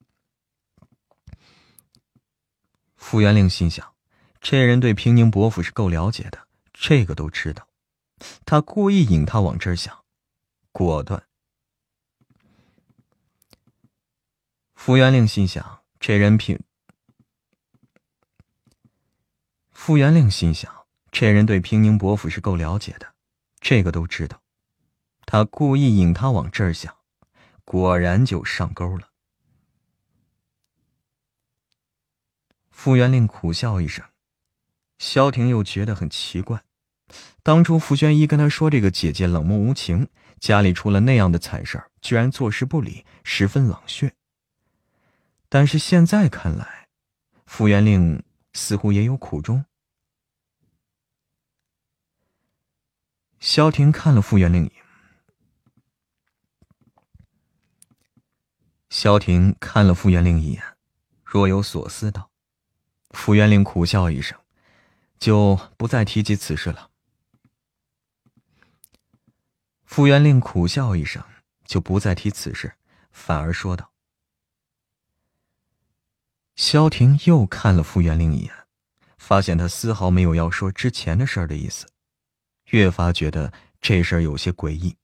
[3.07, 3.93] 傅元令心想：
[4.41, 7.67] 这人对平宁伯府是够了解的，这个都知道。
[8.47, 10.03] 他故意引他往这儿想，
[10.71, 11.23] 果断。
[14.73, 16.59] 傅元令心想：这人平。
[19.69, 23.13] 傅元令心想：这人对平宁伯府是够了解的，
[23.59, 24.41] 这个都知道。
[25.27, 26.97] 他故意引他往这儿想，
[27.63, 29.09] 果然就上钩了。
[32.75, 34.05] 傅元令苦笑一声，
[34.99, 36.61] 萧庭又觉得很奇怪。
[37.41, 44.13] 当初傅宣一跟他说这个姐姐冷漠无情，家里出了那样的惨事儿，居然坐视不理，十分冷血。
[45.47, 46.89] 但是现在看来，
[47.47, 48.21] 傅元令
[48.53, 49.65] 似乎也有苦衷。
[53.39, 54.85] 萧庭看了傅元令一眼。
[58.89, 60.61] 萧庭看了傅元令一眼，
[61.23, 62.29] 若有所思道
[63.15, 64.37] ：“傅元令苦笑一声，
[65.17, 66.91] 就不再提及此事了。”
[69.85, 71.23] 傅元令苦笑一声，
[71.63, 72.73] 就不再提此事，
[73.11, 73.91] 反而说道
[76.55, 78.53] ：“萧庭又看了傅元令一眼，
[79.17, 81.87] 发现他丝毫没有要说之前的事儿的意思。”
[82.71, 84.97] 越发觉得这事儿有些诡异。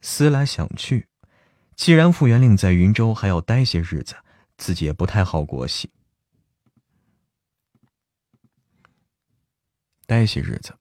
[0.00, 1.08] 思来想去，
[1.76, 4.16] 既然傅元令在云州还要待些日子，
[4.56, 5.90] 自己也不太好过系。
[10.12, 10.76] 待些日子，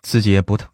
[0.00, 0.70] 自己也不太。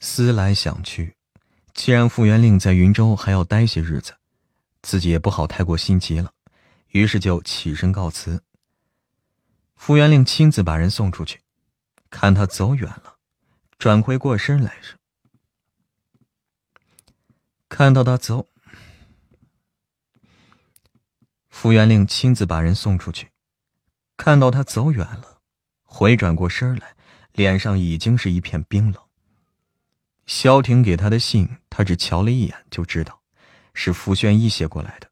[0.00, 1.14] 思来想去，
[1.72, 4.16] 既然傅元令在云州还要待些日子，
[4.82, 6.34] 自己也不好太过心急了。
[6.88, 8.42] 于是就起身告辞。
[9.76, 11.42] 傅元令亲自把人送出去，
[12.10, 13.18] 看他走远了，
[13.78, 14.96] 转回过身来时，
[17.68, 18.48] 看到他走。
[21.60, 23.32] 傅元令亲自把人送出去，
[24.16, 25.42] 看到他走远了，
[25.82, 26.96] 回转过身来，
[27.32, 29.02] 脸上已经是一片冰冷。
[30.24, 33.20] 萧婷给他的信，他只瞧了一眼就知道，
[33.74, 35.10] 是傅宣一写过来的。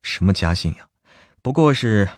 [0.00, 0.88] 什么家信呀？
[1.42, 2.08] 不过是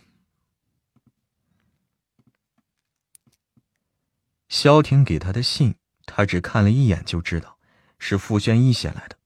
[4.48, 5.74] 萧婷给他的信，
[6.06, 7.58] 他只看了一眼就知道
[7.98, 9.18] 是傅宣一写来的。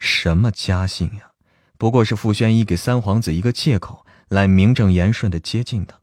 [0.00, 1.29] 什么家信呀？
[1.80, 5.98] 不过是傅宣一给三皇子一个借口，来名正言顺的接近他。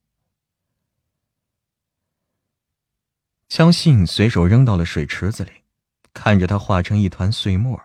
[3.48, 5.52] 将信随手扔到了水池子里，
[6.14, 7.80] 看着他化成一团碎沫，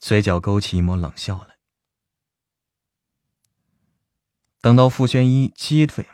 [0.00, 1.54] 嘴角勾起一抹冷笑来。
[4.60, 6.04] 等到傅宣一击退，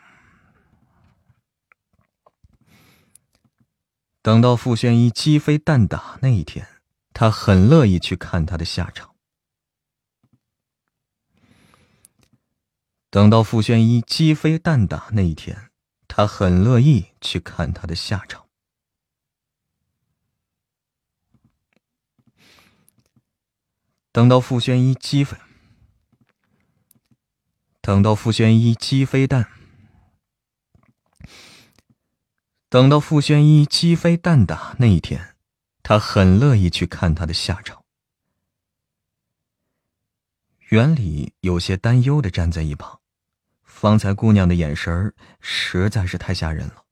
[4.21, 6.67] 等到傅宣一鸡飞蛋打那一天，
[7.13, 9.08] 他很乐意去看他的下场。
[13.11, 15.71] 等到傅宣一鸡飞蛋打那一天，
[16.07, 18.45] 他很乐意去看他的下场。
[24.11, 25.37] 等到傅宣一鸡飞。
[27.81, 29.49] 等到傅宣一鸡飞蛋，
[32.69, 35.35] 等到傅宣一鸡飞蛋打那一天，
[35.81, 37.78] 他很乐意去看他的下场。
[40.69, 42.99] 园里有些担忧的站在一旁，
[43.63, 46.85] 方才姑娘的眼神儿实在是太吓人了，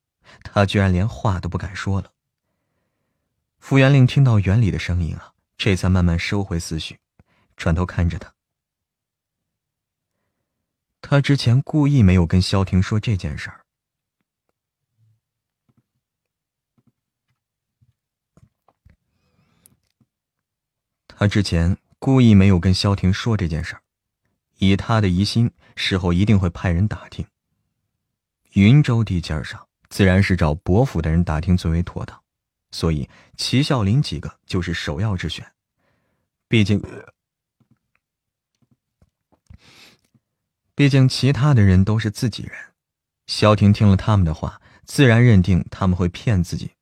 [0.43, 2.11] 他居然连话都不敢说了。
[3.59, 6.97] 傅元令听到园里的声音啊，这才慢慢收回思绪，
[7.55, 8.33] 转头看着他。
[11.01, 13.63] 他之前故意没有跟萧婷说这件事儿。
[21.07, 23.81] 他之前故意没有跟萧婷说这件事儿，
[24.57, 27.25] 以他的疑心，事后一定会派人打听。
[28.53, 32.21] 云州地界上，自然是找伯府的人打听最为妥当，
[32.71, 35.51] 所以齐孝林几个就是首要之选。
[36.47, 36.81] 毕竟。
[40.75, 42.53] 毕竟，其他的人都是自己人。
[43.25, 46.76] 萧婷听了他们的话，自然认定他们会骗自己。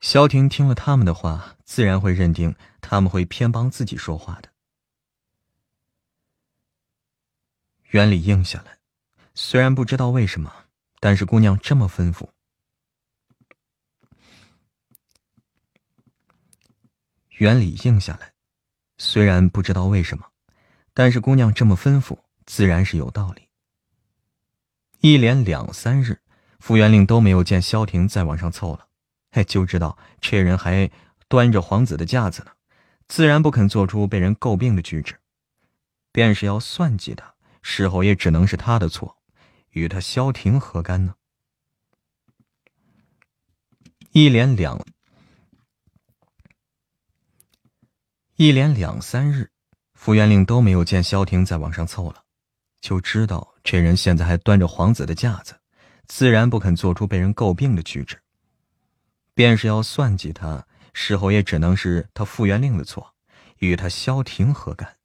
[0.00, 4.50] 萧婷听了他们的话，自然会认定他们会偏帮自己说话的。
[7.90, 8.78] 原里应下来，
[9.34, 10.66] 虽然不知道为什么，
[11.00, 12.28] 但是姑娘这么吩咐。
[17.38, 18.34] 原里应下来。
[19.00, 20.32] 虽然不知道为什么，
[20.92, 23.48] 但是姑娘这么吩咐，自然是有道理。
[24.98, 26.20] 一连两三日，
[26.58, 28.87] 傅元令都没有见萧婷再往上凑了，
[29.30, 30.90] 嘿，就知道这人还
[31.28, 32.50] 端着皇子的架子呢，
[33.06, 35.14] 自然不肯做出被人诟病的举止。
[36.10, 39.18] 便是要算计他，事后也只能是他的错，
[39.70, 41.14] 与他萧婷何干呢？
[44.12, 44.84] 一连两。
[48.36, 49.50] 一连两三日，
[49.92, 52.24] 傅元令都没有见萧婷再往上凑了，
[52.80, 55.60] 就知道这人现在还端着皇子的架子，
[56.06, 58.18] 自然不肯做出被人诟病的举止。
[59.38, 63.14] 便是要算计他，事后也只能是他傅元令的错，
[63.58, 64.96] 与他萧庭何干？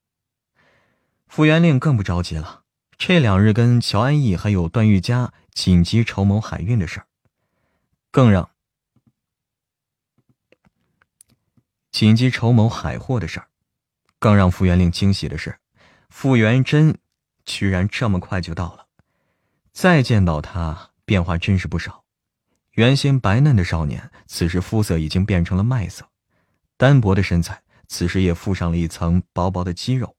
[1.27, 2.63] 傅元令更不着急了，
[2.97, 7.05] 这两日跟乔安逸还有段玉佳紧急筹谋海运的事儿，
[8.09, 8.49] 更让。
[11.91, 13.49] 紧急筹谋海货的事儿，
[14.17, 15.59] 更让傅元令惊喜的是，
[16.09, 16.97] 傅元贞
[17.45, 18.87] 居然这么快就到了。
[19.71, 22.02] 再见到他，变化真是不少。
[22.73, 26.05] 原先白嫩的少年，此时肤色已经变成了麦色；
[26.75, 30.15] 单薄的身材，此时也附上了一层薄薄的肌肉，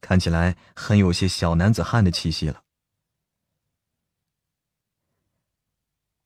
[0.00, 2.62] 看起来很有些小男子汉的气息了。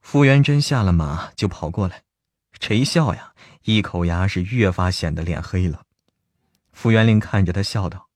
[0.01, 2.05] 傅元贞下了马就跑过来，
[2.59, 3.35] 这一笑呀。
[3.65, 5.85] 一口牙是越发显得脸黑了。
[6.73, 8.09] 傅元令看着他笑道：“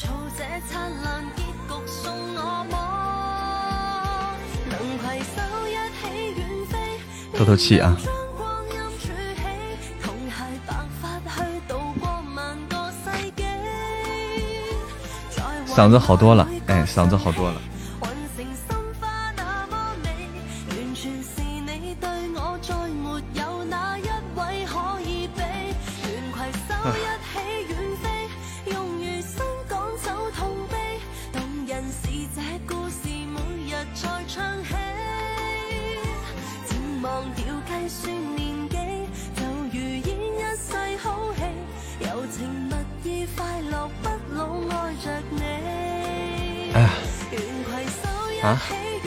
[0.00, 4.34] 造这灿烂结局送我么
[4.70, 5.36] 能携手
[5.68, 6.40] 一起远
[6.70, 7.38] 飞。
[7.38, 7.96] 透透气啊。
[15.66, 17.60] 嗓子好多了哎嗓子好多了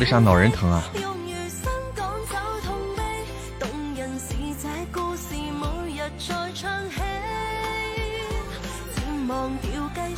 [0.03, 0.83] 为啥脑仁疼啊？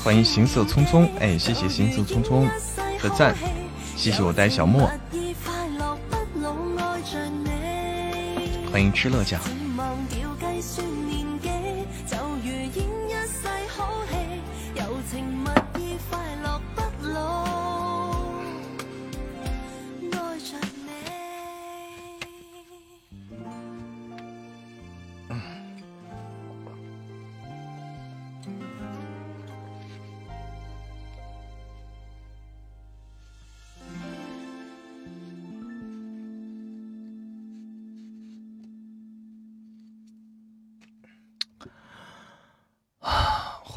[0.04, 1.08] 欢迎行色匆匆。
[1.20, 2.50] 哎，谢谢行色匆匆
[3.00, 3.36] 的赞，
[3.96, 4.90] 谢谢我呆小莫。
[8.72, 9.40] 欢迎吃乐酱。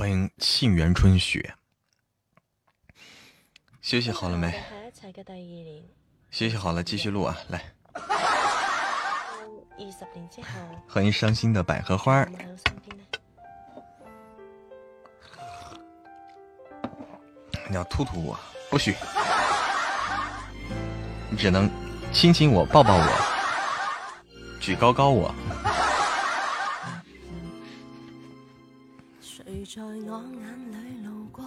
[0.09, 1.55] 欢迎沁园春雪，
[3.83, 4.59] 休息好了没？
[6.31, 7.37] 休息好了，继续录啊！
[7.49, 7.63] 来，
[10.89, 12.27] 欢迎伤心的百合花。
[17.69, 18.41] 你要突突我，
[18.71, 18.97] 不许！
[21.29, 21.69] 你只能
[22.15, 25.35] 亲亲我，抱抱我，举高高我。
[29.49, 31.43] 在我眼里路过，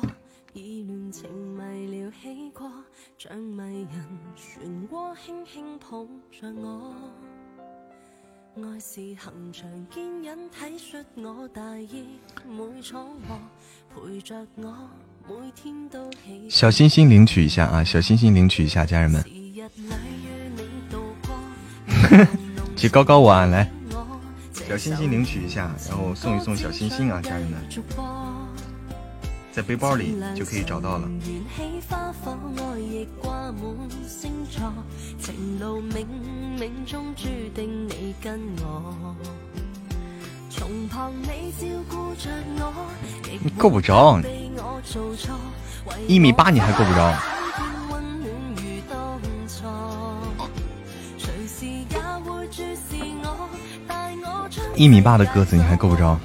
[0.54, 2.68] 意乱情迷了起过，
[3.16, 6.96] 像迷人漩涡轻轻抱着我。
[8.56, 12.08] 爱是恒长坚忍体恤我大意，
[12.48, 13.40] 每闯祸
[13.94, 14.76] 陪着我，
[15.28, 16.50] 每天都喜。
[16.50, 17.84] 小心心领取一下啊！
[17.84, 19.24] 小心心领取一下，家人们。
[22.76, 23.72] 举 高高我啊，来。
[24.72, 27.60] 小心心领取一下，然后送一送小心心啊，家人们，
[29.52, 31.10] 在背包里就可以找到了。
[43.44, 44.22] 你够不着，
[46.08, 47.14] 一米八你还够不着。
[54.82, 56.20] 一米八的个子你还够不着。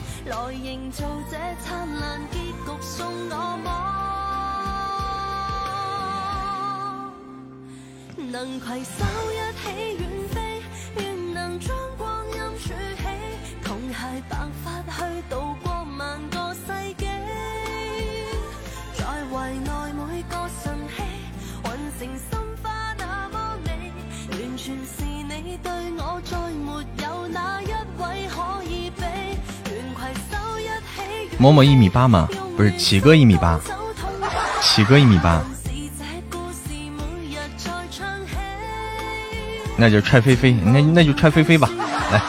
[31.38, 32.28] 某某一米八吗？
[32.56, 33.60] 不是，启哥一米八，
[34.62, 35.44] 启哥一米八，
[39.76, 41.68] 那就踹飞飞，那那就踹飞飞吧，
[42.10, 42.22] 来，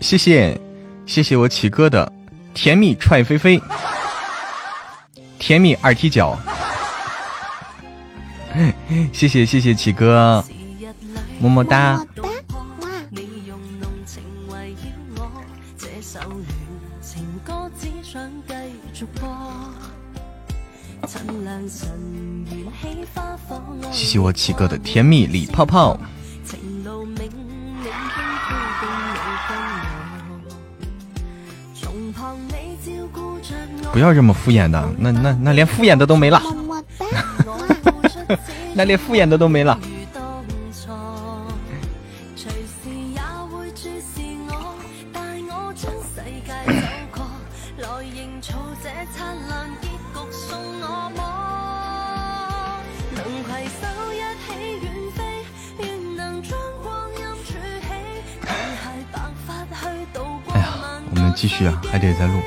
[0.00, 0.60] 谢谢，
[1.06, 2.12] 谢谢我启哥的
[2.52, 3.58] 甜蜜踹飞飞，
[5.38, 6.38] 甜蜜二踢脚。
[9.12, 10.44] 谢谢谢谢启哥，
[11.40, 12.04] 么么哒。
[23.90, 25.98] 谢谢我启哥的甜蜜礼泡泡。
[33.92, 36.40] 不要这么敷衍的，那那那连敷衍的都没了。
[38.80, 39.78] 那连敷衍的都没了。
[60.52, 60.72] 哎呀，
[61.10, 62.40] 我们继续啊，还得再录，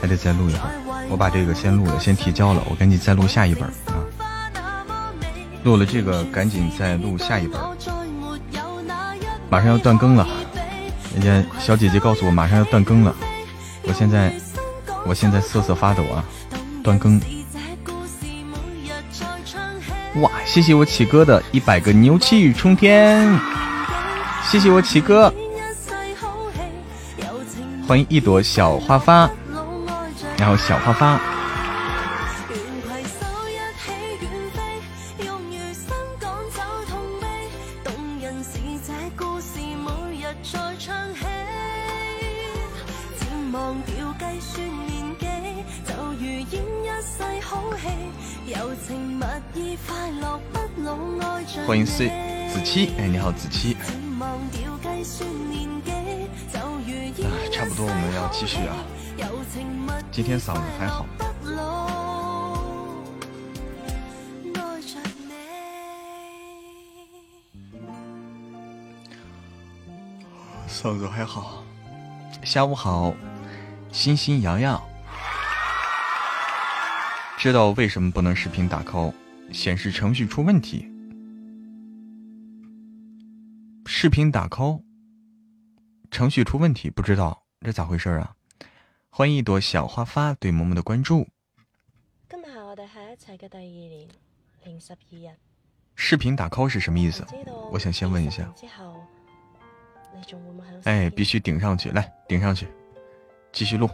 [0.00, 0.72] 还得再录一会儿。
[1.10, 4.00] 我把这个先录了，先提交了，我赶紧再录下一本啊。
[5.64, 7.60] 录了这个，赶紧再录下一本。
[9.48, 10.26] 马上要断更了，
[11.14, 13.14] 人家小姐姐告诉我马上要断更了，
[13.82, 14.32] 我现在
[15.04, 16.24] 我现在瑟瑟发抖啊！
[16.82, 17.20] 断更！
[20.20, 23.38] 哇，谢谢我启哥的一百个牛气冲天！
[24.50, 25.32] 谢谢我启哥，
[27.86, 29.30] 欢迎一朵小花发，
[30.36, 31.31] 然后小花发。
[51.92, 52.08] C
[52.48, 53.74] 子期，哎，你好，子期。
[53.74, 53.84] 啊
[57.52, 58.74] 差不多，我们要继续啊。
[60.10, 61.04] 今天嗓子还好。
[70.66, 71.62] 嗓子还好。
[72.42, 73.14] 下午好，
[73.92, 74.82] 欣欣瑶瑶。
[77.36, 79.12] 知道为什么不能视频打 call？
[79.52, 80.88] 显示程序出问题。
[84.02, 84.82] 视频打 call，
[86.10, 88.34] 程序出问题，不知道这咋回事啊？
[89.10, 91.28] 欢迎一朵小花发对萌萌的关注。
[92.28, 94.08] 今日我哋喺一齐嘅第二年
[94.64, 95.36] 零十二日。
[95.94, 97.24] 视频打 call 是什么意思？
[97.70, 98.52] 我想先问一下。
[100.82, 102.66] 哎，必须顶上去，来顶上去，
[103.52, 103.88] 继续录。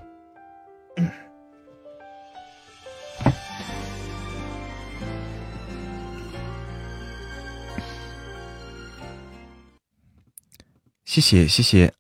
[11.09, 11.95] 谢谢谢谢，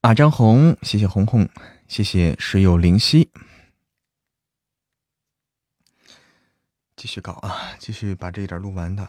[0.00, 1.46] 啊张红，谢谢红红，
[1.86, 3.30] 谢谢水有灵犀，
[6.96, 9.06] 继续搞啊，继续把这一点录完的。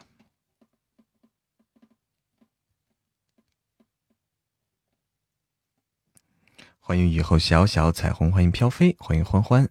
[6.78, 9.70] 欢迎雨后小小彩虹，欢迎飘飞，欢迎欢欢。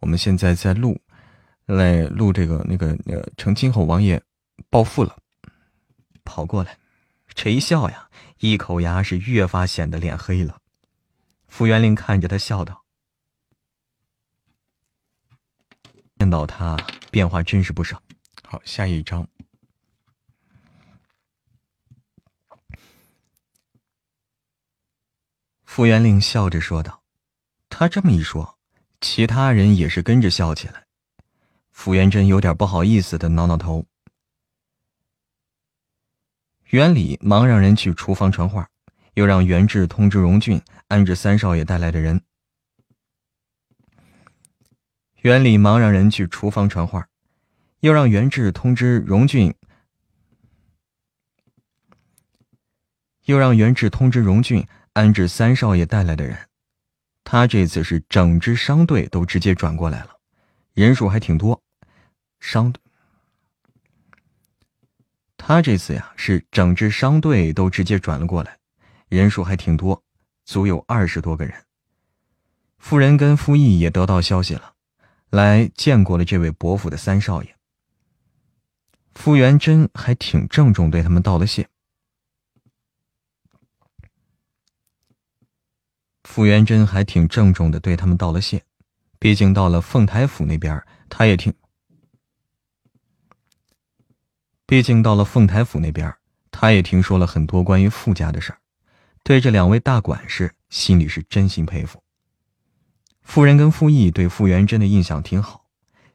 [0.00, 1.00] 我们现在在录，
[1.66, 4.20] 来录这个那个呃，成亲后王爷
[4.68, 5.16] 暴富了，
[6.24, 6.76] 跑过来，
[7.36, 8.08] 谁笑呀。
[8.42, 10.60] 一口牙是越发显得脸黑了。
[11.46, 12.84] 傅元令看着他笑道
[16.18, 16.76] ：“见到他
[17.12, 18.02] 变化真是不少。”
[18.42, 19.28] 好，下一张。
[25.62, 27.00] 傅元令笑着说道
[27.70, 28.58] ：“他这么一说，
[29.00, 30.84] 其他人也是跟着笑起来。”
[31.70, 33.86] 傅元贞有点不好意思的挠挠头。
[36.72, 38.66] 袁礼忙让人去厨房传话，
[39.12, 42.22] 又让袁志通知荣俊安置三少爷带来的人。
[45.20, 47.06] 袁礼忙让人去厨房传话，
[47.80, 49.54] 又让袁志通知荣俊，
[53.26, 56.48] 又让袁志通知荣俊安置三少爷带来的人。
[57.22, 60.16] 他这次是整支商队都直接转过来了，
[60.72, 61.62] 人数还挺多。
[62.40, 62.80] 商队。
[65.44, 68.58] 他这次呀，是整支商队都直接转了过来，
[69.08, 70.00] 人数还挺多，
[70.44, 71.52] 足有二十多个人。
[72.78, 74.74] 夫人跟傅毅也得到消息了，
[75.30, 77.56] 来见过了这位伯父的三少爷。
[79.16, 81.68] 傅元贞还挺郑重对他们道了谢。
[86.22, 88.62] 傅元贞还挺郑重的对他们道了谢，
[89.18, 91.52] 毕竟到了凤台府那边，他也挺。
[94.72, 96.16] 毕竟到了凤台府那边，
[96.50, 98.58] 他也听说了很多关于傅家的事儿，
[99.22, 102.02] 对这两位大管事心里是真心佩服。
[103.20, 105.66] 夫人跟傅毅对傅元贞的印象挺好，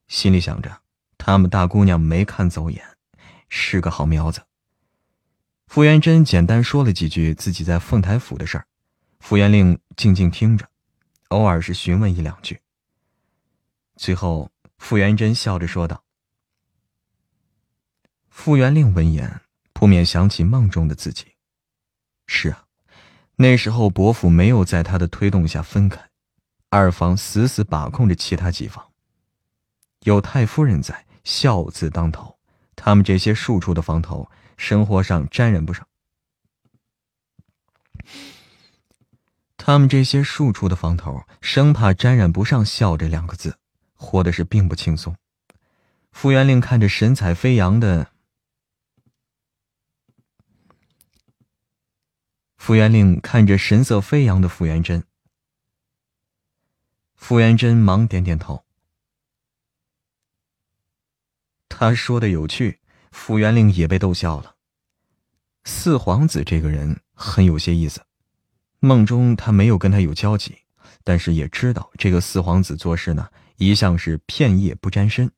[0.08, 0.82] 心里想着
[1.19, 2.84] 他们大姑娘没看走眼，
[3.48, 4.42] 是个好苗子。
[5.68, 8.66] 傅元贞简单说了几句自己在凤台府的事儿，
[9.19, 10.68] 傅元令静静听着，
[11.27, 12.60] 偶尔是询问一两句。
[13.98, 16.03] 最后，傅元贞笑着说道。
[18.38, 19.41] 傅元令闻言，
[19.74, 21.25] 不免想起梦中的自己。
[22.27, 22.66] 是啊，
[23.35, 25.99] 那时候伯父没有在他的推动下分开，
[26.69, 28.85] 二房死死把控着其他几房。
[30.01, 32.38] 有太夫人在，孝字当头，
[32.75, 35.85] 他们这些庶出的房头，生活上沾染不上。
[39.57, 43.57] 他们这些庶出的房头，生怕沾染不上“孝”这两个字，
[43.95, 45.17] 活的是并不轻松。
[46.11, 48.11] 傅元令看着神采飞扬的。
[52.68, 55.06] 傅元令看着神色飞扬的傅元贞，
[57.16, 58.66] 傅元贞忙点点头。
[61.70, 64.58] 他说的有趣，傅元令也被逗笑了。
[65.64, 68.02] 四皇子这个人很有些意思，
[68.82, 70.58] 梦中他没有跟他有交集，
[71.06, 75.32] 但是也知道这个四皇子做事呢，一向是片叶不沾身。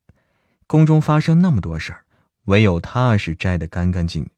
[0.65, 2.05] 宫中发生那么多事儿，
[2.45, 4.31] 唯有他是摘得干干净净。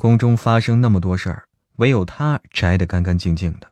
[0.00, 1.44] 宫中发生那么多事儿，
[1.76, 3.70] 唯有他摘得干干净净的，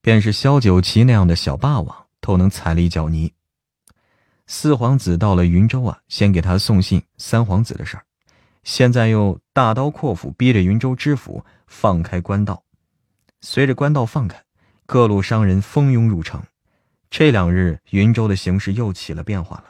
[0.00, 3.32] 便是萧九旗那样的小霸王都能踩了一脚泥。
[4.46, 8.04] 四皇子到了云州啊，先给他送信三皇子的事儿，
[8.62, 12.62] 现在又大刀阔斧逼着云州知府放开官道。
[13.40, 14.40] 随着官道放开，
[14.86, 16.40] 各路商人蜂拥入城。
[17.10, 19.64] 这两日云州的形势又起了变化了。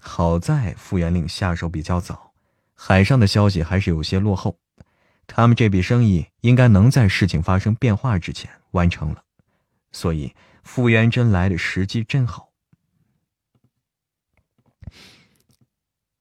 [0.00, 2.30] 好在傅元令下手比较早。
[2.76, 4.56] 海上的消息还是有些落后，
[5.28, 9.24] 他们这笔生意应该能在事情发生变化之前完成了，
[9.92, 10.34] 所以
[10.64, 12.50] 傅元贞来的时机真好。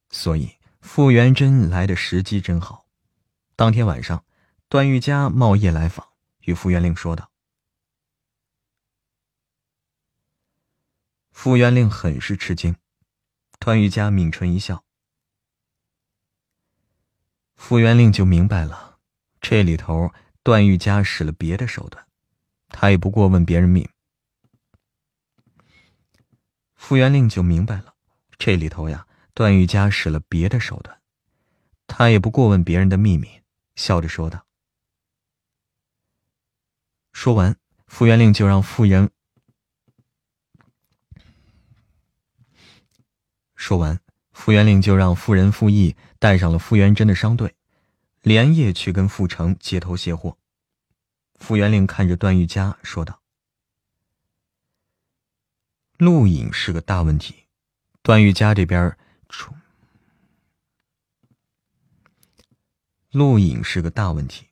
[0.09, 2.85] 所以傅元贞来的时机真好。
[3.55, 4.23] 当天晚上，
[4.67, 6.07] 段玉佳冒夜来访，
[6.41, 7.31] 与傅元令说道。
[11.31, 12.75] 傅元令很是吃惊，
[13.59, 14.83] 段玉佳抿唇一笑。
[17.55, 18.86] 傅元令就明白了，
[19.49, 20.11] 这里头
[20.43, 22.05] 段玉佳使了别的手段，
[22.67, 23.87] 他也不过问别人命。
[26.75, 27.95] 傅元令就明白了，
[28.37, 30.99] 这里头呀，段玉佳使了别的手段，
[31.87, 33.41] 他也不过问别人的秘密，
[33.77, 34.45] 笑着说道。
[37.13, 37.55] 说完，
[37.87, 39.09] 傅元令就让傅仁。
[43.55, 43.97] 说完，
[44.33, 47.55] 傅元令就让傅仁、傅义带上了傅元贞的商队，
[48.21, 50.37] 连夜去跟傅成接头卸货。
[51.35, 53.21] 傅元令看着段玉佳说道
[55.97, 57.47] ：“录影是个大问题，
[58.01, 58.97] 段玉佳这边
[59.29, 59.53] 出
[63.11, 64.47] 录影是个大问题，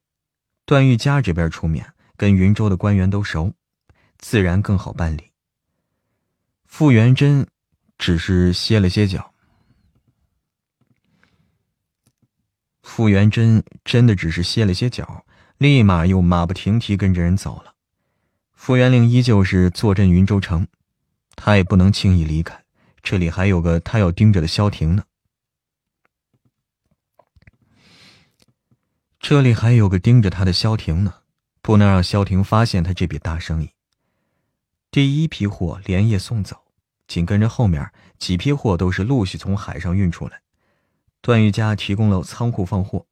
[0.66, 3.54] 段玉佳这边出面，跟云州的官员都熟，
[4.18, 5.32] 自然更好办理。”
[6.66, 7.48] 傅元贞。
[7.98, 9.34] 只是歇了歇脚，
[12.86, 15.26] 傅元贞真的只是歇了歇脚，
[15.58, 17.74] 立马又马不停蹄跟着人走了。
[18.54, 20.68] 傅元令依旧是坐镇云州城，
[21.36, 22.64] 他也不能轻易离开，
[23.02, 25.04] 这里还有个他要盯着的萧婷呢。
[29.20, 31.16] 这里还有个盯着他的萧婷呢，
[31.64, 33.72] 不能让萧婷发现他这笔大生意。
[34.92, 36.62] 第一批货连夜送走。
[37.08, 40.42] 紧跟着后面几批货都是陆续从海上运出来，
[41.26, 43.08] 段玉佳提供了仓库放货。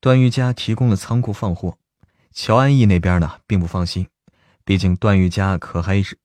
[0.00, 1.76] 段玉佳提供了仓库放货，
[2.32, 4.08] 乔安义那边呢并不放心，
[4.64, 6.18] 毕竟段玉佳可还是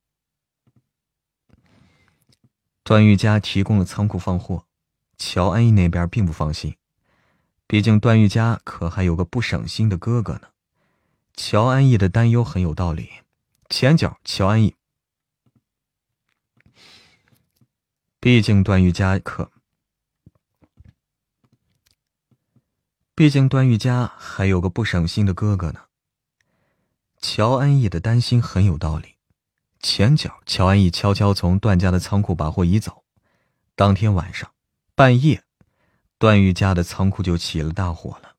[2.86, 4.66] 段玉佳提供了仓库放货，
[5.18, 6.78] 乔安义那边并不放心，
[7.68, 10.48] 毕竟段玉佳可还有个不省心的哥哥呢。
[11.34, 13.10] 乔安义的担忧很有道理。
[13.70, 14.78] 前脚乔安义，
[18.24, 19.52] 毕竟段玉佳可，
[23.14, 25.82] 毕竟段玉佳还有个不省心的哥哥呢。
[27.20, 29.18] 乔安逸的担心很有道理。
[29.82, 33.04] 前脚乔安逸悄悄从段家的仓库把货移走，
[33.76, 34.50] 当天晚上
[34.96, 35.44] 半夜，
[36.18, 38.38] 段玉家的仓库就起了大火了。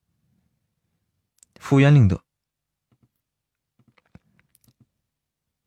[1.61, 2.23] 傅元令的。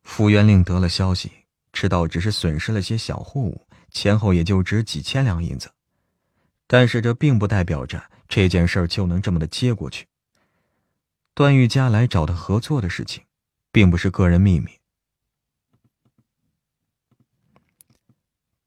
[0.01, 1.31] 傅元令得了消息，
[1.71, 5.71] 知道只是损失了些小货物，前后也就值几千两银子，
[6.67, 10.07] 但是这并不代表着这件事就能这么的接过去。
[11.33, 13.23] 段玉佳来找他合作的事情，
[13.71, 14.71] 并不是个人秘密，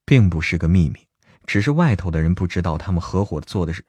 [0.04, 1.06] 并不是个秘密，
[1.46, 3.84] 只是外头的人不知道他们合伙做的是，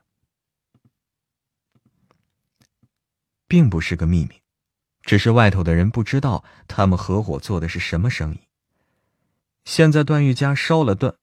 [3.48, 4.42] 并不是个秘密。
[5.04, 8.42] 只是外头的人不知道他们合伙做的是什么生意。
[9.66, 11.16] 现在段玉家烧了段，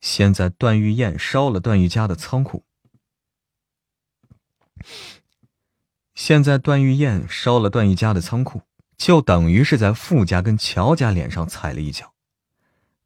[0.00, 2.64] 现在段玉燕烧了段玉家的仓库。
[6.14, 8.62] 现在段玉燕烧了段玉家的仓库，
[8.96, 12.12] 就等于是在傅家跟乔家脸上踩了一脚。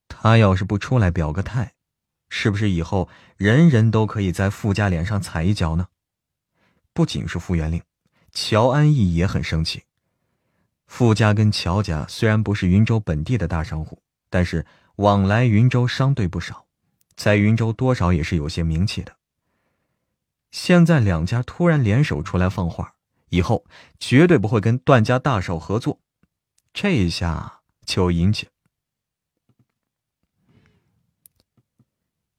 [0.09, 1.75] 他要是不出来表个态，
[2.29, 5.89] 是不是以后人人都可以在傅家脸上踩一脚呢？
[6.93, 7.83] 不仅是傅元令，
[8.33, 9.83] 乔安义也很生气。
[10.87, 14.01] 傅家跟乔家虽然不是云州本地的大商户，
[14.31, 14.65] 但是
[14.97, 16.64] 往来云州商队不少，
[17.17, 19.17] 在云州多少也是有些名气的。
[20.51, 22.95] 现在两家突然联手出来放话，
[23.31, 23.65] 以后
[23.99, 26.01] 绝对不会跟段家大少合作，
[26.73, 28.49] 这一下就引起。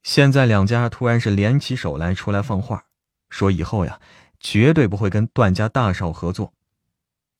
[0.03, 2.85] 现在两家突然是联起手来出来放话，
[3.29, 3.99] 说以后呀。
[4.37, 6.53] 绝对不会跟段家大少合作，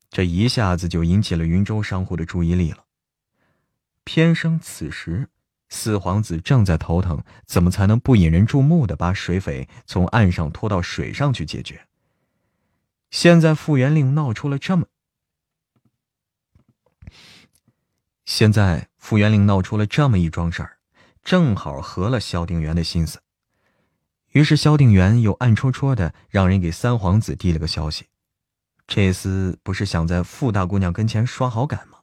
[0.10, 2.86] 这一下子就引起了云州商户的注意力了。
[4.04, 5.30] 偏生此时，
[5.70, 11.88] 四皇子正在头疼，怎么才能不引人注目的把水匪从岸上拖到水上去解决？
[13.10, 14.88] 现在傅元令闹出了这么，
[18.26, 20.78] 现在傅元令闹出了这么一桩事儿，
[21.24, 23.22] 正好合了萧定元的心思。
[24.32, 28.08] 于是萧定元又暗戳戳的让人给三皇子递了个消息，
[28.86, 32.00] 这厮不是想在傅大姑娘跟前刷好感吗？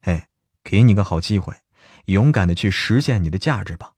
[0.00, 0.28] 哎，
[0.62, 1.54] 给你个好机会，
[2.06, 3.94] 勇敢的去实现你的价值吧。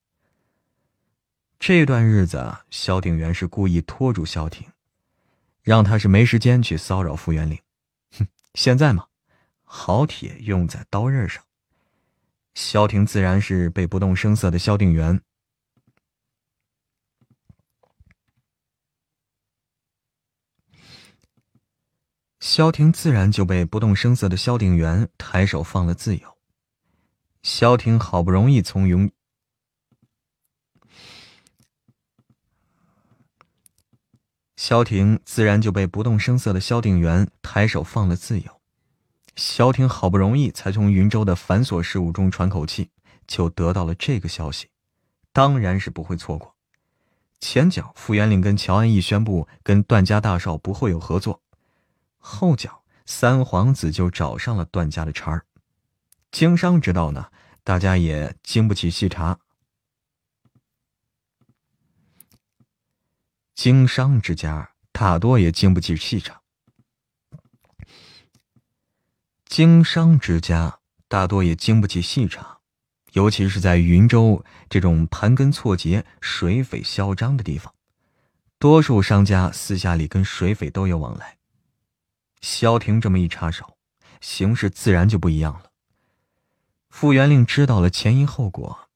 [1.58, 4.68] 这段日子，萧鼎元是故意拖住萧婷，
[5.62, 7.58] 让他是没时间去骚扰傅元令。
[8.18, 9.06] 哼，现在嘛，
[9.62, 11.42] 好铁用在刀刃上。
[12.54, 15.20] 萧婷自然是被不动声色的萧鼎元。
[22.40, 26.33] 萧婷自然就被不动声色的萧鼎元抬手放了自由。
[27.44, 29.12] 萧婷好不容易从云，
[34.56, 38.62] 萧婷自然就被不动声色的萧鼎元抬手放了自由。
[39.36, 42.88] 萧婷好不容易才从云州的繁琐事务中喘口气，
[43.26, 44.70] 就得到了这个消息，
[45.30, 46.54] 当然是不会错过。
[47.40, 51.42] 前脚傅元令跟乔安义宣布跟段家大少不会有合作。
[52.16, 55.44] 后脚，三皇子就找上了段家的茬儿。
[56.34, 57.30] 经商之道呢，
[57.62, 59.38] 大家也经不起细查。
[63.54, 66.42] 经商之家大多也经不起细查。
[69.44, 72.58] 经商之家大多也经不起细查，
[73.12, 77.72] 尤其是在云州这种盘根错节、水匪嚣张的地方，
[78.58, 81.38] 多数商家私下里跟水匪都有往来。
[82.40, 83.78] 萧婷这么一插手，
[84.20, 85.70] 形势自然就不一样了。
[86.94, 88.88] 傅元令知道了前因后果，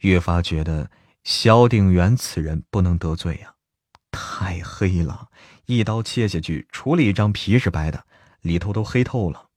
[0.00, 0.90] 越发觉得
[1.22, 3.54] 萧定元此人不能得罪呀，
[4.10, 5.30] 太黑了，
[5.66, 8.06] 一刀切下去，除了一张皮是白的，
[8.40, 9.50] 里头都黑透了。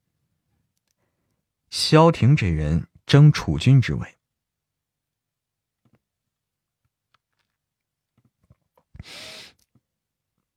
[1.72, 4.16] 萧庭这人争储君之位，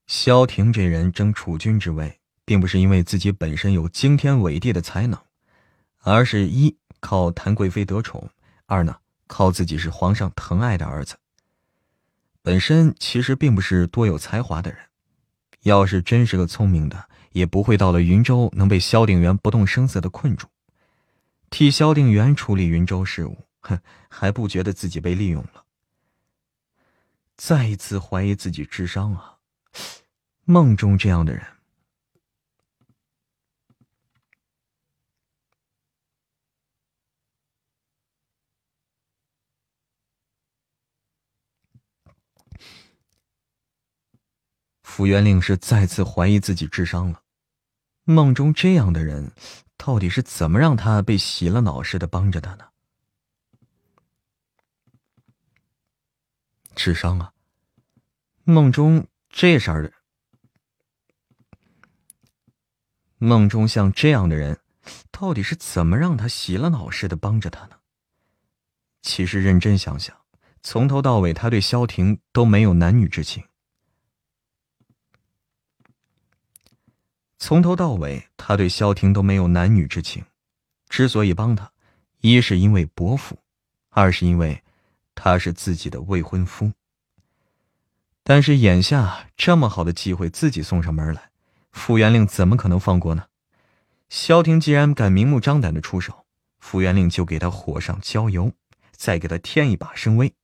[0.07, 2.20] 萧庭这人争储君之位。
[2.44, 5.19] 并不是因为自己本身有惊天伟地的才能，
[6.01, 8.31] 而是一靠谭贵妃得宠，
[8.67, 8.97] 二呢
[9.27, 11.17] 靠自己是皇上疼爱的儿子。
[12.43, 14.81] 本身其实并不是多有才华的人，
[15.62, 20.47] 要是真是个聪明的，也不会到了云州能被萧定元不动声色的困住，
[21.51, 25.65] 替萧定元处理云州事务，哼，还不觉得自己被利用了。
[27.37, 29.37] 再一次怀疑自己智商啊！
[30.45, 31.43] 梦中这样的人。
[44.91, 47.23] 傅元令是再次怀疑自己智商了。
[48.02, 49.31] 梦中这样的人，
[49.77, 52.65] 到底是怎么让他被洗了脑似的帮着他呢？
[56.75, 57.33] 智商啊！
[58.43, 59.93] 梦中这色儿的，
[63.19, 64.59] 梦中像这样的人，
[65.12, 67.77] 到底是怎么让他洗了脑似的帮着他呢？
[69.02, 70.17] 其实认真想想，
[70.62, 73.44] 从头到尾他对萧婷都没有男女之情。
[77.41, 80.23] 从头到尾，他对萧婷都没有男女之情。
[80.91, 81.73] 之所以帮他，
[82.20, 83.39] 一是因为伯父，
[83.89, 84.62] 二是因为
[85.15, 86.70] 他是自己的未婚夫。
[88.23, 91.31] 但是眼下这么好的机会自己送上门来，
[91.73, 93.25] 傅元令怎么可能放过呢？
[94.10, 96.27] 萧婷既然敢明目张胆的出手，
[96.59, 98.52] 傅元令就给他火上浇油，
[98.93, 100.35] 再给他添一把声威，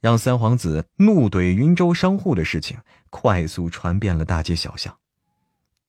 [0.00, 2.78] 让三皇子怒怼云州商户的事情
[3.10, 4.96] 快速传遍了大街小巷。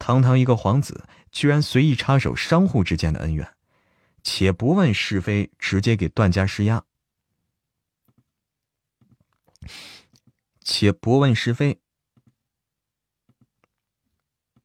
[0.01, 3.53] 堂堂一个皇子，居然随意插手商户之间的恩怨，
[4.23, 6.83] 且不问是非，直接给段家施压，
[10.63, 11.79] 且不问是非。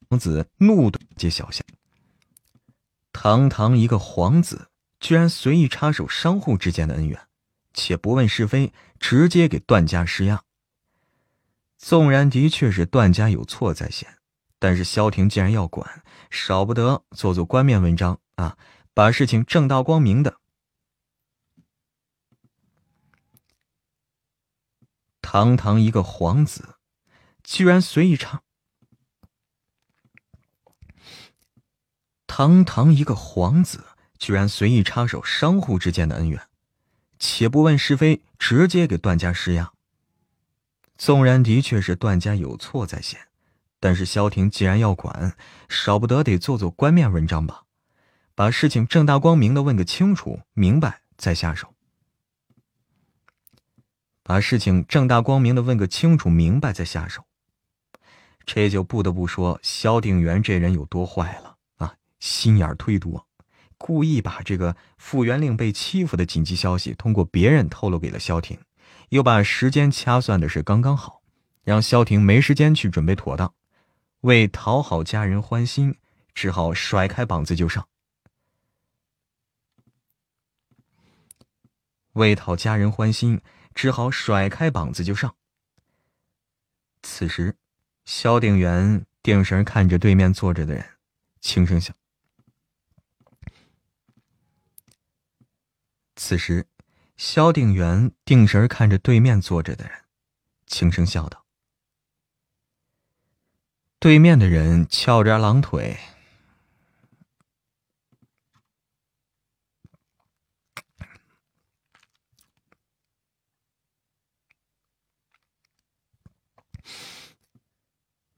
[0.08, 1.62] 皇子怒怼街小巷，
[3.12, 7.28] 堂堂一个皇子，居然随意插手商户之间的恩怨，
[7.74, 10.42] 且不问是非，直接给段家施压。
[11.76, 14.16] 纵然的确是段家有错在先。
[14.58, 18.56] 但是萧婷既然要管，少不得做做官面文章啊，
[18.94, 20.40] 把事情正大光明的。
[25.20, 26.76] 堂堂一个皇子，
[27.42, 28.42] 居然随意插；
[32.26, 33.84] 堂堂一个皇子，
[34.18, 36.48] 居然随意插手商户之间的恩怨，
[37.18, 39.72] 且不问是非，直接给段家施压。
[40.96, 43.25] 纵然的确是段家有错在先。
[43.86, 45.36] 但是萧婷既然要管，
[45.68, 47.62] 少不得得做做官面文章吧，
[48.34, 51.72] 把事情正大光明的问个清楚明白再下手。
[54.24, 57.26] 把事情正大光明的问个清楚明白再下手，
[58.44, 61.94] 这就不得不说萧定元这人有多坏了啊！
[62.18, 63.28] 心眼忒多，
[63.78, 68.58] 故意把这个傅元令被欺负的紧急消息通过别人透露给了萧庭，
[69.10, 71.22] 又把时间掐算的是刚刚好，
[71.62, 73.54] 让萧庭没时间去准备妥当，
[74.26, 75.98] 为讨好家人欢心，
[76.34, 77.88] 只好甩开膀子就上。
[82.14, 83.40] 为讨家人欢心，
[83.72, 85.36] 只好甩开膀子就上。
[87.04, 87.56] 此时，
[88.04, 90.84] 萧定元定神看着对面坐着的人，
[91.40, 91.94] 轻声笑。
[96.16, 96.66] 此时，
[97.16, 100.04] 萧定元定神看着对面坐着的人，
[100.66, 101.45] 轻声笑道
[104.06, 105.98] ：“对面的人翘着二郎腿。”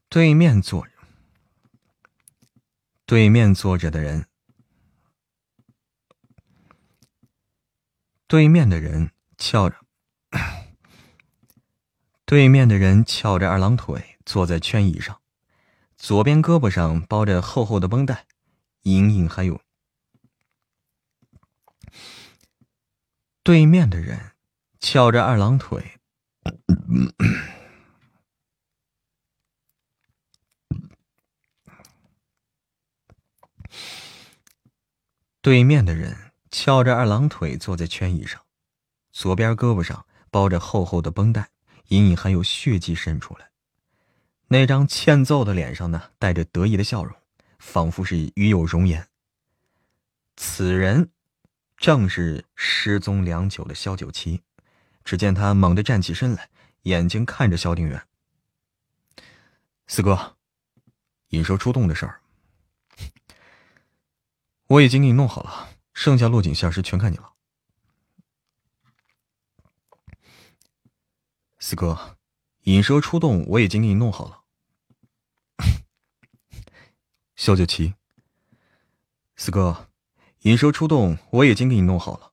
[0.08, 0.88] 对面坐，
[3.05, 4.26] 对面坐着的人，
[8.26, 9.76] 对面的人翘着，
[12.24, 15.17] 对面的人翘着二郎腿坐在圈椅上，
[15.99, 18.27] 左边胳膊上包着厚厚的绷带，
[18.83, 19.60] 隐隐还有。
[23.43, 24.33] 对面的人
[24.78, 25.99] 翘着二郎腿。
[35.43, 38.44] 对面的人翘着二郎腿坐在圈椅上，
[39.10, 41.51] 左边胳膊上包着厚厚的绷带，
[41.89, 43.48] 隐隐还有血迹渗出来。
[44.49, 47.15] 那张欠揍的脸上呢，带着得意的笑容，
[47.59, 49.09] 仿佛是与有容颜。
[50.36, 51.10] 此人
[51.77, 54.43] 正是失踪良久的萧九七。
[55.05, 56.51] 只见他猛地站起身来，
[56.83, 58.07] 眼睛看着萧定远
[59.89, 60.36] ：“四哥，
[61.28, 62.20] 引蛇出洞的事儿。”
[64.68, 67.33] 我已经给你弄好了，剩下落井下石全看你了。
[71.59, 72.18] 四哥，
[72.65, 74.38] 引蛇出洞我已经给你弄好了。
[77.39, 77.94] 萧九七，
[79.36, 79.89] 四哥，
[80.41, 82.33] 引蛇出洞我已经给你弄好了，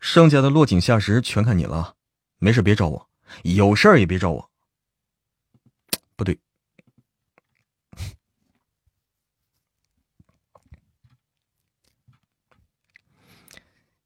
[0.00, 1.94] 剩下的落井下石全看你了。
[2.38, 3.08] 没事别找我，
[3.44, 4.50] 有事儿也别找我。
[6.16, 6.40] 不对。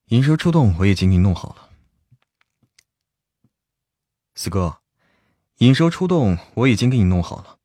[0.09, 1.71] 引蛇出洞，我已经给你弄好了。
[4.35, 4.83] 四哥，
[5.57, 7.59] 引蛇出洞，我已经给你弄好了，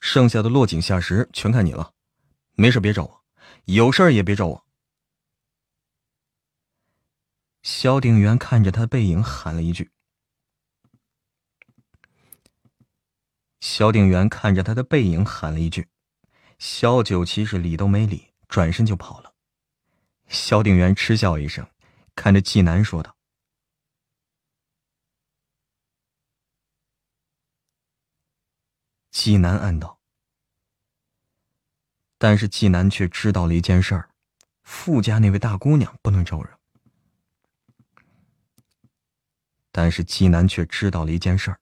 [0.00, 1.94] 剩下的落井下石全看你了。
[2.60, 3.24] 没事别找我，
[3.64, 4.66] 有事也别找我。
[7.62, 9.90] 萧定元看着他背影，喊了一句。
[13.60, 15.88] 萧定元看着他的背影，喊了一句。
[16.58, 19.34] 萧九七是理都没理，转身就跑了。
[20.28, 21.66] 萧定元嗤笑一声。
[22.14, 23.16] 看着纪南说道
[29.10, 29.99] ：“纪南暗道，
[32.22, 34.10] 但是纪南却知道了一件事儿：
[34.62, 36.50] 傅家那位大姑娘不能招惹。
[39.72, 41.60] 但是纪南却知道了一件事儿：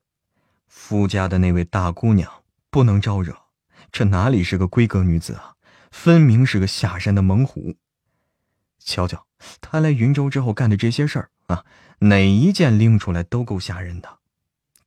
[0.67, 3.39] 傅家的那位大姑娘不能招惹。
[3.93, 5.55] 这哪里是个闺阁女子啊，
[5.93, 7.77] 分明是个下山的猛虎。
[8.81, 9.27] 瞧瞧。”
[9.61, 11.65] 他来云州之后干的这些事儿啊，
[12.01, 14.19] 哪一件拎出来都够吓人的。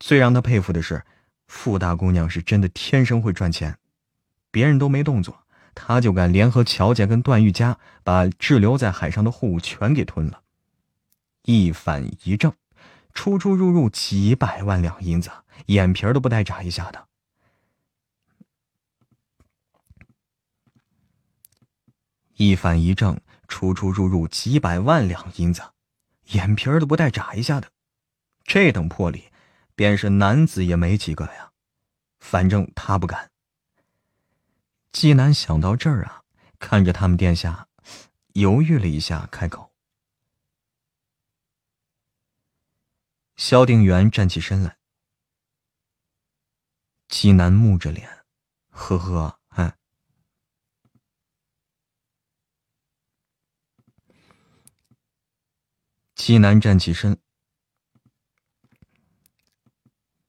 [0.01, 1.06] 最让他佩服的是，
[1.48, 3.77] 傅大姑娘是真的天生会赚钱，
[4.51, 10.41] 别人都没动作，他就敢联合乔家跟段玉家，把滞留在海上的货物全给吞了。
[11.43, 12.53] 一反一正，
[13.14, 15.32] 出出入入几百万两银子，
[15.67, 17.08] 眼皮都不带眨一下的。
[22.35, 23.19] 一反一正。
[23.48, 25.61] 出出入入几百万两银子，
[26.27, 27.67] 眼皮儿都不带眨一下的，
[28.45, 29.25] 这等魄力，
[29.75, 31.51] 便是男子也没几个呀。
[32.22, 33.30] 反正他不敢。
[34.91, 36.23] 纪南想到这儿啊，
[36.59, 37.67] 看着他们殿下，
[38.33, 39.73] 犹豫了一下，开口。
[43.35, 44.77] 萧定元站起身来，
[47.07, 48.25] 纪南木着脸，
[48.69, 49.39] 呵呵。
[56.13, 57.19] 纪南站起身，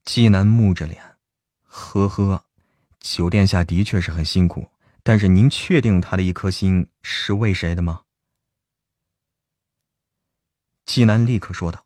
[0.05, 1.19] 纪南木着脸，
[1.65, 2.47] 呵呵，
[3.03, 4.71] 九殿下的确是很辛苦，
[5.03, 8.03] 但是您确定他的一颗心是为谁的吗？
[10.87, 11.85] 纪南立刻说道：“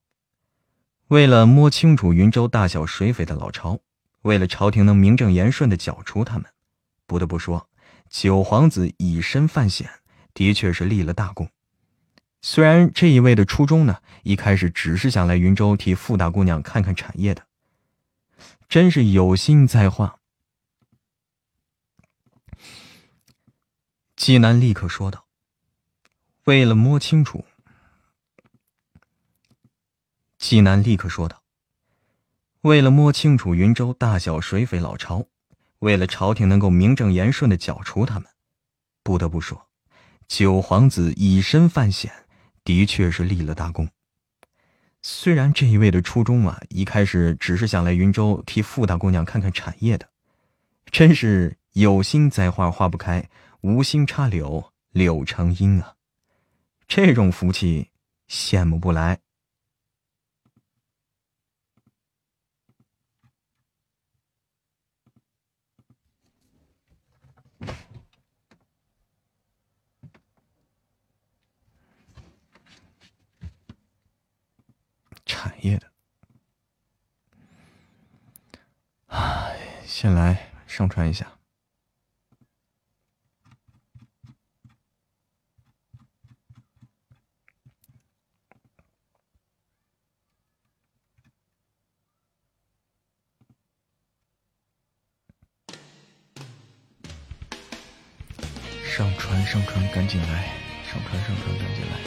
[1.09, 3.81] 为了摸清楚云州大小水匪的老巢，
[4.23, 6.45] 为了朝廷能名正言顺的剿除他们，
[7.07, 7.69] 不得不说，
[8.11, 9.89] 九皇子以身犯险，
[10.35, 11.49] 的确是立了大功。
[12.43, 17.47] 虽然这一位的初衷呢，一开始只是想来云州替傅大姑娘看看产业的，
[18.69, 20.19] 真是有心在画。
[24.17, 25.27] 纪南立刻说道
[26.45, 27.45] ：“为了摸清楚。”
[30.39, 31.43] 纪南立刻说道
[32.63, 35.27] ：“为了摸清楚云州大小水匪老巢，
[35.81, 38.27] 为了朝廷能够名正言顺的剿除他们，
[39.03, 39.69] 不得不说，
[40.27, 42.13] 九皇子以身犯险。”
[42.65, 43.89] 的确是立了大功。
[45.01, 50.09] 虽然这一位的初衷啊，一开始只是想来云州替傅大姑娘看看产业的，
[50.91, 55.97] 真是有心栽花花不开，无心插柳柳成荫啊！
[56.87, 57.91] 这种福气
[58.29, 59.21] 羡慕不来。
[75.25, 75.91] 产业的，
[79.07, 81.36] 唉，先来上传一下。
[98.97, 100.57] 上传，上传，赶紧来！
[100.91, 102.01] 上传，上传，赶紧来！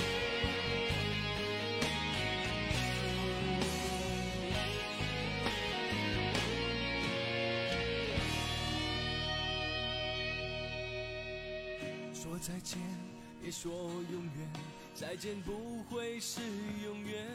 [13.51, 13.72] 说
[14.11, 14.50] 永远，
[14.95, 16.40] 再见不会是
[16.84, 17.27] 永远。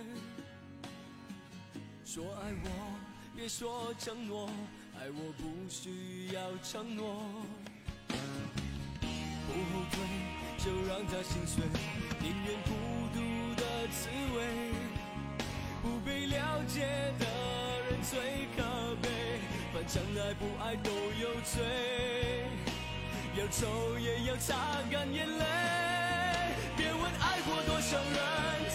[2.04, 2.70] 说爱我，
[3.36, 4.48] 别说承诺，
[4.98, 7.20] 爱我不需要承诺。
[9.46, 9.96] 不后退，
[10.58, 11.64] 就让他心碎，
[12.20, 12.70] 宁愿孤
[13.14, 13.18] 独
[13.60, 14.38] 的滋味。
[15.82, 16.80] 不被了解
[17.18, 17.26] 的
[17.90, 18.62] 人最可
[19.02, 19.08] 悲，
[19.72, 21.62] 反正爱不爱都有罪，
[23.36, 24.54] 要走也要擦
[24.90, 25.44] 干眼泪。
[26.76, 28.16] 别问爱过多少人，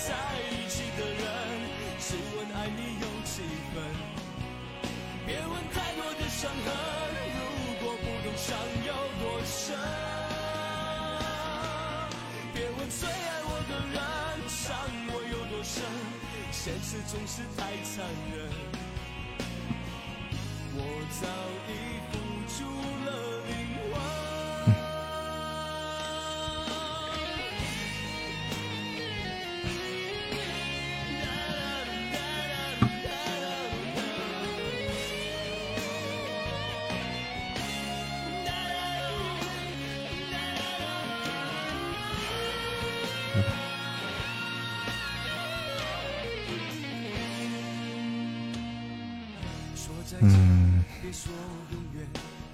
[0.07, 0.13] 在
[0.51, 1.25] 一起的人，
[1.99, 3.41] 只问爱你有几
[3.73, 3.75] 分。
[5.25, 6.67] 别问太多的伤痕，
[7.35, 7.39] 如
[7.83, 10.08] 果不懂伤有多深。
[12.89, 13.99] 最爱我的人，
[14.49, 14.75] 伤
[15.09, 15.83] 我有多深，
[16.51, 18.03] 现实总是太残
[18.33, 18.49] 忍。
[20.73, 20.77] 我
[21.21, 21.27] 早
[21.69, 21.69] 已
[22.09, 22.13] 付
[22.49, 22.57] 出
[23.05, 23.07] 了
[23.47, 23.51] 灵
[23.93, 24.28] 魂。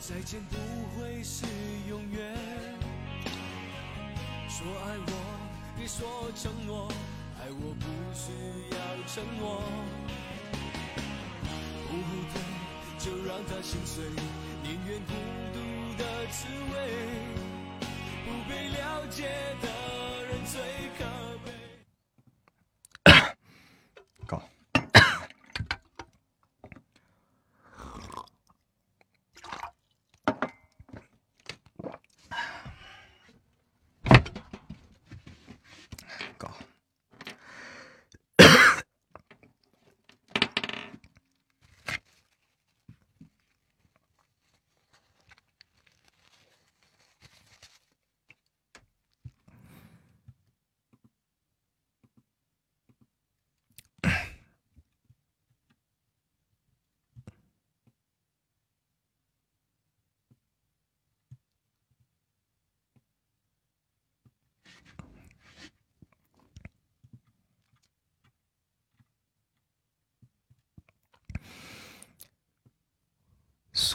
[0.08, 0.56] 再见不
[0.96, 1.48] 会是
[1.90, 2.36] 永远
[4.48, 5.12] 说爱我，
[5.76, 6.88] 别说承诺，
[7.40, 8.32] 爱我不需
[8.70, 8.78] 要
[9.08, 9.64] 承诺。
[11.90, 12.36] 不后退，
[13.00, 14.04] 就让他心碎，
[14.62, 15.12] 宁愿孤
[15.56, 15.58] 独
[15.98, 16.74] 的滋味。
[18.26, 19.24] 不被了解
[19.60, 19.66] 的
[20.28, 20.62] 人最
[21.00, 21.04] 可
[21.44, 21.52] 悲。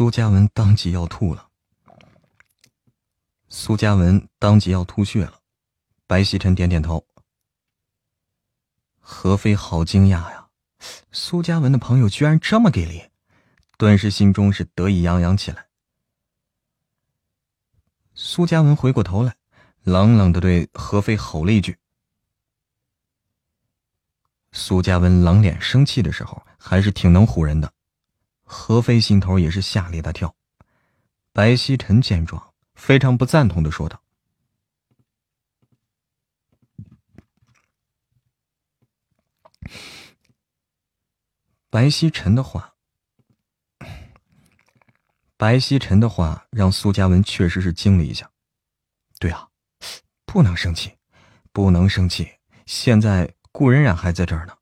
[0.00, 1.50] 苏嘉文当即要吐了，
[3.50, 5.40] 苏嘉文当即要吐血了。
[6.06, 7.06] 白希晨点点头。
[8.98, 10.48] 何飞好惊讶呀，
[11.12, 13.10] 苏嘉文的朋友居然这么给力，
[13.76, 15.66] 顿时心中是得意洋洋起来。
[18.14, 19.36] 苏嘉文回过头来，
[19.82, 21.76] 冷冷的对何飞吼了一句。
[24.52, 27.70] 苏嘉文冷脸生气的时候，还是挺能唬人的。
[28.52, 30.34] 何飞心头也是吓了一大跳。
[31.32, 34.02] 白希晨见状，非常不赞同的说道
[41.70, 42.74] ：“白希晨的话，
[45.38, 48.28] 白希晨的话让苏嘉文确实是惊了一下。
[49.20, 49.48] 对啊，
[50.26, 50.98] 不能生气，
[51.52, 52.28] 不能生气。
[52.66, 54.58] 现在顾冉冉还在这儿呢，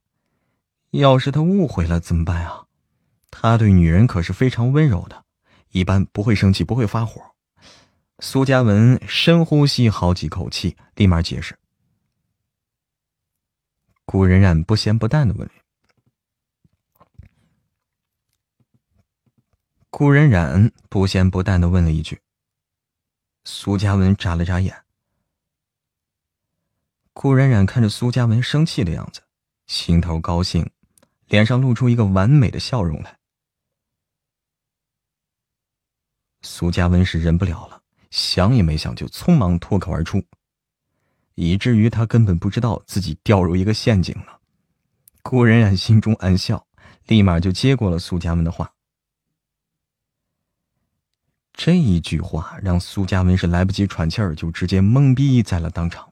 [0.90, 2.66] 要是他误会了怎么办啊？”
[3.30, 5.24] 他对女人可是非常温柔的，
[5.70, 7.22] 一般不会生气，不会发火。
[8.20, 11.56] 苏嘉文深呼吸好几口气，立马解释。
[14.04, 15.48] 顾冉冉不咸不淡的问
[19.90, 22.20] ：“顾冉冉不咸不淡的问了一句。”
[23.44, 24.84] 苏嘉文眨了眨眼。
[27.12, 29.20] 顾冉冉看着苏嘉文生气的样子，
[29.66, 30.68] 心头高兴，
[31.26, 33.17] 脸上露出一个完美的笑容来。
[36.42, 37.82] 苏嘉文是忍不了了。
[38.10, 40.24] 想也没想，就匆忙脱口而出，
[41.34, 44.40] 以至于他根本不知道自己掉入一个陷阱了。
[45.22, 46.66] 顾冉冉心中暗笑，
[47.06, 48.72] 立马就接过了苏嘉文的话。
[51.52, 56.10] 这一句话让苏嘉文是来不及喘气儿，就直接懵逼在了当场。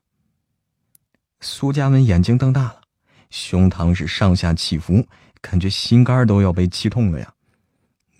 [1.40, 2.82] 苏嘉文眼睛瞪大了，
[3.30, 5.06] 胸膛是上下起伏，
[5.40, 7.32] 感觉心肝都要被气痛了呀！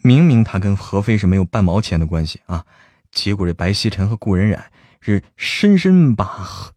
[0.06, 2.64] 明明他跟何飞是没有半毛钱的关系啊！
[3.10, 4.70] 结果这白希晨和顾冉冉
[5.00, 6.72] 是深深把，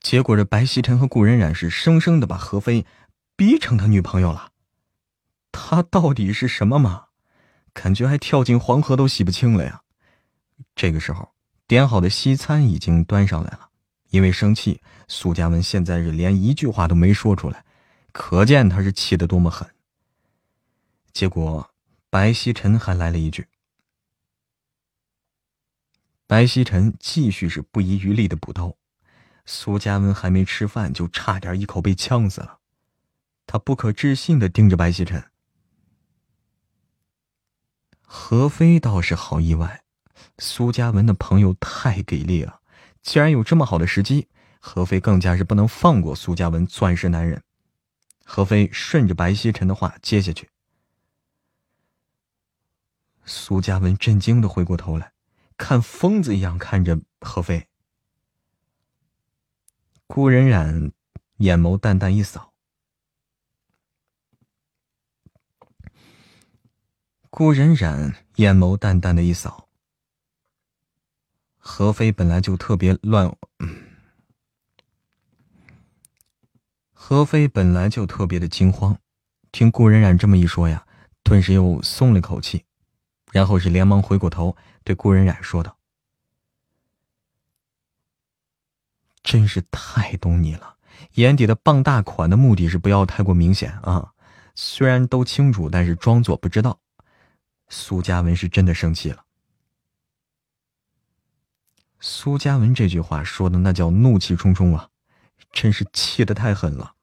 [0.00, 2.84] 结果这白希晨和顾冉冉是生生的把何飞
[3.36, 4.50] 逼成他女朋友了。
[5.52, 7.04] 他到底是什么嘛？
[7.72, 9.82] 感觉还跳进黄河都洗不清了呀！
[10.74, 11.32] 这个时候，
[11.68, 13.68] 点好的西餐已经端上来了。
[14.10, 17.64] 因为生气，苏嘉文现在是连一句话都没说出来，
[18.18, 19.68] 可见他是气得多么狠。
[21.12, 21.70] 结果，
[22.08, 23.46] 白希晨还来了一句。
[26.26, 28.74] 白希晨继续是不遗余力的补刀，
[29.44, 32.60] 苏嘉文还没吃饭，就差点一口被呛死了。
[33.46, 35.22] 他不可置信的盯着白希晨。
[38.00, 39.84] 何飞倒是好意外，
[40.38, 42.62] 苏嘉文的朋友太给力了，
[43.02, 44.28] 既然有这么好的时机，
[44.58, 47.42] 何飞更加是不能放过苏嘉文钻石男人。
[48.28, 50.50] 何飞顺着白希晨的话接下去。
[53.24, 55.12] 苏嘉文震惊的回过头来，
[55.56, 57.68] 看疯子一样看着何飞。
[60.08, 60.92] 顾冉冉
[61.38, 62.52] 眼眸淡淡一扫，
[67.30, 69.68] 顾冉冉眼眸淡淡的一扫。
[71.58, 73.85] 何飞本来就特别乱，嗯
[77.08, 78.98] 何飞本来就特别的惊慌，
[79.52, 80.84] 听顾冉冉这么一说呀，
[81.22, 82.64] 顿时又松了口气。
[83.30, 85.78] 然后是连忙回过头，对顾冉冉说道
[89.22, 90.78] ：“真是太懂你了，
[91.12, 94.12] 眼底的傍大款的目的是不要太过明显啊。
[94.56, 96.80] 虽然都清楚，但是装作不知道。”
[97.70, 99.24] 苏嘉文是真的生气了。
[102.00, 104.88] 苏嘉文这句话说的那叫怒气冲冲啊，
[105.52, 106.94] 真是气得太狠了。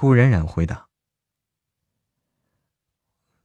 [0.00, 0.86] 顾冉冉回答。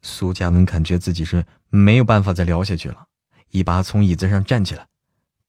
[0.03, 3.07] 苏嘉文感觉自己是没有办法再聊下去了，
[3.49, 4.87] 一把从椅子上站起来。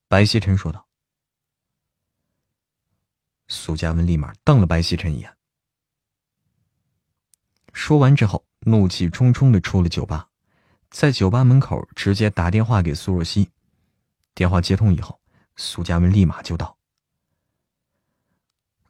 [0.08, 0.86] 白希晨说道
[3.48, 5.36] ：“苏嘉文立马瞪了白希晨一眼。”
[7.74, 10.30] 说完之后，怒气冲冲的出了酒吧，
[10.88, 13.50] 在酒吧门口直接打电话给苏若曦。
[14.34, 15.20] 电话接通以后，
[15.56, 16.78] 苏嘉文立马就到。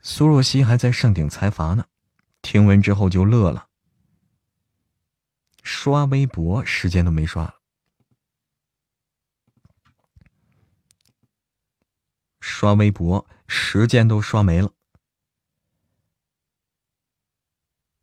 [0.00, 1.86] 苏若曦还在上顶财阀呢，
[2.44, 3.68] 听闻之后就乐了。
[5.62, 7.54] 刷微博时间都没刷了，
[12.38, 14.70] 刷微博时间都刷没了。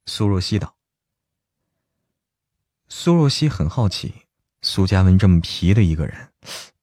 [0.07, 0.75] 苏若曦道
[2.89, 4.25] ：“苏若曦很好奇，
[4.63, 6.33] 苏嘉文这么皮的一个人，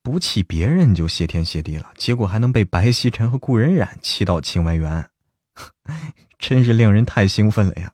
[0.00, 5.10] 不气别人就谢天谢地了，结果还能被白希晨和顾冉冉气到情外缘，
[6.38, 7.92] 真是令人太兴奋了呀！”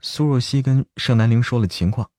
[0.00, 2.10] 苏若曦跟盛南陵说了情况。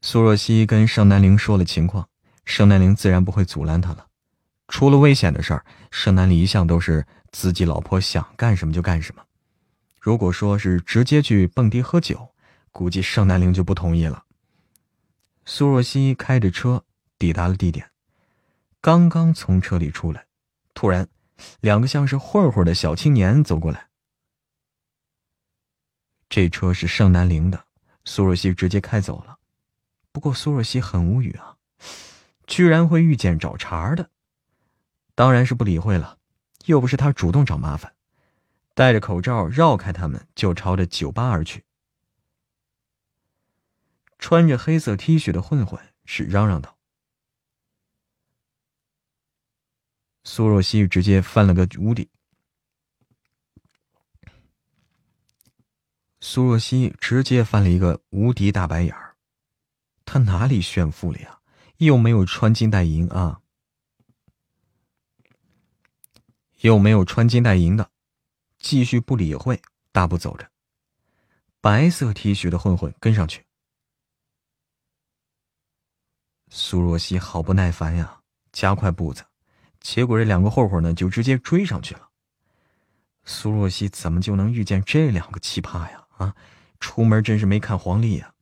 [0.00, 2.08] 苏若曦跟盛南陵说了情况，
[2.44, 4.08] 盛南陵自然不会阻拦他了。
[4.66, 9.22] 出了危险的事儿，盛南陵一向都是自己老婆想干什么就干什么。
[10.00, 12.34] 如果说是直接去蹦迪喝酒，
[12.72, 14.24] 估计盛南陵就不同意了。
[15.44, 16.84] 苏若曦开着车
[17.18, 17.90] 抵达了地点，
[18.80, 20.26] 刚刚从车里出来，
[20.74, 21.06] 突然。
[21.60, 23.88] 两个像是混混的小青年走过来，
[26.28, 27.66] 这车是盛南陵的，
[28.04, 29.38] 苏若曦直接开走了。
[30.12, 31.56] 不过苏若曦很无语啊，
[32.46, 34.10] 居然会遇见找茬的。
[35.14, 36.18] 当然是不理会了，
[36.64, 37.94] 又不是他主动找麻烦，
[38.74, 41.64] 戴着口罩绕开他们，就朝着酒吧而去。
[44.18, 46.71] 穿着黑色 T 恤的混混是嚷嚷道
[50.24, 52.08] ：“苏若曦直接翻了个无敌。”
[56.20, 59.16] 苏若曦直接翻了一个无敌大白眼儿，
[60.04, 61.40] 他哪里炫富了呀？
[61.78, 63.42] 又没有穿金戴银啊，
[66.60, 67.90] 又没有穿金戴银的，
[68.60, 69.60] 继续不理会，
[69.90, 70.48] 大步走着。
[71.60, 73.44] 白色 T 恤的混混跟上去。
[76.50, 79.24] 苏若曦好不耐烦呀，加快步子，
[79.82, 82.08] 结果这两个混混呢就直接追上去了。
[83.24, 86.06] 苏若曦怎么就能遇见这两个奇葩呀？
[86.16, 86.34] 啊，
[86.80, 88.32] 出门真是没看黄历呀！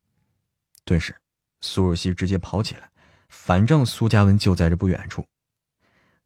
[0.84, 1.20] 顿时，
[1.60, 2.90] 苏若曦直接跑起来。
[3.28, 5.24] 反正苏嘉文就在这不远处，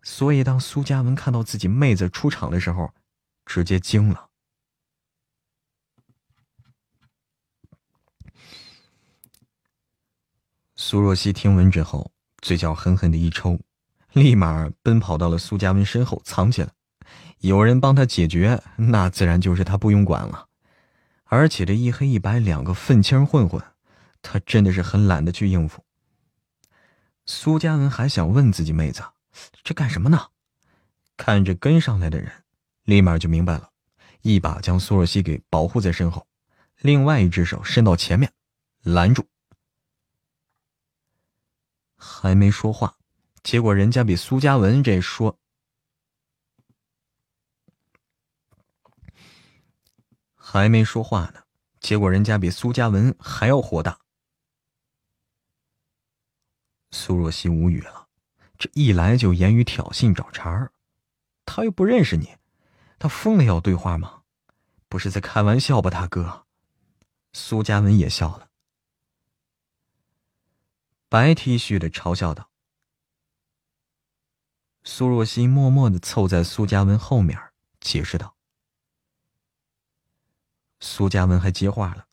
[0.02, 2.92] 所以当苏嘉文看到自己妹子出场的时候，
[3.44, 4.30] 直接惊了。
[10.76, 12.10] 苏若曦听闻之后，
[12.40, 13.60] 嘴角狠狠的一抽，
[14.14, 16.70] 立马奔跑到了苏嘉文身后藏起来。
[17.40, 20.48] 有人帮他解决，那自然就是他不用管了。
[21.24, 23.60] 而且这一黑一白两个愤青混混，
[24.22, 25.84] 他真的是很懒得去应付。
[27.26, 29.02] 苏嘉文还想问自己妹子
[29.64, 30.28] ：“这干什么呢？”
[31.18, 32.30] 看着跟上来的人，
[32.84, 33.70] 立马就明白了，
[34.22, 36.26] 一把将苏若曦给保护在身后，
[36.78, 38.32] 另外一只手伸到前面，
[38.82, 39.26] 拦住。
[41.96, 42.96] 还没说话，
[43.44, 45.38] 结果人家比苏嘉文这说
[50.34, 51.44] 还没说话呢，
[51.78, 54.00] 结果人家比苏嘉文还要火大。
[56.90, 58.08] 苏若曦无语了，
[58.56, 60.72] 这一来就言语挑衅找茬儿，
[61.44, 62.38] 他又不认识你，
[62.98, 64.22] 他疯了要对话吗？
[64.88, 66.46] 不是在开玩笑吧，大哥？
[67.34, 68.48] 苏嘉文也笑了，
[71.10, 72.53] 白 T 恤的嘲笑道。
[74.84, 77.38] 苏若曦默默的凑在苏嘉文后面，
[77.80, 78.36] 解释道。
[80.78, 82.04] 苏嘉文还接话了，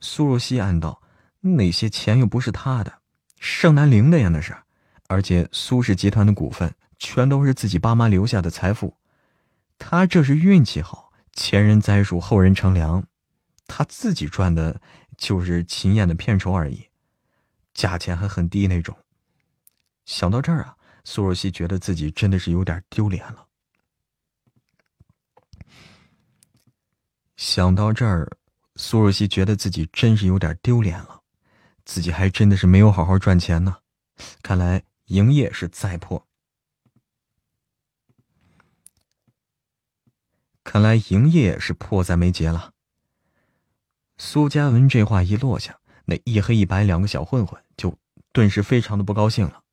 [0.00, 1.02] 苏若曦暗道。
[1.46, 3.00] 那些钱又不是他的，
[3.38, 4.56] 盛南陵的呀，那是。
[5.08, 8.96] 而且苏氏集团的股份全都是自己爸妈留下的财富，
[9.76, 13.06] 他这是运气好，前人栽树，后人乘凉，
[13.66, 14.80] 他自己赚的
[15.18, 16.88] 就是秦燕的片酬而已，
[17.74, 18.96] 价钱还很低那种。
[20.04, 23.46] 想到这儿啊，苏若曦觉得自己真的是有点丢脸了。
[27.36, 28.30] 想到这儿，
[28.76, 31.22] 苏若曦觉得自己真是有点丢脸了。
[31.84, 33.76] 自己还真的是没有好好赚钱呢，
[34.42, 36.26] 看来营业是再破。
[40.62, 42.72] 看来营业是迫在眉睫了。
[44.16, 47.98] 苏嘉文这话一落下，那一黑一白两个小混混就
[48.32, 49.63] 顿时非常的不高兴了。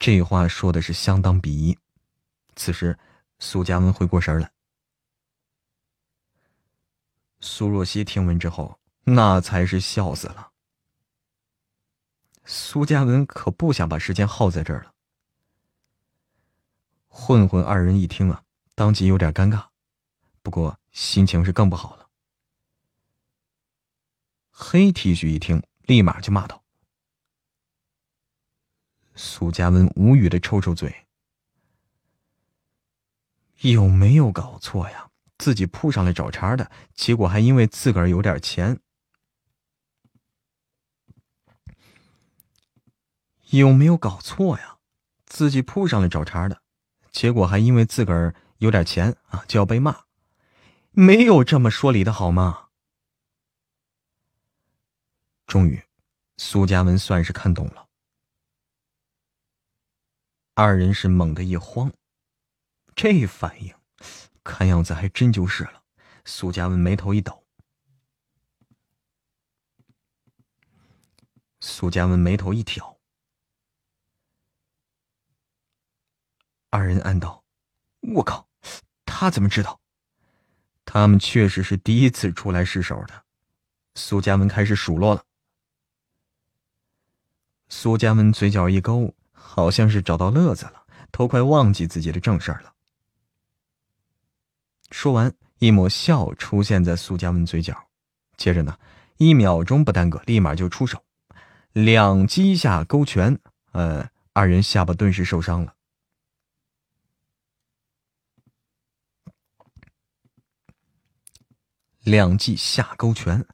[0.00, 1.78] 这话说的是相当鄙夷。
[2.56, 2.98] 此时，
[3.38, 4.50] 苏嘉文回过神来。
[7.38, 8.76] 苏若曦听闻之后。
[9.04, 10.52] 那才是笑死了。
[12.44, 14.94] 苏嘉文可不想把时间耗在这儿了。
[17.08, 19.66] 混混二人一听啊，当即有点尴尬，
[20.42, 22.08] 不过心情是更不好了。
[24.50, 26.59] 黑 T 恤一听，立马就骂道
[29.14, 31.06] ：“苏嘉文，无语的抽抽嘴，
[33.60, 35.10] 有没有搞错呀？
[35.38, 38.78] 自己扑上来找茬的，结果还因为自个儿有点钱。”
[43.50, 44.78] 有没有搞错呀？
[45.26, 46.62] 自己扑上来找茬的，
[47.10, 50.04] 结果还因为自个儿有点钱啊，就要被骂，
[50.92, 52.68] 没有这么说理的好吗？
[55.46, 55.82] 终于，
[56.36, 57.89] 苏嘉文算是看懂了。
[60.62, 61.90] 二人是猛地一慌，
[62.94, 63.74] 这反应，
[64.44, 65.84] 看样子还真就是了。
[66.26, 67.46] 苏家文眉头一抖，
[71.60, 73.00] 苏家文眉头一挑。
[76.68, 77.42] 二人暗道
[78.16, 78.46] ：“我靠，
[79.06, 79.80] 他怎么知道？
[80.84, 83.24] 他们确实是第一次出来试手的。”
[83.96, 85.24] 苏家文开始数落了。
[87.70, 92.74] 苏家文嘴角一勾，好像是找到乐子了，都快忘记自己的正事儿了。
[94.90, 97.88] 说完，一抹笑出现在苏家文嘴角，
[98.36, 98.78] 接着呢，
[99.16, 101.02] 一秒钟不耽搁，立马就出手，
[101.72, 103.38] 两击下勾拳，
[103.72, 105.74] 呃，二人下巴顿时受伤了。
[112.02, 113.44] 两记下勾拳，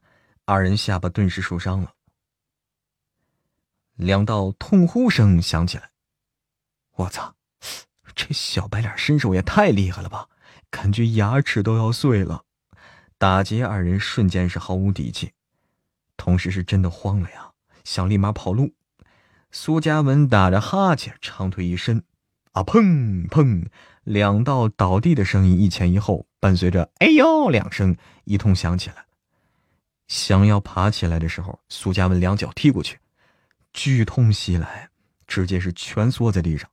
[0.45, 1.93] 二人下巴顿时受伤了。
[3.97, 5.89] 两道痛呼声响起来，
[6.95, 7.35] 我操！
[8.15, 10.29] 这小白脸身手也太厉害了吧！
[10.69, 12.43] 感觉牙齿都要碎了。
[13.17, 15.33] 打劫二人瞬间是毫无底气，
[16.15, 17.51] 同时是真的慌了呀，
[17.83, 18.73] 想立马跑路。
[19.51, 22.03] 苏嘉文打着哈欠，长腿一伸，
[22.51, 23.67] 啊砰砰，
[24.03, 29.05] 两道倒地的声音一前一后，伴随着“哎呦”两声，一通响起来。
[30.07, 32.99] 想要爬起来的时候，苏嘉文两脚踢过去，
[33.77, 34.89] 剧痛袭来，
[35.27, 36.67] 直接是蜷缩在地上。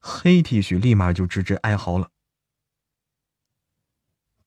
[0.00, 2.10] 黑 T 恤立马就直直哀嚎了，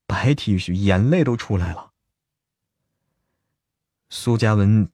[0.05, 1.93] 白 T 恤眼泪都出来了。
[4.09, 4.91] 苏嘉文，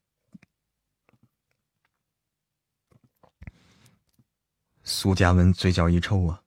[4.84, 6.44] 苏嘉文嘴角一抽啊，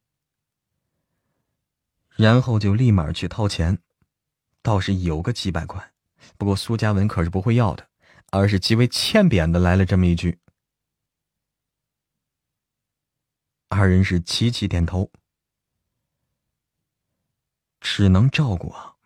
[2.14, 3.82] 然后就立马去掏钱，
[4.62, 5.92] 倒是有个几百块，
[6.38, 7.90] 不过苏嘉文可是不会要的，
[8.30, 10.38] 而是极为欠扁的来了这么一句。
[13.68, 15.10] 二人是齐齐点头，
[17.80, 18.96] 只能照顾啊，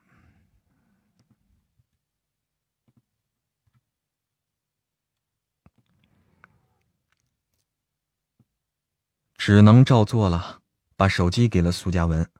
[9.36, 10.58] 只能照做了。
[10.96, 12.30] 把手机给了苏嘉文，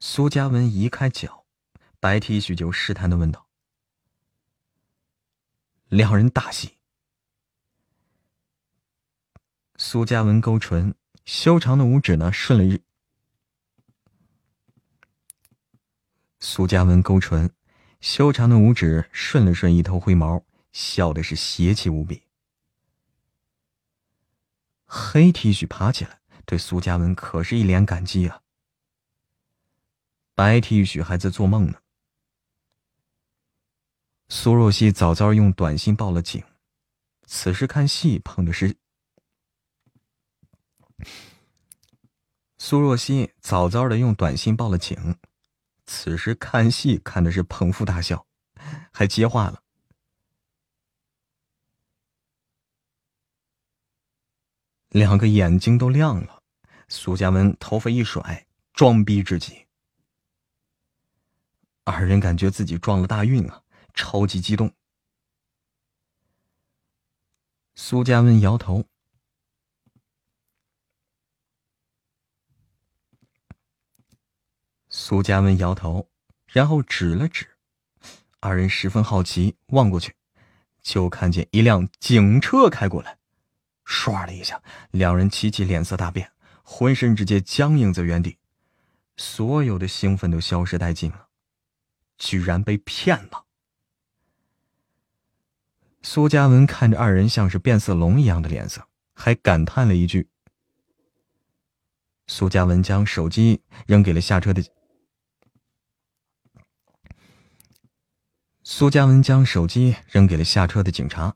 [0.00, 1.46] 苏嘉文移开脚，
[1.98, 3.47] 白 T 恤就试探的问道
[5.88, 6.76] ：“两人大喜。”
[9.76, 10.94] 苏嘉文勾唇，
[11.24, 12.78] 修长的五指呢顺了。
[16.40, 17.50] 苏嘉文勾唇，
[18.00, 22.22] 修长的五指顺了顺一头灰毛，笑的是邪气无比。
[24.84, 28.42] 黑 T 恤爬起来，对苏嘉文可是一脸感激啊。
[30.34, 31.80] 白 T 恤还在做梦呢。
[34.30, 36.44] 苏若曦早早用短信报了警，
[37.26, 38.76] 此时看戏碰的是。
[42.58, 45.16] 苏若曦早早的用短信报了警，
[45.86, 48.26] 此时看戏看的是捧腹大笑，
[48.92, 49.62] 还接话了。
[54.90, 56.42] 两个眼睛都亮了，
[56.88, 59.66] 苏嘉文头发一甩，装逼至极。
[61.84, 63.62] 二人感觉自己撞了大运啊，
[63.98, 64.72] 超级激动。
[67.74, 68.84] 苏嘉文摇头。
[74.88, 76.08] 苏嘉文摇头，
[76.46, 77.56] 然后指了指，
[78.38, 80.14] 二人十分好奇，望过去，
[80.80, 83.18] 就看见一辆警车开过来，
[83.84, 84.62] 唰的一下，
[84.92, 86.30] 两人齐齐脸色大变，
[86.62, 88.38] 浑身直接僵硬在原地，
[89.16, 91.28] 所有的兴奋都消失殆尽了，
[92.16, 93.47] 居然被骗了。
[96.02, 100.28] 苏嘉文看着二人像是变色龙一样的脸色，还感叹了一句。
[102.26, 104.62] 苏嘉文将手机扔给了下车的。
[108.62, 111.34] 苏嘉文将手机扔给了下车的警察。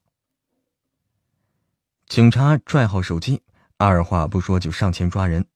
[2.06, 3.42] 警察拽好手机，
[3.78, 5.46] 二话不说就上前抓人。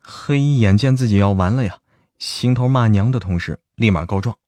[0.00, 1.80] 黑衣眼见自己要完了呀，
[2.18, 4.38] 心头骂娘的同时，立马告状。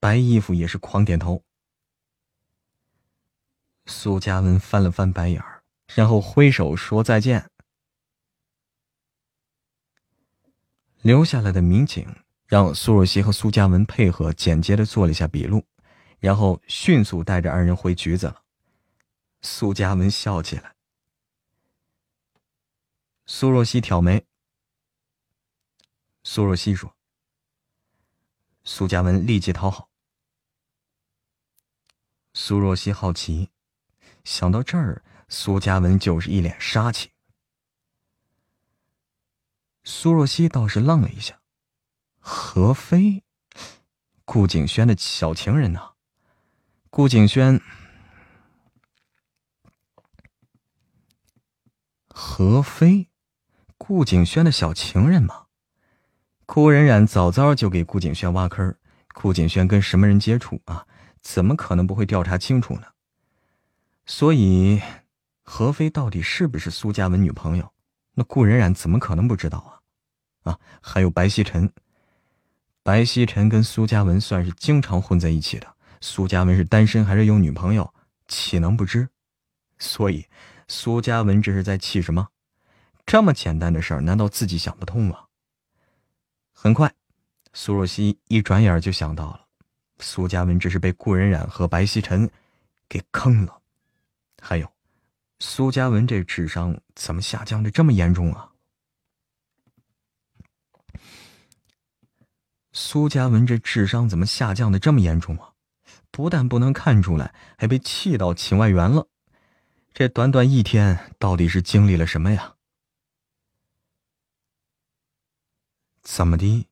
[0.00, 1.44] 白衣服也是狂点头。
[3.86, 5.62] 苏嘉文翻了翻白眼儿，
[5.94, 7.48] 然后挥手说再见。
[11.02, 12.24] 留下来的民警。
[12.46, 15.64] 让苏若曦和苏嘉文配合，简洁的做了一下笔录，
[16.18, 18.42] 然后迅速带着二人回局子了。
[19.40, 20.74] 苏嘉文笑起来，
[23.24, 24.26] 苏若曦挑眉。
[26.24, 26.92] 苏若曦说
[28.64, 29.89] ：“苏嘉文立即讨好。”
[32.42, 33.50] 苏若曦好奇，
[34.24, 37.10] 想到这儿，苏嘉文就是一脸杀气。
[39.84, 41.38] 苏若曦倒是愣了一下。
[42.18, 43.24] 何飞，
[44.24, 45.90] 顾景轩的小情人呢？
[46.88, 47.60] 顾景轩，
[52.08, 53.10] 何飞，
[53.76, 55.48] 顾景轩的小情人吗？
[56.46, 58.74] 顾冉冉早早就给顾景轩挖坑，
[59.12, 60.86] 顾景轩跟什么人接触啊？
[61.22, 62.86] 怎么可能不会调查清楚呢？
[64.06, 64.80] 所以，
[65.42, 67.72] 何飞到底是不是苏嘉文女朋友？
[68.14, 69.80] 那顾冉冉怎么可能不知道
[70.42, 70.52] 啊？
[70.52, 71.72] 啊，还有白曦晨。
[72.82, 77.92] 白曦晨跟苏嘉文算是经常混在一起的，苏嘉文是单身还是有女朋友，
[78.26, 79.08] 岂能不知？
[79.78, 80.26] 所以，
[80.66, 82.28] 苏嘉文这是在气什么？
[83.06, 85.26] 这么简单的事儿，难道自己想不通吗？
[86.52, 86.92] 很快，
[87.52, 89.46] 苏若曦一转眼就想到了，
[90.00, 92.28] 苏嘉文这是被顾冉冉和白曦臣
[92.88, 93.60] 给坑了。
[94.40, 94.72] 还有，
[95.38, 98.50] 苏嘉文这智商怎么下降的这么严重啊？
[102.72, 105.52] 苏嘉文这智商怎么下降的这么严重啊？
[106.10, 109.06] 不但不能看出来，还被气到请外援了。
[109.92, 112.54] 这短短一天，到底是经历了什么呀？
[116.02, 116.66] 怎么的？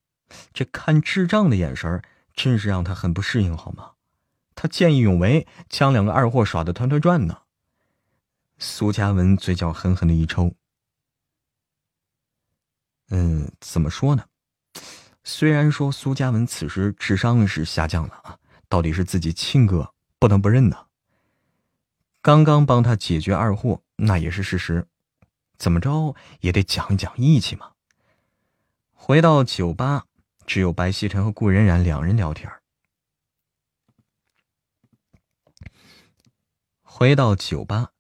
[0.53, 2.03] 这看智障的眼神
[2.39, 3.95] 真是让他很不适应，好吗？
[4.55, 7.43] 他见义勇为，将两个二货耍的团团转呢。
[8.59, 10.55] 苏嘉文嘴角狠狠的一抽。
[13.11, 14.25] 嗯，怎么说呢？
[15.25, 20.87] 虽然说苏嘉文此时智商是下降了啊，到底是自己亲哥，不能不认呢。
[22.23, 24.87] 刚刚帮他解决二货，那也是事实，
[25.57, 27.73] 怎么着也得讲一讲义气嘛。
[28.93, 30.05] 回到酒吧，
[30.49, 32.51] 只有白曦臣和顾冉冉两人聊天。
[36.81, 37.91] 回到酒吧，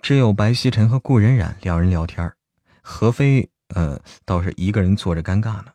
[0.00, 2.32] 只有白曦臣和顾冉冉两人聊天，
[2.80, 5.72] 何飞呃倒是一个人坐着尴尬呢。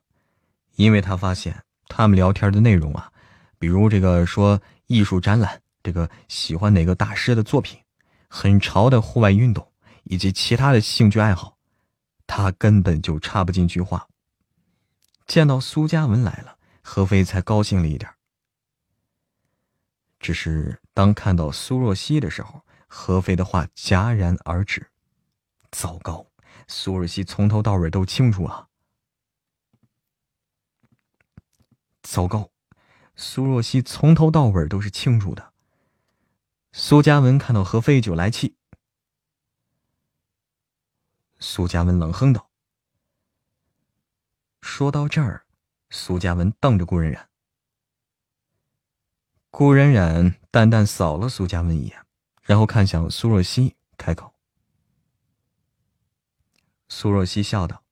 [0.77, 3.11] 因为他发现他们聊天的内容啊，
[3.59, 7.77] 比如这个说艺术展览，这个喜欢哪个大师的作品，
[8.29, 9.69] 很潮的户外运动，
[10.05, 11.57] 以及其他的兴趣爱好，
[12.25, 14.07] 他根本就插不进去话。
[15.31, 18.13] 见到苏嘉文来了，何飞才高兴了一点。
[20.19, 24.91] 只是当看到苏若曦的时候，何飞的话戛然而止。
[25.71, 26.27] 糟糕，
[26.67, 28.67] 苏若曦从头到尾都清楚啊。
[32.03, 32.51] 糟糕，
[33.15, 35.53] 苏若曦从头到尾都是清楚的。
[36.73, 38.57] 苏嘉文看到何飞就来气。
[41.39, 42.50] 苏嘉文冷哼道
[44.61, 45.45] ：“说到这儿，
[45.89, 47.29] 苏嘉文瞪着顾冉冉。
[49.49, 52.05] 顾冉冉淡淡扫了苏嘉文一眼，
[52.43, 54.33] 然后看向苏若曦，开口。
[56.87, 57.83] 苏若曦笑道。”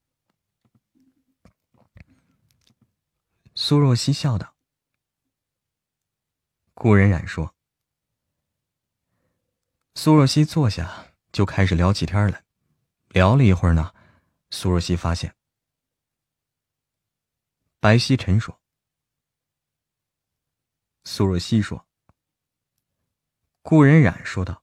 [3.55, 4.55] 苏若曦笑道
[6.73, 7.53] ：“顾冉冉说。”
[9.95, 12.45] 苏若曦坐下，就开始聊起天来。
[13.09, 13.93] 聊了一会儿呢，
[14.49, 15.35] 苏若曦发现，
[17.81, 18.59] 白曦晨说
[21.05, 21.87] ：“苏若曦说。”
[23.63, 24.61] 顾冉冉说道：“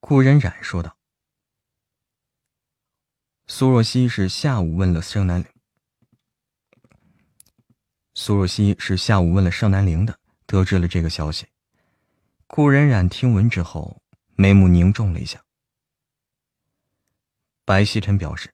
[0.00, 0.98] 顾冉冉说道。”
[3.48, 5.48] 苏若曦是下午问了盛南陵。
[8.12, 11.48] 苏若曦是下午问了盛南陵的，得知了这个消息。
[12.46, 14.02] 顾冉冉听闻之后，
[14.34, 15.42] 眉目凝重了一下。
[17.64, 18.52] 白曦晨表示。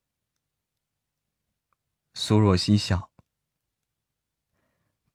[2.18, 3.10] 苏若曦笑。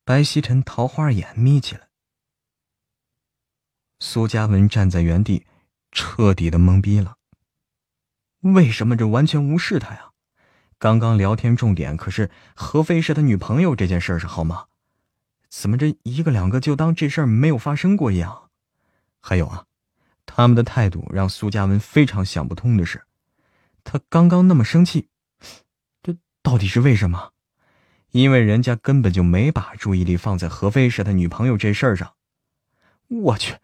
[0.03, 1.89] 白曦臣桃花眼眯起来。
[3.99, 5.47] 苏嘉文站在原地，
[5.91, 7.17] 彻底的懵逼了。
[8.41, 10.11] 为什么这完全无视他呀？
[10.77, 14.67] 刚刚聊天重点可是何飞是他女朋友这件事上，好吗？
[15.49, 18.51] 怎么这一个两个就当这事儿没有发生过一样？
[19.19, 19.65] 还有啊，
[20.27, 23.01] 他们的态度让苏嘉文非常想不通的是，
[23.83, 25.07] 他刚刚那么生气，
[26.41, 27.33] 到底是为什么？
[28.11, 32.13] 因为人家根本就没把注意力放在何飞是他女朋友这事儿上。
[33.07, 33.55] 我去，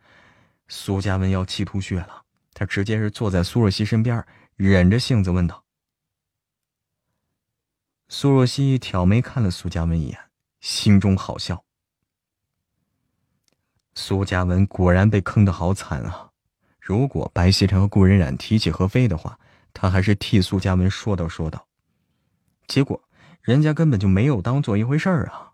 [0.67, 2.23] 苏嘉文要气吐血了，
[2.53, 4.25] 他直接是坐在苏若曦身边。
[4.55, 5.65] 忍着性子问道
[8.09, 10.17] ：“苏若曦挑眉看了苏嘉文一眼，
[10.61, 11.63] 心中好笑。
[13.93, 16.31] 苏嘉文果然被坑的好惨啊！
[16.79, 19.37] 如果白曦晨和顾冉冉提起何飞的话，
[19.73, 21.66] 他还是替苏嘉文说道说道。
[22.67, 23.01] 结果
[23.41, 25.53] 人家根本就没有当做一回事儿啊！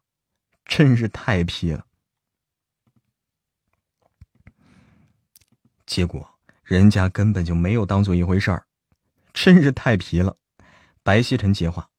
[0.66, 1.88] 真是太皮了。
[5.86, 8.68] 结果人家根本就没有当做一回事儿。”
[9.34, 10.38] 真是太皮了，
[11.02, 11.90] 白曦臣接话。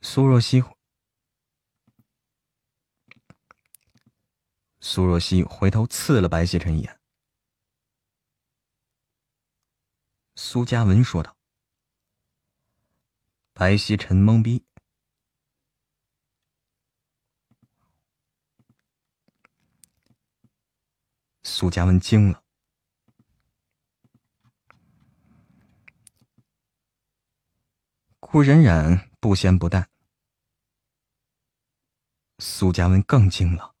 [0.00, 0.62] 苏若曦，
[4.80, 6.98] 苏若曦回头刺了白曦臣一眼。
[10.36, 11.37] 苏嘉文说道。
[13.58, 14.64] 白曦臣懵逼。
[21.42, 22.44] 苏嘉文惊了。
[28.20, 29.90] 顾冉冉不咸不淡。
[32.38, 33.74] 苏嘉文更惊了，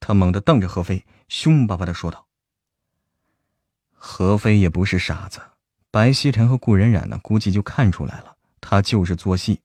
[0.00, 2.26] 他猛地瞪着何飞，凶巴巴的说道
[3.94, 5.40] ：“何飞也不是傻子，
[5.92, 8.31] 白曦臣和顾冉冉呢，估计就看出来了，
[8.62, 9.60] 他就是做戏。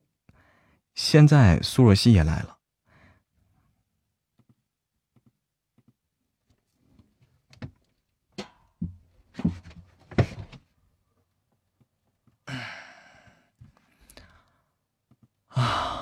[0.96, 2.56] 现在苏若曦也来了。”
[15.56, 15.98] 啊！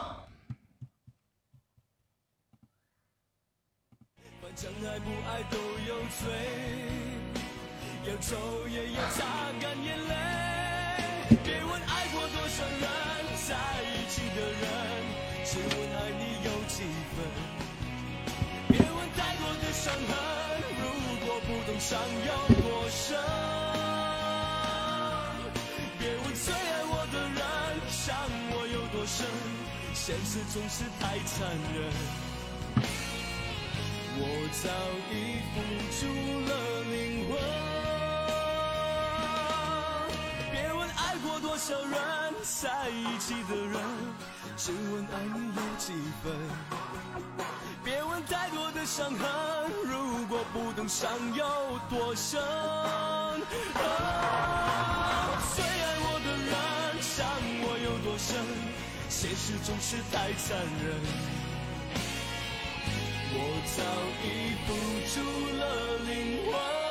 [19.85, 20.01] 伤痕，
[20.81, 20.83] 如
[21.27, 23.15] 果不懂伤有多深。
[25.99, 27.37] 别问最爱我的人，
[27.91, 28.17] 伤
[28.49, 29.27] 我有多深。
[29.93, 31.77] 现实总是太残忍，
[34.17, 34.21] 我
[34.63, 34.65] 早
[35.13, 35.13] 已
[35.53, 35.55] 付
[35.93, 36.01] 出
[36.49, 36.51] 了
[36.89, 36.95] 灵
[37.29, 37.64] 魂。
[41.25, 43.81] 过多少人，在一起的人，
[44.55, 46.31] 只问爱你有几分。
[47.83, 52.39] 别问太多的伤痕，如果不懂伤有多深。
[55.55, 57.25] 最爱我的人，伤
[57.63, 58.37] 我有多深。
[59.09, 61.01] 现实总是太残忍，
[63.33, 63.39] 我
[63.75, 63.81] 早
[64.21, 64.67] 已付
[65.09, 65.13] 出
[65.57, 65.63] 了
[66.05, 66.13] 灵
[66.51, 66.84] 魂。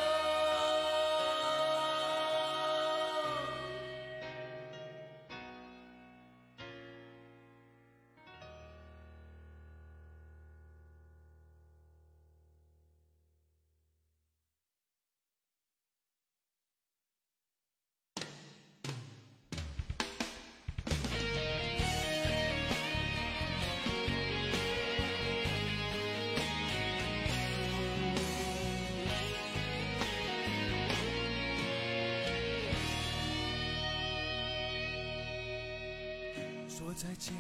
[36.85, 37.33] 说再见，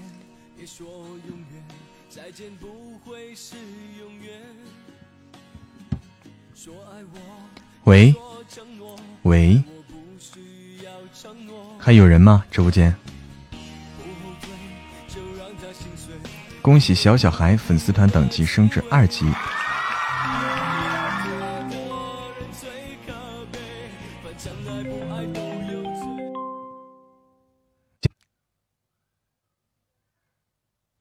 [0.57, 0.87] 别说
[1.29, 1.63] 永远，
[2.09, 3.57] 再见不会是
[4.01, 4.41] 永远。
[6.55, 7.21] 说爱我，
[7.85, 8.15] 喂
[9.25, 9.63] 喂。
[11.79, 12.43] 还有人吗？
[12.51, 12.97] 直播间。
[16.63, 19.27] 恭喜小小孩粉丝团等级升至二级。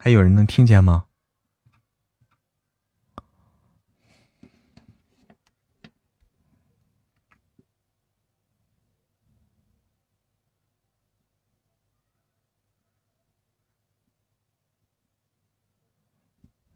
[0.04, 1.06] 还有人能听见吗？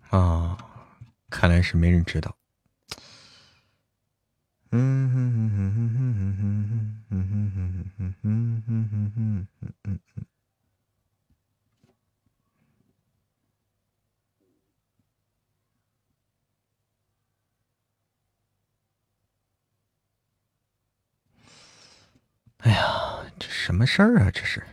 [0.10, 0.58] 啊，
[1.30, 2.38] 看来是没人知道。
[4.72, 6.48] 嗯哼哼哼哼哼哼
[7.10, 9.48] 哼哼哼哼哼哼哼哼哼
[9.84, 10.37] 哼哼。
[22.60, 24.32] 哎呀，这什么事儿啊？
[24.32, 24.64] 这是，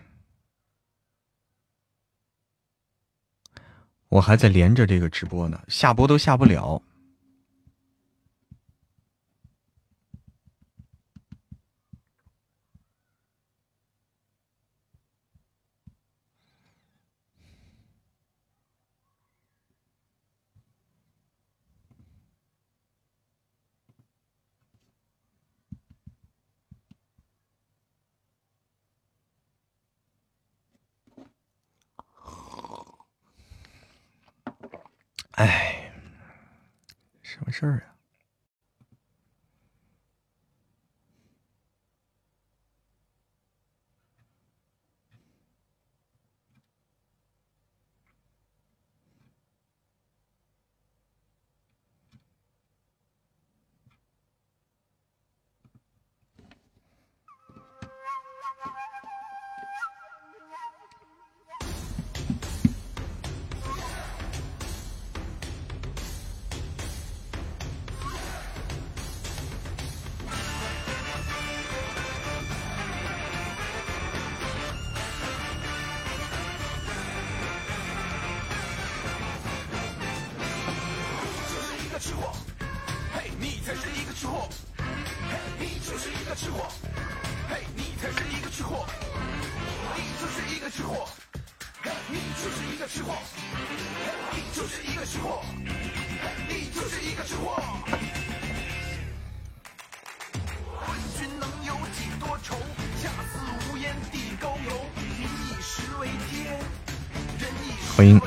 [4.09, 6.83] 我还在连着这个直播呢，下播都下不了。
[35.37, 35.91] 哎，
[37.23, 37.94] 什么事儿啊？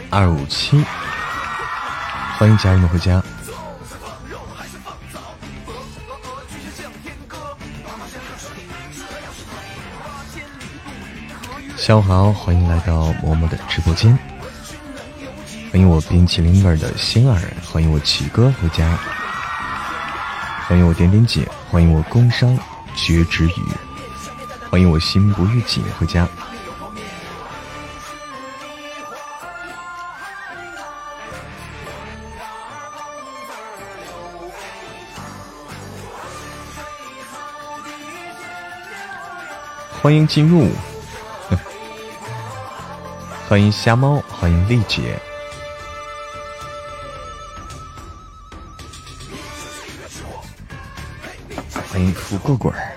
[0.10, 0.84] 二五七，
[2.38, 3.22] 欢迎家人们回家。
[11.76, 14.18] 下午好，欢迎来到嬷嬷的直播间。
[15.72, 18.98] 欢迎我冰淇淋味的心儿，欢迎我奇哥回家。
[20.68, 22.58] 欢迎我点点姐，欢迎我工商
[22.96, 23.64] 绝之语，
[24.70, 26.28] 欢迎我心不预警回家。
[40.02, 40.70] 欢迎进入，
[43.50, 45.20] 欢迎瞎猫，欢迎丽姐，
[51.92, 52.97] 欢迎富贵贵儿。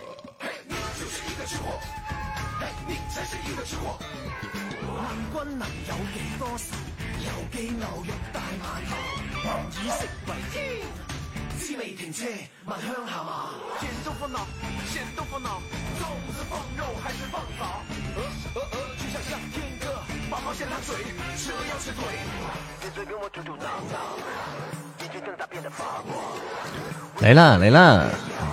[27.31, 28.07] 来啦来啦，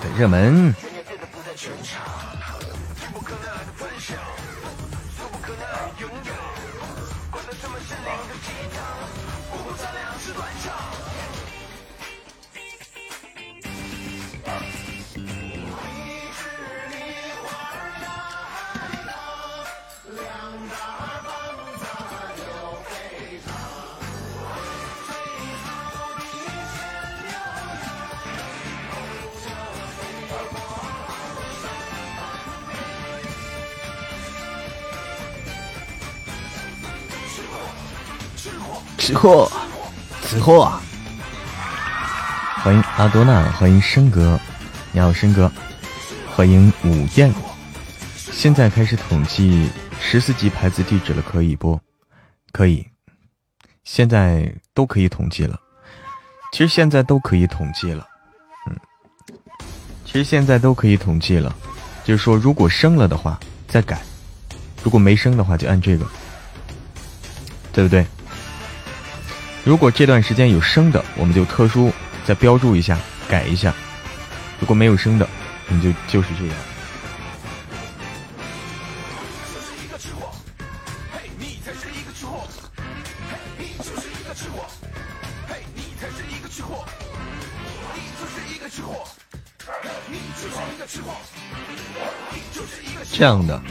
[0.03, 0.75] 的热门。
[39.18, 39.52] 货，
[40.22, 40.82] 吃货啊！
[42.62, 44.40] 欢迎阿多娜，欢迎申哥，
[44.92, 45.52] 你好申哥，
[46.36, 47.34] 欢迎午宴。
[48.32, 51.80] 现在开始统计十四级牌子地址了，可以不？
[52.52, 52.86] 可以，
[53.84, 55.60] 现在都可以统计了。
[56.52, 58.08] 其实现在都可以统计了，
[58.70, 58.78] 嗯，
[60.06, 61.56] 其实现在都可以统计了。
[62.04, 64.00] 就是说，如果升了的话再改，
[64.84, 66.06] 如果没升的话就按这个，
[67.74, 68.06] 对不对？
[69.68, 71.92] 如果这段时间有生的，我们就特殊
[72.26, 72.98] 再标注一下，
[73.28, 73.74] 改一下；
[74.62, 75.28] 如果没有生的，
[75.68, 76.56] 你就就是这样。
[93.12, 93.62] 这样的。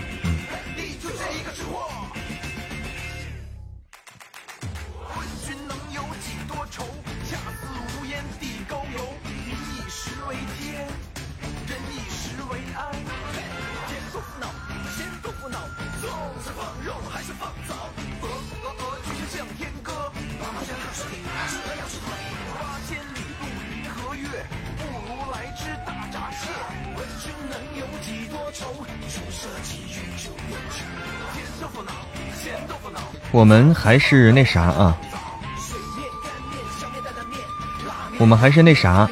[33.46, 34.96] 我们还是那啥啊，
[38.18, 39.08] 我们还是那啥，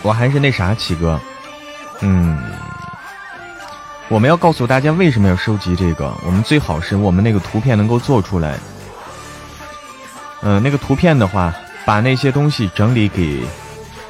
[0.00, 1.20] 我还是那啥，启哥，
[1.98, 2.38] 嗯，
[4.06, 8.60] 我们要告诉大家为什么要收集这个，我们最好是我们那个图片能够做出来，
[10.42, 11.52] 嗯，那个图片的话，
[11.84, 13.42] 把那些东西整理给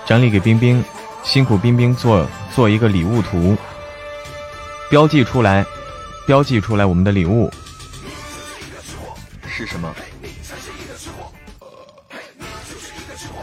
[0.04, 0.84] 整理给冰冰，
[1.22, 3.56] 辛苦冰冰做做一个礼物图，
[4.90, 5.64] 标记出来，
[6.26, 7.50] 标记出来我们的礼物。
[9.64, 9.94] 是什么？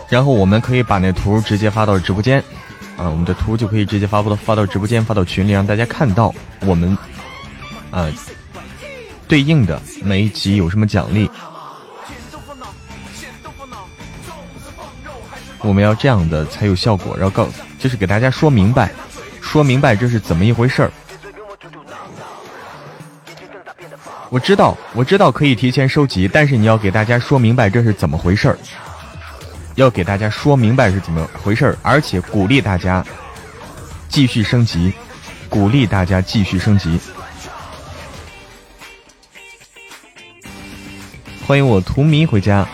[0.09, 2.40] 然后我们可以把那图直接发到直播间，
[2.98, 6.95] 啊，我们的图就可以直接发布到发到直播间，发到群里，让大家看到我们，
[7.90, 8.08] 啊，
[9.27, 11.30] 对应的每一集有什么奖励。
[15.59, 17.48] 我们要这样的才有效果，然后告
[17.80, 18.91] 就是给大家说明白，
[19.41, 20.91] 说明白这是怎么一回事儿。
[24.31, 28.57] 我知道，我知道可以提前收集，但是你要给大家说明白这是怎么回事儿，
[29.75, 33.05] 要给大家说明白是怎么回事儿，而且鼓励大家
[34.07, 34.93] 继续升级，
[35.49, 36.97] 鼓励大家继续升级。
[41.45, 42.65] 欢迎我荼蘼回家，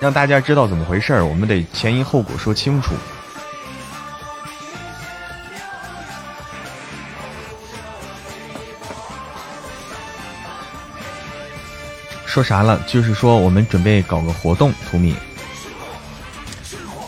[0.00, 2.94] 让大家知道怎么回事儿，我们得前因后果说清楚。
[12.28, 12.78] 说啥了？
[12.86, 15.14] 就是说我们准备搞个活动，图米。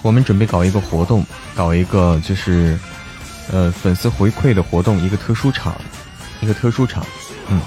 [0.00, 1.24] 我们准备搞一个活动，
[1.55, 2.78] 搞一个就是
[3.52, 5.78] 呃粉丝回馈的活动，一个特殊场，
[6.40, 7.05] 一个特殊场。
[7.50, 7.60] 嗯，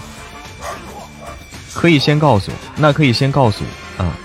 [1.76, 3.64] 可以先告诉，那可以先告诉
[4.00, 4.18] 啊。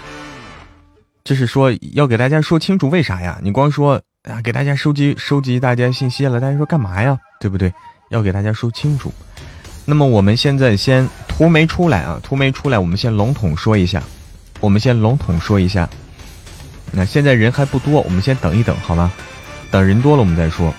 [1.23, 3.39] 就是说要给大家说清楚为啥呀？
[3.43, 7.19] 你光说啊，给大家收集收集大家信息了，大家说干嘛呀？
[7.39, 7.71] 对不对？
[8.09, 9.13] 要给大家说清楚。
[9.91, 14.03] 那么我们现在先图没出来啊，图没出来，我们先笼统说一下，
[14.61, 15.89] 我们先笼统说一下。
[16.93, 19.11] 那现在人还不多，我们先等一等，好吗？
[19.71, 20.75] 等人多了我们再说。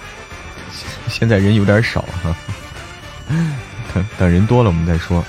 [1.08, 2.36] 现在人有点少哈，
[3.96, 5.26] 等等人多了我们再说。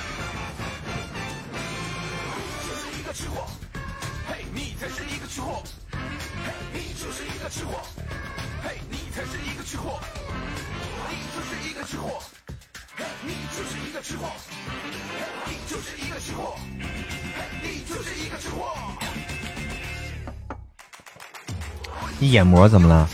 [22.31, 23.09] 眼膜怎么了？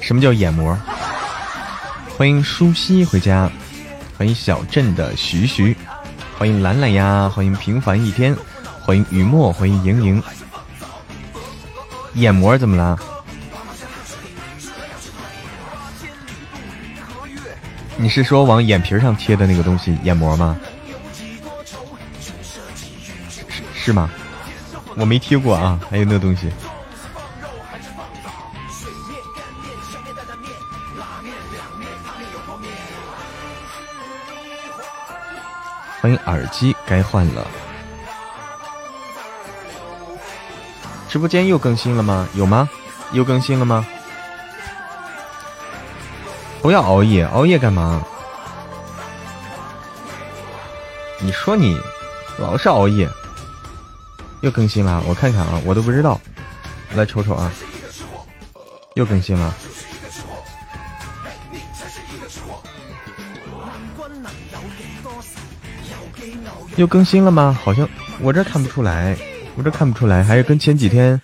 [0.00, 0.76] 什么叫眼膜？
[2.16, 3.50] 欢迎舒西回家，
[4.16, 5.76] 欢迎小镇的徐徐，
[6.38, 8.34] 欢迎兰兰呀，欢迎平凡一天，
[8.80, 10.22] 欢迎雨墨，欢迎莹莹。
[12.14, 12.98] 眼膜怎么了？
[17.98, 20.56] 你是说往眼皮上贴的那个东西眼膜吗？
[23.50, 24.08] 是是吗？
[24.96, 26.50] 我没贴过啊，还有那个东西。
[36.06, 37.44] 欢迎耳机该换了，
[41.08, 42.28] 直播间又更新了吗？
[42.34, 42.70] 有吗？
[43.10, 43.84] 又更新了吗？
[46.62, 48.00] 不要熬夜，熬夜干嘛？
[51.18, 51.76] 你说你
[52.38, 53.10] 老是熬夜，
[54.42, 56.20] 又更新了，我看看啊，我都不知道，
[56.94, 57.50] 来瞅瞅啊，
[58.94, 59.52] 又更新了。
[66.76, 67.58] 又更新了吗？
[67.64, 67.88] 好像
[68.20, 69.16] 我这看不出来，
[69.56, 71.20] 我这看不出来，还是跟前几天，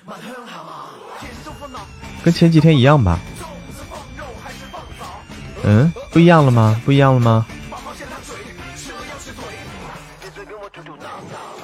[2.25, 3.21] 跟前几天一样吧？
[5.63, 6.81] 嗯，不一样了吗？
[6.85, 7.47] 不一样了吗？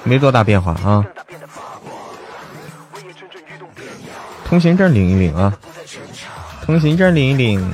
[0.03, 1.05] 没多大变化啊。
[4.45, 5.53] 通行证领一领啊，
[6.63, 7.73] 通行证领一领。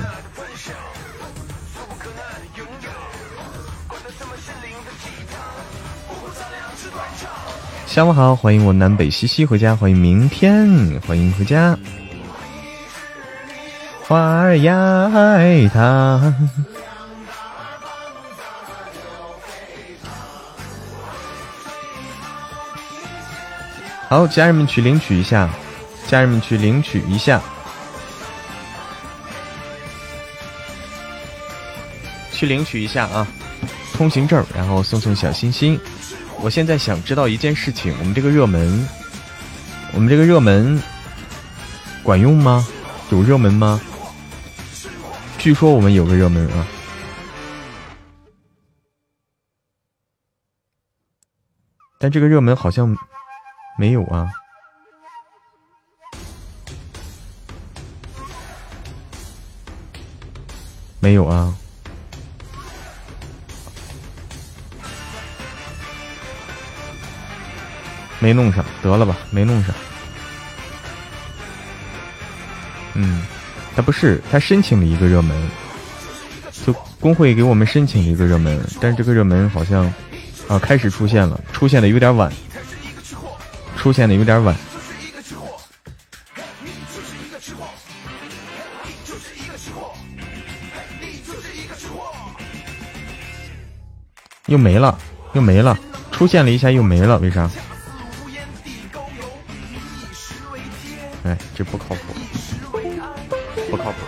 [7.86, 10.68] 下午好，欢迎我南北西西回家，欢迎明天，
[11.06, 11.78] 欢迎回家。
[14.02, 16.34] 花儿呀，爱它。
[24.08, 25.48] 好，家人们去领取一下，
[26.06, 27.40] 家人们去领取一下，
[32.30, 33.26] 去领取一下啊，
[33.94, 35.80] 通行证，然后送送小心心。
[36.42, 38.88] 我现在想知道一件事情，我们这个热门，
[39.92, 40.80] 我们这个热门
[42.02, 42.66] 管用吗？
[43.10, 43.80] 有热门吗？
[45.38, 46.66] 据说我们有个热门啊，
[51.98, 52.96] 但这个热门好像
[53.78, 54.28] 没有啊，
[61.00, 61.56] 没有啊。
[68.26, 69.72] 没弄上，得了吧，没弄上。
[72.94, 73.22] 嗯，
[73.76, 75.48] 他不是，他申请了一个热门，
[76.50, 79.84] 就工会给我们申请了一个热门，但是这个热门好像
[80.48, 82.32] 啊开始出现了，出现的有点晚，
[83.76, 84.56] 出现的有点晚，
[94.46, 94.98] 又没了，
[95.34, 95.78] 又没了，
[96.10, 97.48] 出现了一下又没了，为啥？
[101.26, 102.14] 哎，这不靠谱，
[103.68, 103.98] 不靠谱。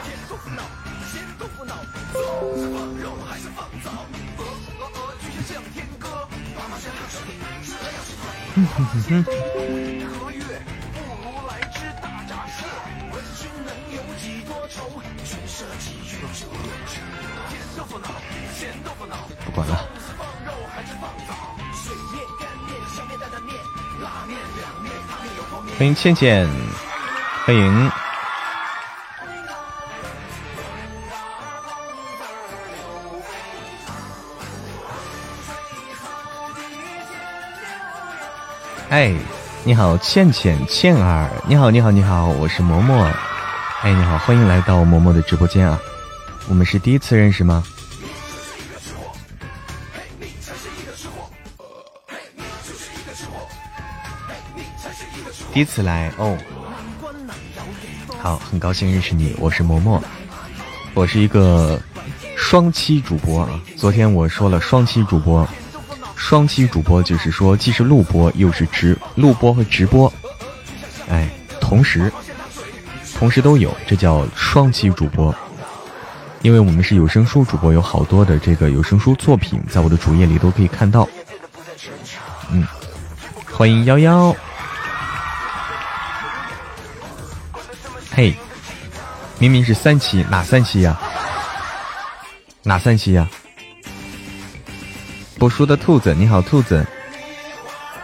[19.45, 19.89] 不管了。
[25.77, 26.49] 欢迎倩倩。
[27.49, 27.91] 欢迎，
[38.91, 39.15] 哎，
[39.65, 43.11] 你好，倩倩倩儿，你好，你好，你好，我是嬷嬷。
[43.81, 45.81] 哎，你好，欢迎来到嬷嬷的直播间啊！
[46.51, 47.65] 我们是第一次认识吗？
[55.55, 56.37] 第一次来哦。
[58.29, 59.99] 好，很高兴认识你，我是嬷嬷，
[60.93, 61.81] 我是一个
[62.37, 63.59] 双期主播啊。
[63.75, 65.49] 昨天我说了双期主播，
[66.15, 70.13] 双期主播就是说既是录播又是直录播和直播，
[71.09, 71.27] 哎，
[71.59, 72.13] 同时
[73.15, 75.35] 同时都有，这叫双期主播。
[76.43, 81.09] 因为我们是有声书主播，有好多的这个有声书作品在我的主页里都可以看到。
[82.51, 82.63] 嗯，
[83.51, 84.37] 欢迎幺幺。
[88.19, 88.35] 嘿，
[89.39, 90.99] 明明是三期，哪三期呀？
[92.65, 93.29] 哪三期呀？
[95.39, 96.85] 不输的兔子，你好，兔子。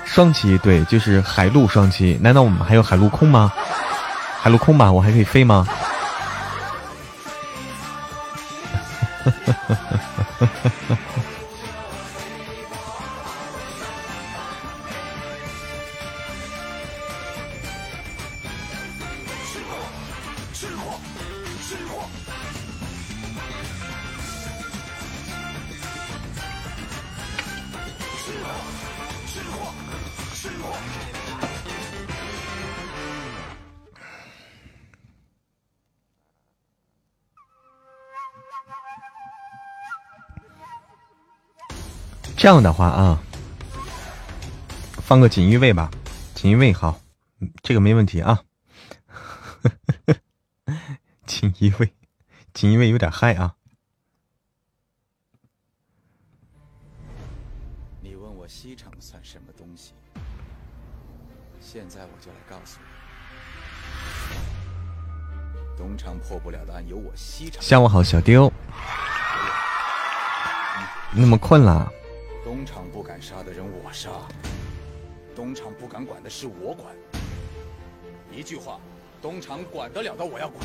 [0.05, 2.17] 双期，对，就是海陆双期。
[2.23, 3.52] 难道我们还有海陆空吗？
[4.41, 5.67] 海陆空吧，我还可以飞吗？
[42.44, 43.18] 这样的话啊，
[44.98, 45.90] 放个锦衣卫吧，
[46.34, 47.00] 锦衣卫好，
[47.62, 48.42] 这个没问题啊。
[51.24, 51.90] 锦衣卫，
[52.52, 53.55] 锦衣卫有点嗨啊。
[58.02, 59.94] 你问我西城算什么东西？
[61.62, 62.78] 现在我就来告诉
[65.78, 67.62] 你，东厂破不了的案有我西厂。
[67.62, 68.52] 下午好，小丢。
[71.10, 71.90] 你怎么困了？
[73.24, 74.10] 杀的人我杀，
[75.34, 76.94] 东厂不敢管的事我管。
[78.30, 78.78] 一句话，
[79.22, 80.62] 东厂管得了的我要管，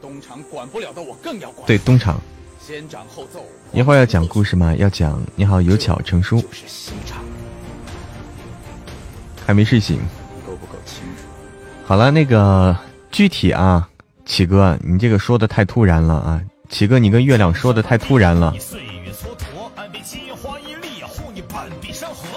[0.00, 1.66] 东厂管不了的我更要管。
[1.66, 2.20] 对，东厂。
[2.64, 3.44] 先斩后奏。
[3.72, 4.72] 一会儿要讲故事吗？
[4.76, 5.20] 要讲。
[5.34, 6.40] 你好，有巧成书。
[6.40, 7.24] 就是西厂。
[9.44, 9.98] 还没睡醒。
[10.46, 11.24] 够不够清楚？
[11.84, 12.76] 好了，那个
[13.10, 13.90] 具体啊，
[14.24, 16.40] 启哥，你这个说的太突然了啊！
[16.68, 18.54] 启哥，你跟月亮说的太突然了。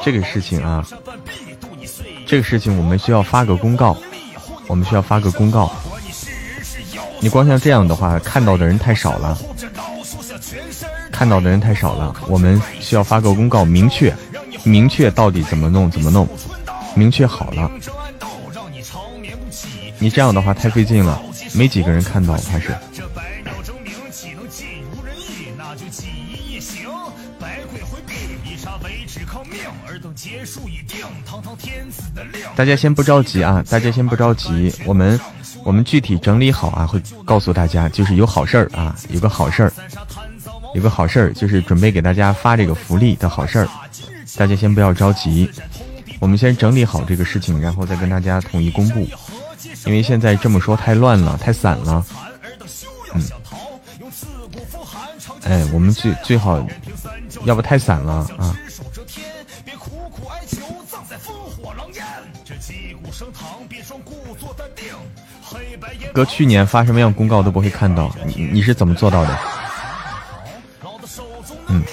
[0.04, 0.86] 这个事情啊，
[2.26, 3.96] 这个事情我们需要发个公告，
[4.68, 5.72] 我们需要发个公告。
[7.20, 9.38] 你光像这样的话，看到的人太少了，
[11.12, 12.16] 看到的人太少了。
[12.28, 14.12] 我们需要发个公告，明确，
[14.64, 16.28] 明确到底怎么弄，怎么弄，
[16.96, 17.70] 明确好了。
[20.00, 21.22] 你这样的话太费劲了，
[21.54, 22.76] 没几个人看到，怕是。
[32.56, 33.64] 大家先不着急啊！
[33.70, 35.20] 大家先不着急，我们
[35.64, 37.90] 我们具体整理好啊，会告诉大家。
[37.90, 39.74] 就是有好事儿啊，有个好事儿，
[40.76, 43.68] 有个好事儿，就是准备给大家发这个福利的好事儿。
[44.36, 45.50] 大家先不要着急，
[46.20, 49.08] 我们先整理好这个事情，然后再跟大家统一公布。
[49.86, 52.06] 因为现在这么说太乱了，太散了。
[53.14, 53.24] 嗯。
[55.44, 56.64] 哎，我们最最好，
[57.46, 58.56] 要不太散了啊。
[66.14, 69.38] 哥，去年发什么样公告都不会看到，你你是怎么做到的？
[71.68, 71.84] 嗯。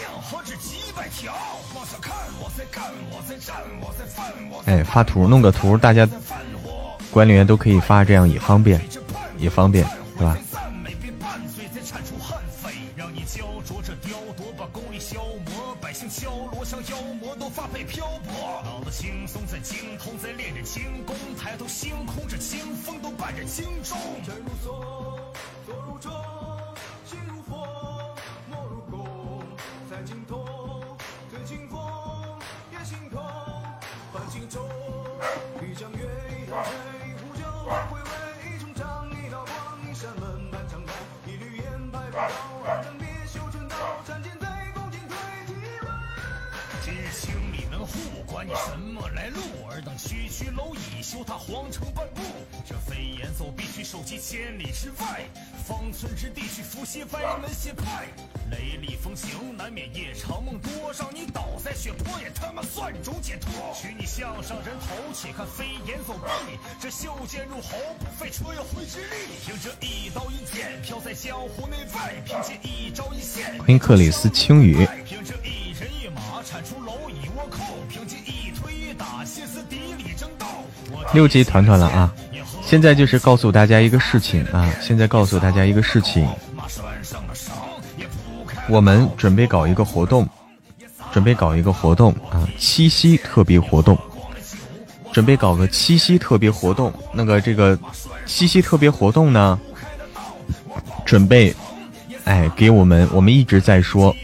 [4.66, 6.06] 哎，发图弄个图，大家
[7.10, 8.78] 管理员都可以发，这样也方便，
[9.38, 9.86] 也方便，
[10.18, 10.36] 是吧？
[50.38, 52.22] 等区区蝼蚁，修他皇城半步。
[52.64, 55.24] 这飞檐走壁去收集千里之外，
[55.66, 58.06] 方寸之地去伏羲歪门邪派。
[58.50, 63.50] 雷厉风行，难免夜长梦多，让你倒在血泊也他妈算种解脱。
[63.74, 66.56] 取你项上人头，且看飞檐走壁。
[66.80, 69.16] 这袖剑入喉，不费吹灰之力。
[69.44, 72.14] 凭这一刀一剑，飘在江湖内外。
[72.24, 74.86] 凭借一招一线，欢迎克里斯青雨。
[75.04, 75.97] 凭这一人一马，
[76.42, 77.74] 铲除蝼蚁倭寇。
[77.88, 80.46] 凭借一推一打，歇斯底里争斗。
[81.12, 82.12] 六级团团了啊！
[82.62, 84.70] 现在就是告诉大家一个事情啊！
[84.80, 86.28] 现在告诉大家一个事情，
[88.68, 90.28] 我们准备搞一个活动，
[91.12, 92.46] 准备搞一个活动啊！
[92.58, 93.96] 七夕特别活动，
[95.12, 96.92] 准备搞个七夕特别活动。
[97.12, 97.78] 那个这个
[98.26, 99.58] 七夕特别活动呢，
[101.06, 101.54] 准备
[102.24, 104.14] 哎给我们，我们一直在说，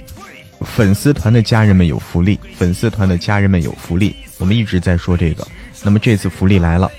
[0.65, 5.47] 粉丝团的家人们有福利，粉丝团的家人们有福利，我们一直在说这个。
[5.85, 6.91] 那么这次福利来了，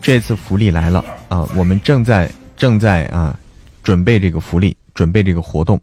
[0.00, 1.48] 这次福利来了啊！
[1.54, 3.38] 我们正在正在啊
[3.82, 5.80] 准备这个福利，准备这个活动。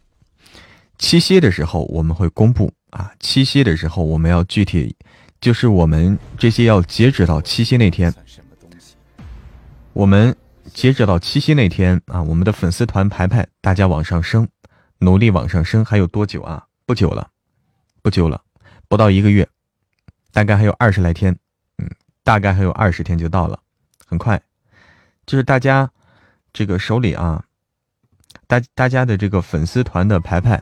[0.98, 4.94] 七夕的时候我们会公布啊，七夕的时候我们要具体，
[5.40, 8.12] 就是我们这些要截止到七夕那天，
[9.94, 10.36] 我们
[10.74, 14.46] 截止到七夕那天啊，我们的粉丝团排排大家往上升，
[14.98, 16.62] 努力往上升，还有多久啊？
[16.90, 17.30] 不久了，
[18.02, 18.42] 不久了，
[18.88, 19.48] 不到一个月，
[20.32, 21.32] 大概还有二十来天。
[21.78, 21.88] 嗯
[22.24, 23.56] 大概还有二十天就到了，
[24.08, 24.42] 很快，
[25.24, 25.88] 就是大家
[26.52, 27.44] 这个手里啊，
[28.48, 30.60] 大大家的这个粉丝团的牌牌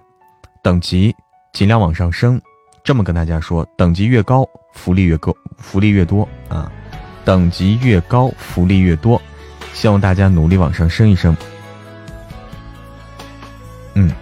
[0.62, 1.16] 等级
[1.55, 2.39] 尽量往上升。
[2.84, 6.70] 这么跟大家说，等级越高，福利越高，福利越多啊！
[7.24, 9.18] 等级越高，福利越多，
[9.73, 11.34] 希望大家努力往上升一升。
[13.94, 14.12] 嗯，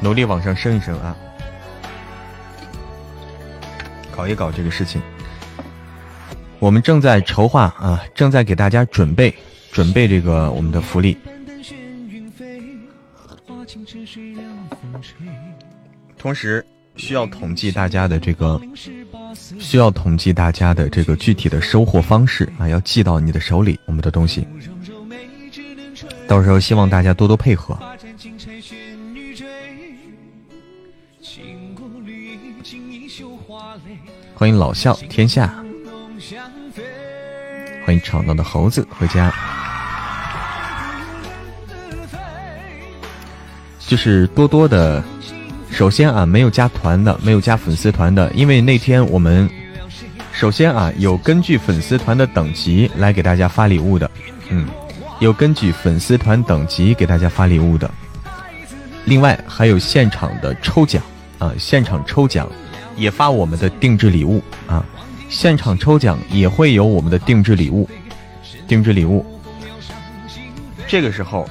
[0.00, 1.16] 努力往上升一升啊！
[4.14, 5.00] 搞一搞这个事情。
[6.60, 9.34] 我们正在筹划啊，正在给大家准备
[9.70, 11.16] 准备这个我们的福利，
[16.16, 16.64] 同时
[16.96, 18.58] 需要统计大家的这个，
[19.58, 24.46] 需要统计大家的这个具体的收货方式啊，要寄到你的手里，我们的东西，
[26.26, 27.78] 到时候希望大家多多配合。
[34.44, 35.50] 欢迎老笑天下。
[37.86, 39.32] 欢迎吵闹的猴子回家。
[43.78, 45.02] 就是多多的，
[45.70, 49.48] 首先啊，没有加团的，没有加粉丝团的，因为那天我们
[50.34, 54.10] 首先啊，有根据粉丝团的等级来给大家发礼物的，
[54.50, 54.68] 嗯，
[55.20, 57.90] 有根据粉丝团等级给大家发礼物的。
[59.06, 61.02] 另外还有现场的抽奖
[61.38, 62.46] 啊，现场抽奖
[62.96, 64.84] 也发我们的定制礼物啊。
[65.28, 67.88] 现场抽奖也会有我们的定制礼物，
[68.68, 69.24] 定制礼物。
[70.86, 71.48] 这个时候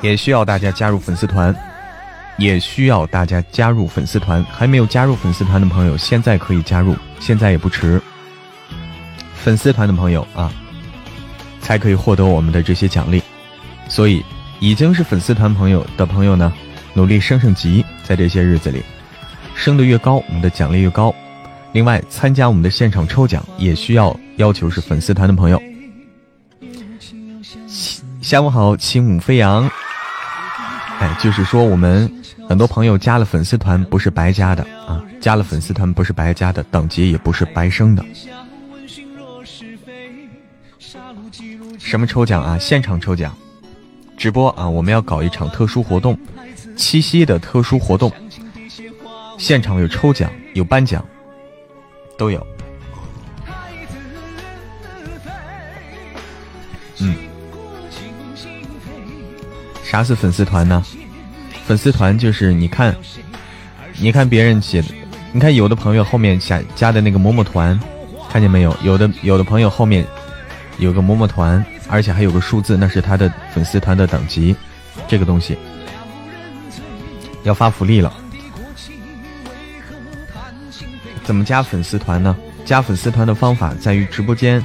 [0.00, 1.54] 也需要大家加入粉丝团，
[2.38, 4.42] 也需要大家加入粉丝团。
[4.44, 8.00] 还没有加入粉丝团的朋友，现在可以加入，现在也不迟。
[9.34, 10.50] 粉丝团的朋友啊，
[11.60, 13.20] 才可以获得我们的这些奖励。
[13.88, 14.24] 所以，
[14.60, 16.52] 已经是粉丝团朋友的朋友呢，
[16.94, 18.82] 努力升升级，在这些日子里。
[19.54, 21.14] 升的越高，我们的奖励越高。
[21.72, 25.62] 另外，参加我们的现场抽奖也需要要求是粉丝团的朋友。
[28.20, 29.70] 下午好，轻舞飞扬。
[31.00, 32.10] 哎，就是说我们
[32.48, 38.04] 很多朋友加了粉丝团不是白加的啊，加了粉丝团不是白加的，等级也不是白升的。
[41.78, 42.56] 什么抽奖啊？
[42.58, 43.36] 现场抽奖，
[44.16, 44.68] 直播啊！
[44.68, 46.16] 我们要搞一场特殊活动，
[46.76, 48.12] 七夕的特殊活动。
[49.38, 51.04] 现场有抽奖，有颁奖，
[52.16, 52.46] 都有。
[56.98, 57.16] 嗯，
[59.82, 60.84] 啥是粉丝团呢？
[61.66, 62.94] 粉丝团就是你看，
[63.96, 64.88] 你看别人写的，
[65.32, 67.78] 你看有的朋友后面加加的那个某某团，
[68.30, 68.76] 看见没有？
[68.82, 70.06] 有的有的朋友后面
[70.78, 74.54] 有个某某团，而且还有个数字，那是他的粉丝团的等级。
[75.08, 75.56] 这个东西
[77.42, 78.12] 要发福利了。
[81.24, 82.36] 怎么加粉丝团呢？
[82.64, 84.64] 加粉丝团的方法在于直播间，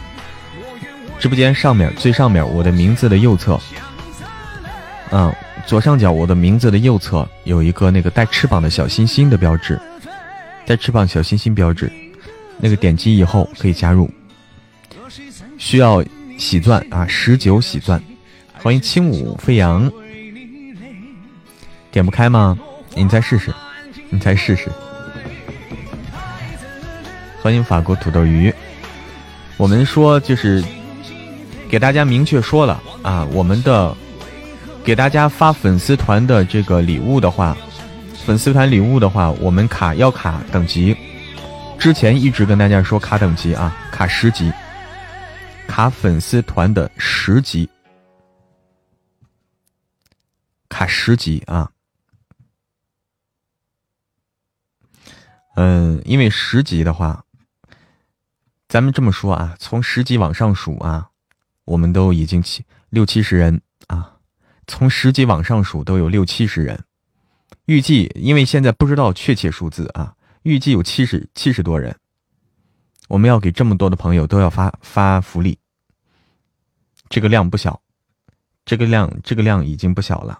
[1.20, 3.60] 直播间上面最上面我的名字的右侧，
[5.12, 5.34] 嗯，
[5.66, 9.80] 左上角我的名字的右侧有一个那个带翅膀的小心心的标志，
[10.66, 11.92] 带翅膀小心心标志，
[12.60, 14.10] 那个点击以后可以加入，
[15.58, 16.04] 需要
[16.38, 18.02] 喜钻啊，十九喜钻，
[18.62, 19.92] 欢迎轻舞飞扬，
[21.92, 22.58] 点不开吗？
[22.96, 23.54] 你再试试，
[24.10, 24.72] 你再试试。
[27.42, 28.54] 欢迎法国土豆鱼。
[29.56, 30.64] 我们说就是
[31.70, 33.96] 给大家明确说了啊，我们的
[34.84, 37.56] 给大家发粉丝团的这个礼物的话，
[38.26, 40.96] 粉丝团礼物的话，我们卡要卡等级。
[41.80, 44.52] 之前一直跟大家说卡等级啊，卡十级，
[45.68, 47.70] 卡粉丝团的十级，
[50.70, 51.70] 卡十级啊。
[55.60, 57.26] 嗯，因为十级的话，
[58.70, 61.10] 咱们这么说啊，从十级往上数啊，
[61.66, 64.20] 我们都已经七六七十人啊，
[64.68, 66.86] 从十级往上数都有六七十人，
[67.66, 70.14] 预计因为现在不知道确切数字啊。
[70.44, 71.98] 预计有七十七十多人，
[73.08, 75.58] 我们要给这么多的朋友都要发发福利，
[77.10, 77.82] 这个量不小，
[78.64, 80.40] 这个量这个量已经不小了。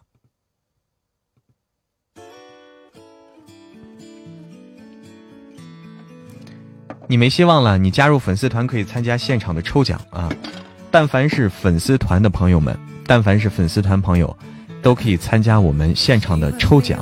[7.10, 10.30] 你没希望了，你加入粉丝团可以参加现场的抽奖啊！
[10.92, 14.36] 但凡是粉丝团的朋友们，但凡是粉丝团朋友，
[14.82, 17.00] 都可以参加我们现场的抽奖。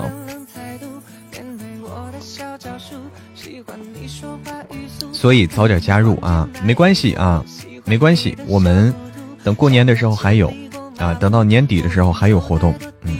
[5.12, 7.44] 所以早点加入啊，没关系啊，
[7.84, 8.38] 没关系。
[8.46, 8.94] 我们
[9.44, 10.54] 等过年的时候还有
[10.98, 13.18] 啊，等到年底的时候还有活动，嗯，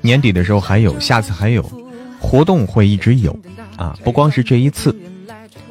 [0.00, 1.62] 年底的时候还有，下次还有
[2.20, 3.36] 活动会一直有
[3.76, 4.94] 啊，不光是这一次，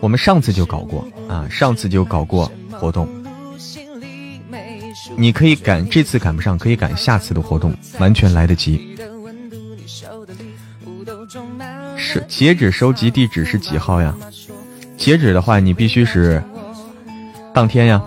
[0.01, 3.07] 我们上次就搞过啊，上次就搞过活动。
[5.17, 8.97] 你可以赶这次赶不上，可以赶下次的活动，完全来得及。
[11.97, 14.15] 是截止收集地址是几号呀？
[14.97, 16.41] 截止的话，你必须是
[17.53, 18.01] 当天呀。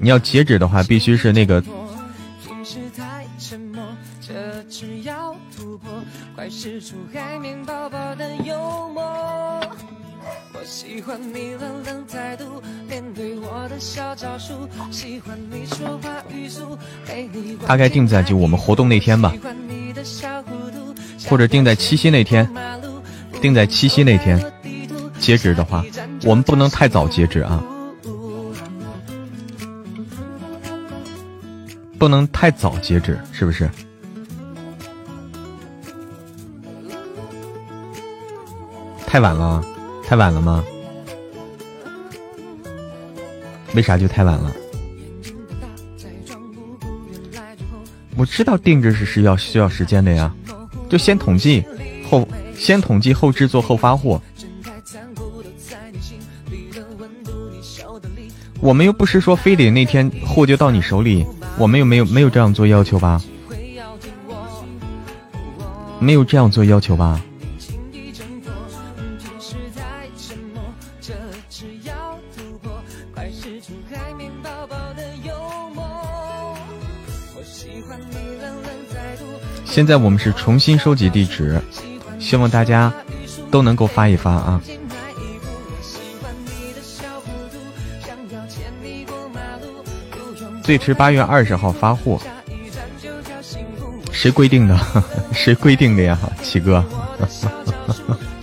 [0.00, 1.62] 你要截止的话，必须是那个。
[17.66, 19.32] 大概定在就我们活动那天吧，
[21.28, 22.48] 或者定在七夕那天，
[23.40, 24.52] 定在七夕那天。
[25.20, 25.82] 截止的话，
[26.24, 27.64] 我们不能太早截止啊，
[31.98, 33.70] 不能太早截止，是不是？
[39.06, 39.64] 太晚了，
[40.06, 40.62] 太晚了吗？
[43.74, 44.52] 为啥就太晚了？
[48.16, 50.32] 我知道定制是是要需要时间的呀，
[50.88, 51.64] 就先统计
[52.08, 54.22] 后，先统计后制作后发货。
[58.60, 61.26] 我们又不是说非得那天货就到你手里，
[61.58, 63.20] 我们又没有没有这样做要求吧？
[65.98, 67.20] 没有这样做要求吧？
[73.44, 75.34] 是出海绵宝宝的幽
[75.74, 75.84] 默。
[77.36, 79.26] 我喜欢你冷冷在读
[79.66, 81.60] 现在我们是重新收集地址，
[82.18, 82.90] 希望大家
[83.50, 84.62] 都能够发一发啊！
[90.62, 92.18] 最迟八月二十号发货，
[94.10, 94.74] 谁规定的？
[95.34, 96.82] 谁规定的呀，七哥？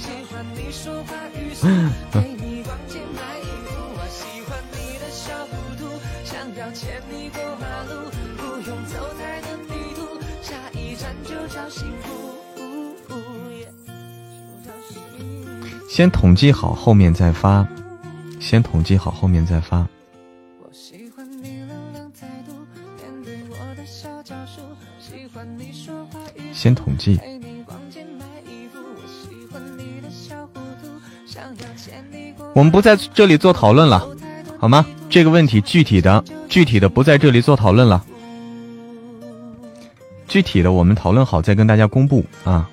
[16.01, 17.63] 先统计好，后面再发。
[18.39, 19.87] 先统计好，后面再发。
[26.51, 27.19] 先统计，
[32.55, 34.03] 我们不在这里做讨论了，
[34.57, 34.83] 好吗？
[35.07, 38.03] 这个问题具体的、具体的不在这里做讨论了，
[40.27, 42.67] 具体的我们讨论好再跟大家公布啊。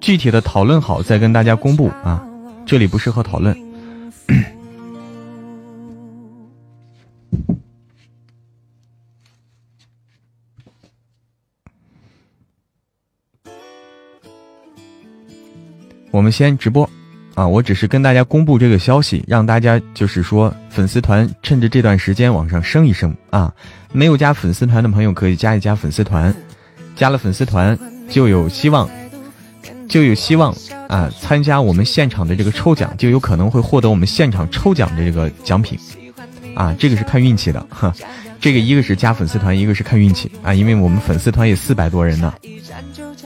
[0.00, 2.24] 具体的讨论好再跟大家公布啊，
[2.68, 3.56] 这里不适合讨论。
[16.10, 16.86] 我们先直播，
[17.34, 23.50] 啊，我只是跟大家公布这个消息，让大家就是说粉丝团趁着这段时间往上升一升啊！
[23.94, 26.34] 没有加粉丝团的朋友可以加一加粉丝团，
[26.94, 27.78] 加了粉丝团
[28.10, 28.86] 就有希望，
[29.88, 30.54] 就有希望
[30.86, 31.10] 啊！
[31.18, 35.78] 参加我们现场的这个抽奖，就有可能会获得我们现场抽奖的这个奖品，
[36.54, 37.92] 啊，这个是看运气的哈，
[38.38, 42.32] 这个一个是加粉丝团，一个是看运气啊，因为我们粉丝团也四百多人呢，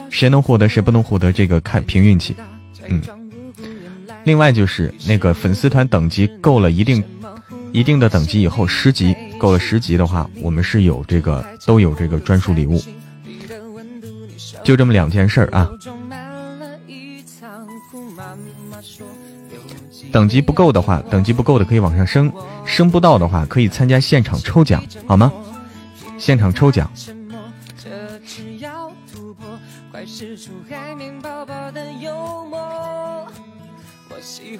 [0.09, 2.35] 谁能获得谁不能获得这个看凭运气。
[2.87, 3.03] 嗯，
[4.25, 7.03] 另外就是那个粉丝团等级够了一定
[7.73, 12.81] 一定的等级以后，十级够了十级的话，我们是有这个都有这个专属礼物。
[14.63, 15.69] 就这么两件事儿啊。
[20.13, 22.31] 等级不够的话，等级不够的可以往上升，
[22.67, 25.33] 升不到的话可以参加现场抽奖，好吗？
[26.19, 26.89] 现场抽奖。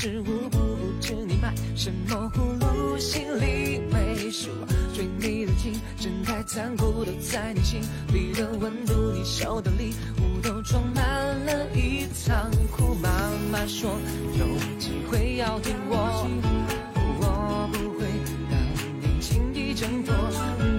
[0.00, 4.48] 是无辜，不知你买什么葫芦，心里没数。
[4.94, 7.80] 对你的情真太残酷都在你心
[8.14, 11.04] 里的温度，你手的礼物都装满
[11.46, 12.94] 了一仓库。
[13.02, 13.10] 妈
[13.50, 13.90] 妈说
[14.38, 14.46] 有
[14.78, 16.28] 机会要听我，
[17.20, 18.06] 我不会
[18.48, 18.56] 让
[19.02, 20.14] 你轻易挣脱。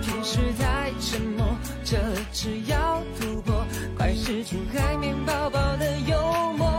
[0.01, 1.45] 平时太沉默，
[1.83, 1.97] 这
[2.31, 3.65] 次要突破，
[3.97, 6.78] 快使出海绵宝宝的幽默。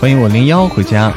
[0.00, 1.12] 欢迎我零幺回家。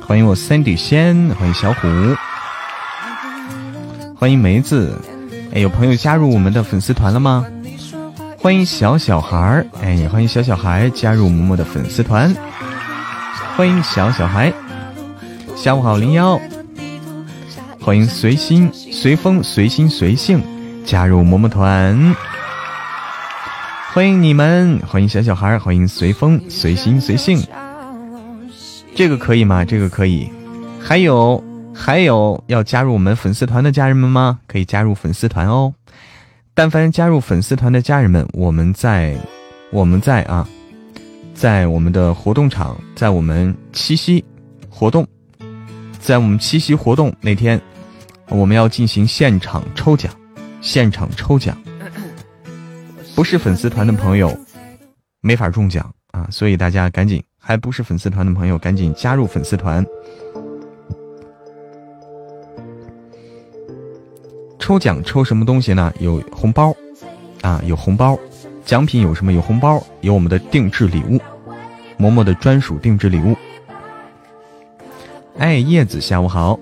[0.00, 1.88] 欢迎我三底仙，欢迎小虎，
[4.14, 4.96] 欢迎梅子。
[5.52, 7.44] 哎，有朋友加入我们的粉丝团了吗？
[8.38, 12.32] 欢迎小小孩儿，哎，也欢迎小小孩加入嬷嬷的粉丝团。
[13.56, 14.52] 欢迎小小孩，
[15.56, 16.40] 下午好零幺。
[17.80, 20.40] 欢迎随心随风随心随性
[20.88, 22.16] 加入嬷嬷团。
[23.92, 27.46] 欢迎你们，欢迎小小孩，欢迎随风随心随性。
[28.94, 29.66] 这个可以吗？
[29.66, 30.30] 这个可以。
[30.80, 31.44] 还有
[31.74, 34.40] 还有要加入我们粉丝团的家人们吗？
[34.46, 35.74] 可以加入粉丝团哦。
[36.54, 39.14] 但凡加入粉丝团的家人们，我们在
[39.70, 40.48] 我们在啊，
[41.34, 44.24] 在我们的活动场，在我们七夕
[44.70, 45.06] 活动，
[46.00, 47.60] 在我们七夕活动那天，
[48.30, 50.10] 我们要进行现场抽奖，
[50.60, 51.56] 现场抽奖。
[53.14, 54.36] 不是粉丝团的朋友
[55.20, 57.22] 没法中奖啊，所以大家赶紧。
[57.40, 59.82] 还不是粉丝团的朋友，赶紧加入粉丝团！
[64.58, 65.90] 抽奖抽什么东西呢？
[65.98, 66.76] 有红包
[67.40, 68.18] 啊，有红包，
[68.66, 69.32] 奖品有什么？
[69.32, 71.18] 有红包，有我们的定制礼物，
[71.98, 73.34] 嬷嬷的专属定制礼物。
[75.38, 76.60] 哎，叶子，下午好。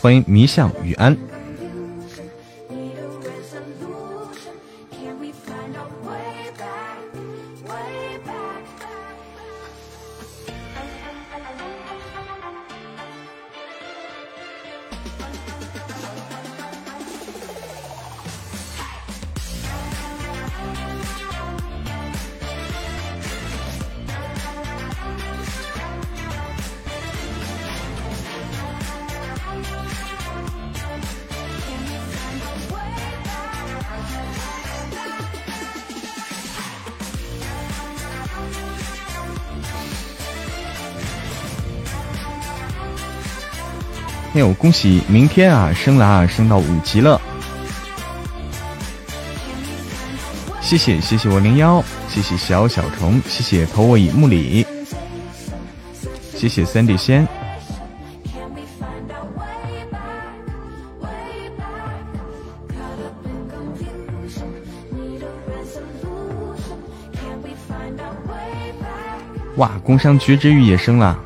[0.00, 1.16] 欢迎迷向雨安。
[44.58, 47.20] 恭喜明天啊，升了啊，升到五级了！
[50.60, 54.66] 谢谢谢谢我零幺，谢谢小小虫，谢谢投我以木里，
[56.34, 57.26] 谢谢三弟仙。
[69.56, 71.16] 哇，工商绝之玉也升了，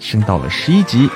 [0.00, 1.08] 升到了十一级。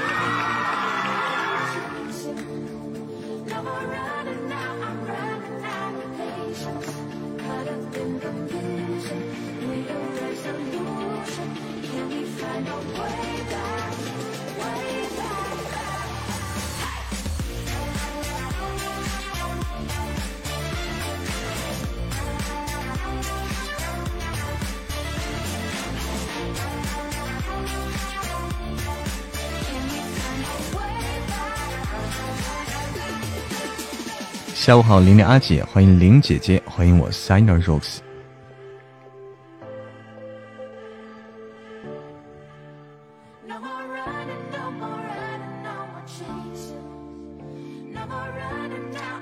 [34.61, 38.01] 下午好，玲玲阿姐，欢迎玲姐姐，欢迎我 Signer Rose。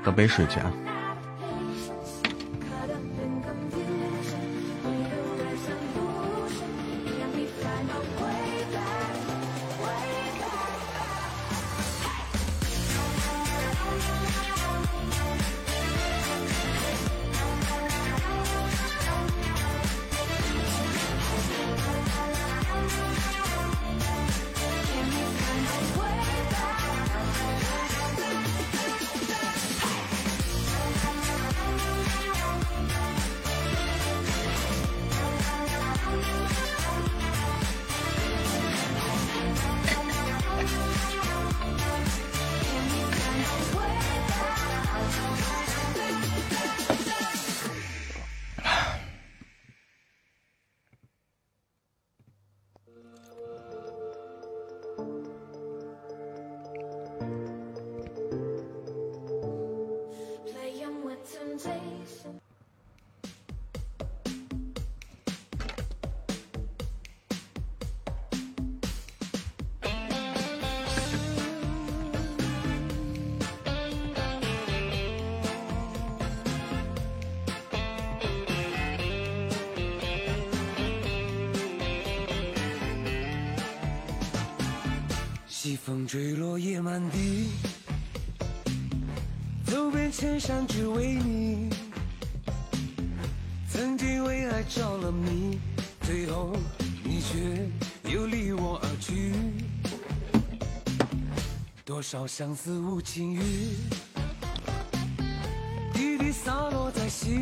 [0.02, 0.72] 喝杯水去啊。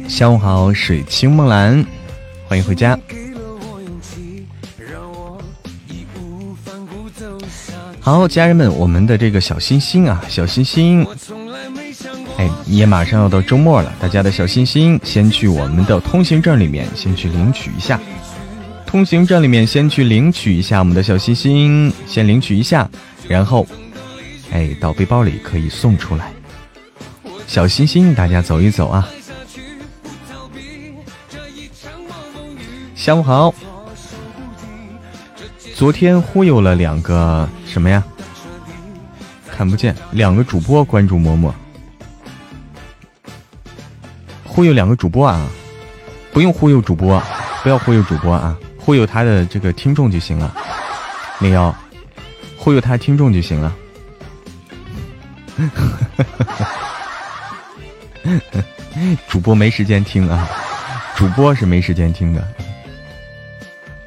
[0.08, 1.84] 下午好，水清梦蓝，
[2.46, 2.98] 欢迎回家。
[8.00, 11.04] 好，家人们，我们的这个小心心啊，小心心，
[12.36, 17.98] 哎，也马上要到周末了，大家的小心心，先去我们的通行证里面先去领取一下。
[18.84, 22.88] 通行证里面先去领取一下我们的小心心，先领取一下，
[23.26, 23.66] 然后，
[24.52, 26.32] 哎，到背包里可以送出来。
[27.46, 29.08] 小心心，大家走一走啊。
[32.94, 33.54] 下午好。
[35.74, 38.02] 昨天忽悠了两个什么呀？
[39.50, 41.52] 看不见两个主播关注嬷嬷，
[44.44, 45.46] 忽悠两个主播啊！
[46.32, 47.22] 不用忽悠主播，
[47.62, 48.56] 不要忽悠主播啊！
[48.78, 50.54] 忽悠他的这个听众就行了。
[51.40, 51.74] 零幺，
[52.56, 53.74] 忽悠他听众就行了。
[59.28, 60.48] 主播没时间听啊，
[61.16, 62.46] 主播是没时间听的。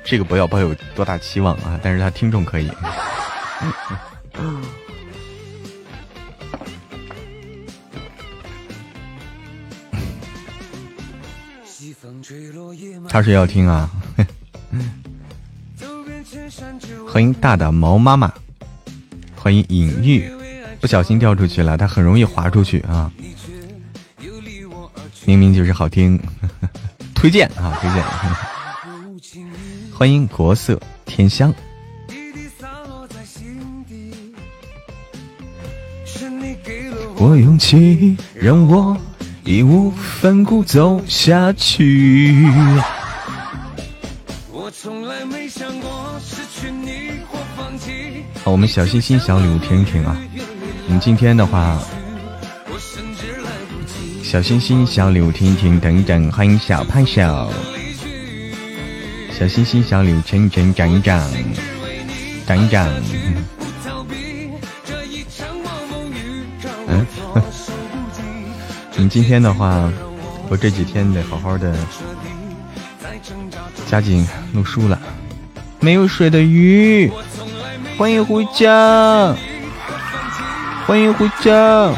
[0.03, 1.79] 这个不要抱有多大期望啊！
[1.83, 2.71] 但是他听众可以。
[13.07, 13.89] 他是要听啊！
[17.07, 18.33] 欢迎大大毛妈妈，
[19.35, 20.29] 欢迎隐喻，
[20.79, 23.11] 不小心掉出去了，它很容易滑出去啊！
[25.25, 26.19] 明明就是好听，
[27.13, 28.03] 推荐啊，推荐。
[29.93, 31.53] 欢迎国色天香。
[37.17, 38.97] 我勇气让我
[39.43, 42.33] 义无反顾走下去。
[48.43, 50.17] 好，我们小心心小礼物听一听啊。
[50.89, 51.79] 我们今天的话，
[54.23, 57.47] 小心心小礼物听一听，等等，欢迎小胖小。
[59.31, 61.31] 小心心，小礼物，成成长一长，
[62.47, 62.89] 长一长。
[66.87, 67.05] 嗯，
[68.95, 69.93] 你今天的话，
[70.49, 71.77] 我这几天得好好的
[73.85, 74.99] 加紧录书了。
[75.79, 77.11] 没有水的鱼，
[77.95, 79.35] 欢迎回家，
[80.89, 81.93] 欢迎回家。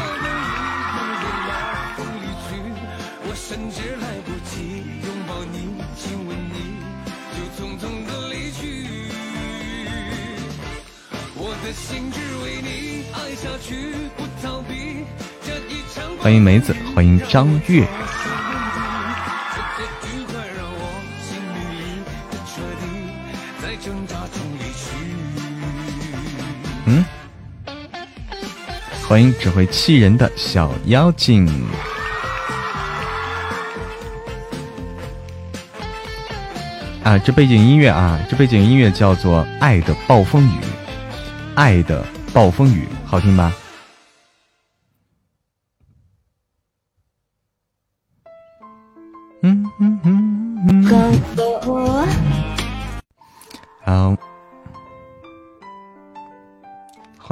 [16.20, 17.88] 欢迎梅子，欢迎张月。
[29.12, 31.46] 欢迎只会气人的小妖精。
[37.04, 40.48] 啊，这背景音乐啊，这背景音乐叫做《爱的暴风雨》，
[41.54, 43.52] 爱的暴风雨，好听吧？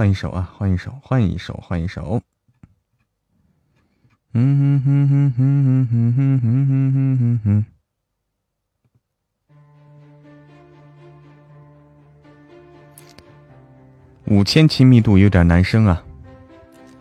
[0.00, 2.22] 换一首啊，换一首，换一首，换一首。
[4.32, 7.66] 嗯哼哼哼哼哼哼哼哼哼哼。
[14.24, 16.02] 五千亲密度有点难升啊，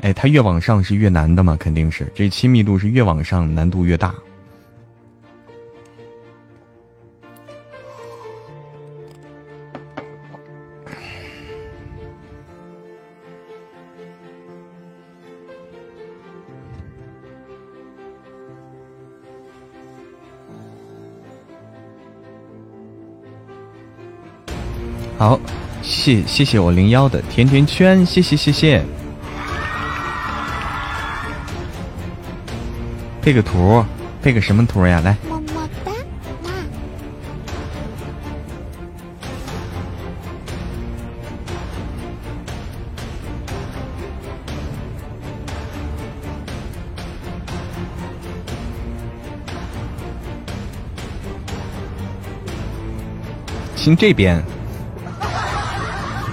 [0.02, 4.14] 哎，它越往上是越难的嘛，肯定是这亲密度是越往上难度越大。
[25.19, 25.38] 好，
[25.83, 28.81] 谢谢谢我零幺的甜甜圈，谢谢谢谢。
[33.22, 33.83] 配个图，
[34.22, 35.01] 配个什么图呀？
[35.03, 35.91] 来，么么哒，
[53.75, 54.41] 请这边。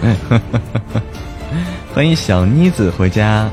[0.03, 0.17] 嗯，
[1.95, 3.49] 欢迎小妮子回家，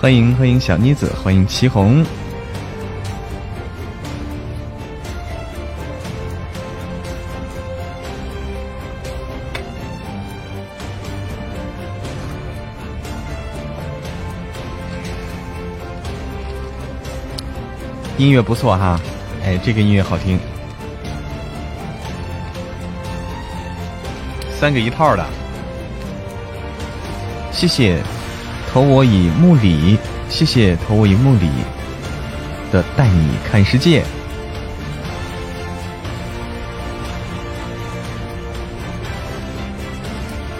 [0.00, 2.04] 欢迎欢迎小妮子，欢迎祁红。
[18.18, 18.98] 音乐不错哈，
[19.44, 20.38] 哎，这个音乐好听，
[24.58, 25.45] 三个一套的。
[27.56, 28.02] 谢谢
[28.70, 29.96] 投我以木里，
[30.28, 31.48] 谢谢投我以木里
[32.70, 34.04] 的带你看世界。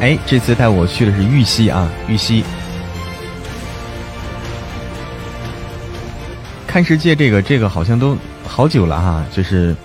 [0.00, 2.42] 哎，这次带我去的是玉溪啊，玉溪。
[6.66, 8.16] 看世界这个这个好像都
[8.48, 9.76] 好久了哈，就是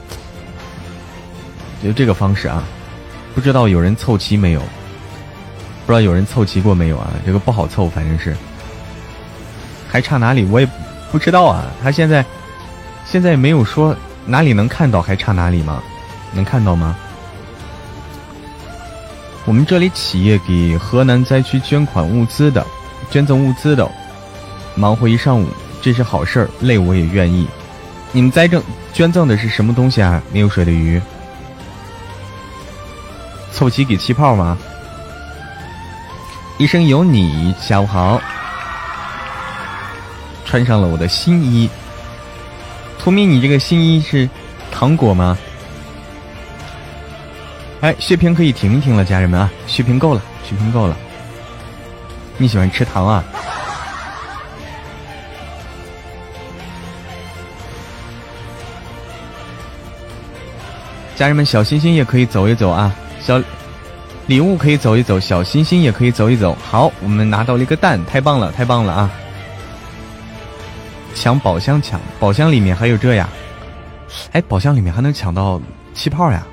[1.83, 2.63] 就这个方式啊，
[3.35, 4.61] 不知道有人凑齐没有？
[5.91, 7.11] 不知道有人凑齐过没有啊？
[7.25, 8.33] 这个不好凑，反正是
[9.89, 10.65] 还差哪里我也
[11.11, 11.65] 不知道啊。
[11.83, 12.25] 他现在
[13.05, 13.93] 现在没有说
[14.25, 15.83] 哪里能看到，还差哪里吗？
[16.31, 16.95] 能看到吗？
[19.43, 22.65] 我们这里企业给河南灾区捐款物资的，
[23.09, 23.85] 捐赠物资的，
[24.75, 25.45] 忙活一上午。
[25.81, 27.45] 这是好事儿，累我也愿意。
[28.13, 28.63] 你们栽赠
[28.93, 30.23] 捐赠的是什么东西啊？
[30.31, 31.01] 没有水的鱼，
[33.51, 34.57] 凑齐给气泡吗？
[36.61, 38.21] 一生有你，下午好。
[40.45, 41.67] 穿上了我的新衣，
[42.99, 44.29] 图米，你这个新衣是
[44.71, 45.35] 糖果吗？
[47.79, 50.95] 哎，血瓶可以停一停了，家人们啊，血瓶够了，血瓶够了。
[52.37, 53.23] 你喜欢吃糖啊？
[61.15, 63.41] 家人们，小心心也可以走一走啊，小
[64.31, 66.57] 礼物可以走一走，小心心也可以走一走。
[66.63, 69.11] 好，我们拿到了一个蛋，太棒了，太棒了啊！
[71.13, 73.27] 抢宝箱，抢宝箱里面还有这呀？
[74.31, 75.61] 哎，宝箱里面还能抢到
[75.93, 76.47] 气泡呀？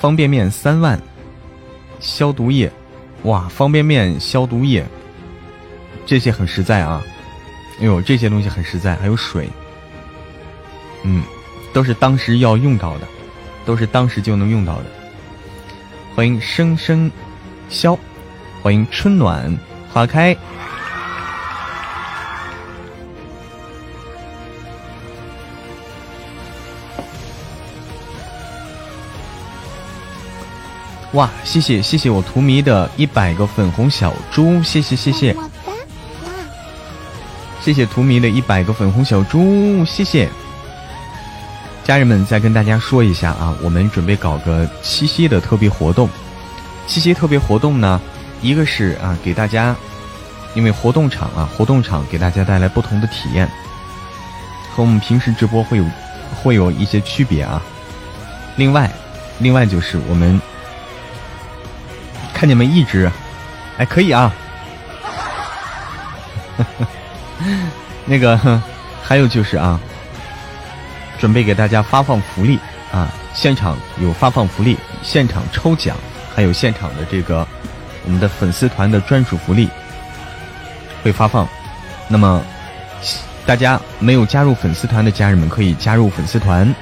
[0.00, 1.00] 方便面三万，
[2.00, 2.68] 消毒液，
[3.22, 4.84] 哇，方便面消毒液，
[6.04, 7.00] 这些很实在啊！
[7.80, 9.48] 哎呦，这些东西很实在，还有水，
[11.04, 11.22] 嗯。
[11.72, 13.06] 都是当时要用到的，
[13.64, 14.86] 都是当时就能用到的。
[16.16, 17.12] 欢迎生生
[17.68, 17.98] 肖，
[18.62, 19.54] 欢迎春暖
[19.92, 20.34] 花开。
[31.12, 35.36] 哇，谢谢谢谢我图迷的一百个粉红小猪，谢谢谢谢，
[37.60, 40.30] 谢谢图迷的一百个粉红小猪，谢谢。
[41.86, 46.10] 家人们，再跟大家说一下啊，我们准备搞个七夕的特别活动。
[46.88, 48.00] 七夕特别活动呢，
[48.42, 49.72] 一个是啊，给大家，
[50.54, 53.48] 因为活动场啊，活动场给大家带来不同的体验，
[54.74, 55.84] 和我们平时直播会有
[56.42, 57.62] 会有一些区别啊。
[58.56, 58.90] 另外，
[59.38, 60.42] 另外就是我们
[62.34, 63.08] 看你们一直，
[63.78, 64.34] 哎，可以啊。
[68.06, 68.60] 那个
[69.04, 69.80] 还有就是啊。
[71.18, 72.58] 准备给大家发放福利
[72.92, 73.12] 啊！
[73.34, 75.96] 现场有发放福利，现场抽奖，
[76.34, 77.46] 还有现场的这个
[78.04, 79.68] 我们的粉丝团的专属福利
[81.02, 81.46] 会发放。
[82.08, 82.42] 那么，
[83.44, 86.74] 大家没有加入粉丝团的家人们可以加入粉丝团，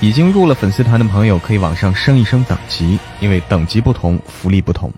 [0.00, 4.92] 已经入了粉丝团的朋友可以往上升一升等级，因为等级不同，福利不同。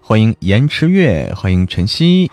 [0.00, 2.30] 欢迎延迟月，欢迎晨曦，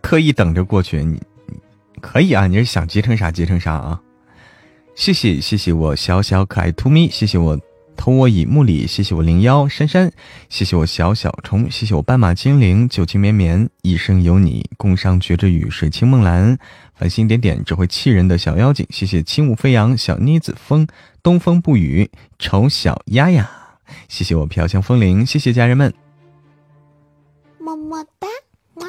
[0.00, 1.20] 刻意等着过去你。
[1.98, 4.00] 可以啊，你是想结成啥结成啥啊！
[4.94, 7.58] 谢谢谢谢我小小可爱兔咪，谢谢我
[7.96, 10.10] 偷我以木里，谢谢我零幺珊珊，
[10.48, 16.58] 谢谢我小小虫，谢谢我斑马精灵，旧情绵绵，一生有你，共赏绝之雨，水清梦蓝，
[16.94, 20.86] 繁星点点只会气人的小妖精，谢谢轻舞飞扬，小妮子风，
[21.22, 23.50] 东风不语，丑小鸭呀，
[24.08, 25.92] 谢谢我飘香风铃，谢谢家人们，
[27.60, 28.26] 么么哒，
[28.74, 28.86] 哇！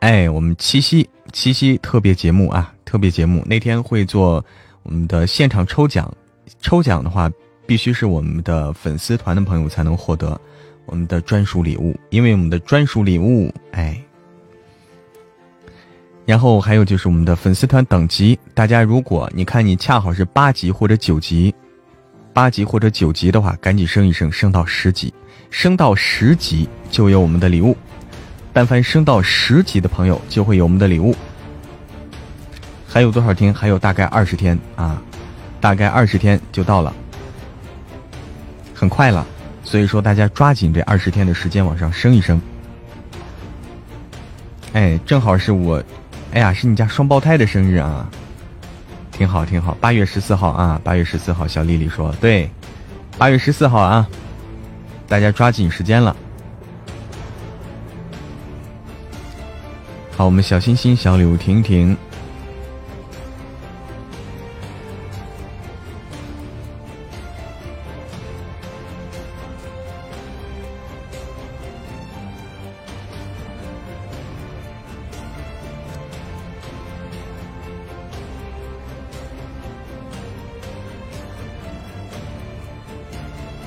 [0.00, 1.08] 哎，我们七夕。
[1.32, 4.44] 七夕特别节目啊，特别节目那天会做
[4.82, 6.14] 我们的现场抽奖，
[6.60, 7.30] 抽奖的话
[7.66, 10.38] 必须是我们的粉丝团的朋友才能获得
[10.84, 13.98] 我们的专属礼物，因为我们的专属礼物，哎，
[16.26, 21.54] 然后还有就是我们的粉丝团等级，大家如果你看你恰好是八级或者九级，
[22.34, 25.12] 八级或者九级的话，赶紧升一升，升到十级，
[25.48, 27.74] 升到十级就有我们的礼物。
[28.52, 31.16] 但凡升到十级的朋友，就会有我们的礼物。
[32.86, 33.52] 还有多少天？
[33.54, 35.00] 还有大概二十天啊，
[35.60, 36.92] 大概二十天就到了，
[38.74, 39.26] 很快了。
[39.64, 42.38] 所以说，大家抓紧这二十天的时间往上升一升。
[44.74, 45.82] 哎，正好是我，
[46.32, 48.06] 哎呀，是你家双胞胎的生日啊，
[49.12, 49.74] 挺好挺好。
[49.80, 52.50] 八月十四号啊，八月十四号，小丽丽说对，
[53.16, 54.06] 八月十四号啊，
[55.08, 56.14] 大家抓紧时间了。
[60.22, 61.96] 好，我们小星星、小礼物、婷婷。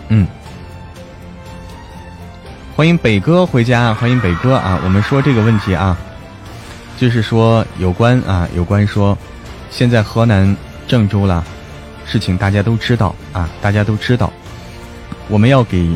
[0.07, 0.25] 嗯，
[2.77, 4.79] 欢迎北哥回家，欢迎北哥啊！
[4.85, 5.97] 我们说这个问题啊。
[6.97, 9.17] 就是说，有关啊，有关说，
[9.69, 10.55] 现在河南
[10.87, 11.43] 郑州了，
[12.05, 14.31] 事情大家都知道啊，大家都知道，
[15.27, 15.91] 我们要给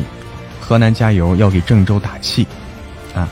[0.60, 2.46] 河南加油，要给郑州打气
[3.14, 3.28] 啊，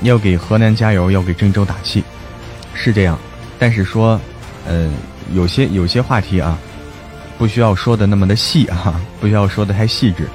[0.00, 2.02] 要给河南加油，要给郑州打气，
[2.74, 3.18] 是这样。
[3.58, 4.18] 但是说，
[4.66, 4.94] 嗯，
[5.34, 6.58] 有些有些话题啊，
[7.36, 10.26] 不需要说的那么的细啊，不需要说的太细致。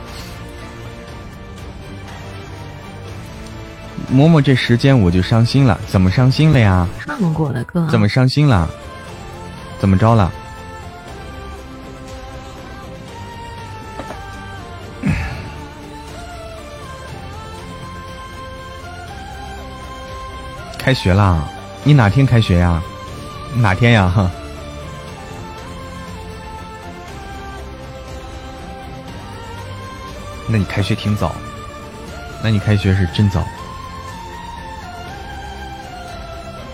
[4.10, 6.88] 嬷嬷，这时间我就伤心了，怎么伤心了呀？
[7.06, 7.86] 唱过了歌。
[7.90, 8.68] 怎么伤心了？
[9.80, 10.32] 怎么着了？
[20.80, 21.46] 开学啦？
[21.84, 22.82] 你哪天开学呀？
[23.56, 24.08] 哪天呀？
[24.08, 24.32] 哈。
[30.48, 31.36] 那你开学挺早，
[32.42, 33.46] 那你开学是真早。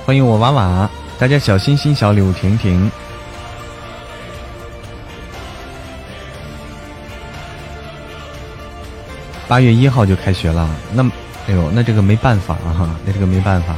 [0.05, 2.91] 欢迎我娃娃，大家小心心、小礼物、婷婷。
[9.47, 11.01] 八月一号就开学了，那
[11.47, 13.75] 哎呦，那这个没办法啊，那这个没办法，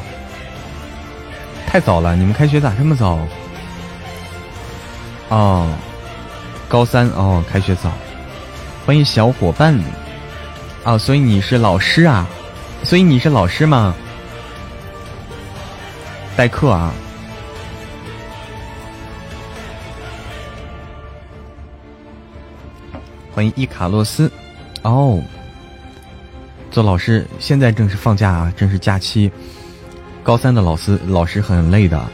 [1.67, 2.15] 太早了。
[2.15, 3.19] 你们开学咋这么早？
[5.29, 5.71] 哦，
[6.67, 7.91] 高三哦，开学早。
[8.83, 9.79] 欢迎小伙伴，
[10.85, 12.27] 哦，所以你是老师啊？
[12.83, 13.93] 所以你是老师吗？
[16.35, 16.93] 代课啊！
[23.33, 24.29] 欢迎伊卡洛斯
[24.81, 25.23] 哦，
[26.69, 29.31] 做老师现在正是放假啊，正是假期。
[30.23, 32.05] 高三的老师老师很累的，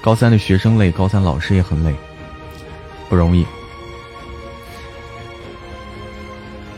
[0.00, 1.94] 高三的学生累，高三老师也很累。
[3.10, 3.44] 不容易。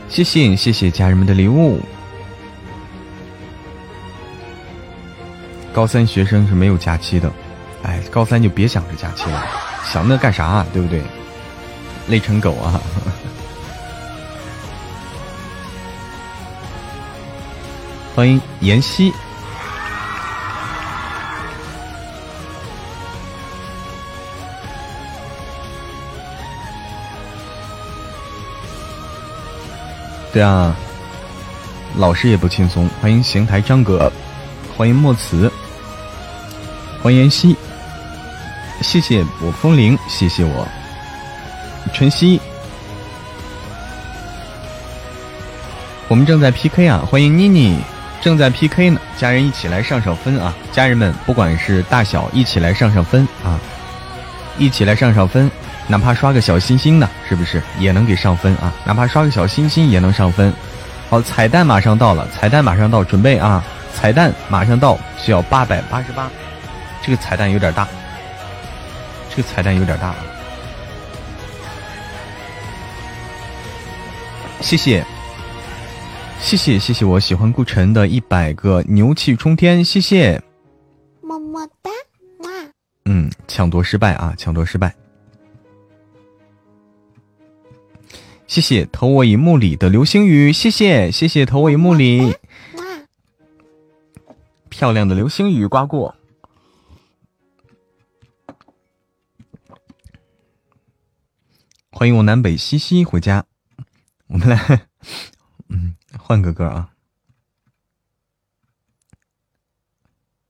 [0.09, 1.79] 谢谢谢谢家人们的礼物。
[5.73, 7.31] 高三学生是没有假期的，
[7.81, 9.43] 哎，高三就别想着假期了，
[9.91, 10.45] 想那干啥？
[10.45, 11.01] 啊对不对？
[12.07, 12.79] 累成狗啊！
[18.13, 19.11] 欢迎妍希。
[30.31, 30.75] 对啊，
[31.95, 32.87] 老师也不轻松。
[33.01, 34.11] 欢迎邢台张哥，
[34.75, 35.51] 欢迎墨慈，
[37.03, 37.53] 欢迎妍希，
[38.79, 40.65] 谢谢我风铃，谢谢我
[41.93, 42.39] 晨曦。
[46.07, 47.03] 我们正在 PK 啊！
[47.05, 47.77] 欢迎妮妮，
[48.21, 49.01] 正在 PK 呢。
[49.17, 50.55] 家人一起来上上分啊！
[50.71, 53.59] 家人们，不管是大小，一起来上上分啊！
[54.57, 55.51] 一起来上上分，
[55.89, 58.71] 哪怕刷个小心心呢，是不是也能给上分啊？
[58.85, 60.53] 哪怕刷个小心心也能上分。
[61.09, 63.61] 好，彩蛋马上到了，彩蛋马上到，准备啊！
[63.93, 66.29] 彩蛋马上到，需要八百八十八。
[67.03, 67.87] 这个彩蛋有点大，
[69.29, 70.15] 这个彩蛋有点大。
[74.61, 75.05] 谢谢。
[76.39, 80.41] 谢谢谢谢，我喜欢顾晨的一百个牛气冲天，谢谢，
[81.21, 81.89] 么么哒，
[82.39, 82.49] 哇！
[83.05, 84.93] 嗯，抢夺失败啊，抢夺失败。
[88.45, 92.35] 谢谢投我以木里的流星雨，谢谢谢谢投我以木里，
[94.67, 96.13] 漂亮的流星雨刮过。
[101.95, 103.45] 欢迎我南北西西回家，
[104.25, 104.87] 我们来，
[105.69, 105.95] 嗯。
[106.17, 106.89] 换个歌啊，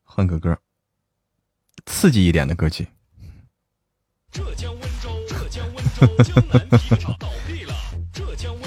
[0.03, 0.57] 换个歌，
[1.85, 2.87] 刺激一点的歌曲。
[4.31, 7.75] 浙江温州，浙江温州，江南皮革厂倒闭了。
[8.13, 8.62] 浙江温，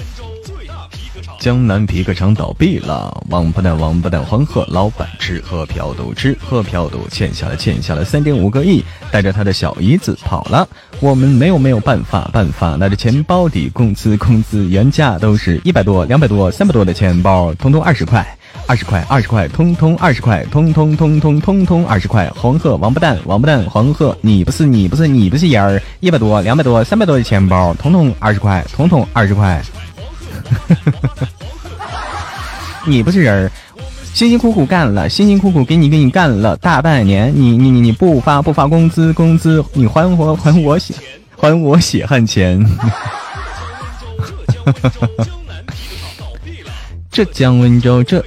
[1.39, 3.23] 江南皮革厂倒闭了。
[3.29, 10.67] 王八蛋，王八蛋，黄鹤老板吃喝嫖赌，吃喝嫖赌，欠下了欠下了三点五个亿，带着他的小姨子跑了。
[10.99, 18.25] 我们没有没有办法办法，拿着钱包底，工资工资原价都是一百多、两百多、三百多的钱包，通通二十块，
[18.65, 22.27] 二十块，二十块，通通二十块，通通通通通通二十块。
[22.35, 29.61] 黄鹤王八蛋，王八蛋，黄鹤，你不是你不是你不是人儿，一百多、两百多、三百多的钱包，通通二十块，通通二十块。
[32.85, 33.51] 你不是人儿。
[34.13, 40.95] 辛辛苦苦干了，辛辛苦苦给你给你干了大半年，你你你你不发不发工资，工资你还我还我血
[41.35, 42.65] 还我血汗钱。
[47.11, 48.25] 浙江温州这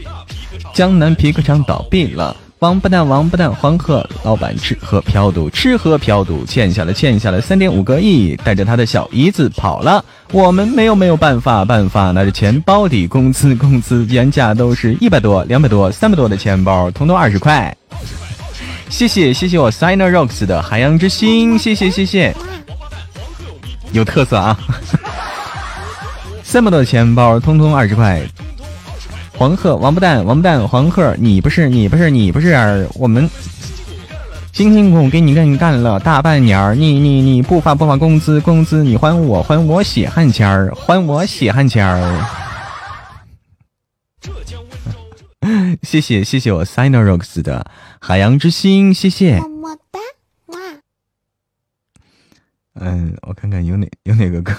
[0.73, 2.37] 江南皮革厂倒闭了。
[2.61, 10.05] 王八蛋，王八蛋，黄鹤老板吃喝嫖赌，吃喝嫖赌，欠下了欠下了三点五个亿，带着他的小姨子跑了。
[10.31, 17.75] 我们没有没有办法办法，拿着钱包底，工资工资原价都是一百多、两百多、三百多的钱包，通通二十块。
[18.91, 22.37] 谢谢谢谢我 Sina Rocks 的海洋之心，谢谢谢谢，
[23.93, 24.59] 有特色啊！
[26.45, 28.21] 这么多钱包，通通二十块。
[29.41, 33.27] 黄鹤，王八蛋，王八蛋，黄鹤，你不是，你不是，你不是我们
[34.53, 42.27] 辛辛苦苦给你干干了大半年儿你你你不发不发工资，工资你还我还我血汗钱儿，还我血汗钱儿。
[45.81, 47.65] 谢谢谢谢我 s i n o r o x 的
[47.99, 49.41] 海洋之心，谢谢。
[49.41, 49.99] 么么哒，
[52.75, 54.53] 嗯，我看看有哪有哪个歌，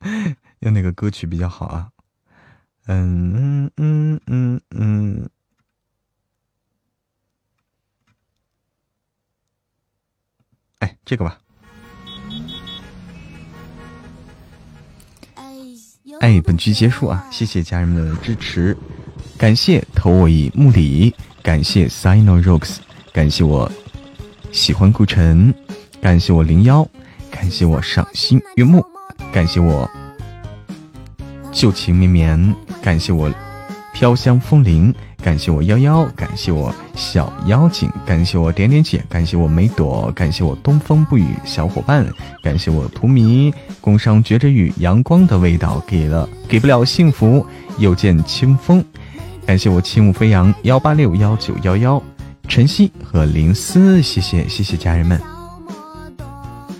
[0.60, 1.88] 有哪个歌曲比较好啊？
[2.94, 5.28] 嗯嗯嗯嗯嗯，
[10.80, 11.38] 哎，这个吧。
[16.20, 17.26] 哎，本局结束啊！
[17.32, 18.76] 谢谢家人们的支持，
[19.38, 22.76] 感谢投我一木里，感谢 Sino Rocks，
[23.12, 23.70] 感谢我
[24.52, 25.52] 喜欢顾晨，
[26.00, 26.86] 感谢我零幺，
[27.30, 28.84] 感谢我赏心悦目，
[29.32, 29.90] 感谢我。
[31.52, 33.30] 旧情绵绵，感谢我
[33.92, 42.06] 飘香风铃，感谢我幺幺，感谢我小妖精，感谢我点点姐，感谢我梅朵，感谢我东风不语小伙伴，
[42.42, 48.82] 感谢我荼蘼，工商绝着雨，阳光的味道给了给不了幸福，又见清风，
[49.44, 52.02] 感谢我轻舞飞扬幺八六幺九幺幺，
[52.48, 55.20] 晨曦和林思，谢谢谢谢家人们，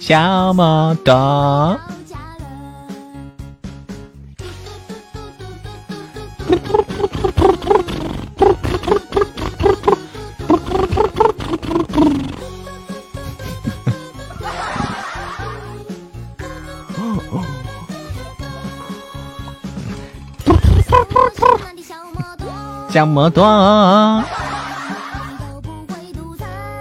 [0.00, 1.78] 小么多。
[22.92, 24.22] 这么多，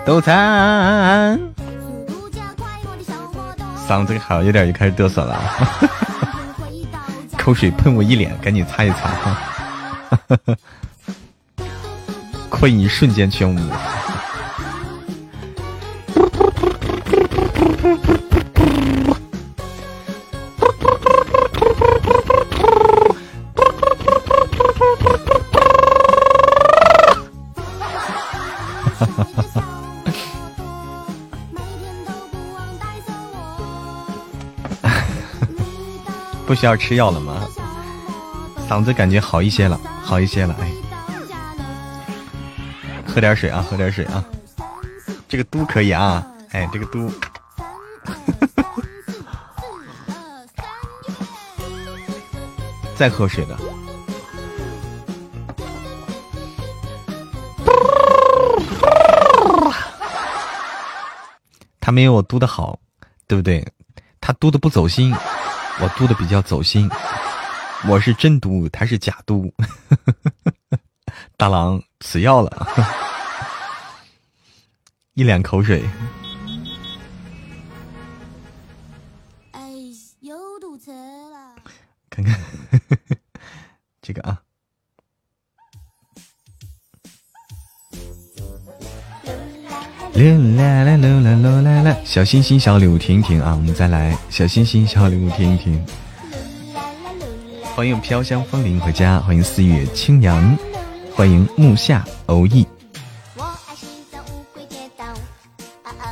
[0.06, 1.40] 都惨。
[3.88, 5.40] 嗓子好有点，就开始嘚瑟了，
[7.40, 9.10] 口水喷我一脸，赶紧擦一擦。
[12.50, 13.58] 困意瞬间全无。
[36.52, 37.48] 不需要吃药了吗？
[38.68, 40.70] 嗓子感觉好一些了，好一些了，哎，
[43.08, 44.22] 喝点水啊，喝点水啊，
[45.30, 47.10] 这个嘟可以啊，哎，这个嘟，
[52.98, 53.58] 再喝水的，
[61.80, 62.78] 他没有我嘟的好，
[63.26, 63.66] 对不对？
[64.20, 65.16] 他嘟的不走心。
[65.82, 66.88] 我嘟的比较走心，
[67.90, 69.52] 我是真嘟，他是假嘟。
[71.36, 72.68] 大郎死药了，
[75.16, 75.84] 一脸口水。
[79.54, 79.72] 哎，
[80.20, 81.56] 又堵车了。
[82.12, 82.40] 看看
[84.04, 84.40] 这个啊。
[90.22, 91.98] 噜啦啦噜啦噜啦啦！
[92.04, 95.84] 小星星小礼物听听啊，我们再来小星星小礼物听一听。
[97.76, 100.56] 欢迎飘香风铃回家，欢迎四月清扬，
[101.16, 102.68] 欢迎木下欧意。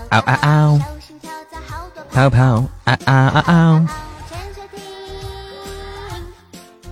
[0.10, 0.82] 嗷嗷嗷！
[2.12, 3.88] 泡泡嗷嗷嗷嗷！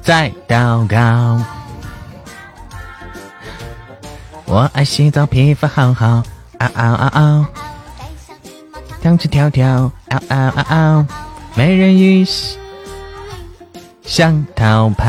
[0.04, 1.44] 在祷告。
[4.46, 6.22] 我爱洗澡，皮肤好好。
[6.60, 7.46] 嗷嗷嗷嗷，
[9.02, 11.06] 跳起跳跳，嗷嗷嗷嗷，
[11.56, 12.26] 美人鱼
[14.04, 15.06] 想逃跑，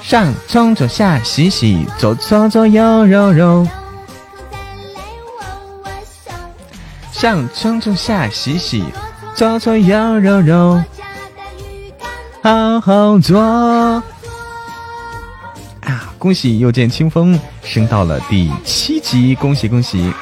[0.00, 3.66] 上冲冲下洗洗，左搓搓右揉揉，
[7.12, 8.84] 上冲冲下洗洗，
[9.34, 10.82] 左搓右揉揉，
[12.42, 14.02] 好好做。
[16.18, 20.12] 恭喜又见清风升到了第七级，恭喜恭喜！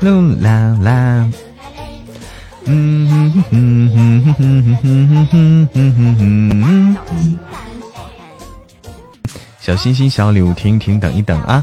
[0.00, 1.30] 噜啦啦，
[2.64, 6.16] 嗯哼哼哼哼哼哼哼哼
[6.62, 6.96] 哼
[9.60, 11.62] 小心心小礼物停停等一等啊！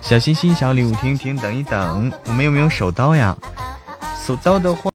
[0.00, 3.36] 小心心小礼物停停等一等，我们有没有手刀呀？
[4.26, 4.80] 手刀的话。